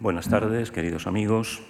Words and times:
Buenas 0.00 0.28
tardes, 0.28 0.70
queridos 0.70 1.08
amigos. 1.08 1.60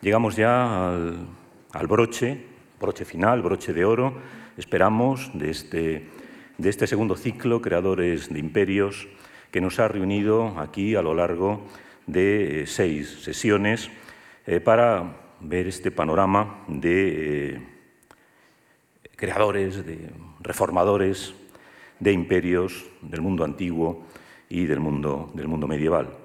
Llegamos 0.00 0.34
ya 0.34 0.92
al, 0.92 1.86
broche, 1.86 2.44
broche 2.80 3.04
final, 3.04 3.42
broche 3.42 3.72
de 3.72 3.84
oro, 3.84 4.14
esperamos, 4.56 5.30
de 5.34 5.50
este, 5.50 6.08
de 6.58 6.68
este 6.68 6.88
segundo 6.88 7.14
ciclo, 7.14 7.62
Creadores 7.62 8.28
de 8.28 8.40
Imperios, 8.40 9.06
que 9.52 9.60
nos 9.60 9.78
ha 9.78 9.86
reunido 9.86 10.58
aquí 10.58 10.96
a 10.96 11.02
lo 11.02 11.14
largo 11.14 11.64
de 12.08 12.62
eh, 12.62 12.66
seis 12.66 13.22
sesiones 13.22 13.88
eh, 14.46 14.58
para 14.58 15.14
ver 15.38 15.68
este 15.68 15.92
panorama 15.92 16.64
de 16.66 17.54
eh, 17.54 17.62
creadores, 19.14 19.86
de 19.86 20.10
reformadores 20.40 21.36
de 22.00 22.10
imperios 22.10 22.84
del 23.00 23.20
mundo 23.20 23.44
antiguo 23.44 24.06
y 24.48 24.64
del 24.64 24.80
mundo, 24.80 25.30
del 25.34 25.46
mundo 25.46 25.68
medieval. 25.68 26.23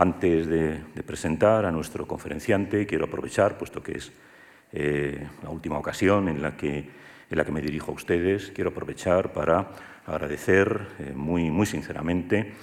Antes 0.00 0.46
de, 0.46 0.80
presentar 1.04 1.64
a 1.64 1.72
nuestro 1.72 2.06
conferenciante, 2.06 2.86
quiero 2.86 3.06
aprovechar, 3.06 3.58
puesto 3.58 3.82
que 3.82 3.98
es 3.98 4.12
eh, 4.72 5.26
la 5.42 5.50
última 5.50 5.76
ocasión 5.76 6.28
en 6.28 6.40
la, 6.40 6.56
que, 6.56 6.88
me 7.50 7.60
dirijo 7.60 7.90
a 7.90 7.94
ustedes, 7.96 8.52
quiero 8.54 8.70
aprovechar 8.70 9.32
para 9.32 9.70
agradecer 10.06 10.86
eh, 11.00 11.12
muy, 11.16 11.50
muy 11.50 11.66
sinceramente 11.66 12.54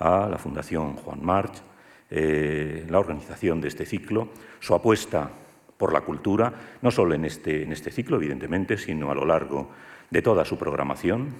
a 0.00 0.28
la 0.28 0.36
Fundación 0.36 0.96
Juan 0.96 1.24
March 1.24 1.62
eh, 2.10 2.84
la 2.90 2.98
organización 2.98 3.62
de 3.62 3.68
este 3.68 3.86
ciclo, 3.86 4.28
su 4.60 4.74
apuesta 4.74 5.30
por 5.78 5.94
la 5.94 6.02
cultura, 6.02 6.52
no 6.82 6.90
solo 6.90 7.14
en 7.14 7.24
este, 7.24 7.62
en 7.62 7.72
este 7.72 7.90
ciclo, 7.90 8.16
evidentemente, 8.16 8.76
sino 8.76 9.10
a 9.10 9.14
lo 9.14 9.24
largo 9.24 9.70
de 10.10 10.20
toda 10.20 10.44
su 10.44 10.58
programación. 10.58 11.36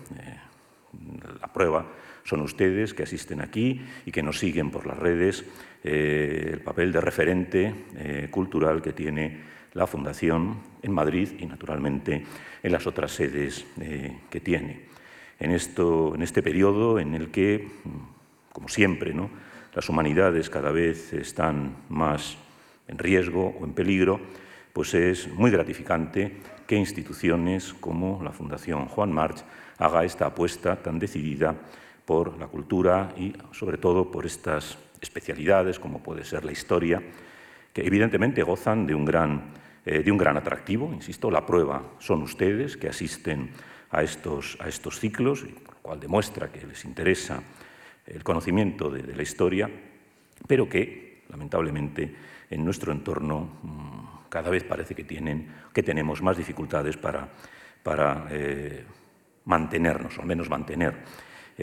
la 1.43 1.53
prueba 1.53 1.85
son 2.25 2.41
ustedes 2.43 2.95
que 2.95 3.03
asisten 3.03 3.41
aquí 3.41 3.81
y 4.07 4.13
que 4.13 4.23
nos 4.23 4.39
siguen 4.39 4.71
por 4.71 4.87
las 4.87 4.99
redes 4.99 5.45
eh, 5.85 6.51
el 6.53 6.61
papel 6.61 6.93
de 6.93 7.01
referente 7.01 7.75
eh, 7.97 8.29
cultural 8.31 8.81
que 8.83 8.93
tiene 8.93 9.41
la 9.75 9.87
Fundación 9.87 10.59
en 10.83 10.93
Madrid 10.93 11.31
y, 11.39 11.47
naturalmente, 11.47 12.25
en 12.63 12.73
las 12.73 12.87
otras 12.87 13.13
sedes 13.13 13.67
eh, 13.81 14.19
que 14.31 14.41
tiene. 14.41 14.83
En, 15.41 15.51
esto, 15.51 16.15
en 16.15 16.23
este 16.23 16.43
periodo 16.43 16.99
en 16.99 17.15
el 17.15 17.31
que, 17.31 17.69
como 18.53 18.69
siempre, 18.69 19.13
¿no? 19.13 19.31
las 19.75 19.89
humanidades 19.89 20.51
cada 20.51 20.71
vez 20.71 21.13
están 21.15 21.77
más 21.89 22.37
en 22.87 22.99
riesgo 22.99 23.57
o 23.59 23.65
en 23.65 23.73
peligro, 23.73 24.21
pues 24.73 24.95
es 24.95 25.29
muy 25.29 25.51
gratificante 25.51 26.37
que 26.67 26.77
instituciones 26.77 27.75
como 27.75 28.23
la 28.23 28.33
Fundación 28.33 28.87
Juan 28.87 29.13
March 29.13 29.43
haga 29.79 30.05
esta 30.05 30.27
apuesta 30.27 30.77
tan 30.77 30.99
decidida 30.99 31.57
por 32.05 32.39
la 32.39 32.47
cultura 32.47 33.13
y 33.17 33.33
sobre 33.53 33.79
todo 33.79 34.11
por 34.11 34.27
estas 34.27 34.79
especialidades 35.01 35.79
como 35.79 36.03
puede 36.03 36.25
ser 36.25 36.45
la 36.45 36.53
historia, 36.53 37.03
que 37.73 37.87
evidentemente 37.87 38.43
gozan 38.43 38.87
de 38.87 38.95
un 38.95 39.05
gran, 39.05 39.53
eh, 39.85 40.03
de 40.03 40.13
un 40.13 40.19
gran 40.19 40.37
atractivo. 40.37 40.93
Insisto, 40.93 41.31
la 41.31 41.45
prueba 41.45 41.83
son 41.99 42.23
ustedes 42.23 42.77
que 42.77 42.89
asisten 42.89 43.51
a 43.91 44.03
estos, 44.03 44.57
a 44.61 44.69
estos 44.69 44.99
ciclos, 44.99 45.43
lo 45.43 45.75
cual 45.83 46.01
demuestra 46.01 46.51
que 46.51 46.67
les 46.67 46.85
interesa 46.85 47.43
el 48.07 48.23
conocimiento 48.25 48.91
de, 48.91 49.15
la 49.15 49.23
historia, 49.23 49.71
pero 50.47 50.69
que, 50.69 51.23
lamentablemente, 51.29 52.15
en 52.51 52.65
nuestro 52.65 52.93
entorno 52.93 53.59
mm, 53.63 54.29
cada 54.29 54.51
vez 54.51 54.65
parece 54.65 54.95
que, 54.95 55.05
tienen, 55.05 55.49
que 55.73 55.83
tenemos 55.83 56.23
más 56.23 56.37
dificultades 56.37 56.97
para, 56.97 57.29
para 57.83 58.27
eh, 58.31 58.85
mantenernos, 59.45 60.17
o 60.19 60.23
al 60.23 60.27
menos 60.27 60.49
mantener 60.49 60.95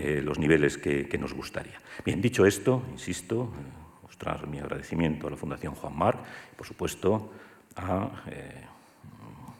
eh, 0.01 0.21
los 0.21 0.39
niveles 0.39 0.77
que, 0.77 1.17
nos 1.19 1.33
gustaría. 1.33 1.77
Bien, 2.05 2.21
dicho 2.21 2.45
esto, 2.45 2.83
insisto, 2.89 3.51
eh, 3.51 4.07
mostrar 4.07 4.47
mi 4.47 4.57
agradecimiento 4.57 5.27
a 5.27 5.31
la 5.31 5.35
Fundación 5.35 5.75
Juan 5.75 5.93
Mar 5.93 6.23
y, 6.53 6.55
por 6.55 6.65
supuesto, 6.65 7.33
a 7.75 8.23
eh, 8.31 8.63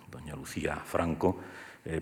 doña 0.10 0.38
Lucía 0.38 0.78
Franco 0.78 1.42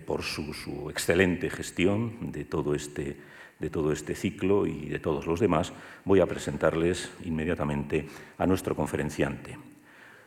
por 0.06 0.22
su, 0.22 0.88
excelente 0.90 1.50
gestión 1.50 2.30
de 2.30 2.44
todo, 2.44 2.74
este, 2.74 3.16
de 3.58 3.70
todo 3.70 3.90
este 3.90 4.14
ciclo 4.14 4.66
y 4.66 4.86
de 4.86 5.00
todos 5.00 5.26
los 5.26 5.40
demás. 5.40 5.72
Voy 6.04 6.20
a 6.20 6.26
presentarles 6.26 7.10
inmediatamente 7.24 8.06
a 8.36 8.46
nuestro 8.46 8.76
conferenciante. 8.76 9.58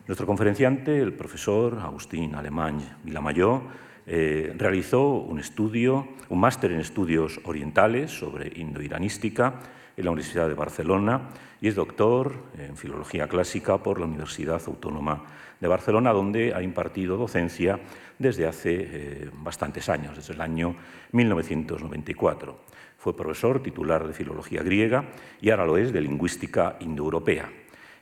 Nuestro 0.08 0.28
conferenciante, 0.28 1.00
el 1.00 1.14
profesor 1.14 1.80
Agustín 1.80 2.36
Alemán 2.36 2.98
Vilamayor, 3.04 3.62
eh, 4.08 4.54
realizó 4.58 5.10
un 5.10 5.40
estudio, 5.40 6.08
un 6.30 6.40
máster 6.40 6.72
en 6.72 6.80
estudios 6.80 7.40
orientales 7.44 8.12
sobre 8.12 8.52
indoiranística 8.60 9.60
en 9.96 10.06
la 10.06 10.12
Universidad 10.12 10.48
de 10.48 10.54
Barcelona 10.54 11.30
y 11.60 11.68
es 11.68 11.76
doctor 11.76 12.34
en 12.58 12.76
filología 12.76 13.28
clásica 13.28 13.78
por 13.78 14.00
la 14.00 14.08
Universidad 14.08 14.62
Autónoma 14.66 15.24
de 15.60 15.68
Barcelona, 15.68 16.12
donde 16.12 16.54
ha 16.56 16.64
impartido 16.64 17.18
docencia 17.18 17.80
desde 18.18 18.48
hace 18.48 18.76
eh, 18.80 19.30
bastantes 19.34 19.88
años, 19.90 20.16
desde 20.16 20.34
el 20.34 20.42
año 20.42 20.76
1994. 21.12 22.60
Fue 22.98 23.16
profesor 23.16 23.62
titular 23.62 24.08
de 24.08 24.14
filología 24.14 24.64
griega 24.64 25.06
y 25.40 25.52
ahora 25.52 25.66
lo 25.66 25.78
es 25.78 25.94
de 25.94 26.02
lingüística 26.02 26.78
indoeuropea 26.80 27.61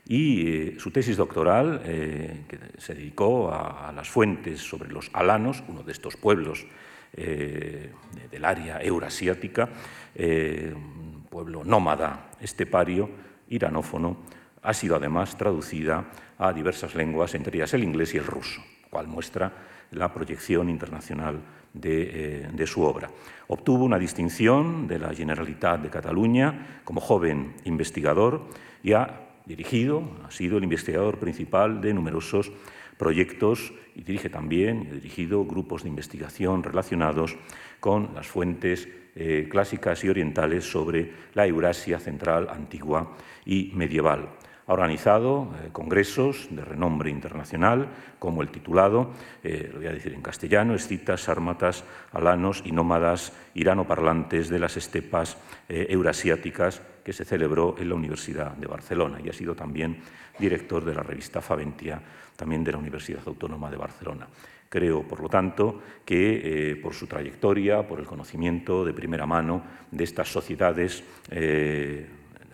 y 0.10 0.48
eh, 0.48 0.76
su 0.80 0.90
tesis 0.90 1.18
doctoral, 1.18 1.84
eh, 1.86 2.42
que 2.48 2.58
se 2.80 2.96
dedicó 2.96 3.54
a, 3.54 3.94
las 3.96 4.10
fuentes 4.10 4.60
sobre 4.60 4.90
los 4.90 5.12
alanos, 5.14 5.64
uno 5.68 5.84
de 5.84 5.92
estos 5.92 6.18
pueblos 6.18 6.66
eh, 7.14 7.92
del 8.32 8.46
área 8.46 8.82
eurasiática, 8.82 9.70
un 10.18 11.28
pueblo 11.30 11.64
nómada, 11.64 12.32
estepario, 12.42 13.08
iranófono, 13.50 14.18
ha 14.64 14.74
sido 14.74 14.96
además 14.96 15.38
traducida 15.38 16.06
a 16.40 16.54
diversas 16.54 16.96
lenguas, 16.96 17.36
entre 17.36 17.58
ellas 17.58 17.74
el 17.76 17.84
inglés 17.84 18.16
y 18.16 18.18
el 18.18 18.26
ruso, 18.26 18.62
cual 18.90 19.08
muestra 19.08 19.54
la 19.92 20.12
proyección 20.12 20.70
internacional 20.70 21.40
de, 21.72 22.48
de, 22.52 22.68
su 22.68 22.82
obra. 22.82 23.12
Obtuvo 23.48 23.86
una 23.86 24.00
distinción 24.00 24.88
de 24.88 24.98
la 24.98 25.14
Generalitat 25.14 25.82
de 25.82 25.90
Cataluña 25.90 26.82
como 26.84 27.00
joven 27.00 27.54
investigador 27.66 28.48
y 28.82 28.94
ha 28.94 29.29
dirigido, 29.50 30.04
ha 30.26 30.32
sido 30.32 30.58
el 30.58 30.64
investigador 30.64 31.18
principal 31.18 31.82
de 31.82 31.94
numerosos 31.94 32.52
proyectos 32.98 33.74
y 33.96 34.04
dirige 34.04 34.30
también 34.30 34.84
y 34.84 34.92
ha 34.92 34.94
dirigido 34.94 35.44
grupos 35.44 35.84
de 35.84 35.90
investigación 35.90 36.64
relacionados 36.64 37.36
con 37.80 38.14
las 38.14 38.28
fuentes 38.28 38.88
eh, 39.16 39.48
clásicas 39.50 40.04
y 40.04 40.10
orientales 40.10 40.70
sobre 40.70 41.12
la 41.34 41.48
Eurasia 41.48 42.00
central, 42.00 42.48
antigua 42.50 43.16
y 43.46 43.72
medieval. 43.74 44.30
Ha 44.68 44.74
organizado 44.74 45.50
eh, 45.64 45.70
congresos 45.72 46.48
de 46.52 46.64
renombre 46.64 47.10
internacional, 47.10 47.88
como 48.20 48.44
el 48.44 48.50
titulado, 48.50 49.14
eh, 49.44 49.70
lo 49.72 49.80
voy 49.80 49.88
a 49.88 49.94
decir 49.94 50.14
en 50.14 50.22
castellano, 50.22 50.76
Escitas, 50.76 51.22
Sármatas, 51.22 51.86
Alanos 52.12 52.62
y 52.66 52.72
Nómadas 52.72 53.34
iranoparlantes 53.56 54.50
de 54.50 54.60
las 54.60 54.78
estepas 54.78 55.38
eurasiáticas, 55.68 56.82
que 57.10 57.14
se 57.14 57.26
celebró 57.26 57.74
en 57.80 57.90
la 57.90 57.96
Universidad 57.96 58.52
de 58.52 58.68
Barcelona 58.68 59.18
y 59.20 59.30
ha 59.30 59.34
sido 59.34 59.56
también 59.56 59.98
director 60.38 60.86
de 60.86 60.94
la 60.94 61.02
revista 61.02 61.42
Faventia, 61.42 62.00
también 62.36 62.64
de 62.64 62.72
la 62.72 62.78
Universidad 62.78 63.24
Autónoma 63.26 63.72
de 63.72 63.78
Barcelona. 63.78 64.28
Creo, 64.70 65.02
por 65.02 65.20
lo 65.20 65.28
tanto, 65.28 65.82
que 66.06 66.80
por 66.84 66.94
su 66.94 67.08
trayectoria, 67.08 67.88
por 67.88 68.00
el 68.00 68.06
conocimiento 68.06 68.86
de 68.86 68.94
primera 68.94 69.26
mano 69.26 69.64
de 69.90 70.04
estas 70.04 70.32
sociedades 70.32 71.04
del 71.28 72.06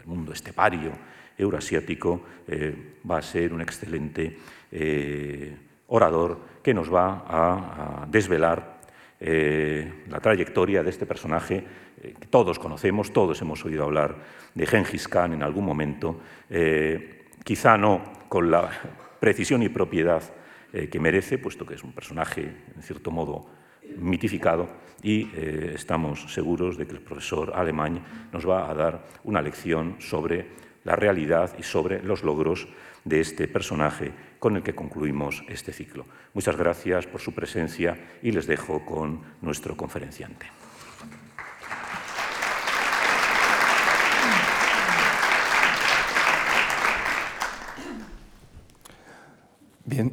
mundo 0.06 0.32
estepario, 0.32 0.94
eurasiático, 1.38 2.22
eh, 2.48 2.96
va 3.12 3.18
a 3.18 3.22
ser 3.22 3.52
un 3.52 3.60
excelente 3.60 4.38
eh, 4.72 5.54
orador 5.88 6.40
que 6.64 6.74
nos 6.74 6.88
va 6.88 7.26
a, 7.28 8.08
desvelar 8.10 8.75
eh, 9.20 10.04
la 10.10 10.20
trayectoria 10.20 10.84
de 10.84 10.90
este 10.90 11.06
personaje 11.06 11.64
que 12.02 12.28
todos 12.28 12.60
conocemos, 12.60 13.12
todos 13.12 13.42
hemos 13.42 13.64
oído 13.66 13.84
hablar 13.84 14.16
de 14.54 14.66
Gengis 14.68 15.08
Khan 15.08 15.34
en 15.34 15.42
algún 15.42 15.66
momento, 15.66 16.20
quizá 17.44 17.78
no 17.78 18.04
con 18.30 18.52
la 18.52 18.70
precisión 19.20 19.64
y 19.64 19.70
propiedad 19.70 20.22
que 20.72 21.00
merece, 21.00 21.40
puesto 21.40 21.66
que 21.66 21.74
es 21.74 21.84
un 21.84 21.94
personaje, 21.94 22.44
en 22.76 22.84
cierto 22.84 23.10
modo, 23.10 23.48
mitificado 23.98 24.68
y 25.02 25.32
estamos 25.74 26.32
seguros 26.32 26.78
de 26.78 26.86
que 26.86 26.94
el 26.94 27.02
profesor 27.02 27.54
alemán 27.56 28.04
nos 28.32 28.48
va 28.48 28.70
a 28.70 28.74
dar 28.76 29.06
una 29.24 29.42
lección 29.42 29.96
sobre 30.00 30.46
la 30.86 30.96
realidad 30.96 31.52
y 31.58 31.64
sobre 31.64 32.02
los 32.04 32.24
logros 32.24 32.68
de 33.06 33.22
este 33.22 33.48
personaje 33.48 34.12
con 34.40 34.58
el 34.58 34.64
que 34.64 34.76
concluimos 34.76 35.44
este 35.48 35.72
ciclo. 35.72 36.06
Muchas 36.34 36.58
gracias 36.58 37.06
por 37.06 37.22
su 37.22 37.34
presencia 37.34 37.98
y 38.22 38.32
les 38.32 38.48
dejo 38.48 38.84
con 38.84 39.22
nuestro 39.42 39.78
conferenciante. 39.78 40.48
Bien, 49.86 50.12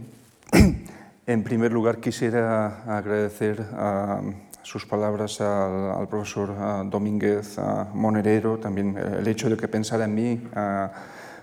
en 1.26 1.42
primer 1.42 1.72
lugar 1.72 1.98
quisiera 1.98 2.84
agradecer 2.98 3.60
a 3.72 4.20
sus 4.62 4.84
palabras 4.84 5.40
al, 5.40 6.06
profesor 6.08 6.54
Domínguez 6.90 7.58
Monerero, 7.94 8.58
también 8.58 8.96
el 8.96 9.26
hecho 9.26 9.48
de 9.48 9.56
que 9.56 9.66
pensara 9.68 10.04
en 10.04 10.14
mí 10.14 10.42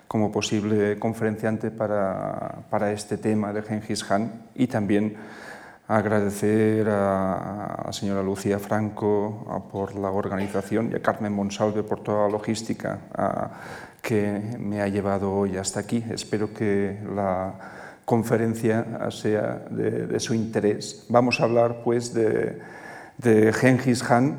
como 0.09 0.31
posible 0.31 0.97
conferenciante 0.97 1.69
para, 1.69 2.63
para 2.71 2.91
este 2.91 3.17
tema 3.17 3.53
de 3.53 3.61
Genghis 3.61 4.03
Khan 4.03 4.49
y 4.55 4.65
también 4.65 5.15
agradecer 5.87 6.89
a 6.89 7.83
la 7.85 7.93
señora 7.93 8.23
Lucía 8.23 8.57
Franco 8.57 9.69
por 9.71 9.93
la 9.95 10.09
organización 10.09 10.89
y 10.91 10.95
a 10.95 11.01
Carmen 11.01 11.31
Monsalve 11.31 11.83
por 11.83 12.01
toda 12.01 12.25
la 12.25 12.29
logística 12.29 12.99
que 14.01 14.57
me 14.57 14.81
ha 14.81 14.87
llevado 14.87 15.31
hoy 15.31 15.57
hasta 15.57 15.79
aquí. 15.79 16.03
Espero 16.09 16.53
que 16.55 16.99
la 17.15 17.53
conferencia 18.03 19.11
sea 19.11 19.61
de, 19.69 20.19
su 20.19 20.33
interés. 20.33 21.05
Vamos 21.09 21.39
a 21.39 21.43
hablar 21.43 21.81
pues 21.83 22.15
de, 22.15 22.59
de 23.19 23.53
Genghis 23.53 24.01
Khan, 24.01 24.37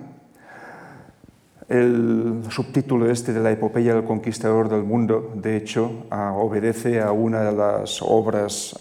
el 1.70 2.42
subtítulo 2.50 3.08
este 3.08 3.32
de 3.32 3.38
la 3.38 3.52
epopeya 3.52 3.94
del 3.94 4.02
conquistador 4.02 4.68
del 4.68 4.82
mundo, 4.82 5.32
de 5.36 5.56
hecho, 5.56 6.04
obedece 6.10 7.00
a 7.00 7.12
una 7.12 7.42
de 7.42 7.52
las 7.52 8.02
obras 8.02 8.76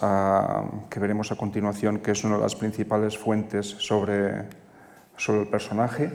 que 0.89 0.99
veremos 0.99 1.31
a 1.31 1.35
continuación, 1.35 1.99
que 1.99 2.11
es 2.11 2.23
una 2.23 2.37
de 2.37 2.41
las 2.41 2.55
principales 2.55 3.15
fuentes 3.15 3.67
sobre, 3.67 4.45
sobre 5.15 5.41
el 5.41 5.47
personaje. 5.47 6.11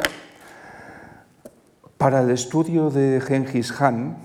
Para 1.97 2.23
el 2.23 2.31
estudio 2.31 2.91
de 2.91 3.21
Genghis 3.21 3.73
Khan 3.73 4.17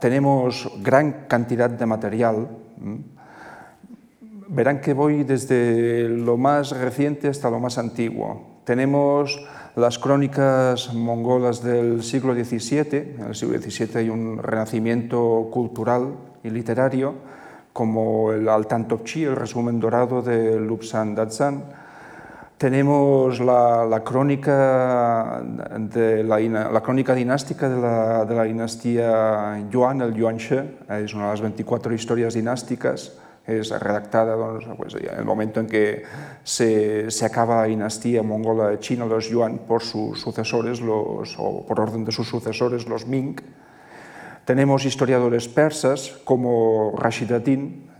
tenemos 0.00 0.72
gran 0.80 1.26
cantidad 1.28 1.68
de 1.68 1.84
material. 1.84 2.48
Verán 4.48 4.80
que 4.80 4.94
voy 4.94 5.24
desde 5.24 6.08
lo 6.08 6.38
más 6.38 6.70
reciente 6.70 7.28
hasta 7.28 7.50
lo 7.50 7.60
más 7.60 7.76
antiguo. 7.76 8.62
Tenemos 8.64 9.46
las 9.76 9.98
crónicas 9.98 10.94
mongolas 10.94 11.62
del 11.62 12.02
siglo 12.02 12.32
XVII. 12.34 13.16
En 13.18 13.26
el 13.28 13.34
siglo 13.34 13.58
XVII 13.58 13.98
hay 13.98 14.08
un 14.08 14.38
renacimiento 14.38 15.48
cultural 15.52 16.14
y 16.44 16.50
literario, 16.50 17.14
como 17.72 18.32
el 18.32 18.48
Altan 18.48 18.86
Topchi, 18.86 19.24
el 19.24 19.34
resumen 19.34 19.80
dorado 19.80 20.22
de 20.22 20.60
Lubsan 20.60 21.14
Datsan. 21.14 21.64
Tenemos 22.56 23.40
la, 23.40 24.00
crónica, 24.04 25.42
de 25.42 26.22
la, 26.22 26.80
crónica 26.80 27.12
dinástica 27.12 27.68
de 27.68 27.80
la, 27.80 28.24
de 28.24 28.34
la 28.34 28.44
dinastía 28.44 29.66
Yuan, 29.70 30.00
el 30.02 30.14
Yuanshe, 30.14 30.76
es 30.88 31.14
una 31.14 31.24
de 31.24 31.30
las 31.30 31.40
24 31.40 31.92
historias 31.92 32.34
dinásticas 32.34 33.12
es 33.46 33.70
redactada 33.70 34.36
pues, 34.76 34.94
en 34.94 35.18
el 35.18 35.24
momento 35.24 35.60
en 35.60 35.66
que 35.66 36.02
se, 36.42 37.10
se, 37.10 37.24
acaba 37.24 37.62
la 37.62 37.64
dinastía 37.64 38.22
mongola 38.22 38.68
de 38.68 38.78
China, 38.78 39.04
los 39.04 39.28
Yuan, 39.28 39.58
por 39.58 39.82
sus 39.82 40.20
sucesores, 40.20 40.80
los, 40.80 41.36
o 41.38 41.64
por 41.66 41.80
orden 41.80 42.04
de 42.04 42.12
sus 42.12 42.28
sucesores, 42.28 42.88
los 42.88 43.06
Ming. 43.06 43.36
Tenemos 44.44 44.84
historiadores 44.84 45.48
persas 45.48 46.20
como 46.24 46.94
Rashid 46.96 47.32
Din, 47.44 47.90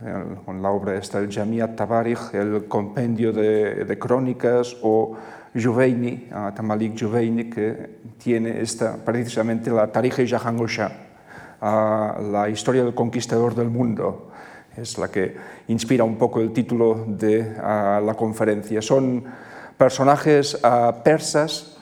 con 0.45 0.61
la 0.61 0.69
obra 0.69 0.95
esta, 0.95 1.19
el 1.19 1.31
Jamiat 1.31 1.75
Tabarij, 1.75 2.33
el 2.33 2.65
compendio 2.67 3.31
de, 3.31 3.85
de 3.85 3.99
crónicas, 3.99 4.77
o 4.81 5.15
Juveini, 5.55 6.29
Tamalik 6.55 6.99
Juveini, 6.99 7.49
que 7.49 7.99
tiene 8.17 8.61
esta, 8.61 8.97
precisamente 8.97 9.71
la 9.71 9.91
Tarikh 9.91 10.27
Jahangosha, 10.27 10.91
la 11.61 12.49
historia 12.51 12.83
del 12.83 12.93
conquistador 12.93 13.55
del 13.55 13.69
mundo, 13.69 14.31
es 14.77 14.97
la 14.97 15.09
que 15.09 15.35
inspira 15.67 16.03
un 16.03 16.17
poco 16.17 16.41
el 16.41 16.51
título 16.51 17.05
de 17.07 17.53
la 17.57 18.15
conferencia. 18.17 18.81
Son 18.81 19.23
personajes 19.77 20.59
persas 21.03 21.77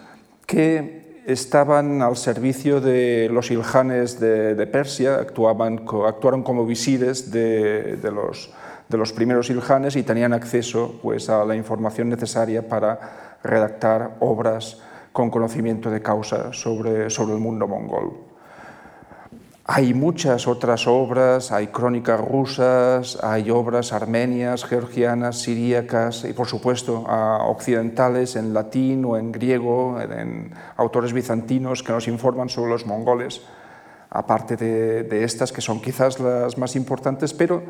que 0.45 1.21
estaban 1.25 2.01
al 2.01 2.17
servicio 2.17 2.81
de 2.81 3.29
los 3.31 3.49
ilhanes 3.51 4.19
de, 4.19 4.67
Persia, 4.67 5.15
actuaban, 5.15 5.85
actuaron 6.05 6.43
como 6.43 6.65
visires 6.65 7.31
de, 7.31 7.97
los, 8.13 8.51
de, 8.89 8.97
los, 8.97 9.13
primeros 9.13 9.49
ilhanes 9.49 9.95
y 9.95 10.03
tenían 10.03 10.33
acceso 10.33 10.99
pues, 11.01 11.29
a 11.29 11.45
la 11.45 11.55
información 11.55 12.09
necesaria 12.09 12.67
para 12.67 13.37
redactar 13.43 14.17
obras 14.19 14.81
con 15.11 15.29
conocimiento 15.29 15.89
de 15.89 16.01
causa 16.01 16.51
sobre, 16.51 17.09
sobre 17.09 17.33
el 17.35 17.39
mundo 17.39 17.67
mongol. 17.67 18.32
Hay 19.65 19.93
muchas 19.93 20.45
otras 20.45 20.87
obras, 20.87 21.53
hay 21.53 21.67
crónicas 21.67 22.19
rusas, 22.19 23.17
hay 23.23 23.49
obras 23.49 23.93
armenias, 23.93 24.65
georgianas, 24.65 25.39
siríacas 25.39 26.25
y 26.25 26.33
por 26.33 26.47
supuesto 26.47 27.05
occidentales 27.47 28.35
en 28.35 28.53
latín 28.53 29.05
o 29.05 29.15
en 29.15 29.31
griego, 29.31 30.01
en 30.01 30.51
autores 30.75 31.13
bizantinos 31.13 31.81
que 31.81 31.93
nos 31.93 32.09
informan 32.09 32.49
sobre 32.49 32.71
los 32.71 32.85
mongoles, 32.85 33.41
aparte 34.09 34.57
de, 34.57 35.23
estas 35.23 35.53
que 35.53 35.61
son 35.61 35.79
quizás 35.79 36.19
las 36.19 36.57
más 36.57 36.75
importantes, 36.75 37.33
pero 37.33 37.63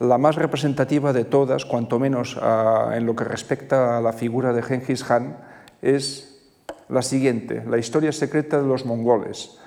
la 0.00 0.16
más 0.16 0.36
representativa 0.36 1.12
de 1.12 1.26
todas, 1.26 1.66
cuanto 1.66 1.98
menos 1.98 2.40
en 2.94 3.04
lo 3.04 3.14
que 3.14 3.24
respecta 3.24 3.98
a 3.98 4.00
la 4.00 4.14
figura 4.14 4.54
de 4.54 4.62
Genghis 4.62 5.04
Khan, 5.04 5.36
es 5.82 6.40
la 6.88 7.02
siguiente, 7.02 7.62
la 7.68 7.76
historia 7.76 8.12
secreta 8.12 8.58
de 8.58 8.66
los 8.66 8.86
mongoles 8.86 9.58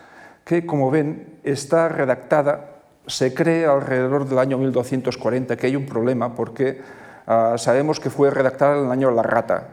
que, 0.50 0.66
como 0.66 0.90
ven, 0.90 1.38
está 1.44 1.90
redactada, 1.90 2.81
se 3.06 3.36
cree 3.36 3.68
alrededor 3.68 4.28
del 4.28 4.40
año 4.40 4.57
1240, 4.57 5.56
que 5.56 5.68
hay 5.68 5.75
un 5.75 5.86
problema 5.86 6.34
porque 6.34 6.81
uh, 7.28 7.56
sabemos 7.56 8.00
que 8.00 8.10
fue 8.10 8.31
redactada 8.31 8.80
en 8.80 8.86
el 8.88 8.92
año 8.92 9.10
de 9.10 9.16
la 9.16 9.22
rata. 9.22 9.68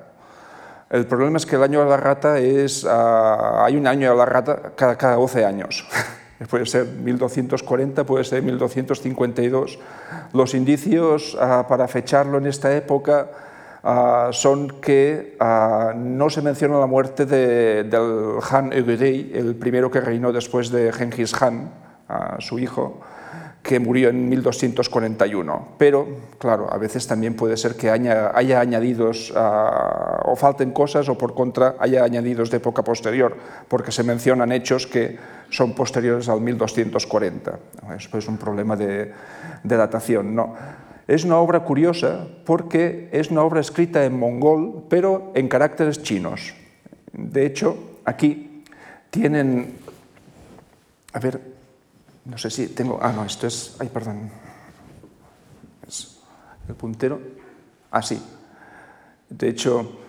El 0.91 1.07
problema 1.07 1.39
es 1.39 1.47
que 1.47 1.57
el 1.57 1.63
año 1.63 1.83
de 1.83 1.89
la 1.89 1.97
rata 1.97 2.39
es, 2.39 2.85
uh, 2.85 2.91
hay 2.91 3.75
un 3.75 3.87
año 3.87 4.11
de 4.11 4.17
la 4.19 4.27
rata 4.27 4.73
cada, 4.77 4.99
cada 4.99 5.17
12 5.17 5.47
años. 5.47 5.89
puede 6.51 6.67
ser 6.67 6.85
1240, 6.85 8.05
puede 8.05 8.25
ser 8.25 8.43
1252. 8.43 9.79
Los 10.35 10.53
indicios 10.53 11.37
uh, 11.37 11.67
para 11.67 11.89
fecharlo 11.89 12.37
en 12.37 12.49
esta 12.49 12.77
época 12.77 13.31
Ah, 13.89 14.31
son 14.33 14.81
que 14.81 15.37
ah, 15.39 15.95
no 15.95 16.29
se 16.29 16.43
menciona 16.43 16.77
la 16.81 16.89
muerte 16.89 17.25
del 17.25 17.89
Han 18.51 18.73
Eugedei, 18.73 19.31
el 19.33 19.55
primero 19.55 19.93
que 19.93 20.01
reinó 20.01 20.33
después 20.33 20.71
de 20.71 20.93
Genghis 20.93 21.31
Khan, 21.31 21.71
su 22.41 22.59
hijo, 22.59 22.99
que 23.63 23.79
murió 23.79 24.09
en 24.09 24.29
1241. 24.29 25.69
Pero, 25.79 26.05
claro, 26.37 26.67
a 26.69 26.79
veces 26.79 27.07
también 27.07 27.37
puede 27.37 27.57
ser 27.57 27.77
que 27.77 27.89
haya, 27.89 28.33
añadidos 28.35 29.33
ah, 29.37 30.21
o 30.25 30.35
falten 30.35 30.73
cosas 30.73 31.09
o 31.09 31.17
por 31.17 31.35
contra 31.35 31.77
haya 31.79 32.03
añadidos 32.03 32.51
de 32.51 32.57
época 32.57 32.83
posterior, 32.83 33.37
porque 33.69 33.93
se 33.93 34.03
mencionan 34.03 34.51
hechos 34.51 34.89
que 34.89 35.17
son 35.49 35.75
posteriores 35.77 36.29
al 36.29 36.41
1240. 36.41 37.59
Eso 37.97 38.19
es 38.19 38.27
un 38.27 38.37
problema 38.37 38.75
de, 38.75 39.13
de 39.63 39.77
datación. 39.77 40.35
¿no? 40.35 40.55
Es 41.07 41.25
una 41.25 41.39
obra 41.39 41.61
curiosa 41.61 42.27
porque 42.45 43.09
es 43.13 43.31
una 43.31 43.43
obra 43.43 43.61
escrita 43.61 44.05
en 44.05 44.19
mongol, 44.19 44.85
pero 44.89 45.31
en 45.35 45.49
caracteres 45.49 46.03
chinos. 46.03 46.55
De 47.13 47.47
hecho, 47.47 48.01
aquí 48.05 48.65
tienen... 49.11 49.75
A 51.13 51.21
ver, 51.21 51.41
no 52.25 52.37
sé 52.37 52.51
si 52.51 52.69
tengo... 52.69 52.99
Ah, 53.01 53.13
no, 53.13 53.25
esto 53.25 53.47
es... 53.47 53.77
Ay, 53.79 53.89
perdón. 53.89 54.31
Es 55.87 56.19
el 56.69 56.75
puntero. 56.75 57.21
Ah, 57.93 58.03
sí. 58.03 58.21
De 59.31 59.49
hecho, 59.49 60.01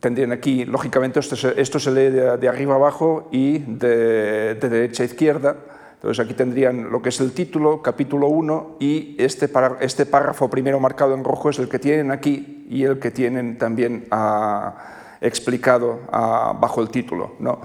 tendrían 0.00 0.32
aquí, 0.32 0.64
lógicamente, 0.64 1.20
esto 1.20 1.36
se, 1.36 1.90
lee 1.90 2.10
de, 2.10 2.48
arriba 2.48 2.74
abajo 2.74 3.28
y 3.30 3.58
de, 3.58 4.54
de 4.54 4.68
derecha 4.68 5.02
a 5.02 5.06
izquierda 5.06 5.56
entonces 6.02 6.24
aquí 6.24 6.34
tendrían 6.34 6.90
lo 6.90 7.00
que 7.00 7.10
es 7.10 7.20
el 7.20 7.30
título, 7.30 7.80
capítulo 7.80 8.26
1, 8.26 8.78
y 8.80 9.14
este, 9.18 9.48
este, 9.82 10.04
párrafo 10.04 10.50
primero 10.50 10.80
marcado 10.80 11.14
en 11.14 11.22
rojo 11.22 11.48
es 11.48 11.60
el 11.60 11.68
que 11.68 11.78
tienen 11.78 12.10
aquí 12.10 12.66
y 12.68 12.82
el 12.82 12.98
que 12.98 13.12
tienen 13.12 13.56
también 13.56 14.06
ah, 14.10 14.74
explicado 15.20 16.00
ah, 16.10 16.58
bajo 16.60 16.82
el 16.82 16.88
título. 16.88 17.36
¿no? 17.38 17.60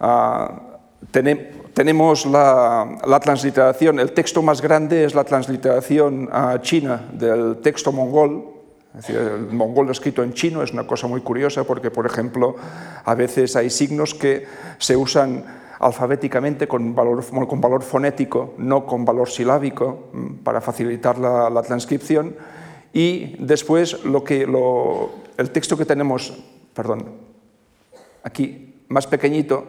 Ah, 0.00 0.78
tenemos 1.74 2.24
la, 2.24 3.00
la, 3.06 3.20
transliteración, 3.20 4.00
el 4.00 4.12
texto 4.12 4.40
más 4.40 4.62
grande 4.62 5.04
es 5.04 5.14
la 5.14 5.24
transliteración 5.24 6.30
china 6.62 7.02
del 7.12 7.58
texto 7.58 7.92
mongol, 7.92 8.46
es 8.96 9.06
decir, 9.06 9.16
el 9.16 9.54
mongol 9.54 9.90
escrito 9.90 10.22
en 10.22 10.32
chino 10.32 10.62
es 10.62 10.72
una 10.72 10.86
cosa 10.86 11.06
muy 11.06 11.20
curiosa 11.20 11.64
porque, 11.64 11.90
por 11.90 12.06
ejemplo, 12.06 12.56
a 13.04 13.14
veces 13.14 13.56
hay 13.56 13.68
signos 13.68 14.14
que 14.14 14.46
se 14.78 14.96
usan 14.96 15.63
alfabéticamente 15.84 16.66
con 16.66 16.94
valor, 16.94 17.22
con 17.46 17.60
valor 17.60 17.82
fonético, 17.82 18.54
no 18.56 18.86
con 18.86 19.04
valor 19.04 19.28
silábico, 19.28 20.08
mm, 20.12 20.26
para 20.42 20.62
facilitar 20.62 21.18
la, 21.18 21.62
transcripción. 21.62 22.34
Y 22.94 23.36
después 23.38 24.02
lo 24.04 24.24
que, 24.24 24.46
lo, 24.46 25.10
el 25.36 25.50
texto 25.50 25.76
que 25.76 25.84
tenemos, 25.84 26.32
perdón, 26.72 27.04
aquí 28.22 28.80
más 28.88 29.06
pequeñito, 29.06 29.64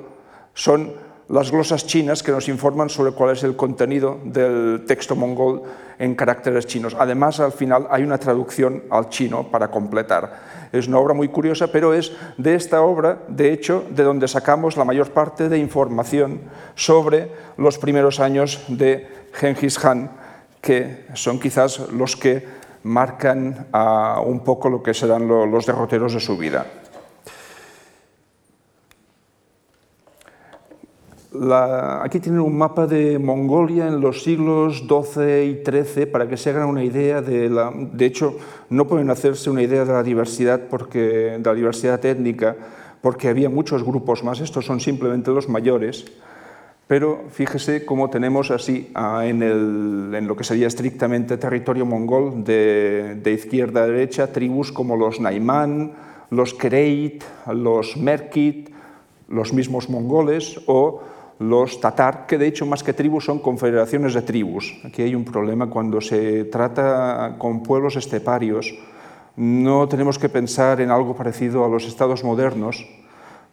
son 0.53 0.93
las 1.27 1.51
glosas 1.51 1.87
chinas 1.87 2.21
que 2.21 2.31
nos 2.31 2.47
informan 2.49 2.89
sobre 2.89 3.11
cuál 3.11 3.31
es 3.31 3.43
el 3.43 3.55
contenido 3.55 4.19
del 4.23 4.83
texto 4.85 5.15
mongol 5.15 5.63
en 5.97 6.13
caracteres 6.13 6.67
chinos. 6.67 6.95
Además, 6.99 7.39
al 7.39 7.51
final 7.51 7.87
hay 7.89 8.03
una 8.03 8.17
traducción 8.17 8.83
al 8.91 9.09
chino 9.09 9.49
para 9.49 9.69
completar. 9.69 10.69
Es 10.71 10.87
una 10.87 10.99
obra 10.99 11.13
muy 11.13 11.29
curiosa, 11.29 11.67
pero 11.67 11.93
es 11.93 12.11
de 12.37 12.55
esta 12.55 12.81
obra, 12.81 13.19
de 13.27 13.51
hecho, 13.51 13.83
de 13.89 14.03
donde 14.03 14.27
sacamos 14.27 14.77
la 14.77 14.85
mayor 14.85 15.11
parte 15.11 15.49
de 15.49 15.57
información 15.57 16.41
sobre 16.75 17.31
los 17.57 17.77
primeros 17.77 18.19
años 18.19 18.63
de 18.67 19.07
Genghis 19.33 19.79
Khan, 19.79 20.11
que 20.61 21.05
son 21.13 21.39
quizás 21.39 21.79
los 21.91 22.15
que 22.15 22.45
marcan 22.83 23.67
uh, 23.73 24.21
un 24.21 24.41
poco 24.41 24.69
lo 24.69 24.83
que 24.83 24.93
serán 24.93 25.27
lo, 25.27 25.45
los 25.47 25.65
derroteros 25.65 26.13
de 26.13 26.19
su 26.19 26.37
vida. 26.37 26.65
Aquí 32.01 32.19
tienen 32.19 32.41
un 32.41 32.57
mapa 32.57 32.87
de 32.87 33.19
Mongolia 33.19 33.87
en 33.87 34.01
los 34.01 34.23
siglos 34.23 34.83
XII 34.87 35.43
y 35.43 35.63
XIII 35.63 36.05
para 36.07 36.27
que 36.27 36.37
se 36.37 36.49
hagan 36.49 36.67
una 36.67 36.83
idea 36.83 37.21
de 37.21 37.49
la... 37.49 37.71
De 37.75 38.05
hecho, 38.05 38.35
no 38.69 38.87
pueden 38.87 39.09
hacerse 39.09 39.49
una 39.49 39.61
idea 39.61 39.85
de 39.85 39.93
la 39.93 40.03
diversidad, 40.03 40.61
porque, 40.69 41.37
de 41.39 41.43
la 41.43 41.53
diversidad 41.53 42.03
étnica 42.05 42.55
porque 43.05 43.27
había 43.27 43.49
muchos 43.49 43.83
grupos 43.83 44.23
más. 44.23 44.39
Estos 44.39 44.65
son 44.65 44.79
simplemente 44.79 45.29
los 45.29 45.47
mayores. 45.47 46.05
Pero 46.87 47.25
fíjese 47.29 47.85
cómo 47.85 48.09
tenemos 48.09 48.49
así 48.49 48.89
ah, 48.95 49.27
en, 49.27 49.43
el, 49.43 50.11
en, 50.15 50.27
lo 50.27 50.35
que 50.35 50.43
sería 50.43 50.65
estrictamente 50.65 51.37
territorio 51.37 51.85
mongol 51.85 52.43
de, 52.43 53.15
de, 53.21 53.31
izquierda 53.31 53.83
a 53.83 53.85
derecha 53.85 54.31
tribus 54.33 54.71
como 54.71 54.95
los 54.95 55.19
Naiman, 55.19 55.93
los 56.31 56.55
Kereit, 56.55 57.23
los 57.53 57.95
Merkit, 57.95 58.69
los 59.27 59.53
mismos 59.53 59.87
mongoles 59.87 60.59
o 60.65 61.01
los 61.39 61.81
tatar, 61.81 62.25
que 62.25 62.37
de 62.37 62.47
hecho 62.47 62.65
más 62.65 62.83
que 62.83 62.93
tribus 62.93 63.25
son 63.25 63.39
confederaciones 63.39 64.13
de 64.13 64.21
tribus. 64.21 64.79
Aquí 64.85 65.01
hay 65.01 65.15
un 65.15 65.25
problema 65.25 65.69
cuando 65.69 65.99
se 65.99 66.45
trata 66.45 67.35
con 67.37 67.61
pueblos 67.63 67.95
esteparios. 67.95 68.73
No 69.35 69.87
tenemos 69.87 70.17
que 70.17 70.29
pensar 70.29 70.79
en 70.79 70.91
algo 70.91 71.15
parecido 71.15 71.65
a 71.65 71.69
los 71.69 71.85
estados 71.85 72.23
modernos. 72.23 72.87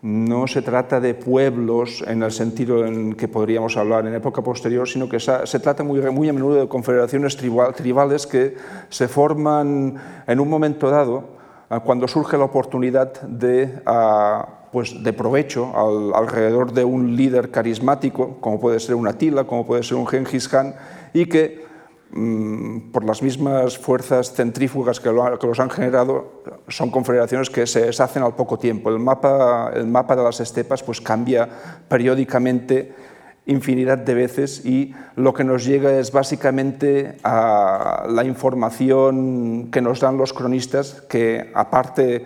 No 0.00 0.46
se 0.46 0.62
trata 0.62 1.00
de 1.00 1.14
pueblos 1.14 2.04
en 2.06 2.22
el 2.22 2.32
sentido 2.32 2.84
en 2.86 3.14
que 3.14 3.28
podríamos 3.28 3.76
hablar 3.76 4.06
en 4.06 4.14
época 4.14 4.42
posterior, 4.42 4.88
sino 4.88 5.08
que 5.08 5.20
se 5.20 5.60
trata 5.60 5.84
muy, 5.84 6.00
muy 6.10 6.28
a 6.28 6.32
menudo 6.32 6.56
de 6.56 6.68
confederaciones 6.68 7.36
tribales 7.36 8.26
que 8.26 8.56
se 8.88 9.06
forman 9.06 9.94
en 10.26 10.40
un 10.40 10.48
momento 10.48 10.90
dado 10.90 11.24
cuando 11.84 12.06
surge 12.06 12.36
la 12.36 12.44
oportunidad 12.44 13.22
de 13.22 13.80
pues, 14.73 15.02
de 15.02 15.12
provecho 15.12 15.71
al, 15.76 16.14
alrededor 16.14 16.73
de 16.73 16.85
un 16.85 17.14
líder 17.14 17.50
carismático, 17.50 18.38
como 18.41 18.59
puede 18.59 18.81
ser 18.81 18.95
un 18.95 19.07
Atila, 19.07 19.45
como 19.45 19.67
puede 19.67 19.83
ser 19.83 19.99
un 19.99 20.07
Genghis 20.07 20.49
Khan, 20.49 20.75
y 21.12 21.26
que 21.26 21.64
mmm, 22.11 22.91
por 22.91 23.05
las 23.05 23.23
mismas 23.23 23.76
fuerzas 23.76 24.33
centrífugas 24.33 24.99
que, 24.99 25.12
los 25.12 25.61
han 25.61 25.71
generado, 25.71 26.43
son 26.69 26.91
confederaciones 26.91 27.50
que 27.50 27.67
se 27.67 27.87
deshacen 27.87 28.23
al 28.23 28.35
poco 28.35 28.59
tiempo. 28.59 28.88
El 28.88 28.99
mapa, 28.99 29.71
el 29.75 29.87
mapa 29.87 30.17
de 30.17 30.25
las 30.25 30.41
estepas 30.41 30.83
pues, 30.83 31.00
cambia 31.00 31.49
periódicamente 31.88 32.95
infinidad 33.45 33.99
de 33.99 34.14
veces 34.14 34.64
y 34.64 34.95
lo 35.17 35.35
que 35.35 35.45
nos 35.45 35.64
llega 35.64 35.99
es 35.99 36.12
básicamente 36.12 37.17
a 37.25 38.07
la 38.09 38.25
información 38.25 39.69
que 39.71 39.83
nos 39.83 40.00
dan 40.00 40.17
los 40.17 40.33
cronistas, 40.33 41.02
que 41.09 41.50
aparte 41.55 42.25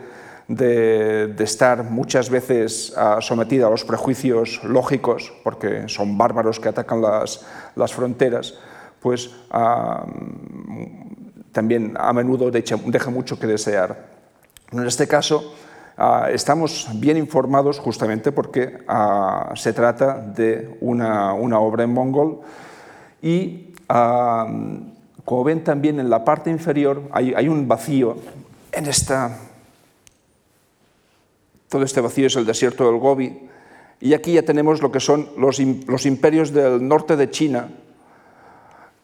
de, 0.48 1.34
estar 1.38 1.84
muchas 1.84 2.30
veces 2.30 2.94
uh, 2.96 3.20
sometida 3.20 3.66
a 3.66 3.70
los 3.70 3.84
prejuicios 3.84 4.62
lógicos, 4.64 5.32
porque 5.42 5.88
son 5.88 6.16
bárbaros 6.16 6.60
que 6.60 6.68
atacan 6.68 7.02
las, 7.02 7.44
las 7.74 7.92
fronteras, 7.92 8.54
pues 9.00 9.30
uh, 9.52 10.06
también 11.52 11.94
a 11.98 12.12
menudo 12.12 12.50
deja, 12.50 13.10
mucho 13.10 13.38
que 13.38 13.46
desear. 13.46 14.16
En 14.70 14.86
este 14.86 15.08
caso, 15.08 15.54
uh, 15.98 16.26
estamos 16.30 16.88
bien 16.94 17.16
informados 17.16 17.78
justamente 17.78 18.30
porque 18.30 18.78
se 19.54 19.72
trata 19.72 20.18
de 20.18 20.76
una, 20.80 21.32
una, 21.32 21.58
obra 21.58 21.84
en 21.84 21.92
mongol 21.92 22.40
y, 23.20 23.72
como 25.24 25.44
ven 25.44 25.64
también 25.64 25.98
en 25.98 26.08
la 26.08 26.24
parte 26.24 26.50
inferior, 26.50 27.02
hay, 27.10 27.34
hay 27.34 27.48
un 27.48 27.66
vacío 27.66 28.16
en 28.70 28.86
esta 28.86 29.45
todo 31.68 31.82
este 31.82 32.00
vacío 32.00 32.26
es 32.26 32.36
el 32.36 32.46
desierto 32.46 32.86
del 32.86 32.98
Gobi. 32.98 33.48
Y 34.00 34.14
aquí 34.14 34.32
ya 34.32 34.42
tenemos 34.42 34.82
lo 34.82 34.92
que 34.92 35.00
son 35.00 35.30
los, 35.38 35.58
imperios 35.58 36.52
del 36.52 36.86
norte 36.86 37.16
de 37.16 37.30
China, 37.30 37.68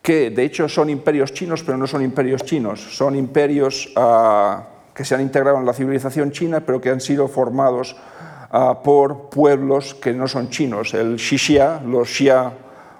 que 0.02 0.30
de 0.30 0.44
hecho 0.44 0.68
son 0.68 0.90
imperios 0.90 1.32
chinos, 1.32 1.62
pero 1.62 1.78
no 1.78 1.86
son 1.86 2.02
imperios 2.02 2.44
chinos, 2.44 2.80
son 2.96 3.16
imperios 3.16 3.92
uh, 3.96 4.62
que 4.94 5.04
se 5.04 5.14
han 5.14 5.22
integrado 5.22 5.58
en 5.58 5.64
la 5.64 5.72
civilización 5.72 6.32
china, 6.32 6.60
pero 6.60 6.80
que 6.80 6.90
han 6.90 7.00
sido 7.00 7.28
formados 7.28 7.96
uh, 8.52 8.82
por 8.82 9.30
pueblos 9.30 9.94
que 9.94 10.12
no 10.12 10.28
son 10.28 10.50
chinos, 10.50 10.92
el 10.92 11.18
Xixia, 11.18 11.80
los 11.86 12.08
Xia 12.10 12.52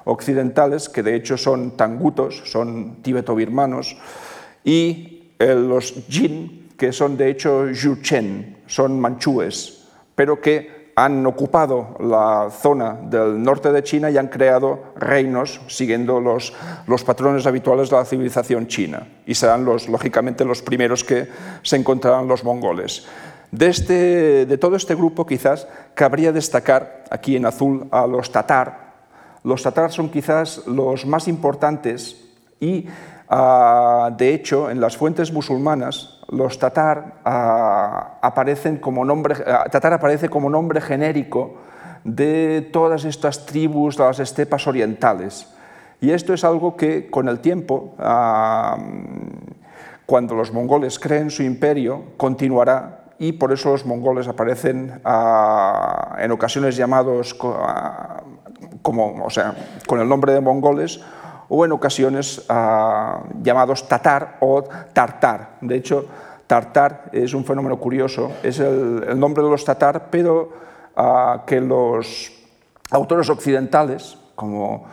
occidentales, 0.04 0.88
que 0.88 1.02
de 1.02 1.14
hecho 1.16 1.36
son 1.36 1.76
tangutos, 1.76 2.42
son 2.44 3.02
tibeto-birmanos, 3.02 3.96
y 4.64 5.34
el, 5.38 5.68
los 5.68 5.94
Jin, 6.08 6.70
que 6.78 6.92
son 6.92 7.16
de 7.16 7.30
hecho 7.30 7.68
Yuchen, 7.70 8.61
son 8.72 8.98
manchúes, 8.98 9.84
pero 10.14 10.40
que 10.40 10.92
han 10.96 11.26
ocupado 11.26 11.94
la 12.00 12.48
zona 12.50 12.98
del 13.02 13.42
norte 13.42 13.70
de 13.70 13.82
China 13.82 14.10
y 14.10 14.16
han 14.16 14.28
creado 14.28 14.94
reinos 14.96 15.60
siguiendo 15.66 16.20
los, 16.20 16.54
los 16.86 17.04
patrones 17.04 17.46
habituales 17.46 17.90
de 17.90 17.96
la 17.96 18.06
civilización 18.06 18.66
china. 18.68 19.06
Y 19.26 19.34
serán, 19.34 19.66
los, 19.66 19.90
lógicamente, 19.90 20.46
los 20.46 20.62
primeros 20.62 21.04
que 21.04 21.28
se 21.62 21.76
encontrarán 21.76 22.28
los 22.28 22.44
mongoles. 22.44 23.06
De, 23.50 23.68
este, 23.68 24.46
de 24.46 24.58
todo 24.58 24.76
este 24.76 24.94
grupo, 24.94 25.26
quizás, 25.26 25.68
cabría 25.92 26.32
destacar 26.32 27.04
aquí 27.10 27.36
en 27.36 27.44
azul 27.44 27.88
a 27.90 28.06
los 28.06 28.32
tatar. 28.32 28.92
Los 29.44 29.62
tatar 29.62 29.92
son 29.92 30.08
quizás 30.08 30.66
los 30.66 31.04
más 31.04 31.28
importantes 31.28 32.24
y, 32.58 32.86
uh, 33.32 34.14
de 34.16 34.34
hecho, 34.34 34.70
en 34.70 34.80
las 34.80 34.96
fuentes 34.96 35.32
musulmanas, 35.32 36.20
los 36.28 36.58
tatar, 36.58 37.14
uh, 37.24 38.26
aparecen 38.26 38.76
como 38.76 39.04
nombre, 39.04 39.34
tatar 39.70 39.94
aparece 39.94 40.28
como 40.28 40.50
nombre 40.50 40.80
genérico 40.80 41.54
de 42.04 42.68
todas 42.72 43.04
estas 43.04 43.46
tribus 43.46 43.96
de 43.96 44.04
las 44.04 44.18
estepas 44.18 44.66
orientales. 44.66 45.48
Y 46.00 46.10
esto 46.10 46.34
es 46.34 46.42
algo 46.42 46.76
que 46.76 47.08
con 47.08 47.28
el 47.28 47.38
tiempo, 47.38 47.94
cuando 50.04 50.34
los 50.34 50.52
mongoles 50.52 50.98
creen 50.98 51.30
su 51.30 51.44
imperio, 51.44 52.02
continuará 52.16 53.04
y 53.20 53.30
por 53.30 53.52
eso 53.52 53.70
los 53.70 53.86
mongoles 53.86 54.26
aparecen 54.26 55.00
en 56.18 56.32
ocasiones 56.32 56.76
llamados 56.76 57.34
como, 58.82 59.24
o 59.24 59.30
sea, 59.30 59.54
con 59.86 60.00
el 60.00 60.08
nombre 60.08 60.32
de 60.32 60.40
mongoles 60.40 61.00
o 61.54 61.66
en 61.66 61.72
ocasiones 61.72 62.38
uh, 62.48 63.20
llamados 63.42 63.86
tatar 63.86 64.38
o 64.40 64.64
tartar. 64.94 65.58
De 65.60 65.76
hecho, 65.76 66.06
tartar 66.46 67.10
es 67.12 67.34
un 67.34 67.44
fenómeno 67.44 67.76
curioso, 67.76 68.32
es 68.42 68.58
el, 68.58 69.20
nombre 69.20 69.44
de 69.44 69.50
los 69.50 69.62
tatar, 69.62 70.08
pero 70.10 70.48
uh, 70.96 71.44
que 71.44 71.60
los 71.60 72.32
autores 72.90 73.28
occidentales, 73.28 74.16
como 74.34 74.86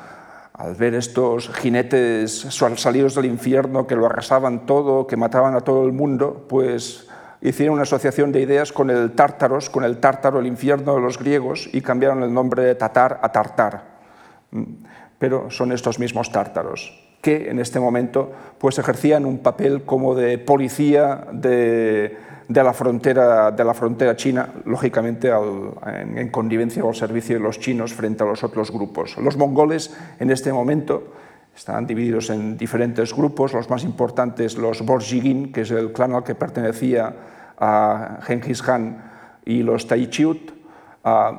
al 0.52 0.76
ver 0.76 0.96
estos 0.96 1.48
jinetes 1.48 2.46
salidos 2.76 3.16
del 3.16 3.26
infierno 3.26 3.88
que 3.88 3.96
lo 3.96 4.08
arrasaban 4.08 4.66
todo, 4.66 5.08
que 5.08 5.16
mataban 5.16 5.56
a 5.56 5.62
todo 5.62 5.86
el 5.86 5.94
mundo, 5.94 6.46
pues 6.50 7.08
hicieron 7.40 7.76
una 7.76 7.84
asociación 7.84 8.34
de 8.34 8.42
ideas 8.42 8.74
con 8.74 8.90
el 8.90 9.14
tártaros, 9.14 9.70
con 9.70 9.86
el 9.86 10.02
tártaro, 10.02 10.40
el 10.40 10.48
infierno 10.48 10.96
de 10.96 11.00
los 11.00 11.18
griegos, 11.18 11.70
y 11.72 11.80
cambiaron 11.80 12.22
el 12.22 12.34
nombre 12.34 12.64
de 12.64 12.76
tatar 12.76 13.18
a 13.24 13.32
tartar 13.32 14.00
pero 15.20 15.52
son 15.52 15.72
estos 15.72 16.00
mismos 16.00 16.32
tártaros 16.32 17.06
que 17.22 17.50
en 17.50 17.60
este 17.60 17.80
momento 17.80 18.32
pues, 18.58 18.80
ejercían 18.80 19.26
un 19.26 19.40
papel 19.40 19.84
como 19.84 20.16
de 20.16 20.38
policía 20.38 21.28
de, 21.34 22.18
de, 22.48 22.64
la, 22.64 22.74
frontera, 22.74 23.52
de 23.52 23.64
la 23.64 23.74
frontera 23.74 24.16
china, 24.16 24.50
lógicamente 24.66 25.30
al, 25.30 25.72
en, 25.86 26.18
en, 26.18 26.30
connivencia 26.30 26.84
o 26.84 26.90
al 26.90 26.96
servicio 26.96 27.36
de 27.36 27.42
los 27.42 27.60
chinos 27.60 27.94
frente 27.94 28.24
a 28.24 28.28
los 28.28 28.44
otros 28.44 28.72
grupos. 28.72 29.18
Los 29.18 29.36
mongoles 29.36 29.96
en 30.20 30.32
este 30.32 30.54
momento 30.54 31.12
están 31.56 31.86
divididos 31.86 32.30
en 32.30 32.58
diferentes 32.58 33.14
grupos, 33.14 33.54
los 33.54 33.70
más 33.70 33.84
importantes 33.84 34.58
los 34.58 34.86
Borjigin, 34.86 35.52
que 35.52 35.62
es 35.62 35.72
el 35.72 35.92
clan 35.92 36.14
al 36.14 36.24
que 36.24 36.36
pertenecía 36.36 37.14
a 37.58 38.20
Genghis 38.22 38.62
Khan, 38.62 39.10
y 39.44 39.64
los 39.64 39.88
Taichiut, 39.88 40.52
uh, 41.04 41.36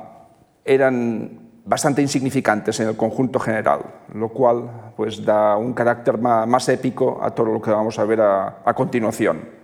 eran 0.63 1.40
bastante 1.65 2.01
insignificantes 2.01 2.79
en 2.79 2.87
el 2.87 2.97
conjunto 2.97 3.39
general, 3.39 3.81
lo 4.13 4.29
cual 4.29 4.93
pues, 4.95 5.23
da 5.23 5.57
un 5.57 5.73
carácter 5.73 6.17
más, 6.17 6.69
épico 6.69 7.19
a 7.21 7.31
todo 7.31 7.47
lo 7.47 7.61
que 7.61 7.71
vamos 7.71 7.97
a 7.99 8.05
ver 8.05 8.21
a, 8.21 8.57
a 8.65 8.73
continuación. 8.73 9.61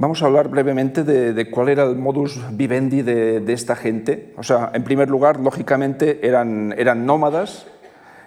Vamos 0.00 0.22
a 0.22 0.26
hablar 0.26 0.46
brevemente 0.46 1.02
de, 1.02 1.50
cuál 1.50 1.70
era 1.70 1.82
el 1.82 1.96
modus 1.96 2.40
vivendi 2.52 3.02
de, 3.02 3.52
esta 3.52 3.74
gente. 3.74 4.32
O 4.36 4.44
sea, 4.44 4.70
en 4.72 4.84
primer 4.84 5.10
lugar, 5.10 5.40
lógicamente, 5.40 6.24
eran, 6.24 6.72
eran 6.78 7.04
nómadas, 7.04 7.66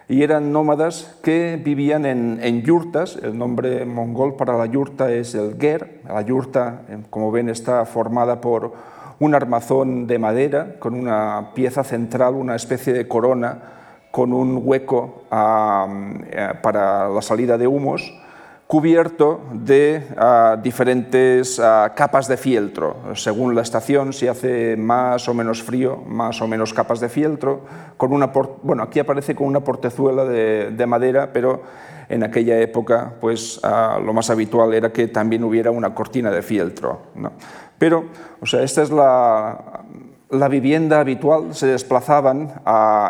y 0.10 0.22
eran 0.24 0.52
nómadas 0.52 1.18
que 1.24 1.58
vivían 1.64 2.06
en, 2.06 2.62
yurtas. 2.64 3.16
El 3.16 3.38
nombre 3.38 3.86
mongol 3.86 4.36
para 4.36 4.58
la 4.58 4.66
yurta 4.66 5.14
es 5.14 5.34
el 5.34 5.58
ger. 5.58 6.02
La 6.10 6.22
yurta, 6.24 6.82
eh, 6.90 6.98
como 7.10 7.32
ven, 7.32 7.48
está 7.48 7.86
formada 7.86 8.42
por 8.42 8.74
un 9.22 9.36
armazón 9.36 10.08
de 10.08 10.18
madera 10.18 10.76
con 10.80 10.96
una 10.96 11.52
pieza 11.54 11.84
central, 11.84 12.34
una 12.34 12.56
especie 12.56 12.92
de 12.92 13.08
corona 13.08 13.60
con 14.10 14.34
un 14.34 14.60
hueco 14.64 15.24
eh, 15.32 16.54
para 16.62 17.08
la 17.08 17.22
salida 17.22 17.56
de 17.56 17.68
humos 17.68 18.12
cubierto 18.72 19.42
de 19.52 20.08
ah, 20.18 20.58
diferentes 20.64 21.60
ah, 21.60 21.92
capas 21.94 22.30
de 22.30 22.38
fieltro. 22.38 22.96
Según 23.16 23.54
la 23.54 23.64
estación, 23.64 24.14
si 24.14 24.28
hace 24.28 24.78
más 24.78 25.28
o 25.28 25.34
menos 25.34 25.62
frío, 25.62 25.98
más 26.08 26.42
o 26.42 26.48
menos 26.48 26.74
capas 26.74 27.02
de 27.02 27.10
fieltro. 27.10 27.64
Con 27.98 28.14
una 28.14 28.28
bueno, 28.64 28.84
aquí 28.84 29.00
aparece 29.00 29.36
con 29.36 29.48
una 29.48 29.60
portezuela 29.60 30.24
de, 30.24 30.86
madera, 30.88 31.34
pero 31.34 31.62
en 32.08 32.24
aquella 32.24 32.60
época 32.60 33.14
pues, 33.20 33.60
ah, 33.62 34.00
lo 34.02 34.14
más 34.14 34.30
habitual 34.30 34.74
era 34.74 34.90
que 34.94 35.10
también 35.10 35.44
hubiera 35.44 35.70
una 35.70 35.94
cortina 35.94 36.32
de 36.32 36.42
fieltro. 36.42 37.02
Pero, 37.82 38.06
o 38.40 38.46
sea, 38.46 38.62
esta 38.62 38.84
es 38.84 38.92
la, 38.92 39.82
la 40.30 40.48
vivienda 40.48 41.00
habitual, 41.00 41.56
se 41.56 41.66
desplazaban 41.66 42.62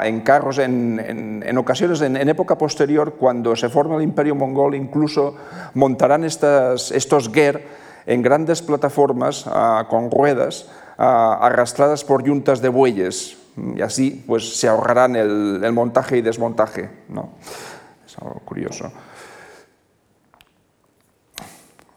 en 0.02 0.22
carros, 0.22 0.60
en, 0.60 1.58
ocasiones, 1.58 2.00
en, 2.00 2.16
época 2.16 2.58
posterior, 2.58 3.16
cuando 3.16 3.54
se 3.58 3.68
forma 3.68 3.98
el 3.98 4.02
imperio 4.02 4.34
mongol, 4.34 4.76
incluso 4.76 5.36
montarán 5.74 6.24
estas, 6.24 6.90
estos 6.92 7.30
ger 7.34 7.68
en 8.06 8.22
grandes 8.22 8.62
plataformas 8.62 9.44
con 9.90 10.10
ruedas 10.10 10.70
arrastradas 10.98 12.06
por 12.06 12.24
yuntas 12.24 12.62
de 12.62 12.70
bueyes, 12.70 13.38
y 13.76 13.82
así 13.82 14.24
pues, 14.26 14.58
se 14.58 14.70
ahorrarán 14.70 15.18
el, 15.18 15.74
montaje 15.74 16.16
y 16.16 16.22
desmontaje. 16.22 16.90
¿no? 17.10 17.32
Es 18.06 18.18
algo 18.20 18.40
curioso. 18.46 18.90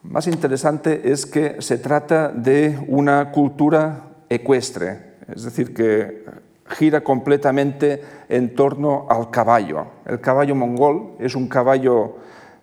Más 0.04 0.26
interesante 0.26 1.10
es 1.12 1.24
que 1.24 1.62
se 1.62 1.78
trata 1.78 2.28
de 2.28 2.78
una 2.88 3.32
cultura 3.32 4.10
ecuestre, 4.28 5.14
es 5.34 5.44
decir, 5.44 5.72
que 5.72 6.24
gira 6.66 7.02
completamente 7.02 8.02
en 8.28 8.54
torno 8.54 9.06
al 9.08 9.30
caballo. 9.30 9.86
El 10.04 10.20
caballo 10.20 10.54
mongol 10.54 11.14
es 11.18 11.34
un 11.34 11.48
caballo 11.48 12.16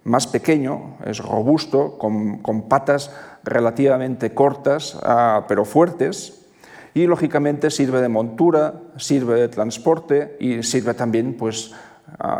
más 0.03 0.27
pequeño, 0.27 0.98
es 1.03 1.17
robusto, 1.17 1.98
con, 1.98 2.69
patas 2.69 3.12
relativamente 3.43 4.36
cortas, 4.36 5.00
ah, 5.01 5.45
pero 5.48 5.65
fuertes, 5.65 6.45
y 6.93 7.07
lógicamente 7.07 7.71
sirve 7.71 8.01
de 8.01 8.10
montura, 8.10 8.81
sirve 8.98 9.39
de 9.39 9.48
transporte 9.48 10.38
y 10.39 10.62
sirve 10.62 10.93
también, 10.93 11.36
pues, 11.38 11.74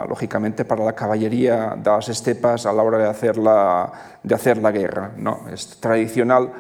lógicamente, 0.08 0.66
para 0.66 0.84
la 0.84 0.94
caballería 0.94 1.76
de 1.78 1.90
las 1.90 2.10
estepas 2.10 2.66
a 2.66 2.74
la 2.74 2.84
hora 2.84 2.98
de 2.98 3.08
hacer 3.08 3.38
la, 3.38 3.92
de 4.24 4.36
hacer 4.36 4.58
la 4.58 4.72
guerra. 4.72 5.12
¿no? 5.18 5.48
Es 5.52 5.80
tradicional. 5.80 6.52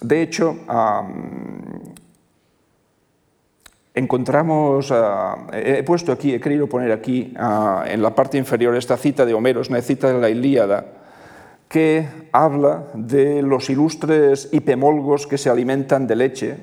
De 0.00 0.22
hecho, 0.22 0.56
encontramos, 3.94 4.90
ah, 4.92 5.46
he 5.52 5.82
puesto 5.82 6.12
aquí, 6.12 6.34
he 6.34 6.40
querido 6.40 6.66
poner 6.66 6.92
aquí 6.92 7.34
ah, 7.36 7.84
en 7.86 8.02
la 8.02 8.14
parte 8.14 8.38
inferior 8.38 8.74
esta 8.74 8.96
cita 8.96 9.24
de 9.26 9.34
Homero, 9.34 9.60
es 9.60 9.68
una 9.68 9.82
cita 9.82 10.12
de 10.12 10.20
la 10.20 10.30
Ilíada, 10.30 10.86
que 11.68 12.08
habla 12.32 12.86
de 12.94 13.42
los 13.42 13.70
ilustres 13.70 14.48
hipemolgos 14.52 15.26
que 15.26 15.38
se 15.38 15.50
alimentan 15.50 16.06
de 16.06 16.16
leche. 16.16 16.56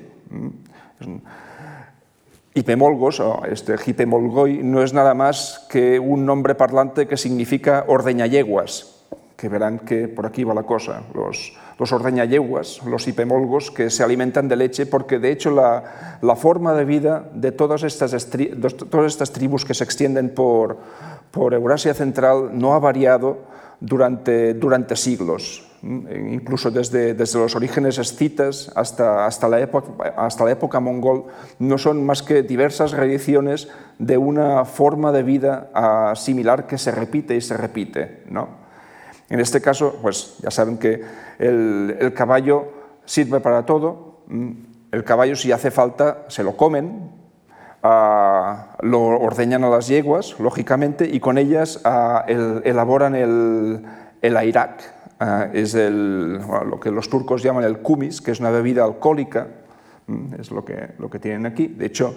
Hipemolgos, 2.58 3.22
este 3.48 3.76
hipemolgoi, 3.86 4.64
no 4.64 4.82
es 4.82 4.92
nada 4.92 5.14
más 5.14 5.64
que 5.70 6.00
un 6.00 6.26
nombre 6.26 6.56
parlante 6.56 7.06
que 7.06 7.16
significa 7.16 7.84
ordeñayeguas, 7.86 9.04
que 9.36 9.48
verán 9.48 9.78
que 9.78 10.08
por 10.08 10.26
aquí 10.26 10.42
va 10.42 10.54
la 10.54 10.64
cosa. 10.64 11.04
Los, 11.14 11.52
los 11.78 11.92
ordeñayeguas, 11.92 12.82
los 12.84 13.06
hipemolgos, 13.06 13.70
que 13.70 13.90
se 13.90 14.02
alimentan 14.02 14.48
de 14.48 14.56
leche, 14.56 14.86
porque 14.86 15.20
de 15.20 15.30
hecho 15.30 15.52
la, 15.52 16.34
forma 16.34 16.74
de 16.74 16.84
vida 16.84 17.30
de 17.32 17.52
todas 17.52 17.84
estas, 17.84 18.10
todas 18.90 19.06
estas 19.06 19.30
tribus 19.30 19.64
que 19.64 19.74
se 19.74 19.84
extienden 19.84 20.34
por, 20.34 20.78
por 21.30 21.54
Eurasia 21.54 21.94
Central 21.94 22.58
no 22.58 22.74
ha 22.74 22.80
variado 22.80 23.38
durante, 23.78 24.54
durante 24.54 24.96
siglos, 24.96 25.67
incluso 25.82 26.70
desde, 26.70 27.14
desde, 27.14 27.38
los 27.38 27.54
orígenes 27.54 27.98
escitas 27.98 28.70
hasta, 28.74 29.26
hasta, 29.26 29.48
la 29.48 29.60
época, 29.60 30.12
hasta 30.16 30.44
la 30.44 30.52
época 30.52 30.80
mongol, 30.80 31.26
no 31.58 31.78
son 31.78 32.04
más 32.04 32.22
que 32.22 32.42
diversas 32.42 32.92
reediciones 32.92 33.68
de 33.98 34.18
una 34.18 34.64
forma 34.64 35.12
de 35.12 35.22
vida 35.22 36.14
similar 36.16 36.66
que 36.66 36.78
se 36.78 36.90
repite 36.90 37.36
y 37.36 37.40
se 37.40 37.56
repite. 37.56 38.24
¿no? 38.28 38.48
En 39.30 39.40
este 39.40 39.60
caso, 39.60 39.98
pues 40.02 40.36
ya 40.42 40.50
saben 40.50 40.78
que 40.78 41.02
el, 41.38 42.12
caballo 42.14 42.72
sirve 43.04 43.40
para 43.40 43.66
todo. 43.66 44.22
Mm, 44.26 44.50
el 44.92 45.04
caballo, 45.04 45.36
si 45.36 45.52
hace 45.52 45.70
falta, 45.70 46.24
se 46.28 46.42
lo 46.42 46.56
comen, 46.56 47.10
ah, 47.82 48.76
lo 48.80 49.02
ordeñan 49.02 49.64
a 49.64 49.68
las 49.68 49.86
yeguas, 49.86 50.40
lógicamente, 50.40 51.06
y 51.06 51.20
con 51.20 51.36
ellas 51.36 51.80
ah, 51.84 52.24
elaboran 52.26 53.14
el, 53.14 53.84
el 54.22 54.36
airak. 54.36 54.97
Ah, 55.20 55.48
es 55.52 55.74
lo 55.74 56.78
que 56.78 56.90
los 56.92 57.08
turcos 57.10 57.42
llaman 57.42 57.64
el 57.64 57.78
kumis, 57.78 58.20
que 58.20 58.30
es 58.30 58.38
una 58.38 58.50
bebida 58.50 58.84
alcohólica, 58.84 59.48
mm, 60.06 60.34
es 60.38 60.50
lo 60.52 60.64
que, 60.64 60.90
lo 60.98 61.10
que 61.10 61.18
tienen 61.18 61.44
aquí. 61.44 61.66
De 61.66 61.86
hecho, 61.86 62.14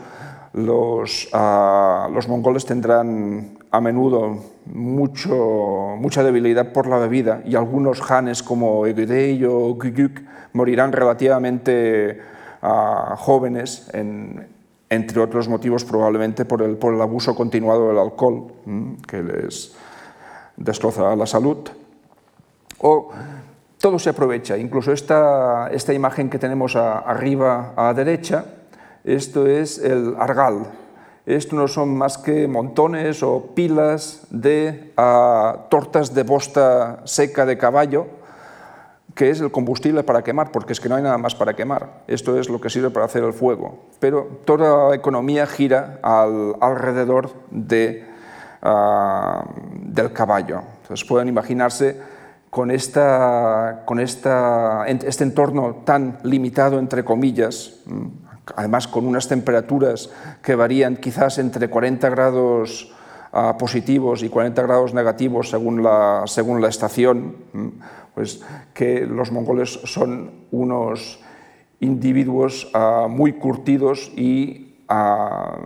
los, 0.53 1.29
los 1.31 2.27
mongoles 2.27 2.65
tendrán 2.65 3.57
a 3.71 3.81
menudo 3.81 4.37
mucho, 4.65 5.95
mucha 5.97 6.23
debilidad 6.23 6.73
por 6.73 6.87
la 6.87 6.97
bebida 6.97 7.41
y 7.45 7.55
algunos 7.55 8.01
hanes 8.11 8.43
como 8.43 8.85
Egudei 8.85 9.43
o 9.45 9.73
Guguk 9.73 10.19
morirán 10.53 10.91
relativamente 10.91 12.19
uh, 12.61 13.15
jóvenes, 13.15 13.89
entre 14.89 15.21
otros 15.21 15.47
motivos 15.47 15.85
probablemente 15.85 16.43
por 16.43 16.61
el, 16.61 16.75
por 16.75 16.93
el 16.93 17.01
abuso 17.01 17.33
continuado 17.33 17.87
del 17.87 17.97
alcohol 17.97 18.51
que 19.07 19.23
les 19.23 19.73
destroza 20.57 21.15
la 21.15 21.25
salud. 21.25 21.80
O 22.81 23.09
todo 23.79 23.97
se 23.99 24.09
aprovecha, 24.09 24.57
incluso 24.57 24.91
esta, 24.91 25.69
esta 25.71 25.93
imagen 25.93 26.29
que 26.29 26.39
tenemos 26.39 26.75
arriba 26.75 27.73
a 27.75 27.85
la 27.85 27.93
derecha, 27.93 28.45
esto 29.03 29.47
es 29.47 29.79
el 29.79 30.15
argal, 30.19 30.65
esto 31.25 31.55
no 31.55 31.67
son 31.67 31.95
más 31.95 32.17
que 32.17 32.47
montones 32.47 33.21
o 33.21 33.53
pilas 33.55 34.25
de 34.29 34.93
tortas 35.69 36.13
de 36.13 36.23
bosta 36.23 37.01
seca 37.05 37.45
de 37.45 37.57
caballo, 37.57 38.07
que 39.13 39.29
es 39.29 39.41
el 39.41 39.51
combustible 39.51 40.03
para 40.03 40.23
quemar, 40.23 40.51
porque 40.51 40.73
es 40.73 40.79
que 40.79 40.89
no 40.89 40.95
hay 40.95 41.03
nada 41.03 41.17
más 41.17 41.35
para 41.35 41.53
quemar. 41.53 42.03
Esto 42.07 42.39
es 42.39 42.49
lo 42.49 42.59
que 42.59 42.69
sirve 42.69 42.89
para 42.89 43.05
hacer 43.05 43.23
el 43.23 43.33
fuego. 43.33 43.77
Pero 43.99 44.39
toda 44.45 44.89
la 44.89 44.95
economía 44.95 45.45
gira 45.45 45.99
alrededor 46.01 47.31
de, 47.51 48.05
ah, 48.61 49.45
del 49.73 50.13
caballo. 50.13 50.61
Entonces 50.81 51.07
pueden 51.07 51.27
imaginarse 51.27 51.99
con, 52.51 52.69
esta, 52.69 53.83
con 53.85 53.99
esta, 54.01 54.85
este 54.85 55.23
entorno 55.23 55.77
tan 55.85 56.17
limitado, 56.23 56.79
entre 56.79 57.05
comillas, 57.05 57.79
además 58.57 58.89
con 58.89 59.07
unas 59.07 59.29
temperaturas 59.29 60.09
que 60.43 60.55
varían 60.55 60.97
quizás 60.97 61.37
entre 61.37 61.69
40 61.69 62.09
grados 62.09 62.93
ah, 63.31 63.55
positivos 63.57 64.21
y 64.21 64.27
40 64.27 64.61
grados 64.63 64.93
negativos 64.93 65.49
según 65.49 65.81
la, 65.81 66.23
según 66.25 66.61
la 66.61 66.67
estación, 66.67 67.37
pues 68.13 68.41
que 68.73 69.05
los 69.07 69.31
mongoles 69.31 69.79
son 69.85 70.31
unos 70.51 71.21
individuos 71.79 72.69
ah, 72.73 73.07
muy 73.09 73.31
curtidos 73.31 74.11
y 74.17 74.75
ah, 74.89 75.57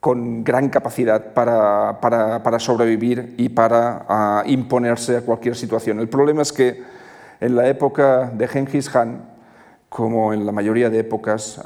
con 0.00 0.44
gran 0.44 0.68
capacidad 0.68 1.32
para, 1.32 2.00
para, 2.00 2.42
para 2.42 2.58
sobrevivir 2.58 3.34
y 3.36 3.48
para 3.48 4.42
imponerse 4.46 5.16
a 5.16 5.20
cualquier 5.22 5.56
situación. 5.56 5.98
El 5.98 6.08
problema 6.08 6.42
es 6.42 6.52
que 6.52 6.82
en 7.40 7.56
la 7.56 7.68
época 7.68 8.30
de 8.32 8.46
Genghis 8.48 8.90
Khan, 8.90 9.22
como 9.88 10.32
en 10.32 10.44
la 10.44 10.52
mayoría 10.52 10.90
de 10.90 11.00
épocas, 11.00 11.60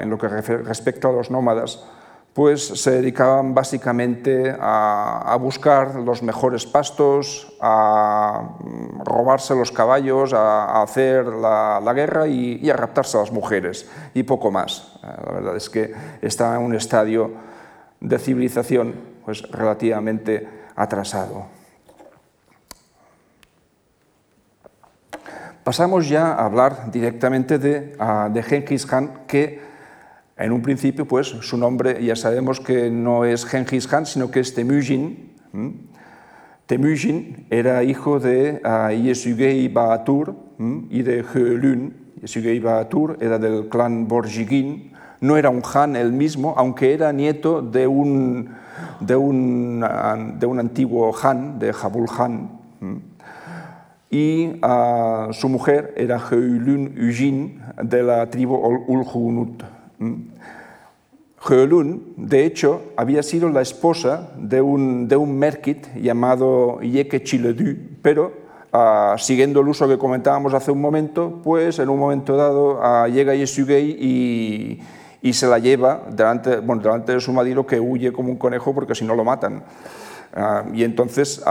en 0.00 0.10
lo 0.10 0.18
que 0.18 0.28
respecta 0.28 1.08
a 1.08 1.12
los 1.12 1.30
nómadas, 1.30 1.84
pues 2.32 2.68
se 2.68 2.92
dedicaban 2.92 3.52
básicamente 3.52 4.56
a, 4.60 5.36
buscar 5.40 5.96
los 5.96 6.22
mejores 6.22 6.66
pastos, 6.66 7.52
a 7.60 8.50
robarse 9.04 9.56
los 9.56 9.72
caballos, 9.72 10.32
a, 10.32 10.80
hacer 10.82 11.26
la, 11.26 11.92
guerra 11.94 12.28
y, 12.28 12.70
a 12.70 12.76
raptarse 12.76 13.16
a 13.16 13.22
las 13.22 13.32
mujeres, 13.32 13.90
y 14.14 14.22
poco 14.22 14.52
más. 14.52 15.00
La 15.02 15.32
verdad 15.32 15.56
es 15.56 15.68
que 15.68 15.92
está 16.22 16.54
en 16.54 16.62
un 16.62 16.76
estadio 16.76 17.32
de 18.00 18.18
civilización 18.18 18.94
pues, 19.24 19.42
relativamente 19.50 20.48
atrasado. 20.76 21.46
Pasamos 25.64 26.08
ya 26.08 26.32
a 26.32 26.46
hablar 26.46 26.90
directamente 26.90 27.58
de, 27.58 27.96
de 28.32 28.42
Genghis 28.42 28.86
Khan, 28.86 29.26
que 29.26 29.60
en 30.38 30.52
un 30.52 30.62
principio, 30.62 31.04
pues 31.04 31.26
su 31.26 31.58
nombre 31.58 32.02
ya 32.02 32.14
sabemos 32.14 32.60
que 32.60 32.90
no 32.90 33.24
es 33.24 33.44
Genghis 33.44 33.86
Khan, 33.88 34.06
sino 34.06 34.30
que 34.30 34.40
es 34.40 34.54
Temujin. 34.54 35.34
Temujin 36.66 37.46
era 37.50 37.82
hijo 37.82 38.20
de 38.20 38.62
Yesugei 39.02 39.68
Baatur 39.68 40.36
y 40.90 41.02
de 41.02 41.24
Heolun. 41.24 41.92
Yesugei 42.22 42.60
Baatur 42.60 43.18
era 43.20 43.38
del 43.38 43.68
clan 43.68 44.06
Borjigin. 44.06 44.92
No 45.20 45.36
era 45.36 45.50
un 45.50 45.62
Han 45.74 45.96
él 45.96 46.12
mismo, 46.12 46.54
aunque 46.56 46.94
era 46.94 47.12
nieto 47.12 47.60
de 47.62 47.86
un, 47.86 48.50
de 49.00 49.16
un, 49.16 49.84
de 50.38 50.46
un 50.46 50.60
antiguo 50.60 51.14
Han, 51.22 51.58
de 51.58 51.72
Jabul 51.72 52.06
Han. 52.18 52.50
Y 54.10 54.60
uh, 54.64 55.32
su 55.32 55.48
mujer 55.48 55.92
era 55.96 56.18
Heolun 56.18 56.94
Ujin 56.98 57.60
de 57.82 58.02
la 58.02 58.30
tribu 58.30 58.54
Ulhunut. 58.86 59.62
Heolun, 61.46 62.14
de 62.16 62.44
hecho, 62.46 62.82
había 62.96 63.22
sido 63.22 63.48
la 63.48 63.60
esposa 63.60 64.30
de 64.38 64.60
un, 64.60 65.08
de 65.08 65.16
un 65.16 65.38
merkit 65.38 65.86
llamado 65.94 66.80
Yeke 66.80 67.22
Chiledu, 67.22 67.76
pero 68.02 68.32
uh, 68.72 69.18
siguiendo 69.18 69.60
el 69.60 69.68
uso 69.68 69.86
que 69.86 69.98
comentábamos 69.98 70.54
hace 70.54 70.70
un 70.70 70.80
momento, 70.80 71.40
pues 71.44 71.78
en 71.78 71.88
un 71.88 71.98
momento 71.98 72.36
dado 72.36 72.80
uh, 72.80 73.06
llega 73.08 73.34
Yesugei 73.34 73.96
y, 74.00 74.80
y, 75.22 75.32
se 75.32 75.46
la 75.46 75.58
lleva 75.58 76.02
delante, 76.10 76.58
bueno, 76.60 76.82
delante 76.82 77.12
de 77.12 77.20
su 77.20 77.32
marido 77.32 77.66
que 77.66 77.80
huye 77.80 78.12
como 78.12 78.30
un 78.30 78.36
conejo 78.36 78.74
porque 78.74 78.94
si 78.94 79.04
no 79.04 79.14
lo 79.14 79.24
matan. 79.24 79.64
Uh, 80.36 80.74
y 80.74 80.84
entonces 80.84 81.42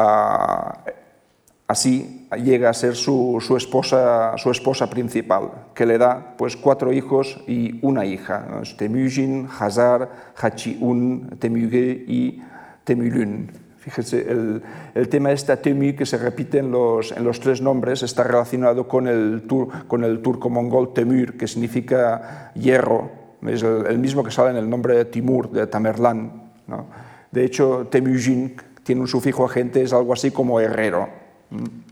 Así 1.67 2.29
llega 2.45 2.69
a 2.69 2.73
ser 2.73 2.95
su, 2.95 3.43
su, 3.45 3.57
esposa, 3.57 4.37
su 4.37 4.49
esposa 4.51 4.89
principal, 4.89 5.51
que 5.75 5.85
le 5.85 5.97
da 5.97 6.35
pues, 6.37 6.55
cuatro 6.55 6.93
hijos 6.93 7.43
y 7.45 7.79
una 7.81 8.05
hija, 8.05 8.47
¿no? 8.49 8.61
Temujin, 8.77 9.49
Hazar, 9.59 10.33
Hachiun, 10.37 11.35
Temuge 11.39 12.05
y 12.07 12.41
Temulun. 12.85 13.51
Fíjense, 13.79 14.31
el, 14.31 14.63
el 14.95 15.09
tema 15.09 15.31
este 15.31 15.57
Temu 15.57 15.93
que 15.93 16.05
se 16.05 16.17
repite 16.17 16.59
en 16.59 16.71
los, 16.71 17.11
en 17.11 17.25
los 17.25 17.39
tres 17.41 17.61
nombres 17.61 18.01
está 18.01 18.23
relacionado 18.23 18.87
con 18.87 19.07
el, 19.07 19.43
tur, 19.45 19.87
con 19.87 20.05
el 20.05 20.21
turco-mongol 20.21 20.93
Temur, 20.93 21.33
que 21.33 21.47
significa 21.47 22.51
hierro, 22.53 23.11
es 23.45 23.63
el, 23.63 23.99
mismo 23.99 24.23
que 24.23 24.31
sale 24.31 24.51
en 24.51 24.57
el 24.57 24.69
nombre 24.69 24.95
de 24.95 25.05
Timur, 25.05 25.51
de 25.51 25.67
Tamerlán. 25.67 26.51
¿no? 26.67 26.87
De 27.31 27.45
hecho, 27.45 27.87
Temujin 27.89 28.55
tiene 28.83 29.01
un 29.01 29.07
sufijo 29.07 29.45
agente, 29.45 29.81
es 29.81 29.93
algo 29.93 30.13
así 30.13 30.31
como 30.31 30.59
herrero. 30.59 31.07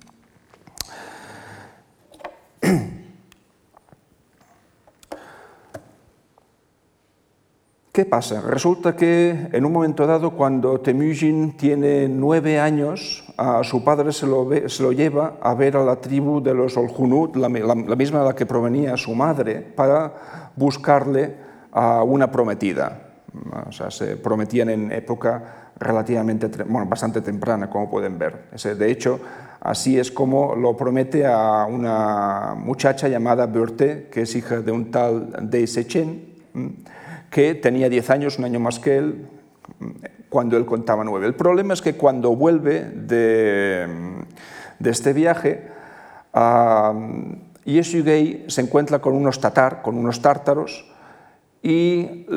¿Qué 7.95 8.03
pasa? 8.03 8.41
Resulta 8.41 8.93
que 8.93 9.47
en 9.53 9.63
un 9.63 9.71
momento 9.71 10.05
dado, 10.05 10.31
cuando 10.31 10.81
Temujin 10.81 11.55
tiene 11.55 12.09
nueve 12.09 12.59
años, 12.59 13.23
a 13.37 13.63
su 13.63 13.85
padre 13.85 14.11
se 14.11 14.27
lo, 14.27 14.49
se 14.67 14.83
lo, 14.83 14.91
lleva 14.91 15.37
a 15.41 15.53
ver 15.53 15.77
a 15.77 15.83
la 15.85 15.95
tribu 16.01 16.41
de 16.41 16.53
los 16.53 16.75
Olhunut, 16.75 17.37
la, 17.37 17.47
la, 17.47 17.95
misma 17.95 18.19
de 18.19 18.25
la 18.25 18.35
que 18.35 18.45
provenía 18.45 18.97
su 18.97 19.15
madre, 19.15 19.61
para 19.61 20.44
buscarle 20.55 21.35
a 21.71 22.03
una 22.03 22.31
prometida. 22.31 23.01
O 23.67 23.71
sea, 23.71 23.91
se 23.91 24.17
prometían 24.17 24.69
en 24.69 24.91
época 24.91 25.71
relativamente, 25.77 26.47
bueno, 26.63 26.85
bastante 26.85 27.21
temprana, 27.21 27.69
como 27.69 27.89
pueden 27.89 28.17
ver. 28.17 28.49
De 28.51 28.89
hecho, 28.91 29.19
Así 29.65 29.97
es 29.97 30.11
como 30.11 30.55
lo 30.55 30.77
promete 30.77 31.25
a 31.25 31.65
una 31.65 32.53
muchacha 32.55 33.07
llamada 33.07 33.47
Berthe, 33.47 34.09
que 34.11 34.21
es 34.21 34.35
hija 34.35 34.61
de 34.61 34.71
un 34.71 34.91
tal 34.91 35.49
Dei 35.49 35.65
Sechen, 35.65 36.35
que 37.31 37.55
tenía 37.55 37.89
10 37.89 38.09
años, 38.11 38.37
un 38.37 38.45
año 38.45 38.59
más 38.59 38.77
que 38.77 38.97
él, 38.97 39.27
cuando 40.29 40.55
él 40.55 40.67
contaba 40.67 41.03
9. 41.03 41.25
El 41.25 41.33
problema 41.33 41.73
es 41.73 41.81
que 41.81 41.95
cuando 41.95 42.35
vuelve 42.35 42.81
de, 42.81 43.87
de 44.77 44.89
este 44.91 45.13
viaje, 45.13 45.67
uh, 46.35 46.93
Yesugei 47.65 48.45
se 48.47 48.61
encuentra 48.61 48.99
con 48.99 49.13
unos 49.13 49.39
tatar, 49.39 49.81
con 49.81 49.97
unos 49.97 50.21
tártaros, 50.21 50.85
y 51.67 52.27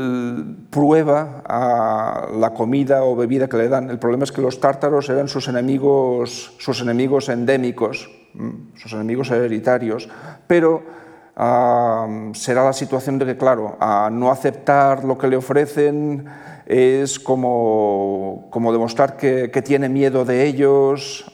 prueba 0.70 1.42
a 1.44 2.28
la 2.34 2.54
comida 2.54 3.04
o 3.04 3.14
bebida 3.14 3.46
que 3.46 3.58
le 3.58 3.68
dan. 3.68 3.90
El 3.90 3.98
problema 3.98 4.24
es 4.24 4.32
que 4.32 4.40
los 4.40 4.58
tártaros 4.58 5.10
eran 5.10 5.28
sus 5.28 5.48
enemigos, 5.48 6.54
sus 6.58 6.80
enemigos 6.80 7.28
endémicos, 7.28 8.10
sus 8.74 8.90
enemigos 8.94 9.30
hereditarios, 9.30 10.08
pero 10.46 10.82
será 12.32 12.64
la 12.64 12.72
situación 12.72 13.18
de 13.18 13.26
que, 13.26 13.36
claro, 13.36 13.76
a 13.80 14.08
no 14.10 14.30
aceptar 14.30 15.04
lo 15.04 15.18
que 15.18 15.28
le 15.28 15.36
ofrecen 15.36 16.24
es 16.64 17.20
como, 17.20 18.48
como 18.50 18.72
demostrar 18.72 19.18
que, 19.18 19.50
que, 19.50 19.60
tiene 19.60 19.90
miedo 19.90 20.24
de 20.24 20.46
ellos 20.46 21.30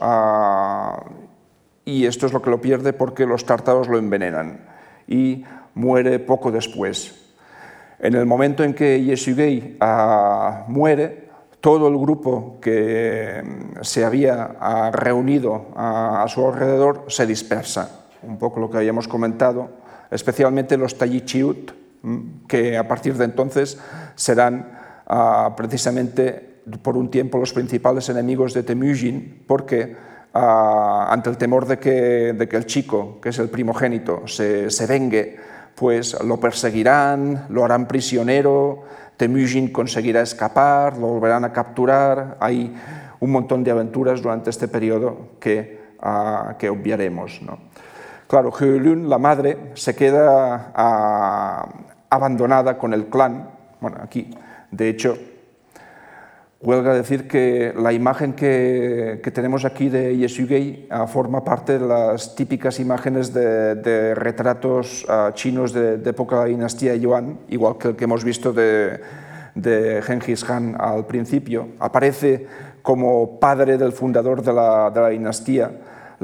y 1.85 2.07
esto 2.07 2.27
es 2.27 2.33
lo 2.33 2.41
que 2.41 2.51
lo 2.51 2.61
pierde 2.61 2.93
porque 2.93 3.27
los 3.27 3.45
tártaros 3.45 3.89
lo 3.89 3.99
envenenan 3.99 4.61
y 5.07 5.45
muere 5.75 6.19
poco 6.19 6.51
después. 6.51 7.15
En 7.99 8.15
el 8.15 8.27
momento 8.27 8.65
en 8.65 8.75
que 8.75 9.03
Yesugei 9.03 9.79
uh, 9.81 10.71
muere, 10.71 11.29
todo 11.61 11.89
el 11.89 11.97
grupo 11.97 12.59
que 12.61 13.43
mm, 13.43 13.83
se 13.83 14.05
había 14.05 14.57
uh, 14.61 14.95
reunido 14.95 15.69
uh, 15.75 15.79
a 16.21 16.27
su 16.29 16.47
alrededor 16.47 17.05
se 17.09 17.27
dispersa, 17.27 18.07
un 18.23 18.39
poco 18.39 18.61
lo 18.61 18.71
que 18.71 18.79
habíamos 18.79 19.09
comentado, 19.09 19.71
especialmente 20.11 20.77
los 20.77 20.99
Tayichiut, 20.99 21.73
mm, 22.03 22.47
que 22.47 22.77
a 22.77 22.87
partir 22.87 23.15
de 23.15 23.25
entonces 23.25 23.79
serán 24.15 24.85
precisamente 25.55 26.63
por 26.81 26.97
un 26.97 27.11
tiempo 27.11 27.37
los 27.37 27.53
principales 27.53 28.09
enemigos 28.09 28.55
de 28.55 28.63
Temujin, 28.63 29.45
porque 29.47 29.95
ante 30.35 31.31
el 31.31 31.37
temor 31.37 31.67
de 31.67 31.79
que, 31.79 32.33
de 32.33 32.49
que, 32.49 32.57
el 32.57 32.67
chico, 32.67 33.21
que 33.21 33.29
es 33.29 33.39
el 33.39 33.49
primogénito, 33.49 34.27
se, 34.27 34.71
se 34.71 34.87
vengue, 34.87 35.37
pues 35.75 36.21
lo 36.25 36.39
perseguirán, 36.39 37.47
lo 37.49 37.65
harán 37.65 37.87
prisionero, 37.87 38.85
Temujin 39.17 39.73
conseguirá 39.73 40.23
escapar, 40.23 40.97
lo 40.97 41.07
volverán 41.09 41.45
a 41.45 41.53
capturar. 41.53 42.37
Hay 42.41 42.75
un 43.21 43.31
montón 43.31 43.63
de 43.63 43.71
aventuras 43.71 44.21
durante 44.21 44.51
este 44.51 44.67
periodo 44.69 45.31
que, 45.39 45.95
que 46.59 46.69
obviaremos. 46.69 47.41
¿no? 47.43 47.59
Claro, 48.27 48.51
Heolun, 48.51 49.09
la 49.09 49.19
madre, 49.19 49.71
se 49.75 49.95
queda 49.95 50.73
abandonada 52.11 52.77
con 52.77 52.93
el 52.93 53.07
clan. 53.07 53.51
Bueno, 53.81 53.99
aquí, 54.03 54.31
de 54.71 54.89
hecho, 54.89 55.17
Huelga 56.65 56.95
decir 56.95 57.29
que 57.29 57.75
la 57.77 57.93
imagen 57.93 58.33
que, 58.33 59.21
que 59.23 59.31
tenemos 59.31 59.67
aquí 59.67 59.91
de 59.91 60.17
Yesugei 60.17 60.89
uh, 60.91 61.07
forma 61.07 61.45
parte 61.45 61.79
de 61.79 61.87
las 61.87 62.35
típicas 62.35 62.81
imágenes 62.81 63.35
de, 63.35 64.15
retratos 64.15 65.05
uh, 65.05 65.31
chinos 65.35 65.75
de, 65.75 65.99
de, 65.99 66.11
época 66.11 66.47
dinastía 66.47 66.97
Yuan, 66.97 67.39
igual 67.51 67.77
que 67.77 67.89
el 67.89 67.97
que 67.97 68.05
hemos 68.05 68.25
visto 68.25 68.55
de, 68.55 68.99
de 69.55 70.01
Genghis 70.03 70.43
Khan 70.43 70.75
al 70.79 71.05
principio. 71.05 71.69
Aparece 71.81 72.47
como 72.81 73.39
padre 73.39 73.77
del 73.77 73.93
fundador 73.93 74.41
de 74.41 74.53
la, 74.55 74.91
de 74.91 75.01
la 75.03 75.09
dinastía 75.11 75.71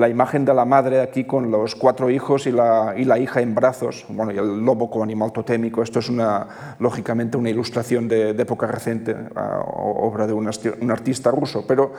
la 0.00 0.08
imagen 0.08 0.46
de 0.46 0.54
la 0.54 0.64
madre 0.64 1.02
aquí 1.02 1.24
con 1.24 1.50
los 1.50 1.74
cuatro 1.74 2.08
hijos 2.08 2.46
y 2.46 2.52
la, 2.52 2.94
y 2.96 3.04
la 3.04 3.18
hija 3.18 3.42
en 3.42 3.54
brazos, 3.54 4.06
bueno, 4.08 4.32
y 4.32 4.38
el 4.38 4.64
lobo 4.64 4.90
como 4.90 5.04
animal 5.04 5.30
totémico. 5.30 5.82
Esto 5.82 5.98
es 5.98 6.08
una, 6.08 6.76
lógicamente 6.78 7.36
una 7.36 7.50
ilustración 7.50 8.08
de, 8.08 8.30
época 8.30 8.66
reciente, 8.66 9.14
obra 9.36 10.26
de 10.26 10.32
un, 10.32 10.48
artista 10.90 11.30
ruso, 11.30 11.66
pero 11.68 11.92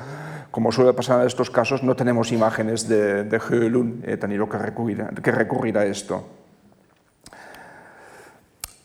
como 0.50 0.72
suele 0.72 0.94
pasar 0.94 1.22
en 1.22 1.28
estos 1.28 1.52
casos, 1.52 1.84
no 1.84 1.96
tenemos 1.96 2.32
imágenes 2.32 2.88
de, 2.88 3.24
de 3.24 3.40
Heolun, 3.40 4.04
he 4.08 4.18
tenido 4.18 4.50
que 4.50 4.58
recurrir, 4.58 5.78
a 5.78 5.86
esto. 5.86 6.26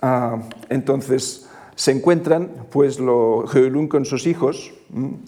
Uh, 0.02 0.40
entonces, 0.68 1.45
se 1.77 1.93
encuentran 1.93 2.49
pues, 2.71 2.99
lo, 2.99 3.45
Heolun 3.47 3.87
con 3.87 4.07
sus 4.07 4.27
hijos, 4.27 4.73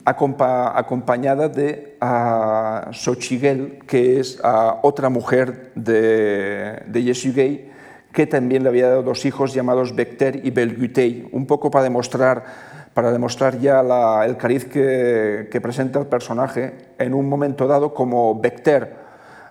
acompa, 0.07 0.77
acompañada 0.77 1.51
de 1.51 1.99
uh, 2.01 2.91
Xochiguel, 2.91 3.81
que 3.87 4.19
es 4.19 4.41
otra 4.83 5.11
mujer 5.11 5.73
de, 5.75 6.83
de 6.87 7.03
Yesugei, 7.03 7.71
que 8.13 8.27
también 8.27 8.63
le 8.63 8.71
había 8.71 8.89
dado 8.89 9.03
dos 9.03 9.27
hijos 9.27 9.53
llamados 9.53 9.95
Bekter 9.95 10.41
y 10.43 10.51
Belgutei, 10.51 11.29
un 11.33 11.47
poco 11.47 11.71
para 11.71 11.85
demostrar, 11.85 12.45
para 12.95 13.13
demostrar 13.13 13.59
ya 13.59 13.83
el 14.25 14.39
cariz 14.39 14.65
que, 14.65 15.49
que, 15.53 15.61
presenta 15.61 16.01
el 16.01 16.07
personaje 16.07 16.95
en 16.99 17.13
un 17.13 17.29
momento 17.29 17.67
dado, 17.67 17.93
como 17.93 18.41
Bekter 18.41 18.97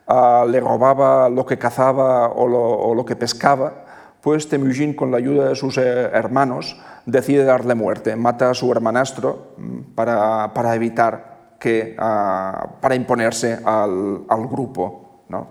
uh, 0.07 0.47
le 0.49 0.59
robaba 0.59 1.29
lo 1.29 1.45
que 1.45 1.59
cazaba 1.59 2.29
o 2.29 2.95
lo 2.95 3.05
que 3.05 3.15
pescaba, 3.15 3.85
pues 4.21 4.49
Temujin, 4.49 4.93
con 4.93 5.11
la 5.11 5.17
ayuda 5.17 5.49
de 5.49 5.55
sus 5.55 5.77
eh, 5.77 5.81
hermanos, 6.13 6.79
decide 7.05 7.43
darle 7.43 7.75
muerte, 7.75 8.15
mata 8.15 8.49
a 8.49 8.53
su 8.53 8.71
hermanastro 8.71 9.53
mm, 9.57 9.79
para, 9.95 10.53
para 10.53 10.75
evitar 10.75 11.55
que, 11.59 11.95
uh, 11.97 12.79
para 12.79 12.95
imponerse 12.95 13.59
al, 13.63 14.47
grupo. 14.49 15.23
¿no? 15.29 15.47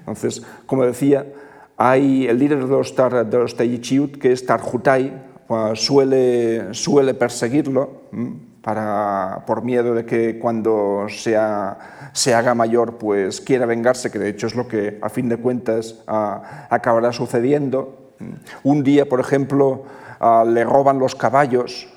Entonces, 0.00 0.42
como 0.66 0.84
decía, 0.84 1.26
hay 1.76 2.26
el 2.26 2.38
líder 2.38 2.64
de 2.64 2.70
los, 2.70 2.94
tar, 2.94 3.26
de 3.26 3.38
los 3.38 3.54
que 3.54 4.32
es 4.32 4.44
Tarjutai, 4.44 5.30
pues, 5.46 5.84
suele, 5.84 6.74
suele 6.74 7.14
perseguirlo 7.14 8.02
para, 8.62 9.44
por 9.46 9.62
miedo 9.62 9.94
de 9.94 10.04
que 10.04 10.38
cuando 10.38 11.06
sea, 11.08 12.10
se 12.12 12.34
haga 12.34 12.54
mayor 12.54 12.98
pues 12.98 13.40
quiera 13.40 13.66
vengarse, 13.66 14.10
que 14.10 14.18
de 14.18 14.28
hecho 14.28 14.46
es 14.46 14.54
lo 14.54 14.68
que 14.68 14.98
a 15.00 15.08
fin 15.08 15.28
de 15.28 15.36
cuentas 15.38 16.02
acabará 16.06 17.12
sucediendo. 17.12 18.14
Un 18.62 18.82
día, 18.82 19.08
por 19.08 19.20
ejemplo, 19.20 19.84
le 20.46 20.64
roban 20.64 20.98
los 20.98 21.14
caballos 21.14 21.88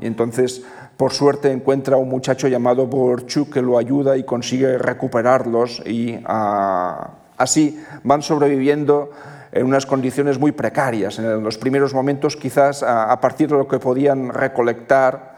y 0.00 0.06
entonces 0.06 0.62
por 0.96 1.12
suerte 1.12 1.50
encuentra 1.50 1.96
a 1.96 1.98
un 1.98 2.08
muchacho 2.08 2.46
llamado 2.46 2.86
Borchuk 2.86 3.52
que 3.52 3.62
lo 3.62 3.78
ayuda 3.78 4.16
y 4.16 4.22
consigue 4.22 4.78
recuperarlos 4.78 5.82
y 5.84 6.20
así 6.24 7.82
van 8.04 8.22
sobreviviendo 8.22 9.10
en 9.50 9.66
unas 9.66 9.86
condiciones 9.86 10.38
muy 10.38 10.52
precarias. 10.52 11.18
En 11.18 11.42
los 11.42 11.58
primeros 11.58 11.92
momentos 11.92 12.36
quizás 12.36 12.84
a 12.84 13.20
partir 13.20 13.48
de 13.48 13.56
lo 13.56 13.66
que 13.66 13.80
podían 13.80 14.28
recolectar, 14.28 15.33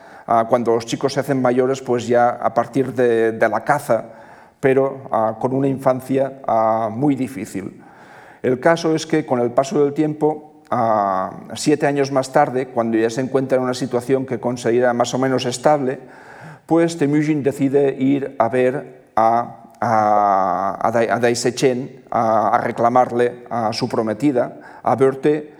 cuando 0.49 0.75
los 0.75 0.87
chicos 0.87 1.13
se 1.13 1.21
hacen 1.21 1.41
mayores, 1.41 1.81
pues 1.81 2.09
ya 2.09 2.31
a 2.31 2.53
partir 2.53 2.93
de, 2.95 3.49
la 3.49 3.65
caza, 3.65 4.05
pero 4.61 5.09
con 5.39 5.55
una 5.55 5.69
infancia 5.69 6.41
muy 6.91 7.15
difícil. 7.15 7.83
El 8.43 8.61
caso 8.61 8.95
es 8.95 9.07
que 9.07 9.25
con 9.25 9.41
el 9.41 9.53
paso 9.53 9.85
del 9.85 9.95
tiempo 9.95 10.63
siete 11.55 11.87
años 11.87 12.11
más 12.11 12.33
tarde, 12.33 12.69
cuando 12.69 12.99
ya 12.99 13.11
se 13.11 13.21
encuentra 13.21 13.57
en 13.57 13.65
una 13.65 13.75
situación 13.75 14.27
que 14.27 14.41
considera 14.41 14.93
más 14.93 15.15
o 15.15 15.19
menos 15.19 15.47
estable, 15.47 16.01
pues 16.67 16.99
Temujin 16.99 17.43
decide 17.43 17.95
ir 17.97 18.35
a 18.39 18.49
ver 18.49 19.05
a, 19.15 19.67
a, 19.81 20.79
a, 20.83 21.23
a, 22.11 22.59
reclamarle 22.59 23.45
a 23.49 23.73
su 23.73 23.89
prometida, 23.89 24.81
a 24.83 24.97
Berthe, 24.97 25.56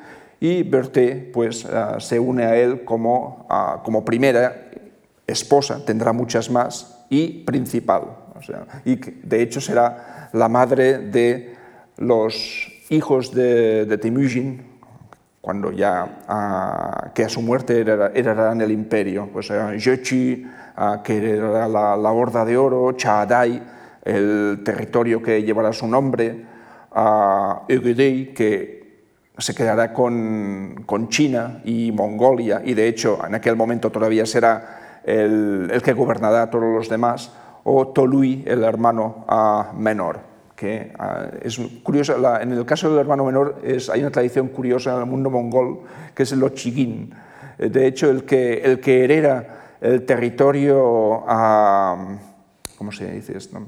y 0.47 0.63
Berthe 0.63 1.31
pues, 1.33 1.65
eh, 1.65 1.97
se 1.99 2.21
une 2.21 2.45
a 2.45 2.57
él 2.57 2.85
como, 2.85 3.49
como 3.83 4.05
primera 4.05 4.71
esposa, 5.27 5.85
tendrá 5.85 6.13
muchas 6.13 6.49
más, 6.51 7.05
y 7.11 7.45
principal. 7.45 8.03
Y 8.85 8.97
de 8.97 9.43
hecho 9.43 9.61
será 9.61 10.29
la 10.33 10.49
madre 10.49 10.99
de 10.99 11.57
los 11.97 12.73
hijos 12.91 13.33
de, 13.33 13.87
de 13.87 13.99
cuando 15.41 15.73
ya 15.73 16.23
ah, 16.29 17.11
que 17.13 17.25
a 17.25 17.29
su 17.29 17.43
muerte 17.43 17.81
heredarán 17.81 18.61
el 18.61 18.71
imperio. 18.71 19.29
Pues 19.33 19.49
Jochi, 19.83 20.47
ah, 20.77 21.01
que 21.03 21.17
heredará 21.17 21.67
la, 21.69 22.13
Horda 22.13 22.45
de 22.45 22.57
Oro, 22.57 22.93
Chaadai, 22.93 23.63
el 24.05 24.63
territorio 24.65 25.21
que 25.21 25.43
llevará 25.43 25.73
su 25.73 25.89
nombre, 25.89 26.45
a 26.93 27.63
que 27.67 28.86
se 29.39 29.55
quedará 29.55 29.93
con, 29.93 30.85
con, 30.87 31.09
China 31.09 31.61
y 31.65 31.93
Mongolia, 31.93 32.63
y 32.65 32.75
de 32.75 32.89
hecho 32.89 33.19
en 33.27 33.35
aquel 33.35 33.57
momento 33.57 33.91
todavía 33.91 34.27
será 34.27 35.01
el, 35.05 35.69
el 35.73 35.83
que 35.83 35.93
gobernará 35.93 36.43
a 36.43 36.51
todos 36.51 36.75
los 36.75 36.89
demás, 36.89 37.33
o 37.65 37.89
Tolui, 37.89 38.45
el 38.47 38.65
hermano 38.65 39.25
menor 39.77 40.37
que 40.57 40.93
ah, 40.99 41.29
es 41.43 41.61
curioso, 41.83 42.17
en 42.41 42.53
el 42.53 42.65
caso 42.65 42.89
del 42.91 42.99
hermano 42.99 43.27
menor 43.27 43.61
es, 43.63 43.91
hay 43.91 44.01
una 44.01 44.11
tradición 44.11 44.49
curiosa 44.49 44.95
en 44.95 45.01
el 45.01 45.07
mundo 45.07 45.31
mongol, 45.31 45.81
que 46.15 46.23
es 46.23 46.33
el 46.33 46.43
Ochigin. 46.43 47.13
Eh, 47.59 47.69
de 47.69 47.87
hecho, 47.87 48.11
el 48.11 48.25
que, 48.25 48.55
el 48.59 48.81
que 48.81 49.05
hereda 49.05 49.77
el 49.81 50.05
territorio, 50.07 51.25
a, 51.29 52.19
¿cómo 52.79 52.91
se 52.91 53.13
dice 53.13 53.37
esto? 53.37 53.61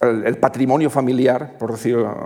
El, 0.00 0.38
patrimonio 0.38 0.88
familiar, 0.88 1.58
por 1.58 1.72
decirlo, 1.72 2.16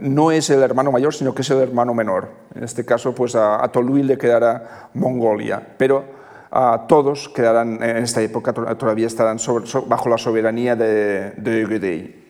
no 0.00 0.30
es 0.30 0.50
el 0.50 0.62
hermano 0.62 0.92
mayor, 0.92 1.14
sino 1.14 1.34
que 1.34 1.40
es 1.40 1.50
el 1.50 1.60
hermano 1.60 1.94
menor. 1.94 2.28
En 2.54 2.62
este 2.62 2.84
caso, 2.84 3.14
pues 3.14 3.34
a, 3.34 3.64
a 3.64 3.70
le 3.80 4.18
quedará 4.18 4.90
Mongolia, 4.92 5.66
pero 5.78 6.04
todos 6.86 7.30
quedarán 7.30 7.82
en 7.82 7.96
esta 7.96 8.20
época, 8.20 8.52
todavía 8.52 9.06
estarán 9.06 9.38
bajo 9.86 10.08
la 10.10 10.18
soberanía 10.18 10.76
de, 10.76 11.30
de 11.30 12.22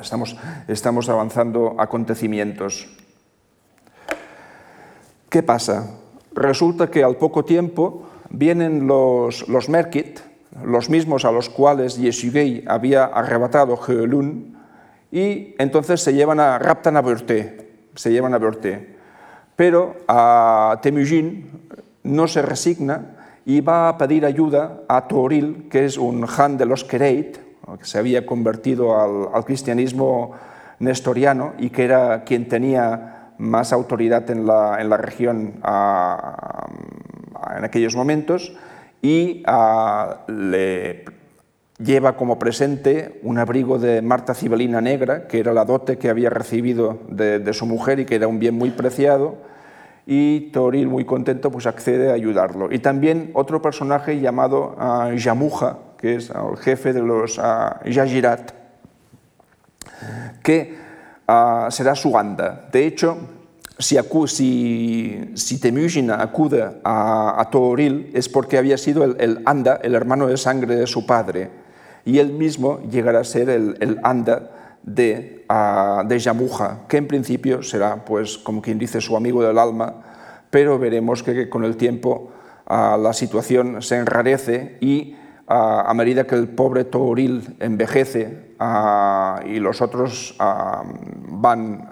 estamos, 0.00 0.36
estamos 0.68 1.08
avanzando 1.08 1.76
acontecimientos. 1.78 2.88
¿Qué 5.28 5.42
pasa? 5.42 5.98
Resulta 6.32 6.90
que 6.90 7.04
al 7.04 7.16
poco 7.16 7.44
tiempo 7.44 8.08
vienen 8.30 8.86
los, 8.86 9.48
los 9.48 9.68
Merkit, 9.68 10.20
los 10.64 10.90
mismos 10.90 11.24
a 11.24 11.32
los 11.32 11.48
cuales 11.48 11.96
Yesugei 11.96 12.64
había 12.66 13.04
arrebatado 13.04 13.76
Geolun, 13.76 14.58
y 15.12 15.54
entonces 15.58 16.00
se 16.00 16.14
llevan 16.14 16.40
a, 16.40 16.58
raptan 16.58 16.96
a 16.96 17.02
Berté, 17.02 17.68
se 17.94 18.12
llevan 18.12 18.34
a 18.34 18.38
Berté. 18.38 18.96
Pero 19.56 19.96
Temujin 20.80 21.50
no 22.04 22.28
se 22.28 22.42
resigna 22.42 23.16
y 23.44 23.60
va 23.60 23.88
a 23.88 23.98
pedir 23.98 24.24
ayuda 24.24 24.82
a 24.88 25.06
Toril, 25.08 25.68
que 25.70 25.84
es 25.84 25.98
un 25.98 26.26
Han 26.36 26.56
de 26.56 26.66
los 26.66 26.84
Kereit, 26.84 27.38
que 27.78 27.84
se 27.84 27.98
había 27.98 28.24
convertido 28.24 28.98
al, 29.34 29.44
cristianismo 29.44 30.32
nestoriano 30.78 31.54
y 31.58 31.70
que 31.70 31.84
era 31.84 32.24
quien 32.24 32.48
tenía 32.48 33.32
más 33.38 33.72
autoridad 33.72 34.30
en 34.30 34.46
la, 34.46 34.80
en 34.80 34.88
la 34.88 34.96
región 34.96 35.54
en 37.56 37.64
aquellos 37.64 37.96
momentos, 37.96 38.54
y 39.02 39.42
le 40.28 41.04
lleva 41.82 42.16
como 42.16 42.38
presente 42.38 43.20
un 43.22 43.38
abrigo 43.38 43.78
de 43.78 44.02
Marta 44.02 44.34
Cibelina 44.34 44.80
negra, 44.80 45.26
que 45.26 45.40
era 45.40 45.52
la 45.52 45.64
dote 45.64 45.98
que 45.98 46.10
había 46.10 46.30
recibido 46.30 46.98
de, 47.08 47.52
su 47.52 47.66
mujer 47.66 48.00
y 48.00 48.04
que 48.04 48.16
era 48.16 48.28
un 48.28 48.38
bien 48.38 48.54
muy 48.54 48.70
preciado, 48.70 49.38
y 50.06 50.50
Toril, 50.50 50.88
muy 50.88 51.04
contento, 51.04 51.50
pues 51.50 51.66
accede 51.66 52.10
a 52.10 52.14
ayudarlo. 52.14 52.72
Y 52.72 52.80
también 52.80 53.30
otro 53.34 53.62
personaje 53.62 54.18
llamado 54.20 54.76
uh, 54.78 55.12
Yamuja, 55.14 55.78
que 55.98 56.16
es 56.16 56.30
el 56.30 56.56
jefe 56.58 56.92
de 56.92 57.02
los 57.02 57.38
uh, 57.38 57.88
Yajirat, 57.88 58.52
que 60.42 60.78
será 61.68 61.94
su 61.94 62.18
anda. 62.18 62.68
De 62.72 62.86
hecho, 62.86 63.18
si, 63.80 63.96
si, 64.26 65.30
si 65.34 66.10
acude 66.10 66.62
a, 66.84 67.40
a, 67.40 67.50
Toril 67.50 68.10
es 68.14 68.28
porque 68.28 68.58
había 68.58 68.78
sido 68.78 69.04
el, 69.04 69.16
el, 69.18 69.42
anda, 69.46 69.80
el 69.82 69.94
hermano 69.94 70.26
de 70.26 70.36
sangre 70.36 70.76
de 70.76 70.86
su 70.86 71.06
padre, 71.06 71.50
y 72.04 72.18
él 72.18 72.32
mismo 72.32 72.80
llegará 72.90 73.20
a 73.20 73.24
ser 73.24 73.50
el, 73.50 73.76
el 73.80 73.98
anda 74.02 74.50
de, 74.82 75.44
uh, 75.48 76.06
de 76.06 76.18
Yamuja, 76.18 76.86
que 76.88 76.96
en 76.96 77.06
principio 77.06 77.62
será, 77.62 78.04
pues, 78.04 78.38
como 78.38 78.62
quien 78.62 78.78
dice, 78.78 79.00
su 79.00 79.16
amigo 79.16 79.42
del 79.42 79.58
alma, 79.58 79.94
pero 80.50 80.78
veremos 80.78 81.22
que, 81.22 81.48
con 81.48 81.64
el 81.64 81.76
tiempo 81.76 82.32
uh, 82.68 83.00
la 83.00 83.12
situación 83.12 83.82
se 83.82 83.96
enrarece 83.96 84.78
y 84.80 85.14
uh, 85.48 85.52
a 85.86 85.94
medida 85.94 86.26
que 86.26 86.34
el 86.34 86.48
pobre 86.48 86.84
Toril 86.84 87.56
envejece 87.60 88.50
y 89.46 89.58
los 89.58 89.80
otros 89.80 90.36
van 90.38 91.88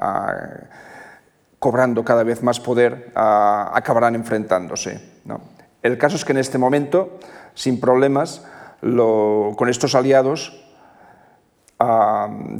cobrando 1.59 2.05
cada 2.05 2.23
vez 2.23 2.42
más 2.42 2.61
poder, 2.61 3.12
acabarán 3.14 4.14
enfrentándose. 4.14 5.01
¿no? 5.25 5.40
El 5.83 5.99
caso 5.99 6.16
es 6.16 6.25
que 6.25 6.33
en 6.33 6.38
este 6.38 6.59
momento, 6.59 7.18
sin 7.55 7.81
problemas, 7.81 8.44
lo, 8.81 9.55
con 9.57 9.68
estos 9.68 9.94
aliados, 9.94 10.64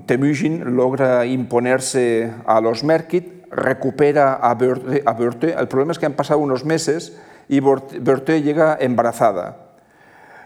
Temujin 0.07 0.77
logra 0.77 1.27
imponerse 1.27 2.33
a 2.47 2.61
los 2.61 2.85
Merkit, 2.85 3.47
recupera 3.51 4.35
a 4.35 4.55
Berthe, 4.55 5.55
El 5.59 5.69
problema 5.69 5.93
es 5.93 5.99
que 5.99 6.07
han 6.07 6.13
pasado 6.13 6.39
unos 6.39 6.65
meses 6.65 7.19
y 7.49 7.61
Berthe 7.61 8.43
llega 8.43 8.77
embarazada. 8.81 9.69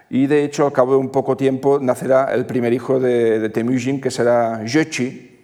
Y 0.09 0.27
de 0.27 0.43
hecho, 0.43 0.65
al 0.65 0.73
cabo 0.73 0.93
de 0.93 0.97
un 0.97 1.09
poco 1.09 1.37
tiempo, 1.37 1.79
nacerá 1.79 2.33
el 2.33 2.45
primer 2.45 2.73
hijo 2.73 2.99
de, 2.99 3.49
Temujin, 3.49 3.99
que 3.99 4.11
será 4.11 4.61
Jochi, 4.71 5.41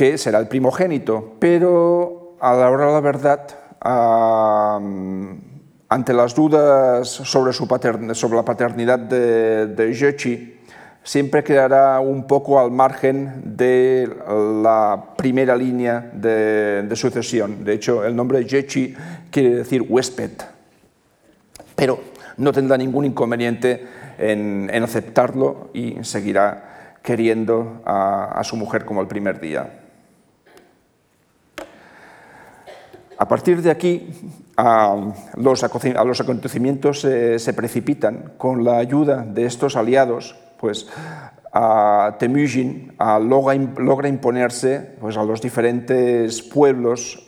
que 0.00 0.16
será 0.16 0.38
el 0.38 0.48
primogénito. 0.48 1.36
Pero 1.38 2.34
a 2.40 2.54
la 2.54 2.70
hora 2.70 2.86
de 2.86 2.92
la 2.92 3.00
verdad, 3.00 3.46
ante 5.90 6.14
las 6.14 6.34
dudas 6.34 7.06
sobre, 7.06 7.52
su 7.52 7.66
sobre 8.14 8.36
la 8.36 8.42
paternidad 8.42 8.98
de, 8.98 9.66
de 9.66 10.58
siempre 11.02 11.44
quedará 11.44 12.00
un 12.00 12.26
poco 12.26 12.58
al 12.58 12.70
margen 12.70 13.42
de 13.58 14.08
la 14.62 15.04
primera 15.18 15.54
línea 15.54 16.10
de, 16.14 16.90
sucesión. 16.94 17.62
De 17.62 17.74
hecho, 17.74 18.02
el 18.02 18.16
nombre 18.16 18.42
Jechi 18.48 18.94
quiere 19.30 19.56
decir 19.56 19.84
huésped, 19.86 20.30
pero 21.76 22.00
no 22.38 22.52
tendrá 22.52 22.78
ningún 22.78 23.04
inconveniente 23.04 23.86
en, 24.16 24.70
aceptarlo 24.82 25.68
y 25.74 26.02
seguirá 26.04 26.96
queriendo 27.02 27.82
a, 27.84 28.40
su 28.44 28.56
mujer 28.56 28.86
como 28.86 29.02
el 29.02 29.06
primer 29.06 29.38
día. 29.40 29.79
A 33.20 33.28
partir 33.28 33.60
de 33.60 33.70
aquí, 33.70 34.08
los, 35.36 35.62
acontecimientos 35.62 37.00
se 37.00 37.52
precipitan 37.52 38.32
con 38.38 38.64
la 38.64 38.78
ayuda 38.78 39.26
de 39.28 39.44
estos 39.44 39.76
aliados 39.76 40.36
pues 40.58 40.88
Temujin 42.18 42.94
logra, 42.98 44.08
imponerse 44.08 44.96
pues, 44.98 45.18
a 45.18 45.24
los 45.24 45.42
diferentes 45.42 46.40
pueblos 46.40 47.26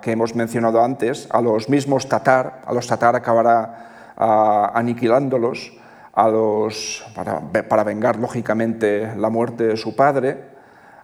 que 0.00 0.12
hemos 0.12 0.34
mencionado 0.34 0.82
antes, 0.82 1.28
a 1.30 1.42
los 1.42 1.68
mismos 1.68 2.08
tatar, 2.08 2.62
a 2.64 2.72
los 2.72 2.86
tatar 2.86 3.14
acabará 3.14 4.70
aniquilándolos, 4.74 5.74
a 6.14 6.28
los, 6.28 7.04
para, 7.14 7.84
vengar 7.84 8.16
lógicamente 8.16 9.14
la 9.14 9.28
muerte 9.28 9.66
de 9.66 9.76
su 9.76 9.94
padre, 9.94 10.56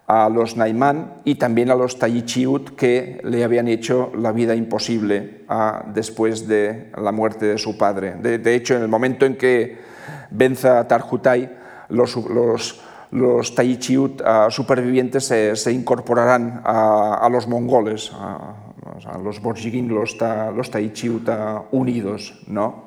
a 0.07 0.29
los 0.29 0.55
Naimán 0.55 1.15
y 1.23 1.35
también 1.35 1.71
a 1.71 1.75
los 1.75 1.97
Tayichiut 1.97 2.75
que 2.75 3.19
le 3.23 3.43
habían 3.43 3.67
hecho 3.67 4.11
la 4.15 4.31
vida 4.31 4.55
imposible 4.55 5.45
después 5.93 6.47
de 6.47 6.91
la 6.95 7.11
muerte 7.11 7.47
de 7.47 7.57
su 7.57 7.77
padre. 7.77 8.15
De, 8.15 8.55
hecho, 8.55 8.75
en 8.75 8.83
el 8.83 8.87
momento 8.87 9.25
en 9.25 9.35
que 9.35 9.77
venza 10.29 10.87
Tarhutai, 10.87 11.57
los, 11.89 12.15
los, 12.15 12.81
los 13.11 13.55
supervivientes 14.49 15.25
se, 15.25 15.71
incorporarán 15.71 16.61
a, 16.63 17.27
los 17.31 17.47
mongoles, 17.47 18.11
a, 18.13 19.17
los 19.23 19.41
Borjigin, 19.41 19.87
los, 19.87 20.17
los 20.55 20.69
Taichiut 20.69 21.27
unidos. 21.71 22.43
¿no? 22.45 22.84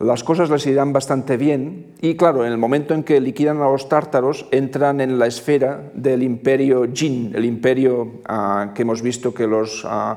Las 0.00 0.22
cosas 0.22 0.48
les 0.48 0.64
irán 0.66 0.92
bastante 0.92 1.36
bien 1.36 1.94
y 2.00 2.14
claro, 2.14 2.46
en 2.46 2.52
el 2.52 2.58
momento 2.58 2.94
en 2.94 3.02
que 3.02 3.20
liquidan 3.20 3.60
a 3.60 3.68
los 3.68 3.88
tártaros 3.88 4.46
entran 4.52 5.00
en 5.00 5.18
la 5.18 5.26
esfera 5.26 5.90
del 5.92 6.22
imperio 6.22 6.86
Jin, 6.92 7.32
el 7.34 7.44
imperio 7.44 8.20
ah, 8.26 8.70
que 8.74 8.82
hemos 8.82 9.02
visto 9.02 9.34
que 9.34 9.48
los, 9.48 9.84
uh, 9.84 10.14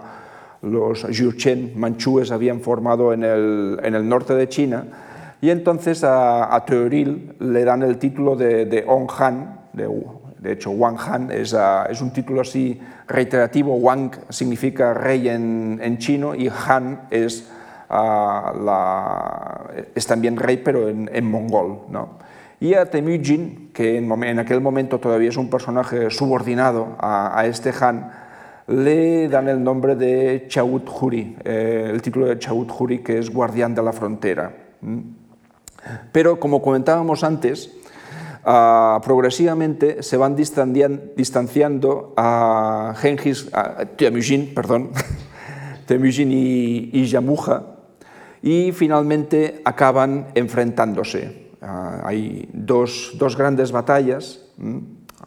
los 0.61 1.03
Jurchen 1.05 1.73
manchúes 1.75 2.31
habían 2.31 2.61
formado 2.61 3.11
en 3.11 3.23
el, 3.23 4.07
norte 4.07 4.35
de 4.35 4.47
China. 4.47 4.85
Y 5.41 5.49
entonces 5.49 6.03
a, 6.03 6.53
a 6.53 6.63
Teoril 6.63 7.33
le 7.39 7.65
dan 7.65 7.81
el 7.81 7.97
título 7.97 8.35
de, 8.35 8.65
de 8.65 8.85
Ong 8.87 9.09
Han, 9.17 9.61
de, 9.73 10.51
hecho 10.51 10.69
Wang 10.69 10.97
Han 10.99 11.31
es, 11.31 11.53
uh, 11.53 11.89
es, 11.89 12.01
un 12.01 12.13
título 12.13 12.41
así 12.41 12.79
reiterativo, 13.07 13.73
Wang 13.77 14.11
significa 14.29 14.93
rey 14.93 15.27
en, 15.27 15.79
en 15.81 15.97
chino 15.97 16.35
y 16.35 16.51
Han 16.67 17.07
es 17.09 17.49
la, 17.91 19.69
es 19.93 20.07
también 20.07 20.37
rey, 20.37 20.57
pero 20.57 20.87
en, 20.89 21.25
mongol. 21.25 21.79
¿no? 21.89 22.09
Y 22.59 22.73
a 22.73 22.85
Temujin, 22.89 23.71
que 23.73 23.97
en, 23.97 24.39
aquel 24.39 24.61
momento 24.61 24.99
todavía 24.99 25.29
es 25.29 25.37
un 25.37 25.49
personaje 25.49 26.09
subordinado 26.09 26.95
a, 26.99 27.43
este 27.45 27.73
Han, 27.79 28.11
le 28.67 29.27
dan 29.27 29.49
el 29.49 29.63
nombre 29.63 29.95
de 29.95 30.45
Chaut 30.47 30.87
Huri, 30.87 31.35
eh, 31.43 31.89
el 31.91 32.01
título 32.01 32.27
de 32.27 32.39
Chaut 32.39 32.71
Huri, 32.71 32.99
que 32.99 33.17
es 33.17 33.29
guardián 33.29 33.75
de 33.75 33.83
la 33.83 33.91
frontera. 33.91 34.53
Pero, 36.11 36.39
como 36.39 36.61
comentábamos 36.61 37.23
antes, 37.23 37.71
ah, 38.45 39.01
progresivamente 39.03 40.03
se 40.03 40.15
van 40.15 40.35
distanciando 40.35 42.13
a 42.15 42.93
Genghis, 42.97 43.49
a 43.51 43.85
Temujin, 43.85 44.53
perdón, 44.53 44.91
Temujin 45.87 46.29
y 46.31 47.05
Yamuja, 47.05 47.70
y 48.41 48.71
finalmente 48.71 49.61
acaban 49.65 50.27
enfrentándose. 50.35 51.51
Ah, 51.61 52.01
hay 52.03 52.49
dos, 52.53 53.13
dos, 53.15 53.37
grandes 53.37 53.71
batallas, 53.71 54.39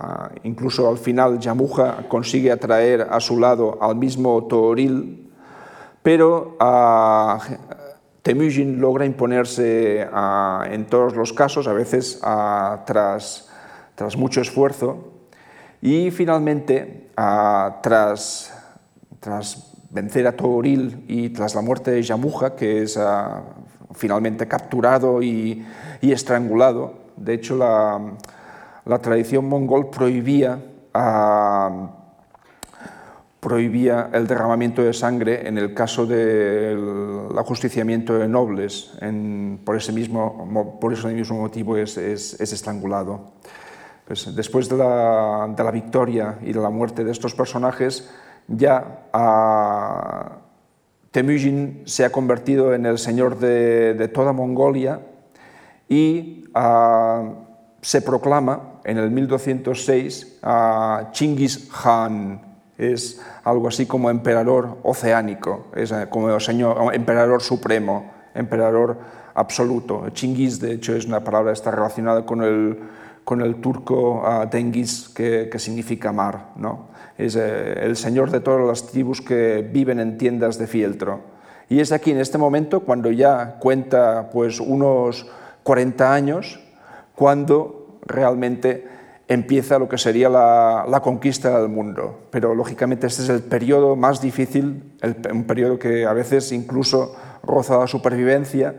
ah, 0.01 0.31
incluso 0.43 0.89
al 0.89 0.99
final 0.99 1.39
Yamuja 1.39 2.09
consigue 2.09 2.51
atraer 2.51 3.03
a 3.03 3.21
su 3.21 3.39
lado 3.39 3.79
al 3.81 3.95
mismo 3.95 4.45
Toril, 4.47 5.31
pero 6.03 6.57
uh, 6.61 7.39
Temujin 8.23 8.81
logra 8.81 9.07
imponerse 9.07 10.09
en 10.71 10.87
todos 10.87 11.15
los 11.15 11.33
casos, 11.33 11.67
a 11.67 11.73
veces 11.73 12.21
tras, 12.21 13.49
tras 13.95 14.17
mucho 14.17 14.41
esfuerzo, 14.41 15.13
y 15.81 16.11
finalmente, 16.11 17.11
tras, 17.15 18.53
tras 19.21 19.74
vencer 19.95 20.27
a 20.27 20.33
Toril 20.33 21.05
y 21.07 21.31
tras 21.31 21.55
la 21.55 21.63
muerte 21.63 21.93
de 21.93 22.03
Yamuja, 22.03 22.57
que 22.57 22.83
es 22.83 22.97
ah, 22.97 23.43
finalmente 23.95 24.49
capturado 24.49 25.23
y, 25.23 25.65
estrangulado. 26.03 26.95
De 27.17 27.33
hecho, 27.35 27.57
la, 27.57 28.99
tradición 28.99 29.49
mongol 29.49 29.91
prohibía, 29.91 30.59
ah, 30.93 31.91
prohibía 33.39 34.11
el 34.13 34.27
derramamiento 34.27 34.83
de 34.83 34.93
sangre 34.93 35.47
en 35.49 35.59
el 35.59 35.73
caso 35.75 36.07
del 36.07 37.29
ajusticiamiento 37.39 38.19
de 38.19 38.27
nobles. 38.27 38.99
por, 39.65 39.77
ese 39.77 39.93
mismo, 39.93 40.79
por 40.81 40.93
ese 40.93 41.07
mismo 41.09 41.39
motivo 41.39 41.77
es, 41.77 41.97
estrangulado. 41.97 43.33
Pues 44.07 44.35
después 44.35 44.69
de 44.69 44.77
la, 44.77 45.49
de 45.57 45.65
la 45.65 45.71
victoria 45.71 46.39
y 46.43 46.53
de 46.53 46.61
la 46.61 46.69
muerte 46.69 47.05
de 47.05 47.13
estos 47.13 47.35
personajes, 47.35 48.11
ya 48.49 49.07
a 49.13 50.39
Temujin 51.11 51.83
se 51.85 52.05
ha 52.05 52.11
convertido 52.11 52.75
en 52.75 52.87
el 52.87 52.99
señor 52.99 53.39
de, 53.39 54.11
toda 54.13 54.33
Mongolia 54.33 55.01
y 55.89 56.45
se 57.81 58.03
proclama 58.03 58.81
en 58.85 58.99
el 58.99 59.11
1206 59.11 60.39
a 60.43 61.09
Chingis 61.13 61.71
Khan. 61.71 62.41
Es 62.77 63.21
algo 63.45 63.69
así 63.69 63.87
como 63.87 64.11
emperador 64.11 64.79
oceánico, 64.83 65.67
es 65.77 65.93
eh, 65.93 66.09
como 66.11 66.41
señor, 66.41 66.93
emperador 66.93 67.41
supremo, 67.41 68.11
emperador 68.35 68.99
absoluto. 69.35 70.09
Chingis, 70.11 70.59
de 70.59 70.73
hecho, 70.73 70.97
es 70.97 71.07
una 71.07 71.23
palabra 71.23 71.53
está 71.53 71.71
relacionada 71.71 72.27
con 72.27 72.43
el, 72.43 72.79
con 73.25 73.41
el 73.41 73.57
turco 73.57 74.23
uh, 74.23 74.49
que, 74.51 75.49
que, 75.51 75.59
significa 75.59 76.13
mar. 76.13 76.51
¿no? 76.57 76.89
es 77.19 77.37
eh, 77.37 77.85
el 77.85 77.97
señor 77.97 78.31
de 78.31 78.41
todas 78.41 78.67
las 78.67 78.87
tribus 78.87 79.21
que 79.21 79.69
viven 79.73 80.01
en 80.01 80.19
tiendas 80.19 80.59
de 80.59 80.67
fieltro. 80.67 81.21
Y 81.69 81.81
es 81.81 81.93
aquí, 81.93 82.11
en 82.11 82.19
este 82.19 82.39
momento, 82.39 82.81
cuando 82.81 83.11
ya 83.11 83.57
cuenta 83.59 84.31
pues, 84.31 84.61
unos 84.61 85.27
40 85.63 86.13
años, 86.13 86.61
cuando 87.15 87.99
realmente 88.07 88.87
empieza 89.29 89.79
lo 89.79 89.89
que 89.89 89.97
sería 89.97 90.29
la, 90.29 91.01
conquista 91.03 91.59
del 91.59 91.71
mundo. 91.71 92.27
Pero 92.31 92.55
lógicamente 92.55 93.07
este 93.07 93.23
es 93.23 93.29
el 93.31 93.43
periodo 93.43 93.97
más 93.97 94.21
difícil, 94.21 94.93
un 95.33 95.45
periodo 95.45 95.79
que 95.79 96.05
a 96.05 96.13
veces 96.13 96.53
incluso 96.53 97.17
roza 97.43 97.79
la 97.79 97.87
supervivencia 97.87 98.75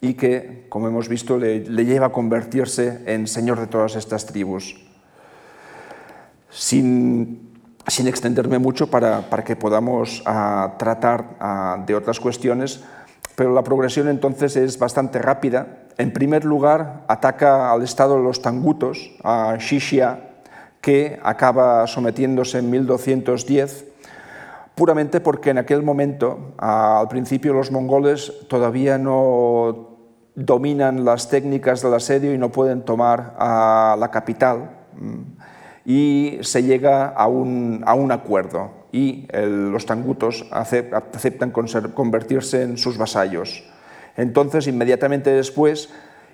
y 0.00 0.14
que, 0.14 0.66
como 0.68 0.88
hemos 0.88 1.08
visto, 1.08 1.38
le, 1.38 1.60
le 1.60 1.84
lleva 1.84 2.06
a 2.06 2.12
convertirse 2.12 3.02
en 3.06 3.26
señor 3.26 3.60
de 3.60 3.66
todas 3.66 3.96
estas 3.96 4.26
tribus. 4.26 4.76
Sin 6.48 7.50
sin 7.90 8.06
extenderme 8.06 8.58
mucho 8.58 8.88
para, 8.88 9.22
que 9.44 9.56
podamos 9.56 10.22
ah, 10.26 10.74
tratar 10.78 11.36
ah, 11.40 11.82
de 11.86 11.94
otras 11.94 12.20
cuestiones, 12.20 12.82
pero 13.34 13.52
la 13.52 13.64
progresión 13.64 14.08
entonces 14.08 14.56
es 14.56 14.78
bastante 14.78 15.18
rápida. 15.18 15.84
En 15.98 16.12
primer 16.12 16.44
lugar, 16.44 17.04
ataca 17.08 17.72
al 17.72 17.82
estado 17.82 18.16
de 18.16 18.22
los 18.22 18.42
tangutos, 18.42 19.12
a 19.24 19.56
Shishia, 19.58 20.30
que 20.80 21.18
acaba 21.22 21.86
sometiéndose 21.86 22.58
en 22.58 22.70
1210, 22.70 23.86
puramente 24.74 25.20
porque 25.20 25.50
en 25.50 25.58
aquel 25.58 25.82
momento, 25.82 26.54
ah, 26.58 27.00
al 27.00 27.08
principio, 27.08 27.52
los 27.52 27.70
mongoles 27.70 28.32
todavía 28.48 28.98
no 28.98 29.89
dominan 30.44 31.04
las 31.04 31.28
técnicas 31.28 31.82
del 31.82 31.94
asedio 31.94 32.34
y 32.34 32.38
no 32.38 32.50
pueden 32.50 32.82
tomar 32.82 33.34
a 33.38 33.96
la 33.98 34.10
capital 34.10 34.70
y 35.84 36.38
se 36.42 36.62
llega 36.62 37.08
a 37.08 37.26
un, 37.26 38.10
acuerdo 38.10 38.70
y 38.92 39.26
los 39.32 39.86
tangutos 39.86 40.46
aceptan 40.50 41.50
convertirse 41.50 42.62
en 42.62 42.76
sus 42.76 42.98
vasallos. 42.98 43.64
Entonces, 44.16 44.66
inmediatamente 44.66 45.30
después, 45.30 45.90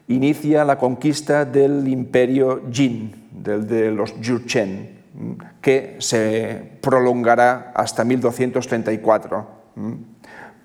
inicia 0.08 0.64
la 0.64 0.78
conquista 0.78 1.44
del 1.44 1.86
imperio 1.88 2.62
Jin, 2.70 3.28
del 3.30 3.66
de 3.66 3.90
los 3.90 4.14
Jurchen, 4.24 4.96
que 5.60 5.96
se 5.98 6.78
prolongará 6.80 7.72
hasta 7.74 8.04
1234. 8.04 9.56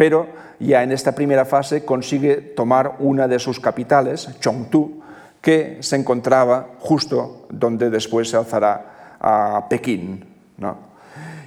Pero 0.02 0.26
ya 0.60 0.82
en 0.82 0.92
esta 0.92 1.14
primera 1.14 1.46
fase 1.46 1.86
consigue 1.86 2.38
tomar 2.38 2.96
una 2.98 3.28
de 3.28 3.38
sus 3.38 3.60
capitales, 3.60 4.28
Chongtu, 4.40 5.00
que 5.40 5.78
se 5.82 5.96
encontraba 5.96 6.70
justo 6.80 7.46
donde 7.52 7.92
después 7.92 8.28
se 8.28 8.36
alzará 8.36 9.18
a 9.20 9.68
Pekín. 9.70 10.26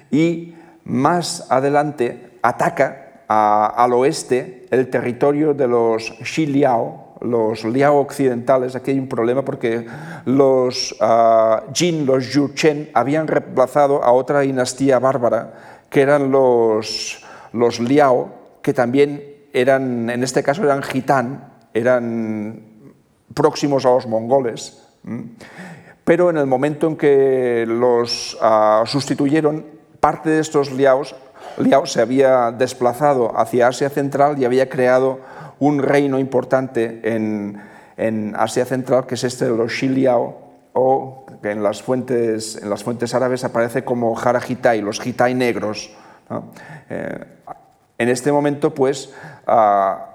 Y 0.08 0.54
más 0.84 1.50
adelante 1.50 2.38
ataca 2.42 3.24
al 3.26 3.92
oeste 3.92 4.66
el 4.70 4.88
territorio 4.88 5.52
de 5.52 5.66
los 5.66 6.14
Xiliao, 6.22 7.16
los 7.22 7.64
Liao 7.64 7.98
occidentales. 7.98 8.76
Aquí 8.76 8.92
hay 8.92 9.00
un 9.00 9.08
problema 9.08 9.44
porque 9.44 9.84
los 10.26 10.92
uh, 11.00 11.72
Jin, 11.72 12.06
los 12.06 12.32
Yurchen, 12.32 12.88
habían 12.94 13.26
reemplazado 13.26 14.04
a 14.04 14.12
otra 14.12 14.42
dinastía 14.42 15.00
bárbara, 15.00 15.54
que 15.90 16.02
eran 16.02 16.30
los, 16.30 17.20
los 17.52 17.80
Liao, 17.80 18.43
que 18.64 18.72
también 18.72 19.22
eran, 19.52 20.08
en 20.08 20.22
este 20.22 20.42
caso 20.42 20.64
eran 20.64 20.82
gitán, 20.82 21.52
eran 21.74 22.62
próximos 23.34 23.84
a 23.84 23.90
los 23.90 24.06
mongoles, 24.06 24.80
Pero 26.04 26.30
en 26.30 26.38
el 26.38 26.46
momento 26.46 26.86
en 26.86 26.96
que 26.96 27.66
los 27.68 28.38
ah, 28.40 28.84
sustituyeron, 28.86 29.66
parte 30.00 30.30
de 30.30 30.40
estos 30.40 30.72
liaos, 30.72 31.14
liaos 31.58 31.92
se 31.92 32.00
había 32.00 32.52
desplazado 32.52 33.38
hacia 33.38 33.68
Asia 33.68 33.90
Central 33.90 34.38
y 34.38 34.46
había 34.46 34.70
creado 34.70 35.20
un 35.58 35.82
reino 35.82 36.18
importante 36.18 37.00
en, 37.04 37.60
en 37.98 38.34
Asia 38.36 38.64
Central, 38.64 39.06
que 39.06 39.14
es 39.14 39.24
este 39.24 39.44
de 39.44 39.56
los 39.56 39.72
Xiliao, 39.72 40.40
o 40.72 41.26
que 41.42 41.50
en 41.50 41.62
las 41.62 41.82
fuentes, 41.82 42.56
en 42.62 42.70
las 42.70 42.82
fuentes 42.82 43.14
árabes 43.14 43.44
aparece 43.44 43.84
como 43.84 44.14
Jara 44.14 44.40
Hitai, 44.46 44.80
los 44.80 45.04
Hitai 45.04 45.34
negros. 45.34 45.90
Eh, 46.88 47.24
en 47.98 48.08
este 48.08 48.32
momento, 48.32 48.74
pues, 48.74 49.12
ah, 49.46 50.10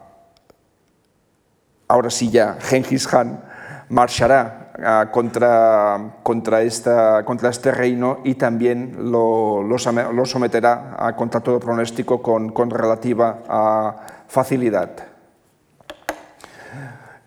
ahora 1.87 2.09
sí 2.09 2.29
ya, 2.29 2.57
Genghis 2.59 3.07
Khan 3.07 3.43
marchará 3.89 4.71
ah, 4.83 5.09
contra, 5.11 6.15
contra, 6.23 6.61
esta, 6.61 7.23
contra 7.25 7.49
este 7.49 7.71
reino 7.71 8.19
y 8.23 8.35
también 8.35 9.11
lo, 9.11 9.63
lo, 9.63 10.25
someterá 10.25 10.95
a, 10.97 11.15
contra 11.15 11.41
todo 11.41 11.59
pronóstico 11.59 12.21
con, 12.21 12.51
con 12.51 12.69
relativa 12.69 13.95
facilidad. 14.27 15.08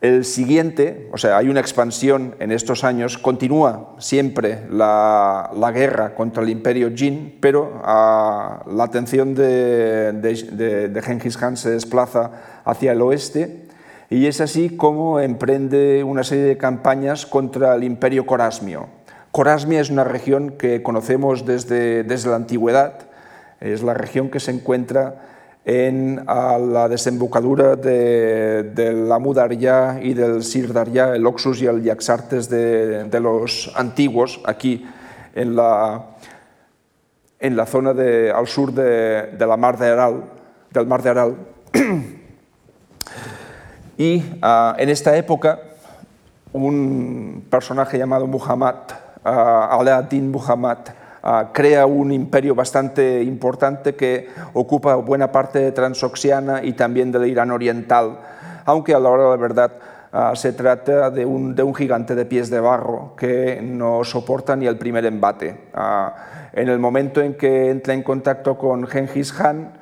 El 0.02 0.24
siguiente, 0.24 1.08
o 1.12 1.16
sea, 1.16 1.36
hay 1.36 1.48
una 1.48 1.60
expansión 1.60 2.34
en 2.40 2.50
estos 2.50 2.82
años, 2.82 3.18
continúa 3.18 3.94
siempre 3.98 4.66
la, 4.68 5.48
guerra 5.72 6.16
contra 6.16 6.42
el 6.42 6.48
imperio 6.48 6.90
Jin, 6.92 7.38
pero 7.40 7.80
ah, 7.84 8.64
la 8.66 8.82
atención 8.82 9.32
de, 9.36 10.10
de, 10.10 10.88
de, 10.88 11.02
Genghis 11.02 11.36
Khan 11.36 11.56
se 11.56 11.70
desplaza 11.70 12.32
hacia 12.64 12.90
el 12.90 13.00
oeste 13.00 13.68
y 14.10 14.26
es 14.26 14.40
así 14.40 14.76
como 14.76 15.20
emprende 15.20 16.02
una 16.02 16.24
serie 16.24 16.46
de 16.46 16.56
campañas 16.56 17.24
contra 17.24 17.72
el 17.76 17.84
imperio 17.84 18.26
corasmio. 18.26 18.88
Corasmia 19.30 19.80
es 19.80 19.88
una 19.88 20.02
región 20.02 20.50
que 20.58 20.82
conocemos 20.82 21.46
desde, 21.46 22.02
desde 22.02 22.28
la 22.28 22.36
antigüedad, 22.36 23.06
es 23.60 23.84
la 23.84 23.94
región 23.94 24.30
que 24.30 24.40
se 24.40 24.50
encuentra 24.50 25.31
en 25.64 26.24
la 26.26 26.88
desembocadura 26.88 27.76
de, 27.76 28.64
del 28.74 29.10
Amudarya 29.12 30.00
y 30.02 30.14
del 30.14 30.42
Sirdarya, 30.42 31.14
el 31.14 31.24
Oxus 31.26 31.62
y 31.62 31.66
el 31.66 31.82
Yaxartes 31.82 32.48
de, 32.48 33.20
los 33.20 33.72
antiguos, 33.76 34.40
aquí 34.44 34.84
en 35.34 35.54
la, 35.54 36.06
en 37.38 37.56
la 37.56 37.66
zona 37.66 37.90
al 38.34 38.46
sur 38.48 38.72
de, 38.72 39.56
mar 39.56 39.78
de 39.78 39.88
Aral, 39.88 40.24
del 40.70 40.86
mar 40.86 41.02
de 41.02 41.10
Aral. 41.10 41.36
y 43.96 44.16
uh, 44.18 44.74
en 44.78 44.88
esta 44.88 45.16
época, 45.16 45.60
un 46.52 47.44
personaje 47.48 47.98
llamado 47.98 48.26
Muhammad, 48.26 48.74
uh, 49.24 50.18
Muhammad, 50.22 50.78
Ah, 51.24 51.50
crea 51.52 51.86
un 51.86 52.10
imperio 52.10 52.52
bastante 52.52 53.22
importante 53.22 53.94
que 53.94 54.28
ocupa 54.54 54.96
buena 54.96 55.30
parte 55.30 55.60
de 55.60 55.70
Transoxiana 55.70 56.64
y 56.64 56.72
también 56.72 57.12
del 57.12 57.28
Irán 57.28 57.52
oriental, 57.52 58.18
aunque 58.64 58.92
a 58.92 58.98
la 58.98 59.08
hora 59.08 59.22
de 59.22 59.30
la 59.30 59.36
verdad 59.36 59.72
ah, 60.10 60.32
se 60.34 60.52
trata 60.52 61.10
de 61.10 61.24
un, 61.24 61.54
de 61.54 61.62
un, 61.62 61.76
gigante 61.76 62.16
de 62.16 62.24
pies 62.24 62.50
de 62.50 62.58
barro 62.58 63.14
que 63.16 63.60
no 63.62 64.02
soporta 64.02 64.56
ni 64.56 64.66
el 64.66 64.76
primer 64.78 65.04
embate. 65.04 65.68
Ah, 65.72 66.50
en 66.52 66.68
el 66.68 66.80
momento 66.80 67.20
en 67.20 67.34
que 67.34 67.70
entra 67.70 67.94
en 67.94 68.02
contacto 68.02 68.58
con 68.58 68.84
Genghis 68.88 69.32
Khan, 69.32 69.78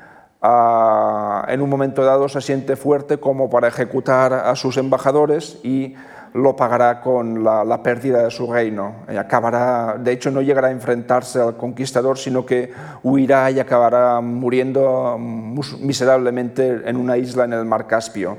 en 1.48 1.60
un 1.60 1.70
momento 1.70 2.04
dado 2.04 2.28
se 2.28 2.40
siente 2.42 2.76
fuerte 2.76 3.18
como 3.18 3.48
para 3.48 3.68
ejecutar 3.68 4.32
a 4.32 4.54
sus 4.56 4.76
embajadores 4.76 5.58
y 5.62 5.94
lo 6.34 6.54
pagará 6.54 7.00
con 7.00 7.42
la, 7.42 7.82
pérdida 7.82 8.22
de 8.24 8.30
su 8.30 8.50
reino. 8.50 8.96
Y 9.12 9.16
acabará, 9.16 9.96
de 9.98 10.12
hecho, 10.12 10.30
no 10.30 10.42
llegará 10.42 10.68
a 10.68 10.70
enfrentarse 10.70 11.40
al 11.40 11.56
conquistador, 11.56 12.18
sino 12.18 12.46
que 12.46 12.72
huirá 13.02 13.50
y 13.50 13.58
acabará 13.58 14.20
muriendo 14.20 15.16
miserablemente 15.18 16.82
en 16.84 16.96
una 16.96 17.16
isla 17.16 17.44
en 17.44 17.54
el 17.54 17.64
mar 17.64 17.86
Caspio. 17.86 18.38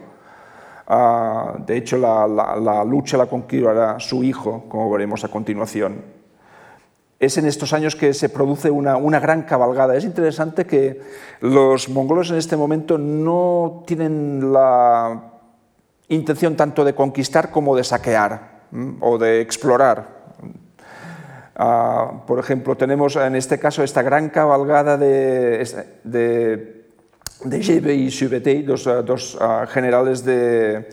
Ah, 0.88 1.56
de 1.66 1.78
hecho, 1.78 1.98
la, 1.98 2.84
lucha 2.86 3.18
la 3.18 3.26
conquistará 3.26 4.00
su 4.00 4.24
hijo, 4.24 4.66
como 4.70 4.90
veremos 4.92 5.24
a 5.24 5.28
continuación. 5.28 6.22
Es 7.20 7.38
en 7.38 7.46
estos 7.46 7.74
años 7.74 7.96
que 7.96 8.14
se 8.14 8.30
produce 8.30 8.72
una, 8.72 8.98
una, 8.98 9.20
gran 9.20 9.44
cabalgada. 9.44 9.96
Es 9.96 10.06
interesante 10.06 10.66
que 10.66 11.02
los 11.40 11.88
mongoles 11.88 12.32
en 12.32 12.38
este 12.38 12.58
momento 12.58 12.98
no 12.98 13.84
tienen 13.86 14.52
la 14.52 15.31
intención 16.12 16.56
tanto 16.56 16.84
de 16.84 16.94
conquistar 16.94 17.52
como 17.52 17.76
de 17.76 17.84
saquear 17.84 18.68
o 19.00 19.18
de 19.18 19.42
explorar. 19.42 20.22
Ah, 21.56 22.24
por 22.28 22.40
ejemplo, 22.40 22.76
tenemos 22.76 23.16
en 23.16 23.36
este 23.36 23.60
caso 23.60 23.84
esta 23.84 24.02
gran 24.02 24.30
cabalgada 24.30 24.98
de, 24.98 25.68
de, 26.04 26.86
de 27.44 27.64
Jebe 27.64 27.94
y 27.94 28.12
Subetei, 28.12 28.64
dos, 28.64 28.86
dos 29.06 29.36
uh, 29.36 29.68
generales 29.68 30.24
de, 30.24 30.90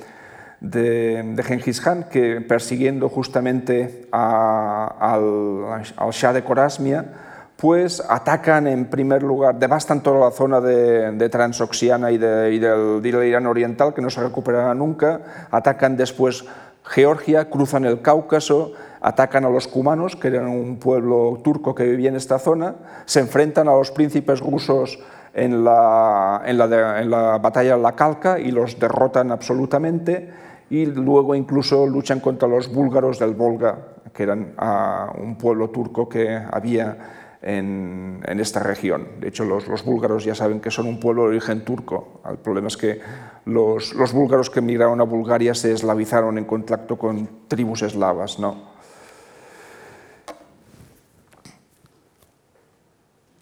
de, 0.60 1.22
de, 1.22 1.42
Genghis 1.42 1.80
Khan, 1.80 2.04
que 2.10 2.40
persiguiendo 2.40 3.08
justamente 3.08 4.08
a, 4.12 4.94
al, 5.00 5.84
al 5.96 6.10
Shah 6.10 6.32
de 6.32 6.44
Corasmia, 6.44 7.28
pues 7.59 8.00
atacan 8.09 8.68
en 8.68 8.84
primer 8.84 9.24
lugar, 9.24 9.59
devastan 9.59 10.00
toda 10.00 10.20
la 10.20 10.30
zona 10.30 10.61
de, 10.61 11.28
Transoxiana 11.28 12.12
y, 12.12 12.16
del, 12.16 13.04
Irán 13.04 13.46
Oriental, 13.46 13.92
que 13.92 14.00
no 14.00 14.11
se 14.11 14.22
recuperará 14.22 14.74
nunca, 14.74 15.48
atacan 15.50 15.96
después 15.96 16.44
Georgia, 16.84 17.50
cruzan 17.50 17.84
el 17.84 18.00
Cáucaso, 18.00 18.74
atacan 19.00 19.44
a 19.44 19.50
los 19.50 19.66
cumanos, 19.66 20.14
que 20.14 20.28
eran 20.28 20.46
un 20.46 20.76
pueblo 20.76 21.40
turco 21.42 21.74
que 21.74 21.82
vivía 21.82 22.11
en 22.11 22.16
esta 22.16 22.38
zona, 22.38 22.76
se 23.06 23.18
enfrentan 23.18 23.66
a 23.66 23.72
los 23.72 23.90
príncipes 23.90 24.38
rusos 24.38 25.00
en 25.34 25.64
la, 25.64 26.42
en 26.46 27.11
la 27.11 27.38
batalla 27.38 27.76
de 27.76 27.82
la 27.82 27.96
Calca 27.96 28.38
y 28.38 28.52
los 28.52 28.78
derrotan 28.78 29.32
absolutamente, 29.32 30.30
y 30.70 30.86
luego 30.86 31.34
incluso 31.34 31.88
luchan 31.88 32.20
contra 32.20 32.46
los 32.46 32.72
búlgaros 32.72 33.18
del 33.18 33.34
Volga, 33.34 33.78
que 34.14 34.22
eran 34.22 34.54
ah, 34.59 35.12
un 35.20 35.36
pueblo 35.36 35.70
turco 35.70 36.09
que 36.09 36.36
había 36.36 37.17
en, 37.43 38.20
esta 38.41 38.61
región. 38.61 39.20
De 39.20 39.28
hecho, 39.28 39.45
los, 39.45 39.84
búlgaros 39.84 40.24
ya 40.24 40.34
saben 40.34 40.61
que 40.61 40.70
son 40.70 40.86
un 40.86 41.01
pueblo 41.01 41.22
de 41.22 41.28
origen 41.28 41.64
turco. 41.64 42.20
El 42.28 42.39
problema 42.39 42.68
es 42.68 42.76
que 42.76 43.01
los, 43.45 43.95
búlgaros 44.12 44.51
que 44.51 44.59
emigraron 44.61 45.01
a 45.01 45.05
Bulgaria 45.05 45.55
se 45.55 45.72
eslavizaron 45.72 46.39
en 46.39 46.45
contacto 46.45 46.97
con 46.97 47.28
tribus 47.49 47.82
eslavas. 47.82 48.39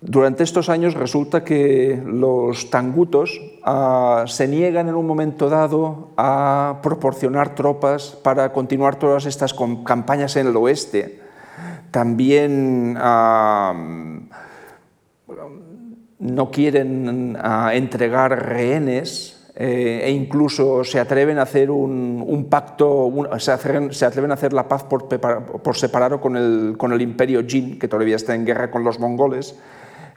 Durante 0.01 0.45
estos 0.45 0.69
años 0.69 0.95
resulta 0.95 1.43
que 1.43 2.01
los 2.07 2.71
tangutos 2.71 3.41
ah, 3.65 4.25
se 4.29 4.47
niegan 4.47 4.89
en 4.89 4.95
un 4.95 5.07
momento 5.07 5.49
dado 5.49 6.11
a 6.17 6.79
proporcionar 6.83 7.57
tropas 7.57 8.11
para 8.23 8.53
continuar 8.53 8.97
todas 8.97 9.27
estas 9.27 9.53
campañas 9.85 10.37
en 10.37 10.47
el 10.47 10.57
oeste 10.57 11.26
también 11.91 12.95
no 16.19 16.51
quieren 16.51 17.39
entregar 17.73 18.47
rehenes 18.49 19.37
eh, 19.59 20.03
e 20.05 20.11
incluso 20.11 20.85
se 20.85 21.01
atreven 21.01 21.39
a 21.39 21.43
hacer 21.43 21.71
un, 21.71 22.47
pacto, 22.51 23.11
se, 23.39 23.53
atreven, 23.53 24.31
a 24.31 24.35
hacer 24.35 24.53
la 24.53 24.69
paz 24.69 24.85
por, 24.85 25.77
separado 25.77 26.21
con 26.21 26.37
el, 26.37 26.75
con 26.77 26.93
el 26.93 27.01
imperio 27.01 27.43
Jin, 27.47 27.79
que 27.79 27.89
todavía 27.89 28.17
está 28.17 28.35
en 28.35 28.45
guerra 28.45 28.71
con 28.71 28.85
los 28.85 29.01
mongoles, 29.01 29.57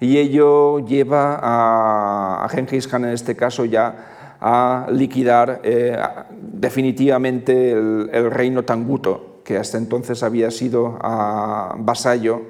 y 0.02 0.18
ello 0.18 0.80
lleva 0.86 1.40
a, 1.42 2.44
a 2.44 2.50
Genghis 2.50 2.86
Khan 2.86 3.06
en 3.06 3.12
este 3.12 3.38
caso 3.38 3.64
ya 3.64 4.38
a 4.42 4.88
liquidar 4.92 5.62
eh, 5.64 5.98
definitivamente 6.32 7.72
el, 7.72 8.10
el 8.12 8.32
reino 8.32 8.64
tanguto 8.64 9.39
que 9.50 9.58
hasta 9.58 9.80
entonces 9.80 10.22
había 10.22 10.52
sido 10.52 11.00
ah, 11.02 11.74
vasallo, 11.80 12.44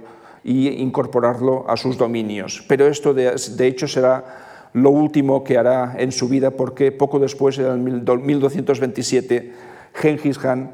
y 0.44 0.68
incorporarlo 0.68 1.64
a 1.70 1.78
sus 1.78 1.98
dominios. 1.98 2.62
Pero 2.68 2.88
esto, 2.88 3.14
de, 3.14 3.32
hecho, 3.60 3.88
será 3.88 4.68
lo 4.74 4.90
último 4.90 5.46
que 5.46 5.58
hará 5.58 5.96
en 5.98 6.12
su 6.12 6.28
vida, 6.28 6.52
porque 6.52 6.92
poco 6.92 7.18
después, 7.18 7.58
en 7.58 7.88
el 7.88 8.20
1227, 8.20 9.54
Genghis 9.94 10.38
Khan 10.38 10.72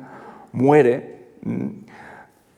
muere, 0.52 1.28
mm, 1.44 1.68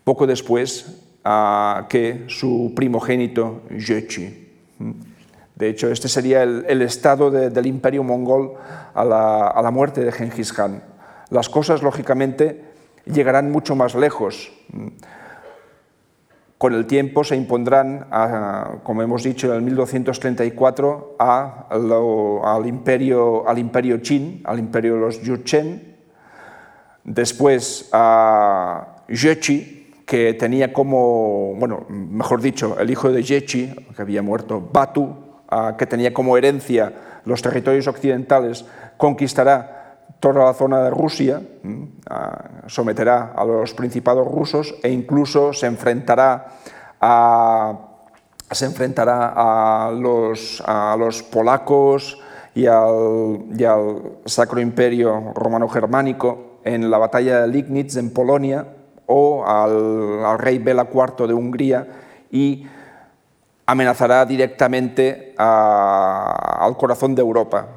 poco 0.05 0.25
después 0.25 1.03
ah, 1.25 1.87
que 1.89 2.23
su 2.27 2.71
primogénito 2.73 3.63
Yechi. 3.69 4.47
Mm. 4.79 4.91
De 5.57 5.67
hecho, 5.67 5.91
este 5.91 6.07
sería 6.07 6.43
el, 6.43 6.81
estado 6.81 7.31
del 7.31 7.65
imperio 7.65 8.01
mongol 8.01 8.53
a 8.93 9.03
la, 9.03 9.47
a 9.47 9.61
la 9.61 9.71
muerte 9.71 10.05
de 10.05 10.13
Genghis 10.13 10.53
Khan. 10.53 10.81
Las 11.31 11.49
cosas, 11.49 11.83
lógicamente, 11.83 12.66
llegarán 13.13 13.51
mucho 13.51 13.75
más 13.75 13.95
lejos. 13.95 14.51
Con 16.57 16.73
el 16.73 16.87
tiempo 16.87 17.23
se 17.23 17.35
impondrán, 17.35 18.07
como 18.83 19.03
hemos 19.03 19.21
dicho, 19.21 19.47
en 19.47 19.57
el 19.57 19.61
1234 19.61 21.15
al, 21.19 22.65
imperio, 22.65 23.47
al 23.47 23.59
imperio 23.59 24.01
Qin, 24.01 24.41
al 24.43 24.57
imperio 24.57 24.95
de 24.95 24.99
los 25.01 25.21
Yurchen. 25.21 25.95
Después 27.03 27.91
Jechi, 29.07 29.93
que 30.07 30.33
tenía 30.33 30.73
como, 30.73 31.53
bueno, 31.55 31.85
mejor 31.89 32.41
dicho, 32.41 32.79
el 32.79 32.89
hijo 32.89 33.11
de 33.11 33.21
Jechi, 33.21 33.75
que 33.95 34.01
había 34.01 34.23
muerto, 34.23 34.59
Batu, 34.73 35.15
que 35.77 35.85
tenía 35.85 36.11
como 36.11 36.37
herencia 36.37 37.21
los 37.25 37.43
territorios 37.43 37.87
occidentales, 37.87 38.65
conquistará 38.97 39.76
toda 40.19 40.45
la 40.45 40.53
zona 40.53 40.83
de 40.83 40.89
Rusia, 40.89 41.41
someterá 42.67 43.33
a 43.35 43.45
los 43.45 43.73
principados 43.73 44.27
rusos 44.27 44.75
e 44.83 44.91
incluso 44.91 45.53
se 45.53 45.67
enfrentará 45.67 46.47
a, 46.99 47.79
se 48.51 48.65
enfrentará 48.65 49.33
a, 49.35 49.91
los, 49.91 50.63
a 50.65 50.95
los 50.97 51.21
polacos 51.23 52.19
y 52.55 52.65
al, 52.65 53.45
y 53.55 53.63
al 53.63 54.19
Sacro 54.25 54.59
Imperio 54.59 55.33
Romano-Germánico 55.35 56.59
en 56.63 56.89
la 56.89 56.97
batalla 56.97 57.41
de 57.41 57.47
Lignitz 57.47 57.95
en 57.97 58.11
Polonia 58.11 58.65
o 59.05 59.45
al, 59.45 60.25
al 60.25 60.39
rey 60.39 60.57
Bela 60.57 60.87
IV 60.91 61.27
de 61.27 61.33
Hungría 61.33 61.87
y 62.31 62.67
amenazará 63.65 64.25
directamente 64.25 65.35
al 65.37 66.75
corazón 66.77 67.13
de 67.13 67.21
Europa. 67.21 67.67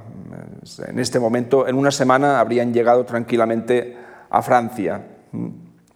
En 0.86 0.98
este 0.98 1.18
momento, 1.18 1.66
en 1.66 1.76
una 1.76 1.90
semana, 1.90 2.38
habrían 2.38 2.74
llegado 2.74 3.04
tranquilamente 3.04 3.96
a 4.28 4.42
Francia, 4.42 5.02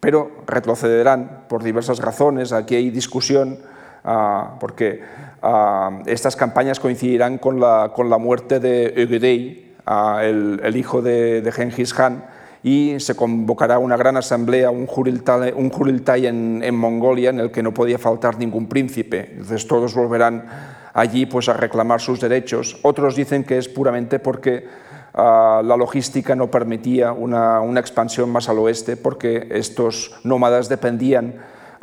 pero 0.00 0.30
retrocederán 0.46 1.44
por 1.48 1.62
diversas 1.62 1.98
razones. 1.98 2.52
Aquí 2.52 2.74
hay 2.74 2.90
discusión 2.90 3.58
uh, 4.04 4.58
porque 4.58 5.00
uh, 5.42 6.02
estas 6.06 6.36
campañas 6.36 6.80
coincidirán 6.80 7.38
con 7.38 7.60
la, 7.60 7.92
con 7.94 8.08
la 8.08 8.16
muerte 8.16 8.58
de 8.58 8.94
Ögedei, 8.96 9.74
uh, 9.86 10.18
el, 10.20 10.76
hijo 10.76 11.02
de, 11.02 11.42
de 11.42 11.52
Genghis 11.52 11.92
Khan, 11.92 12.24
y 12.62 12.98
se 13.00 13.14
convocará 13.14 13.78
una 13.78 13.98
gran 13.98 14.16
asamblea, 14.16 14.70
un 14.70 14.86
Juriltai 14.86 16.26
en, 16.26 16.62
en, 16.64 16.74
Mongolia, 16.74 17.28
en 17.28 17.40
el 17.40 17.50
que 17.50 17.62
no 17.62 17.74
podía 17.74 17.98
faltar 17.98 18.38
ningún 18.38 18.66
príncipe. 18.66 19.32
Entonces 19.32 19.66
todos 19.66 19.94
volverán 19.94 20.46
allí 20.94 21.26
pues, 21.26 21.48
a 21.48 21.52
reclamar 21.52 22.00
sus 22.00 22.20
derechos. 22.20 22.78
Otros 22.82 23.14
dicen 23.14 23.44
que 23.44 23.58
es 23.58 23.68
puramente 23.68 24.18
porque 24.18 24.66
uh, 25.12 25.62
la 25.62 25.76
logística 25.76 26.34
no 26.34 26.50
permitía 26.50 27.12
una, 27.12 27.60
expansión 27.78 28.30
más 28.30 28.48
al 28.48 28.58
oeste, 28.60 28.96
porque 28.96 29.48
estos 29.50 30.14
nómadas 30.22 30.68
dependían 30.68 31.34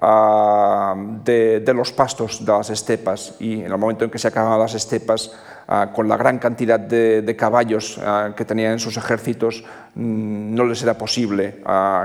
uh, 0.02 1.22
de, 1.24 1.74
los 1.76 1.92
pastos 1.92 2.44
de 2.44 2.52
las 2.52 2.70
estepas 2.70 3.36
y 3.40 3.60
en 3.60 3.72
el 3.72 3.78
momento 3.78 4.06
en 4.06 4.10
que 4.10 4.18
se 4.18 4.30
acababan 4.30 4.60
las 4.60 4.74
estepas, 4.74 5.36
uh, 5.68 5.94
con 5.94 6.08
la 6.08 6.16
gran 6.16 6.40
cantidad 6.40 6.80
de, 6.80 7.36
caballos 7.38 8.00
que 8.36 8.46
tenían 8.46 8.74
en 8.74 8.80
sus 8.80 8.96
ejércitos, 8.96 9.64
mmm, 9.96 10.56
no 10.56 10.64
les 10.66 10.82
era 10.84 10.98
posible 10.98 11.62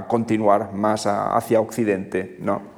continuar 0.09 0.73
más 0.73 1.07
hacia 1.07 1.61
occidente. 1.61 2.37
¿no? 2.41 2.76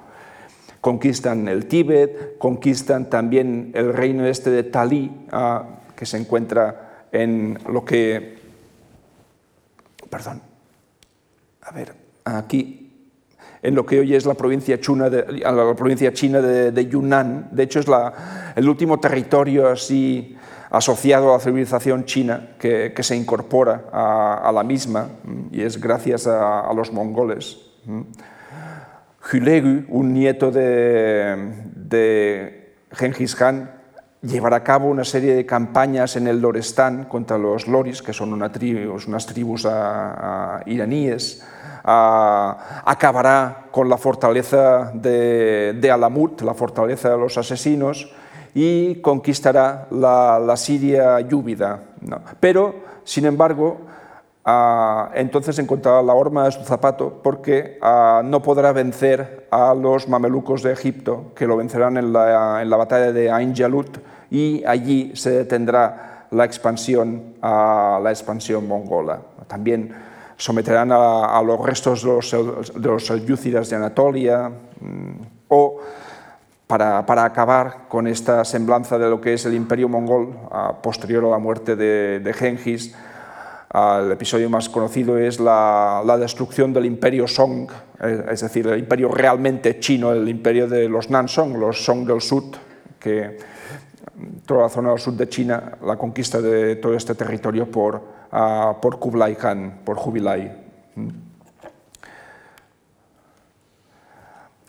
Conquistan 0.88 1.48
el 1.48 1.66
Tíbet, 1.66 2.38
conquistan 2.38 3.10
también 3.10 3.72
el 3.74 3.92
reino 3.92 4.24
este 4.24 4.48
de 4.48 4.62
Talí, 4.62 5.12
uh, 5.30 5.94
que 5.94 6.06
se 6.06 6.16
encuentra 6.16 7.04
en 7.12 7.58
lo 7.70 7.84
que... 7.84 8.38
Perdón. 10.08 10.40
A 11.60 11.72
ver, 11.72 11.94
aquí 12.24 12.90
en 13.60 13.74
lo 13.74 13.84
que 13.84 14.00
hoy 14.00 14.14
es 14.14 14.24
la 14.24 14.32
provincia, 14.32 14.80
china 14.80 15.10
de, 15.10 15.40
la 15.40 15.74
provincia 15.74 16.10
china 16.14 16.40
de, 16.40 16.86
Yunnan. 16.86 17.50
De 17.52 17.64
hecho, 17.64 17.80
es 17.80 17.86
la, 17.86 18.54
el 18.56 18.66
último 18.66 18.98
territorio 18.98 19.68
así 19.68 20.38
asociado 20.70 21.34
a 21.34 21.36
la 21.36 21.40
civilización 21.40 22.06
china 22.06 22.56
que, 22.58 22.94
se 22.98 23.14
incorpora 23.14 23.90
a, 23.92 24.50
la 24.54 24.62
misma 24.62 25.06
y 25.52 25.60
es 25.60 25.78
gracias 25.78 26.26
a 26.26 26.72
los 26.74 26.90
mongoles. 26.94 27.58
Hülegu, 29.30 29.84
un 29.88 30.12
nieto 30.12 30.50
de, 30.50 31.52
de 31.74 32.74
Genghis 32.92 33.34
Khan, 33.34 33.70
llevará 34.22 34.56
a 34.56 34.64
cabo 34.64 34.88
una 34.88 35.04
serie 35.04 35.34
de 35.34 35.46
campañas 35.46 36.16
en 36.16 36.26
el 36.26 36.40
Lorestán 36.40 37.04
contra 37.04 37.38
los 37.38 37.68
loris, 37.68 38.02
que 38.02 38.12
son 38.12 38.32
unas 38.32 38.52
tribus 38.52 39.68
iraníes, 40.66 41.44
acabará 41.84 43.66
con 43.70 43.88
la 43.88 43.96
fortaleza 43.96 44.90
de, 44.94 45.90
Alamut, 45.92 46.40
la 46.42 46.54
fortaleza 46.54 47.10
de 47.10 47.18
los 47.18 47.38
asesinos, 47.38 48.12
y 48.54 48.96
conquistará 48.96 49.86
la, 49.90 50.54
Siria. 50.56 51.18
¿no? 51.20 52.20
Pero, 52.40 52.74
sin 53.04 53.26
embargo, 53.26 53.82
Uh, 54.48 55.10
entonces 55.12 55.58
encontrará 55.58 56.02
la 56.02 56.14
horma 56.14 56.46
de 56.46 56.52
su 56.52 56.64
zapato 56.64 57.20
porque 57.22 57.78
uh, 57.82 58.22
no 58.22 58.40
podrá 58.40 58.72
vencer 58.72 59.46
a 59.50 59.74
los 59.74 60.08
mamelucos 60.08 60.62
de 60.62 60.72
Egipto, 60.72 61.32
que 61.34 61.46
lo 61.46 61.54
vencerán 61.58 61.98
en 61.98 62.14
la, 62.14 62.62
en 62.62 62.70
la 62.70 62.78
batalla 62.78 63.12
de 63.12 63.30
Ain 63.30 63.54
Jalut, 63.54 63.98
y 64.30 64.64
allí 64.64 65.12
se 65.14 65.32
detendrá 65.32 66.28
la 66.30 66.46
expansión, 66.46 67.34
uh, 67.42 68.02
la 68.02 68.08
expansión 68.08 68.66
mongola. 68.66 69.20
También 69.48 69.94
someterán 70.38 70.92
a, 70.92 71.36
a 71.36 71.42
los 71.42 71.60
restos 71.60 72.02
de 72.02 72.08
los, 72.08 72.74
los 72.74 73.68
de 73.68 73.76
Anatolia, 73.76 74.48
mm, 74.80 75.10
o 75.48 75.76
para, 76.66 77.04
para, 77.04 77.24
acabar 77.24 77.88
con 77.88 78.06
esta 78.06 78.46
semblanza 78.46 78.96
de 78.96 79.10
lo 79.10 79.20
que 79.20 79.34
es 79.34 79.44
el 79.44 79.52
imperio 79.52 79.90
mongol 79.90 80.34
posterior 80.82 81.26
a 81.26 81.28
la 81.28 81.38
muerte 81.38 81.76
de, 81.76 82.20
de 82.20 82.32
Genghis, 82.32 82.94
el 83.74 84.12
episodio 84.12 84.48
más 84.48 84.68
conocido 84.68 85.18
es 85.18 85.40
la, 85.40 86.16
destrucción 86.18 86.72
del 86.72 86.86
imperio 86.86 87.28
Song, 87.28 87.70
eh, 88.00 88.24
es 88.30 88.40
decir, 88.40 88.66
el 88.66 88.78
imperio 88.78 89.10
realmente 89.10 89.78
chino, 89.78 90.12
el 90.12 90.28
imperio 90.28 90.66
de 90.66 90.88
los 90.88 91.10
Nansong, 91.10 91.58
los 91.58 91.84
Song 91.84 92.06
del 92.06 92.20
Sud, 92.20 92.56
que 92.98 93.36
toda 94.46 94.62
la 94.62 94.68
zona 94.68 94.90
del 94.90 94.98
sur 94.98 95.14
de 95.14 95.28
China, 95.28 95.78
la 95.84 95.96
conquista 95.96 96.40
de 96.40 96.76
todo 96.76 96.94
este 96.94 97.14
territorio 97.14 97.70
por, 97.70 97.96
uh, 98.32 98.80
por 98.80 98.98
Kublai 98.98 99.36
Khan, 99.36 99.80
por 99.84 99.96
Jubilai. 99.96 100.66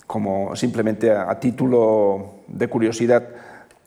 Como 0.05 0.55
simplemente 0.55 1.11
a 1.11 1.39
título 1.39 2.41
de 2.47 2.67
curiosidad, 2.67 3.29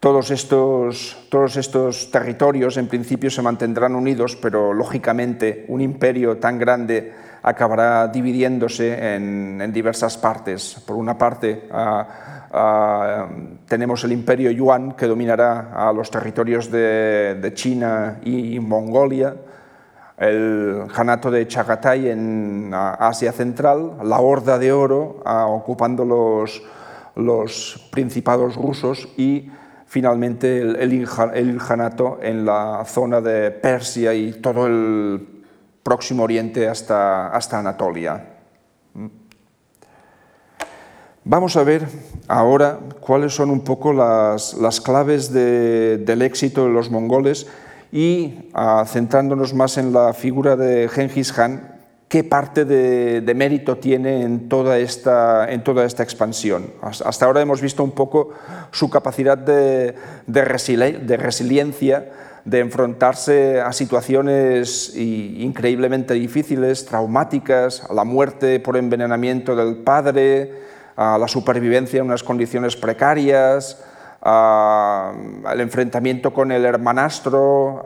todos 0.02 0.32
estos, 0.32 1.16
todos 1.28 1.56
estos 1.56 2.10
territorios 2.10 2.76
en 2.76 2.88
principio 2.88 3.30
se 3.30 3.40
mantendrán 3.40 3.94
unidos, 3.94 4.34
pero 4.34 4.74
lógicamente 4.74 5.64
un 5.68 5.80
imperio 5.80 6.38
tan 6.38 6.58
grande 6.58 7.12
acabará 7.40 8.08
dividiéndose 8.08 9.14
en, 9.14 9.60
en 9.60 9.72
diversas 9.72 10.18
partes. 10.18 10.82
Por 10.84 10.96
una 10.96 11.16
parte, 11.16 11.68
tenemos 13.68 14.02
el 14.02 14.10
imperio 14.10 14.50
Yuan, 14.50 14.96
que 14.96 15.06
dominará 15.06 15.70
a 15.72 15.92
los 15.92 16.10
territorios 16.10 16.68
de, 16.68 17.38
de 17.40 17.54
China 17.54 18.18
y 18.24 18.58
Mongolia, 18.58 19.36
el 20.18 20.82
Hanato 20.96 21.30
de 21.30 21.46
Chagatai 21.46 22.08
en 22.08 22.72
Asia 22.74 23.30
Central, 23.30 23.98
la 24.02 24.18
Horda 24.18 24.58
de 24.58 24.72
Oro 24.72 25.22
ocupando 25.24 26.04
los, 26.04 26.60
los 27.14 27.88
principados 27.92 28.56
rusos 28.56 29.08
y 29.16 29.48
finalmente 29.92 30.62
el, 30.62 30.76
el, 30.76 31.50
Ilhanato 31.50 32.18
en 32.22 32.46
la 32.46 32.82
zona 32.86 33.20
de 33.20 33.50
Persia 33.50 34.14
y 34.14 34.32
todo 34.32 34.66
el 34.66 35.44
Próximo 35.82 36.22
Oriente 36.22 36.66
hasta, 36.66 37.28
hasta 37.28 37.58
Anatolia. 37.58 38.24
¿Mm? 38.94 39.06
Vamos 41.24 41.58
a 41.58 41.64
ver 41.64 41.86
ahora 42.26 42.78
cuáles 43.00 43.34
son 43.34 43.50
un 43.50 43.60
poco 43.64 43.92
las, 43.92 44.54
las 44.54 44.80
claves 44.80 45.30
de, 45.30 45.98
del 45.98 46.22
éxito 46.22 46.64
de 46.64 46.70
los 46.70 46.90
mongoles 46.90 47.46
y 47.92 48.48
uh, 48.54 48.86
centrándonos 48.86 49.52
más 49.52 49.76
en 49.76 49.92
la 49.92 50.14
figura 50.14 50.56
de 50.56 50.88
Genghis 50.88 51.34
Khan, 51.34 51.71
qué 52.12 52.22
parte 52.22 52.66
de, 52.66 53.22
de, 53.22 53.34
mérito 53.34 53.78
tiene 53.78 54.20
en 54.20 54.50
toda, 54.50 54.76
esta, 54.76 55.50
en 55.50 55.64
toda 55.64 55.86
esta 55.86 56.02
expansión. 56.02 56.66
Hasta 56.82 57.24
ahora 57.24 57.40
hemos 57.40 57.62
visto 57.62 57.82
un 57.82 57.92
poco 57.92 58.34
su 58.70 58.90
capacidad 58.90 59.38
de, 59.38 59.94
de, 60.26 60.44
resili 60.44 60.92
de 60.92 61.16
resiliencia, 61.16 62.10
de 62.44 62.58
enfrentarse 62.58 63.62
a 63.62 63.72
situaciones 63.72 64.94
increíblemente 64.94 66.12
difíciles, 66.12 66.84
traumáticas, 66.84 67.82
a 67.88 67.94
la 67.94 68.04
muerte 68.04 68.60
por 68.60 68.76
envenenamiento 68.76 69.56
del 69.56 69.76
padre, 69.76 70.52
a 70.96 71.16
la 71.16 71.28
supervivencia 71.28 72.00
en 72.00 72.04
unas 72.04 72.22
condiciones 72.22 72.76
precarias, 72.76 73.82
al 74.22 75.60
enfrentamiento 75.60 76.32
con 76.32 76.52
el 76.52 76.64
hermanastro, 76.64 77.84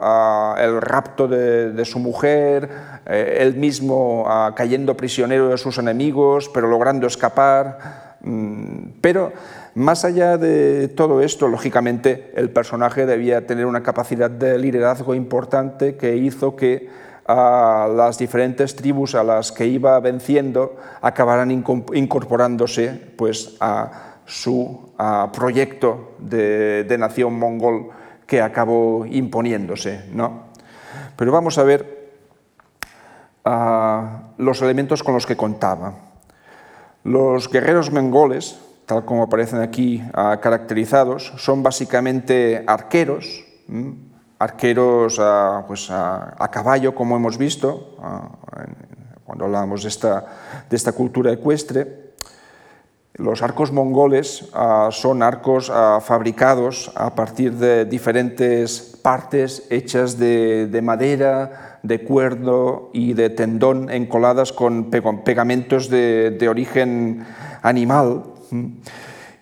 el 0.57 0.81
rapto 0.81 1.27
de, 1.27 1.71
de 1.71 1.85
su 1.85 1.99
mujer, 1.99 2.69
eh, 3.07 3.37
él 3.39 3.55
mismo 3.55 4.25
cayendo 4.55 4.95
prisionero 4.95 5.49
de 5.49 5.57
sus 5.57 5.77
enemigos, 5.77 6.49
pero 6.53 6.67
logrando 6.67 7.07
escapar. 7.07 8.17
Mm, 8.21 8.99
pero 9.01 9.31
más 9.75 10.05
allá 10.05 10.37
de 10.37 10.87
todo 10.89 11.21
esto, 11.21 11.47
lógicamente, 11.47 12.31
el 12.35 12.49
personaje 12.49 13.05
debía 13.05 13.45
tener 13.47 13.65
una 13.65 13.83
capacidad 13.83 14.29
de 14.29 14.57
liderazgo 14.57 15.15
importante 15.15 15.95
que 15.95 16.17
hizo 16.17 16.55
que 16.55 16.89
las 17.27 18.17
diferentes 18.17 18.75
tribus 18.75 19.13
a 19.13 19.23
las 19.23 19.51
que 19.51 19.65
iba 19.65 19.99
venciendo 19.99 20.77
acabaran 21.01 21.51
incorporándose 21.51 23.01
pues, 23.17 23.57
a 23.59 24.06
su 24.27 24.91
proyecto 25.33 26.15
de, 26.19 26.95
nación 26.99 27.39
mongol 27.39 27.89
que 28.27 28.41
acabó 28.41 29.05
imponiéndose. 29.05 30.03
¿no? 30.13 30.47
Pero 31.15 31.31
vamos 31.31 31.57
a 31.57 31.63
ver 31.63 31.97
los 34.37 34.61
elementos 34.61 35.01
con 35.01 35.13
los 35.13 35.25
que 35.25 35.37
contaba. 35.37 35.93
Los 37.05 37.49
guerreros 37.49 37.91
mongoles, 37.91 38.59
tal 38.85 39.05
como 39.05 39.23
aparecen 39.23 39.61
aquí 39.61 40.03
caracterizados, 40.13 41.33
son 41.37 41.63
básicamente 41.63 42.65
arqueros, 42.67 43.45
arqueros 44.37 45.21
pues, 45.67 45.87
a, 45.89 46.49
caballo, 46.51 46.93
como 46.93 47.15
hemos 47.15 47.37
visto, 47.37 47.95
cuando 49.23 49.45
hablamos 49.45 49.83
de 49.83 49.89
esta, 49.89 50.25
de 50.69 50.75
esta 50.75 50.91
cultura 50.91 51.31
ecuestre. 51.31 52.06
Los 53.17 53.41
arcos 53.41 53.71
mongoles 53.71 54.47
son 54.91 55.23
arcos 55.23 55.71
fabricados 56.01 56.91
a 56.95 57.15
partir 57.15 57.53
de 57.53 57.85
diferentes 57.85 58.99
partes 59.01 59.65
hechas 59.71 60.19
de, 60.19 60.79
madera, 60.83 61.79
de 61.81 62.03
cuerdo 62.03 62.91
y 62.93 63.13
de 63.13 63.31
tendón 63.31 63.89
encoladas 63.89 64.53
con 64.53 64.91
pegamentos 64.91 65.89
de, 65.89 66.47
origen 66.47 67.25
animal 67.63 68.23